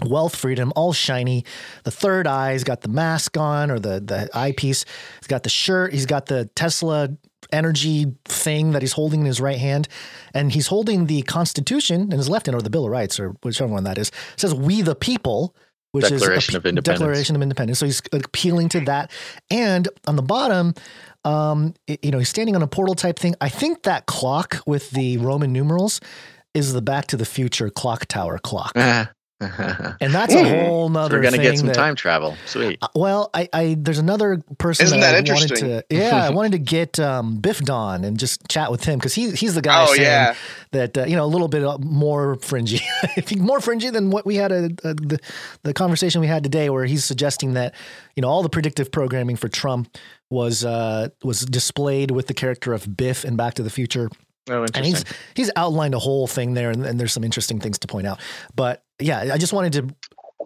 [0.00, 1.44] wealth, freedom, all shiny.
[1.82, 4.84] The third eye, he's got the mask on or the the eyepiece.
[5.20, 5.92] He's got the shirt.
[5.92, 7.10] He's got the Tesla
[7.52, 9.88] energy thing that he's holding in his right hand,
[10.32, 13.34] and he's holding the Constitution in his left hand, or the Bill of Rights, or
[13.42, 14.08] whichever one that is.
[14.34, 15.54] It says "We the People."
[15.94, 16.98] Which Declaration is of Independence.
[17.00, 17.78] Declaration of Independence.
[17.78, 19.10] So he's appealing to that.
[19.50, 20.74] And on the bottom,
[21.24, 23.34] um, it- you know, he's standing on a portal type thing.
[23.40, 26.00] I think that clock with the Roman numerals
[26.52, 28.72] is the Back to the Future clock tower clock.
[30.00, 32.36] And that's a whole nother We're gonna thing get some that- time travel.
[32.46, 32.78] Sweet.
[32.82, 35.68] uh, Well, I, I there's another person Isn't that, that I wanted interesting?
[35.68, 39.14] to yeah I wanted to get um, Biff Don and just chat with him because
[39.14, 40.34] he he's the guy Oh, saying yeah.
[40.72, 42.80] that uh, you know a little bit uh, more fringy
[43.36, 45.18] more fringy than what we had a, a, the
[45.62, 47.74] the conversation we had today where he's suggesting that
[48.16, 49.96] you know all the predictive programming for Trump
[50.30, 54.08] was uh, was displayed with the character of Biff in Back to the Future
[54.50, 55.04] Oh, and he's
[55.34, 58.20] he's outlined a whole thing there, and, and there's some interesting things to point out.
[58.54, 59.94] But yeah, I just wanted to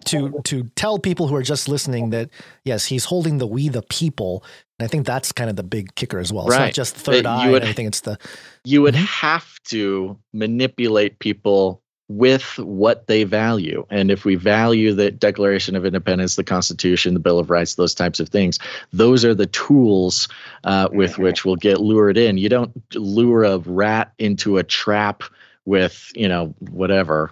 [0.06, 2.30] to to tell people who are just listening that
[2.64, 4.44] yes, he's holding the we the people,
[4.78, 6.46] and I think that's kind of the big kicker as well.
[6.46, 6.74] It's not Right.
[6.74, 8.16] just third Uh, eye would- and everything; it's the
[8.64, 9.06] you would Mhm.
[9.06, 13.84] have to manipulate people with what they value.
[13.90, 17.94] And if we value the Declaration of Independence, the Constitution, the Bill of Rights, those
[17.94, 18.58] types of things,
[18.94, 20.26] those are the tools
[20.64, 22.38] uh, with which we'll get lured in.
[22.38, 25.22] You don't lure a rat into a trap
[25.66, 27.30] with, you know, whatever.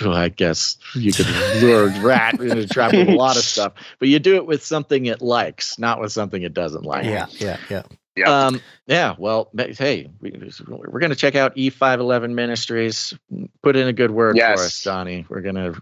[0.00, 1.26] Well, I guess you could
[1.62, 4.46] lure a rat in a trap with a lot of stuff, but you do it
[4.46, 7.04] with something it likes, not with something it doesn't like.
[7.04, 7.82] yeah, yeah, yeah.
[8.16, 8.26] Yep.
[8.26, 10.32] Um, yeah, well, hey, we,
[10.68, 13.14] we're going to check out E511 Ministries.
[13.62, 15.24] Put in a good word for us, Donnie.
[15.28, 15.80] We're going to,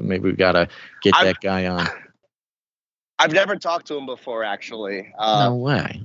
[0.00, 0.68] maybe we got to
[1.02, 1.86] get I'm- that guy on.
[3.18, 5.12] I've never talked to him before, actually.
[5.18, 6.00] no Uh, way.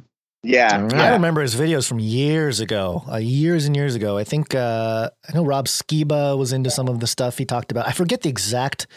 [0.45, 0.93] Yeah, right.
[0.93, 4.17] I remember his videos from years ago, uh, years and years ago.
[4.17, 7.71] I think uh, I know Rob Skiba was into some of the stuff he talked
[7.71, 7.87] about.
[7.87, 8.87] I forget the exact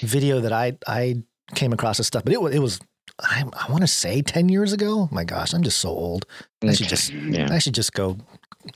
[0.00, 1.22] video that I I
[1.54, 2.80] came across this stuff, but it was it was
[3.18, 5.08] I, I want to say ten years ago.
[5.10, 6.26] My gosh, I'm just so old.
[6.62, 7.48] I should just yeah.
[7.50, 8.18] I should just go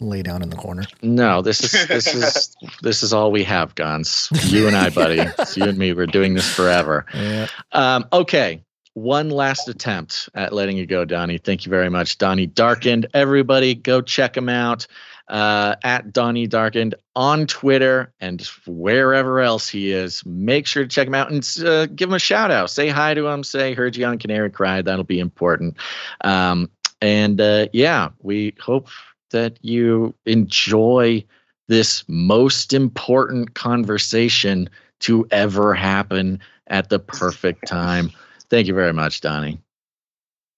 [0.01, 0.85] lay down in the corner.
[1.03, 4.31] No, this is this is this is all we have, Gonz.
[4.51, 5.21] You and I, buddy.
[5.21, 5.93] It's you and me.
[5.93, 7.07] We're doing this forever.
[7.15, 7.49] Yeah.
[7.73, 8.63] Um, okay.
[8.95, 11.39] One last attempt at letting you go, Donnie.
[11.39, 12.17] Thank you very much.
[12.19, 13.07] Donnie Darkened.
[13.13, 14.87] Everybody go check him out
[15.29, 20.25] uh, at Donnie Darkened on Twitter and wherever else he is.
[20.25, 22.71] Make sure to check him out and uh, give him a shout out.
[22.71, 23.43] Say hi to him.
[23.43, 24.81] Say, heard you on Canary Cry.
[24.81, 25.77] That'll be important.
[26.23, 28.89] Um, and uh, yeah, we hope
[29.31, 31.25] that you enjoy
[31.67, 34.69] this most important conversation
[35.01, 38.11] to ever happen at the perfect time.
[38.55, 39.59] Thank you very much, Donnie.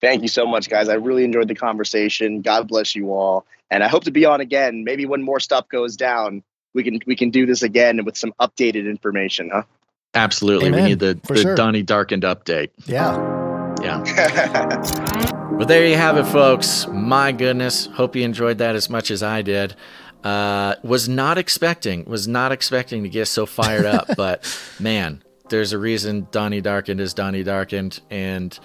[0.01, 0.87] Thank you so much, guys.
[0.87, 2.43] I really enjoyed the conversation.
[2.43, 4.83] God bless you all, and I hope to be on again.
[4.83, 6.43] Maybe when more stuff goes down,
[6.75, 9.63] we can we can do this again with some updated information, huh?
[10.13, 10.67] Absolutely.
[10.67, 11.55] Amen, we need the, for the sure.
[11.55, 12.69] Donnie Darkened update.
[12.85, 13.17] Yeah.
[13.81, 15.23] Yeah.
[15.47, 16.85] Well, there you have it, folks.
[16.87, 17.87] My goodness.
[17.87, 19.75] Hope you enjoyed that as much as I did.
[20.23, 24.45] Uh, was not expecting, was not expecting to get so fired up, but
[24.79, 27.99] man, there's a reason Donnie Darkened is Donnie Darkened.
[28.09, 28.57] And,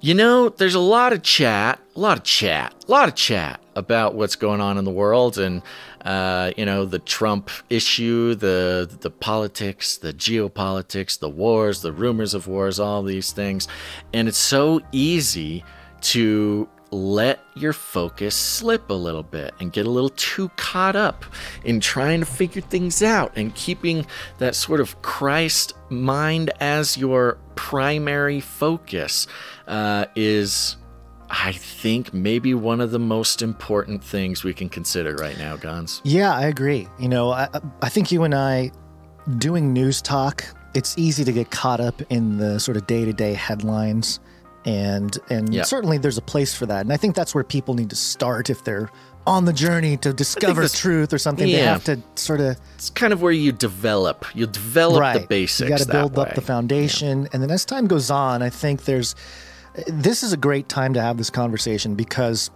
[0.00, 3.60] you know, there's a lot of chat, a lot of chat, a lot of chat
[3.74, 5.62] about what's going on in the world and,
[6.04, 12.34] uh, you know, the Trump issue, the, the politics, the geopolitics, the wars, the rumors
[12.34, 13.68] of wars, all these things.
[14.12, 15.64] And it's so easy
[16.02, 21.24] to let your focus slip a little bit and get a little too caught up
[21.64, 24.06] in trying to figure things out and keeping
[24.38, 29.26] that sort of Christ mind as your primary focus
[29.66, 30.76] uh, is,
[31.28, 36.00] I think, maybe one of the most important things we can consider right now, Gonz.
[36.04, 36.88] Yeah, I agree.
[36.98, 37.48] You know, I,
[37.82, 38.70] I think you and I
[39.38, 43.12] doing news talk, it's easy to get caught up in the sort of day to
[43.12, 44.20] day headlines.
[44.66, 45.62] And and Yeah.
[45.62, 46.80] certainly there's a place for that.
[46.80, 48.90] And I think that's where people need to start if they're
[49.26, 51.46] on the journey to discover truth or something.
[51.46, 54.24] They have to sort of It's kind of where you develop.
[54.34, 55.20] You develop right.
[55.20, 55.60] the basics.
[55.70, 58.84] You got to build up the foundation, and then as time goes on, I think
[58.84, 59.14] there's.
[59.88, 62.50] This is a great time to have this conversation because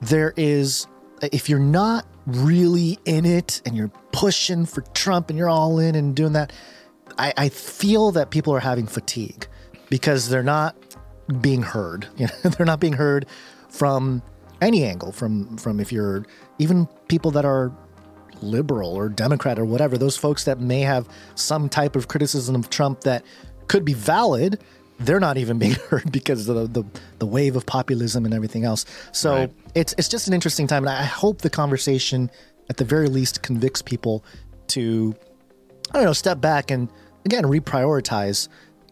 [0.00, 0.88] there is,
[1.22, 5.94] if you're not really in it and you're pushing for Trump and you're all in
[5.94, 6.52] and doing that,
[7.18, 9.46] I, I feel that people are having fatigue
[9.90, 10.74] because they're not
[11.40, 12.08] being heard.
[12.16, 13.26] You know, they're not being heard
[13.68, 14.22] from
[14.60, 15.12] any angle.
[15.12, 16.24] From from if you're
[16.58, 17.72] even people that are
[18.42, 22.68] liberal or Democrat or whatever, those folks that may have some type of criticism of
[22.70, 23.24] Trump that
[23.68, 24.60] could be valid,
[25.00, 26.88] they're not even being heard because of the, the,
[27.18, 28.84] the wave of populism and everything else.
[29.12, 29.52] So Right.
[29.74, 32.30] it's it's just an interesting time, and I hope the conversation,
[32.70, 34.24] at the very least, convicts people
[34.68, 35.14] to,
[35.90, 36.88] I don't know, step back and
[37.24, 38.48] again reprioritize.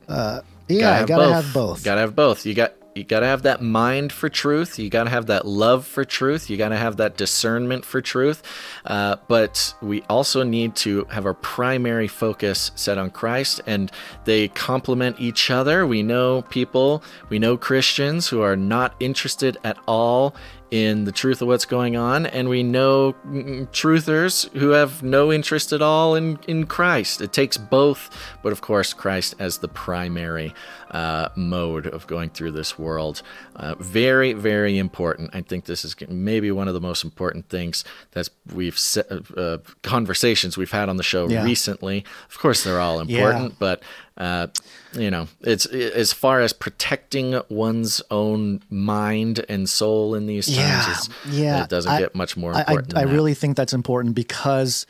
[0.08, 1.84] Uh, yeah, have gotta have both.
[1.84, 2.46] Gotta have both.
[2.46, 4.78] You got you gotta have that mind for truth.
[4.78, 6.48] You gotta have that love for truth.
[6.48, 8.42] You gotta have that discernment for truth.
[8.84, 13.90] Uh, but we also need to have our primary focus set on Christ, and
[14.24, 15.86] they complement each other.
[15.86, 20.34] We know people, we know Christians who are not interested at all
[20.70, 25.32] in the truth of what's going on, and we know mm, truthers who have no
[25.32, 27.20] interest at all in, in Christ.
[27.20, 28.10] It takes both,
[28.42, 30.52] but of course, Christ as the primary
[30.90, 33.22] uh, mode of going through this world.
[33.56, 35.30] Uh, very, very important.
[35.34, 39.02] I think this is maybe one of the most important things that we've se-
[39.36, 41.44] uh, conversations we've had on the show Yeah.
[41.44, 42.04] recently.
[42.30, 43.18] Of course, they're all Yeah.
[43.18, 43.82] important, but
[44.16, 44.46] uh,
[44.92, 51.08] you know, it's as far as protecting one's own mind and soul in these times.
[51.28, 51.62] Yeah, yeah.
[51.64, 52.96] it doesn't I- get much more I- important.
[52.96, 53.12] I, I that.
[53.12, 54.86] really think that's important because,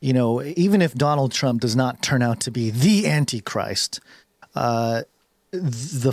[0.00, 4.00] you know, even if Donald Trump does not turn out to be the Antichrist,
[4.56, 5.02] uh,
[5.52, 6.12] the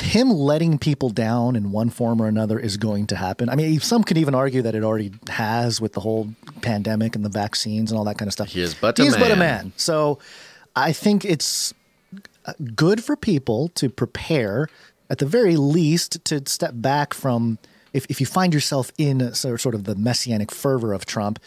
[0.00, 3.48] him letting people down in one form or another is going to happen.
[3.50, 6.28] I mean, some could even argue that it already has with the whole
[6.62, 8.48] pandemic and the vaccines and all that kind of stuff.
[8.48, 9.38] He is but a He is but a man.
[9.38, 9.72] man.
[9.76, 10.18] So,
[10.76, 11.74] I think it's
[12.46, 14.68] uh, good for people to prepare,
[15.10, 17.58] at the very least, to step back from.
[17.92, 21.38] If, if you find yourself in sort of the messianic fervor of Trump,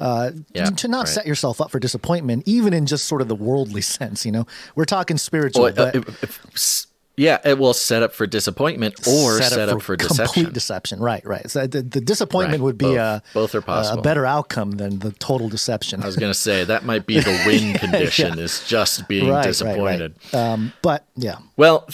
[0.00, 1.08] uh, Yeah, to not right.
[1.08, 4.26] set yourself up for disappointment, even in just sort of the worldly sense.
[4.26, 6.86] You know, we're talking spiritual, Well, uh, but if- if- s-
[7.16, 10.52] yeah, it will set up for disappointment or set, up, for, complete deception.
[10.52, 11.00] deception.
[11.00, 11.50] Right, right.
[11.50, 12.96] So the, the disappointment Right, would be both.
[12.98, 13.98] a Both are possible.
[13.98, 16.02] a better outcome than the total deception.
[16.02, 19.44] I was going to say that might be the win condition is just being right,
[19.44, 20.14] disappointed.
[20.32, 20.52] Right.
[20.52, 21.36] Um, but yeah.
[21.56, 21.86] Well,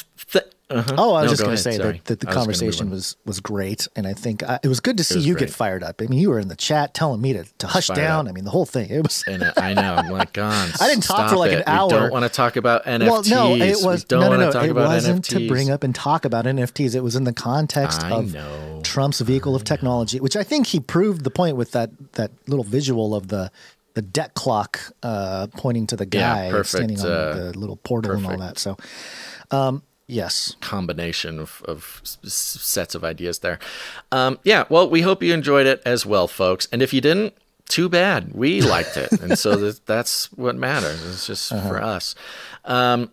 [0.70, 0.94] uh-huh.
[0.98, 1.92] Oh, I was No, just go going to say sorry.
[1.92, 2.90] that, that the I was gonna move conversation on.
[2.92, 5.46] was was great, and I think uh, it was good to see you great.
[5.46, 6.02] get fired up.
[6.02, 8.26] I mean, you were in the chat telling me to, to hush down.
[8.26, 8.30] up.
[8.30, 8.90] I mean, the whole thing.
[8.90, 9.24] It was.
[9.26, 11.60] And uh, I know, I'm like, God, I didn't talk for like it.
[11.60, 11.86] an hour.
[11.88, 13.08] We don't want to talk about NFTs.
[13.08, 14.60] Well, no, it was we no, no, no.
[14.62, 15.38] It wasn't NFTs.
[15.38, 16.94] to bring up and talk about NFTs.
[16.94, 18.80] It was in the context I of know.
[18.84, 22.64] Trump's vehicle of technology, which I think he proved the point with that that little
[22.64, 23.50] visual of the
[23.94, 27.76] the debt clock uh, pointing to the Yeah, guy perfect, standing on uh, the little
[27.76, 28.58] portal and all that.
[28.58, 28.76] So,
[29.50, 33.58] um, yes, combination of, of sets of ideas there.
[34.10, 36.66] Um, yeah, well, we hope you enjoyed it as well, folks.
[36.72, 37.34] And if you didn't,
[37.68, 38.32] too bad.
[38.32, 41.04] We liked it, and so th- that's what matters.
[41.06, 41.68] It's just Uh-huh.
[41.68, 42.14] for us.
[42.64, 43.12] Um,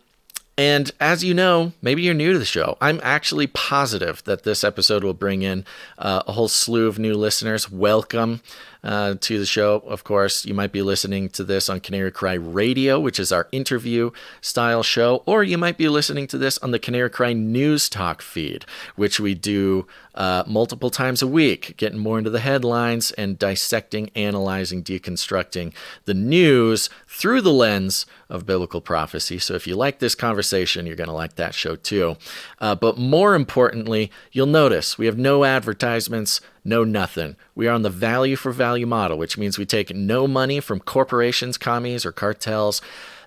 [0.57, 2.77] and as you know, maybe you're new to the show.
[2.79, 5.65] I'm actually positive that this episode will bring in
[5.97, 7.69] uh, a whole slew of new listeners.
[7.69, 8.39] Welcome
[8.85, 9.83] uh, to the show.
[9.87, 13.47] Of course, you might be listening to this on Canary Cry Radio, which is our
[13.51, 17.89] interview style show, or you might be listening to this on the Canary Cry News
[17.89, 18.65] Talk feed,
[18.95, 24.09] which we do uh, multiple times a week, getting more into the headlines and dissecting,
[24.15, 25.73] analyzing, deconstructing
[26.05, 29.37] the news through the lens of biblical prophecy.
[29.37, 32.15] So if you like this conversation, you're going to like that show too.
[32.59, 37.35] Uh, but more importantly, you'll notice we have no advertisements, no nothing.
[37.53, 40.79] We are on the value for value model, which means we take no money from
[40.79, 42.81] corporations, commies, or cartels.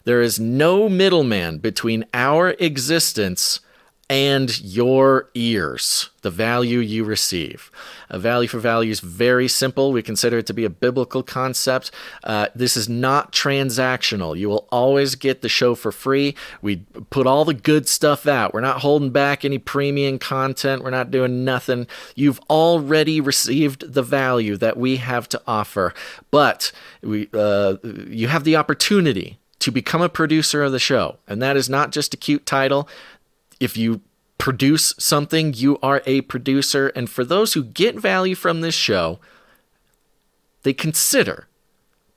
[0.05, 3.60] There is no middleman between our existence
[4.11, 7.70] and your ears, the value you receive.
[8.09, 9.93] A value for value is very simple.
[9.93, 11.91] We consider it to be a biblical concept.
[12.25, 14.39] Uh, this is not transactional.
[14.39, 16.35] You will always get the show for free.
[16.62, 16.77] We
[17.11, 18.55] put all the good stuff out.
[18.55, 20.83] We're not holding back any premium content.
[20.83, 21.87] We're not doing nothing.
[22.15, 25.93] You've already received the value that we have to offer,
[26.31, 26.73] but
[27.03, 31.19] we, uh, you have the opportunity to become a producer of the show.
[31.27, 32.89] And that is not just a cute title
[33.61, 34.01] if you
[34.39, 36.89] produce something, you are a producer.
[36.89, 39.19] And for those who get value from this show,
[40.62, 41.49] they consider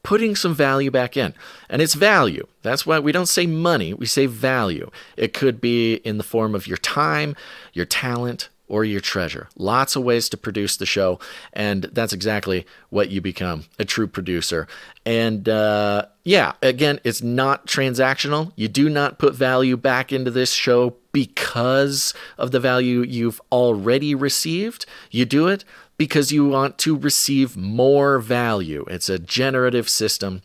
[0.03, 1.33] putting some value back in.
[1.69, 2.47] And it's value.
[2.61, 4.89] That's why we don't say money, we say value.
[5.17, 7.35] It could be in the form of your time,
[7.73, 9.49] your talent, or your treasure.
[9.57, 11.19] Lots of ways to produce the show.
[11.51, 14.65] And that's exactly what you become a true producer.
[15.05, 18.53] And uh, yeah, again, it's not transactional.
[18.55, 24.15] You do not put value back into this show because of the value you've already
[24.15, 24.85] received.
[25.11, 25.65] You do it
[25.97, 28.85] because you want to receive more value.
[28.89, 30.43] It's a generative system.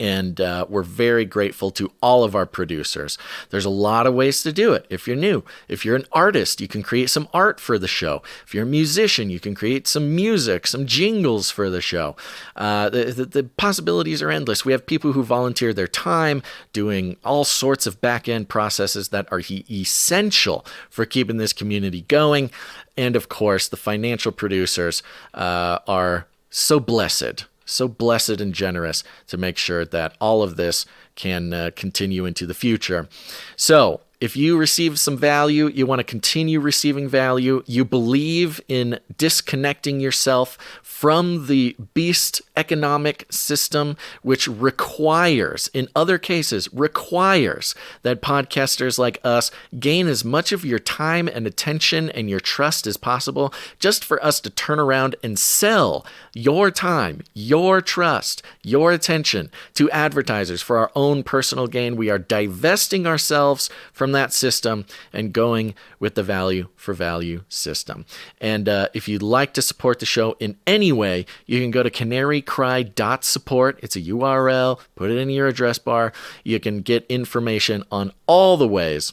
[0.00, 3.18] And uh, we're very grateful to all of our producers.
[3.50, 4.86] There's a lot of ways to do it.
[4.90, 8.22] If you're new, if you're an artist, you can create some art for the show.
[8.46, 12.16] If you're a musician, you can create some music, some jingles for the show.
[12.56, 14.64] Uh, the, the, the, possibilities are endless.
[14.64, 19.30] We have people who volunteer their time doing all sorts of back end processes that
[19.30, 22.50] are essential for keeping this community going.
[22.96, 25.02] And of course, the financial producers
[25.34, 30.86] uh, are so blessed so blessed and generous to make sure that all of this
[31.14, 33.08] can uh, continue into the future.
[33.56, 39.00] So, if you receive some value, you want to continue receiving value, you believe in
[39.18, 48.96] disconnecting yourself from the beast economic system, which requires, in other cases, requires that podcasters
[48.96, 53.52] like us gain as much of your time and attention and your trust as possible,
[53.80, 59.90] just for us to turn around and sell your time, your trust, your attention to
[59.90, 61.96] advertisers for our own personal gain.
[61.96, 68.04] We are divesting ourselves from that system and going with the value for value system.
[68.40, 71.82] And uh, if you'd like to support the show in any way, you can go
[71.82, 73.80] to canarycry.support.
[73.82, 76.12] It's a URL, put it in your address bar.
[76.44, 79.12] You can get information on all the ways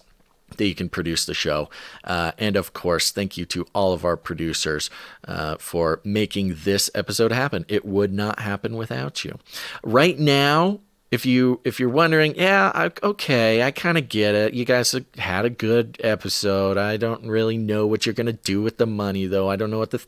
[0.58, 1.70] that you can produce the show.
[2.04, 4.90] Uh, and of course, thank you to all of our producers
[5.28, 7.66] uh, for making this episode happen.
[7.68, 9.38] It would not happen without you.
[9.84, 10.80] Right now,
[11.12, 14.54] if you if you're wondering, yeah, I, okay, I kind of get it.
[14.54, 16.78] You guys had a good episode.
[16.78, 19.50] I don't really know what you're gonna do with the money, though.
[19.50, 20.06] I don't know what the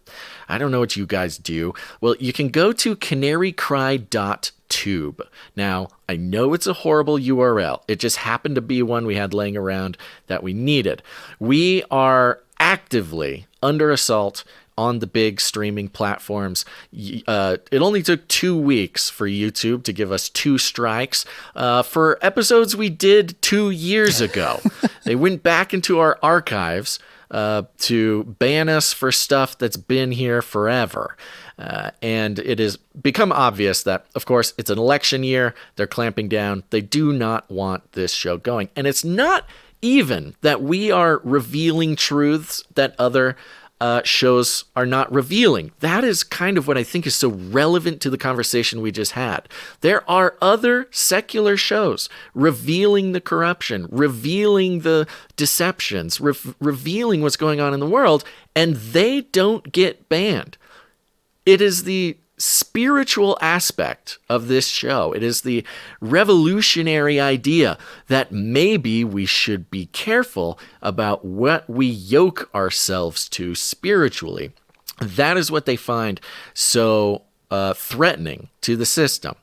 [0.48, 1.74] I don't know what you guys do.
[2.02, 5.28] Well, you can go to canarycry.tube.
[5.56, 7.82] Now, I know it's a horrible URL.
[7.88, 9.98] It just happened to be one we had laying around
[10.28, 11.02] that we needed.
[11.40, 14.44] We are actively under assault
[14.78, 16.66] on the big streaming platforms.
[17.28, 21.26] Uh, it only took two weeks for YouTube to give us two strikes
[21.56, 24.60] uh, for episodes we did two years ago.
[25.04, 27.00] they went back into our archives
[27.32, 31.16] uh, to ban us for stuff that's been here forever.
[31.58, 35.54] Uh, and it has become obvious that, of course, it's an election year.
[35.76, 36.64] They're clamping down.
[36.72, 38.70] They do not want this show going.
[38.76, 39.46] And it's not
[39.82, 43.36] even that we are revealing truths that other
[43.82, 45.72] uh, shows are not revealing.
[45.80, 49.14] That is kind of what I think is so relevant to the conversation we just
[49.14, 49.50] had.
[49.82, 57.60] There are other secular shows revealing the corruption, revealing the deceptions, re- revealing what's going
[57.60, 58.24] on in the world,
[58.56, 60.60] and they don't get banned.
[61.48, 65.14] It is the spiritual aspect of this show.
[65.14, 65.64] It is the
[66.00, 74.52] revolutionary idea that maybe we should be careful about what we yoke ourselves to spiritually.
[75.00, 76.20] That is what they find
[76.54, 79.36] so uh, threatening to the system.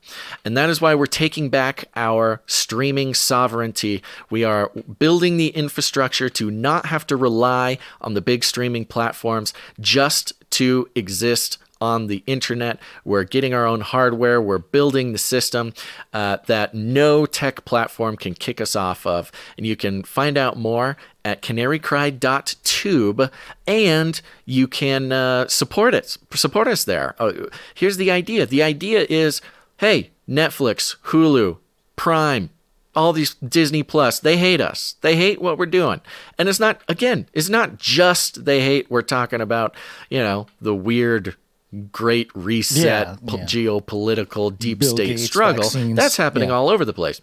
[0.44, 4.02] And that is why we're taking back our streaming sovereignty.
[4.30, 9.52] We are building the infrastructure to not have to rely on the big streaming platforms
[9.78, 12.78] just to exist on the internet.
[13.04, 14.40] We're getting our own hardware.
[14.40, 15.72] We're building the system
[16.12, 19.30] uh, that no tech platform can kick us off of.
[19.56, 23.32] And you can find out more at canarycry.tube
[23.66, 26.16] and you can uh, support it.
[26.32, 27.14] Support us there.
[27.18, 27.32] Uh,
[27.74, 29.40] here's the idea the idea is
[29.78, 31.58] hey, Netflix, Hulu,
[31.96, 32.50] Prime,
[32.94, 34.96] all these Disney Plus, they hate us.
[35.02, 36.00] They hate what we're doing.
[36.36, 39.74] And it's not, again, it's not just they hate we're talking about,
[40.10, 41.36] you know, the weird
[41.92, 43.44] great reset yeah, yeah.
[43.44, 45.96] geopolitical deep Bill state Gates struggle vaccines.
[45.96, 46.54] that's happening yeah.
[46.54, 47.20] all over the place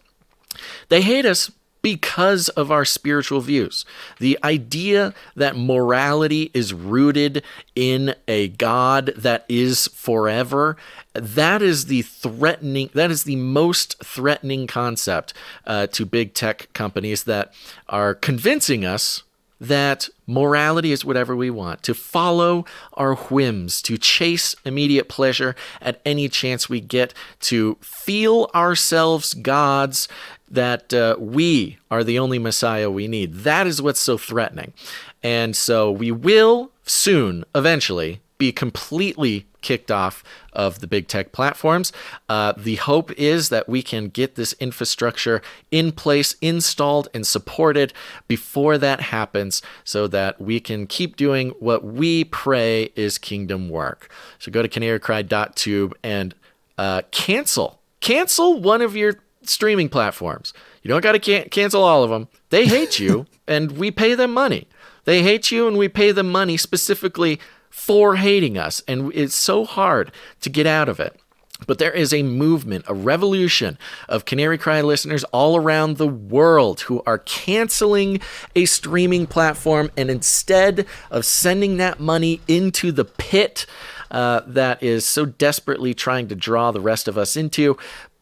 [0.90, 1.52] they hate us
[1.86, 3.86] because of our spiritual views.
[4.18, 7.44] The idea that morality is rooted
[7.76, 10.78] in a God that is forever,
[11.14, 15.36] that is the threatening, that is the most threatening concept
[15.68, 17.54] uh, to big tech companies that
[17.88, 19.22] are convincing us
[19.60, 26.02] that morality is whatever we want, to follow our whims, to chase immediate pleasure at
[26.06, 30.08] any chance we get, to feel ourselves gods,
[30.50, 33.34] that uh, we are the only Messiah we need.
[33.34, 34.74] That is what's so threatening.
[35.24, 41.92] And so we will soon, eventually, be completely kicked off of the big tech platforms.
[42.30, 45.42] Uh, the hope is that we can get this infrastructure
[45.72, 47.92] in place, installed, and supported
[48.28, 54.12] before that happens so that we can keep doing what we pray is kingdom work.
[54.38, 56.36] So go to canarycry.tube and
[56.78, 57.80] uh, cancel.
[58.00, 60.54] Cancel one of your streaming platforms.
[60.84, 62.28] You don't got to can- cancel all of them.
[62.52, 64.68] They hate you, and we pay them money.
[65.06, 67.40] They hate you, and we pay them money specifically
[67.76, 68.82] for hating us.
[68.88, 71.20] And it's so hard to get out of it.
[71.68, 76.82] But there is a movement, a revolution of Canary Cry listeners all around the world
[76.82, 78.22] who are canceling
[78.56, 83.66] a streaming platform and instead of sending that money into the pit
[84.10, 87.78] uh, that is so desperately trying to draw the rest of us into,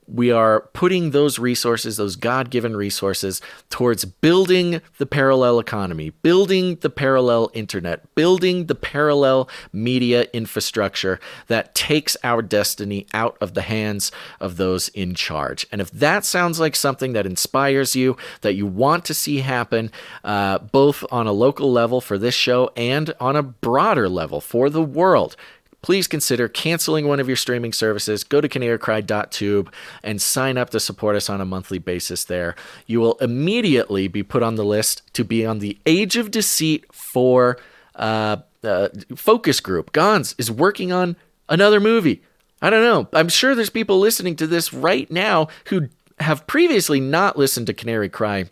[0.07, 6.75] we are putting those resources, those God given resources, towards building the parallel economy, building
[6.77, 13.61] the parallel internet, building the parallel media infrastructure that takes our destiny out of the
[13.61, 15.65] hands of those in charge.
[15.71, 19.91] And if that sounds like something that inspires you, that you want to see happen,
[20.23, 24.69] uh, both on a local level for this show and on a broader level for
[24.69, 25.35] the world,
[25.83, 28.23] please consider canceling one of your streaming services.
[28.23, 29.71] Go to canarycry.tube
[30.01, 32.55] and sign up to support us on a monthly basis there.
[32.87, 36.91] You will immediately be put on the list to be on the Age of Deceit
[36.91, 37.59] for
[37.95, 39.91] uh, uh, focus group.
[39.93, 41.15] Gonz is working on
[41.49, 42.23] another movie.
[42.61, 43.09] I don't know.
[43.13, 45.89] I'm sure there's people listening to this right now who
[46.19, 48.45] have previously not listened to Canary Cry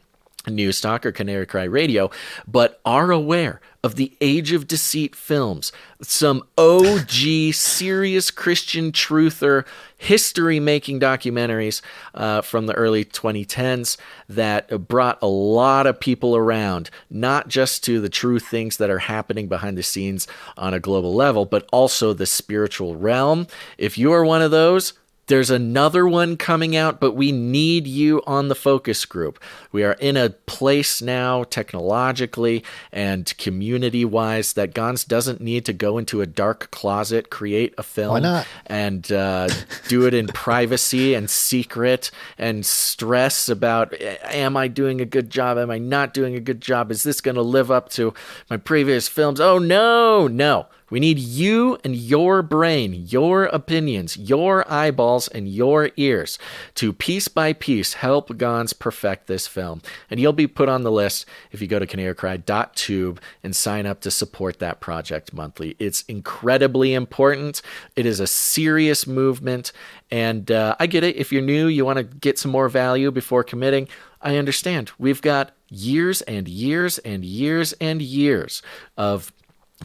[0.47, 2.09] News Talk or Canary Cry Radio,
[2.47, 5.71] but are aware of the Age of Deceit films,
[6.01, 9.65] some OG serious Christian truther
[9.97, 11.81] history making documentaries
[12.13, 13.97] uh, from the early 2010s
[14.29, 18.99] that brought a lot of people around, not just to the true things that are
[18.99, 23.47] happening behind the scenes on a global level, but also the spiritual realm.
[23.79, 24.93] If you are one of those,
[25.31, 29.41] there's another one coming out, but we need you on the focus group.
[29.71, 35.73] We are in a place now, technologically and community wise, that Gonz doesn't need to
[35.73, 38.47] go into a dark closet, create a film, Why not?
[38.65, 39.47] and uh,
[39.87, 45.57] do it in privacy and secret and stress about am I doing a good job?
[45.57, 46.91] Am I not doing a good job?
[46.91, 48.13] Is this going to live up to
[48.49, 49.39] my previous films?
[49.39, 50.67] Oh, no, no.
[50.91, 56.37] We need you and your brain, your opinions, your eyeballs, and your ears
[56.75, 59.81] to piece by piece help Gonz perfect this film.
[60.09, 64.01] And you'll be put on the list if you go to canarycry.tube and sign up
[64.01, 65.75] to support that project monthly.
[65.79, 67.61] It's incredibly important.
[67.95, 69.71] It is a serious movement.
[70.11, 71.15] And uh, I get it.
[71.15, 73.87] If you're new, you want to get some more value before committing.
[74.21, 74.91] I understand.
[74.99, 78.61] We've got years and years and years and years
[78.97, 79.31] of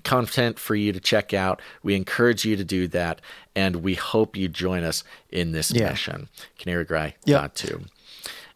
[0.04, 1.60] content for you to check out.
[1.82, 3.20] We encourage you to do that,
[3.54, 5.90] and we hope you join us in this Yeah.
[5.90, 6.28] mission.
[6.58, 7.38] Canary Cry Yeah.
[7.42, 7.88] dot tube.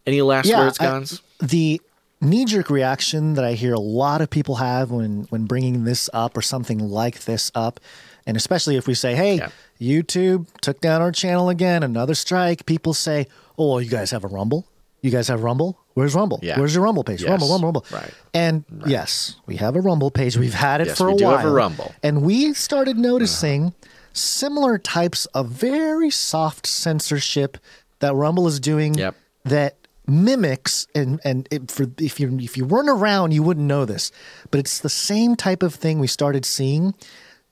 [0.07, 1.05] Any last words, I-
[1.45, 1.81] the
[2.21, 6.09] knee jerk reaction that I hear a lot of people have when when bringing this
[6.13, 7.81] up or something like this up,
[8.27, 9.49] and especially if we say, "Hey, Yeah.
[9.81, 13.27] YouTube took down our channel again, another strike," people say,
[13.59, 14.67] "Oh, you guys have a Rumble?
[15.03, 15.79] You guys have Rumble?
[15.95, 16.41] Where's Rumble?
[16.43, 16.59] Yeah.
[16.59, 17.23] Where's your Rumble page?
[17.23, 17.31] Yes.
[17.31, 18.13] Rumble, Rumble, Rumble." Right.
[18.35, 20.37] And yes, we have a Rumble page.
[20.37, 21.37] We've had it Yes, for we a do while.
[21.39, 21.95] have a Rumble.
[22.03, 23.03] And we started uh-huh.
[23.09, 23.75] noticing
[24.13, 27.57] similar types of very soft censorship
[28.01, 29.15] that Rumble is doing Yep.
[29.45, 33.85] that mimics and and it, for if you if you weren't around you wouldn't know
[33.85, 34.11] this
[34.51, 36.93] but it's the same type of thing we started seeing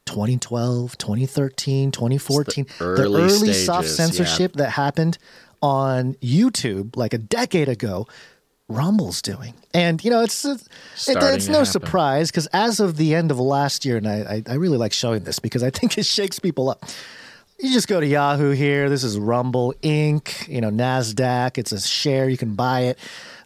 [0.06, 5.18] 2012 2013 2014 It's the early soft stages, censorship that happened
[5.62, 8.06] on YouTube like a decade ago
[8.68, 9.54] Rumble's doing.
[9.72, 10.60] And you know, it's it,
[11.06, 14.54] it's no surprise because as of the end of last year, and I, I I
[14.54, 16.84] really like showing this because I think it shakes people up.
[17.58, 18.88] You just go to Yahoo here.
[18.88, 20.46] This is Rumble Inc.
[20.48, 21.56] You know Nasdaq.
[21.56, 22.28] It's a share.
[22.28, 22.98] You can buy it.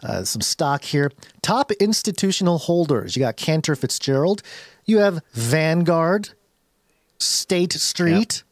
[0.02, 1.12] Uh, some stock here.
[1.42, 3.14] Top institutional holders.
[3.14, 4.42] You got Cantor Fitzgerald.
[4.84, 6.30] You have Vanguard,
[7.18, 8.42] State Street,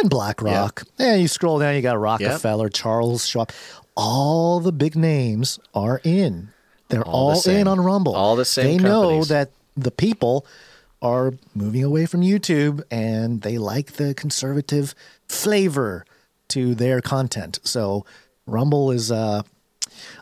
[0.00, 0.82] and BlackRock.
[0.98, 1.74] And you scroll down.
[1.74, 3.50] You got Rockefeller, Charles Schwab.
[3.96, 6.48] All the big names are in.
[6.88, 7.60] They're All all, same.
[7.62, 8.14] in on Rumble.
[8.14, 10.46] All the same They know that the people
[11.00, 14.94] are moving away from YouTube and they like the conservative
[15.26, 16.04] flavor
[16.48, 17.58] to their content.
[17.64, 18.04] So
[18.46, 19.42] Rumble is, uh,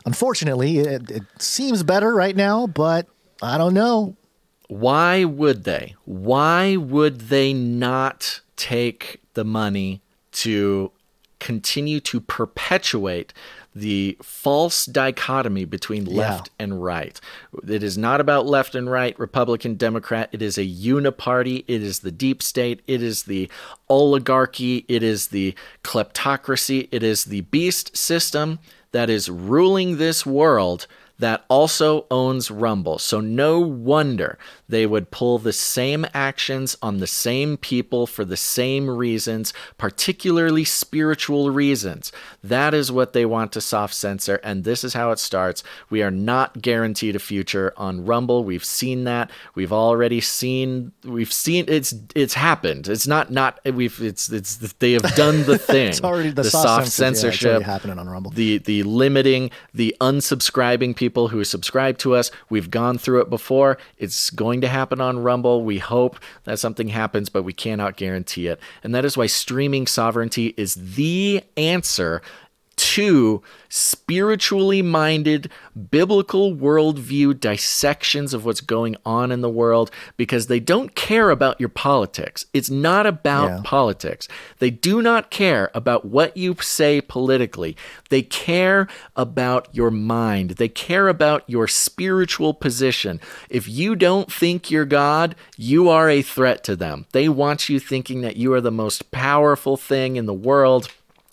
[0.05, 3.07] unfortunately, it, it seems better right now, but
[3.41, 4.15] I don't know.
[4.67, 5.95] Why would they?
[6.05, 10.01] Why would they not take the money
[10.31, 10.91] to
[11.39, 13.33] continue to perpetuate
[13.73, 17.19] the false dichotomy between left and right?
[17.67, 20.29] It is not about left and right, Republican, Democrat.
[20.31, 21.63] It is a uniparty.
[21.67, 22.81] It is the deep state.
[22.85, 23.49] It is the
[23.89, 24.85] oligarchy.
[24.87, 26.89] It is the kleptocracy.
[26.91, 28.59] It is the beast system
[28.91, 30.85] that is ruling this world
[31.21, 32.97] that also owns Rumble.
[32.97, 38.35] So no wonder they would pull the same actions on the same people for the
[38.37, 42.11] same reasons, particularly spiritual reasons.
[42.43, 45.63] That is what they want to soft censor, and this is how it starts.
[45.91, 48.43] We are not guaranteed a future on Rumble.
[48.43, 49.29] We've seen that.
[49.53, 50.91] We've already seen.
[51.03, 52.87] We've seen it's it's happened.
[52.87, 55.89] It's not not we've it's it's they have done the thing.
[55.89, 58.31] It's already the, soft, censor- yeah, it's already censorship happening on Rumble.
[58.31, 62.31] the the limiting the unsubscribing people who subscribe to us.
[62.49, 63.77] We've gone through it before.
[63.97, 65.63] It's going to happen on rumble.
[65.63, 68.59] We hope that something happens but we cannot guarantee it.
[68.83, 72.21] And that is why streaming sovereignty is the answer
[72.81, 75.49] to spiritually minded
[75.91, 81.59] biblical worldview dissections of what's going on in the world because they don't care about
[81.59, 82.45] your politics.
[82.53, 83.61] It's not about Yeah.
[83.63, 84.27] politics.
[84.59, 87.77] They do not care about what you say politically.
[88.09, 90.51] They care about your mind.
[90.51, 93.21] They care about your spiritual position.
[93.49, 97.05] If you don't think you're God, you are a threat to them.
[97.11, 100.89] They want you thinking that you are the most powerful thing in the world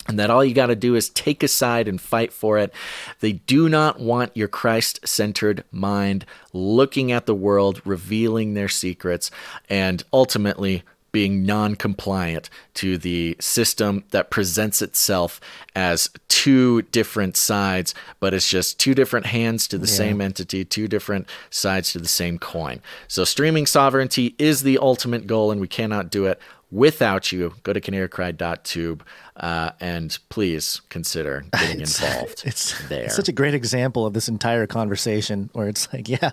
[0.09, 2.73] and that all you got to do is take a side and fight for it.
[3.19, 9.29] They do not want your Christ centered mind looking at the world, revealing their secrets,
[9.69, 15.39] and ultimately being non compliant to the system that presents itself
[15.75, 20.87] as two different sides, but it's just two different hands to the same entity, two
[20.87, 22.81] different sides to the same coin.
[23.07, 26.39] So, streaming sovereignty is the ultimate goal, and we cannot do it
[26.71, 27.53] without you.
[27.63, 29.03] Go to canarycry.tube
[29.35, 33.05] uh, and please consider getting involved It's, there.
[33.05, 36.31] it's such a great example of this entire conversation where it's like, yeah,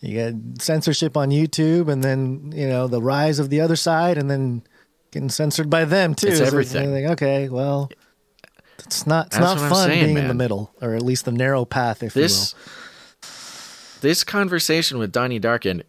[0.00, 4.18] you got censorship on YouTube and then, you know, the rise of the other side
[4.18, 4.62] and then
[5.12, 6.28] getting censored by them too.
[6.28, 6.92] It's everything.
[6.92, 7.90] like, okay, well,
[8.78, 11.32] it's not, it's That's not fun saying, being in the middle or at least the
[11.32, 12.54] narrow path, if this
[14.00, 15.84] this conversation with Donnie Darkened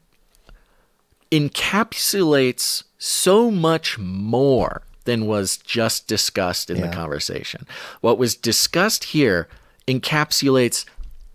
[1.31, 6.87] encapsulates so much more than was just discussed in Yeah.
[6.87, 7.65] the conversation.
[8.01, 9.47] What was discussed here
[9.87, 10.85] encapsulates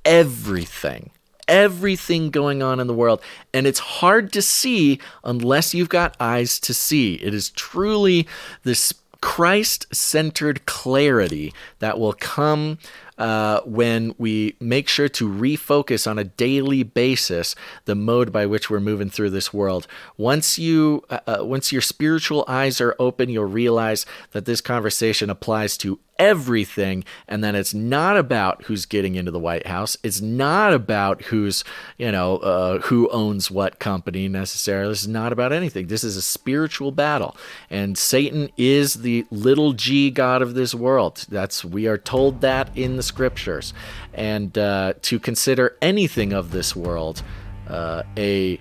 [0.04, 1.10] everything.
[1.48, 3.20] Everything going on in the world.
[3.52, 7.14] And it's hard to see unless you've got eyes to see.
[7.14, 8.28] It is truly
[8.62, 12.78] this Christ centered clarity that will come
[13.18, 17.54] uh, when we make sure to refocus on a daily basis
[17.84, 19.86] the mode by which we're moving through this world.
[20.16, 25.30] Once you, uh, uh, once your spiritual eyes are open, you'll realize that this conversation
[25.30, 27.04] applies to everything.
[27.28, 29.96] And then it's not about who's getting into the white house.
[30.02, 31.64] It's not about who's
[31.98, 34.90] you know uh, who owns what company necessarily.
[34.90, 35.86] This is not about anything.
[35.86, 37.36] This is a spiritual battle.
[37.70, 41.26] And satan is the little g god of this world.
[41.28, 43.72] That's we are told that in the scriptures.
[44.14, 47.22] And uh, to consider anything of this world
[47.68, 48.60] uh, a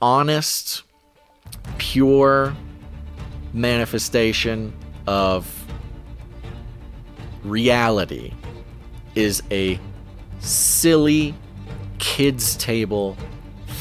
[0.00, 0.82] honest
[1.78, 2.54] pure
[3.52, 4.72] manifestation
[5.06, 5.57] of
[7.44, 8.32] reality
[9.14, 9.78] is a
[10.40, 11.34] silly
[11.98, 13.16] kids table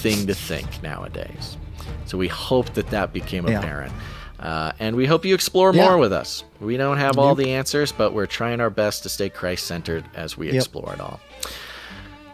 [0.02, 1.58] thing to think nowadays.
[2.06, 3.60] So we hope that that became Yeah.
[3.60, 3.94] apparent.
[4.40, 5.84] Uh, and we hope you explore Yeah.
[5.86, 6.44] more with us.
[6.60, 10.06] We don't have all the answers, but we're trying our best to stay Christ centered
[10.16, 10.56] as we Yep.
[10.56, 11.20] explore it all.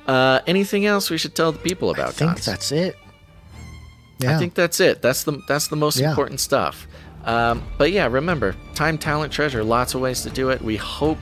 [0.08, 2.10] Uh, anything else we should tell the people about?
[2.10, 2.46] I think Gonz?
[2.46, 2.98] that's it.
[4.20, 4.36] Yeah.
[4.36, 5.02] I think that's it.
[5.02, 6.10] That's the that's the most Yeah.
[6.10, 6.88] important stuff.
[7.26, 9.64] Um, but yeah, remember, time, talent, treasure.
[9.64, 10.62] Lots of ways to do it.
[10.62, 11.20] We hope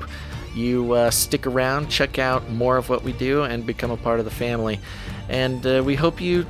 [0.55, 4.19] you uh, stick around, check out more of what we do, and become a part
[4.19, 4.79] of the family.
[5.29, 6.45] And uh, we hope you,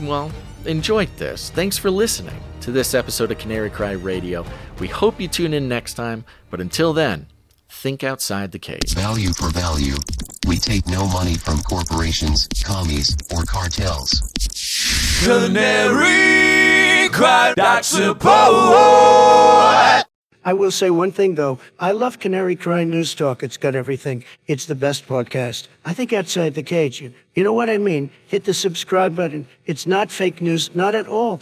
[0.00, 0.32] well,
[0.64, 1.50] enjoyed this.
[1.50, 4.44] Thanks for listening to this episode of Canary Cry Radio.
[4.80, 6.24] We hope you tune in next time.
[6.50, 7.26] But until then,
[7.68, 8.94] think outside the cage.
[8.94, 9.94] Value for value.
[10.46, 14.22] We take no money from corporations, commies, or cartels.
[15.22, 18.28] Canary that support.
[20.44, 21.58] I will say one thing though.
[21.78, 23.42] I love Canary Cry News Talk.
[23.42, 24.24] It's got everything.
[24.46, 25.68] It's the best podcast.
[25.84, 27.02] I think outside the cage.
[27.02, 28.10] You know what I mean?
[28.26, 29.46] Hit the subscribe button.
[29.66, 31.40] It's not fake news, not at all.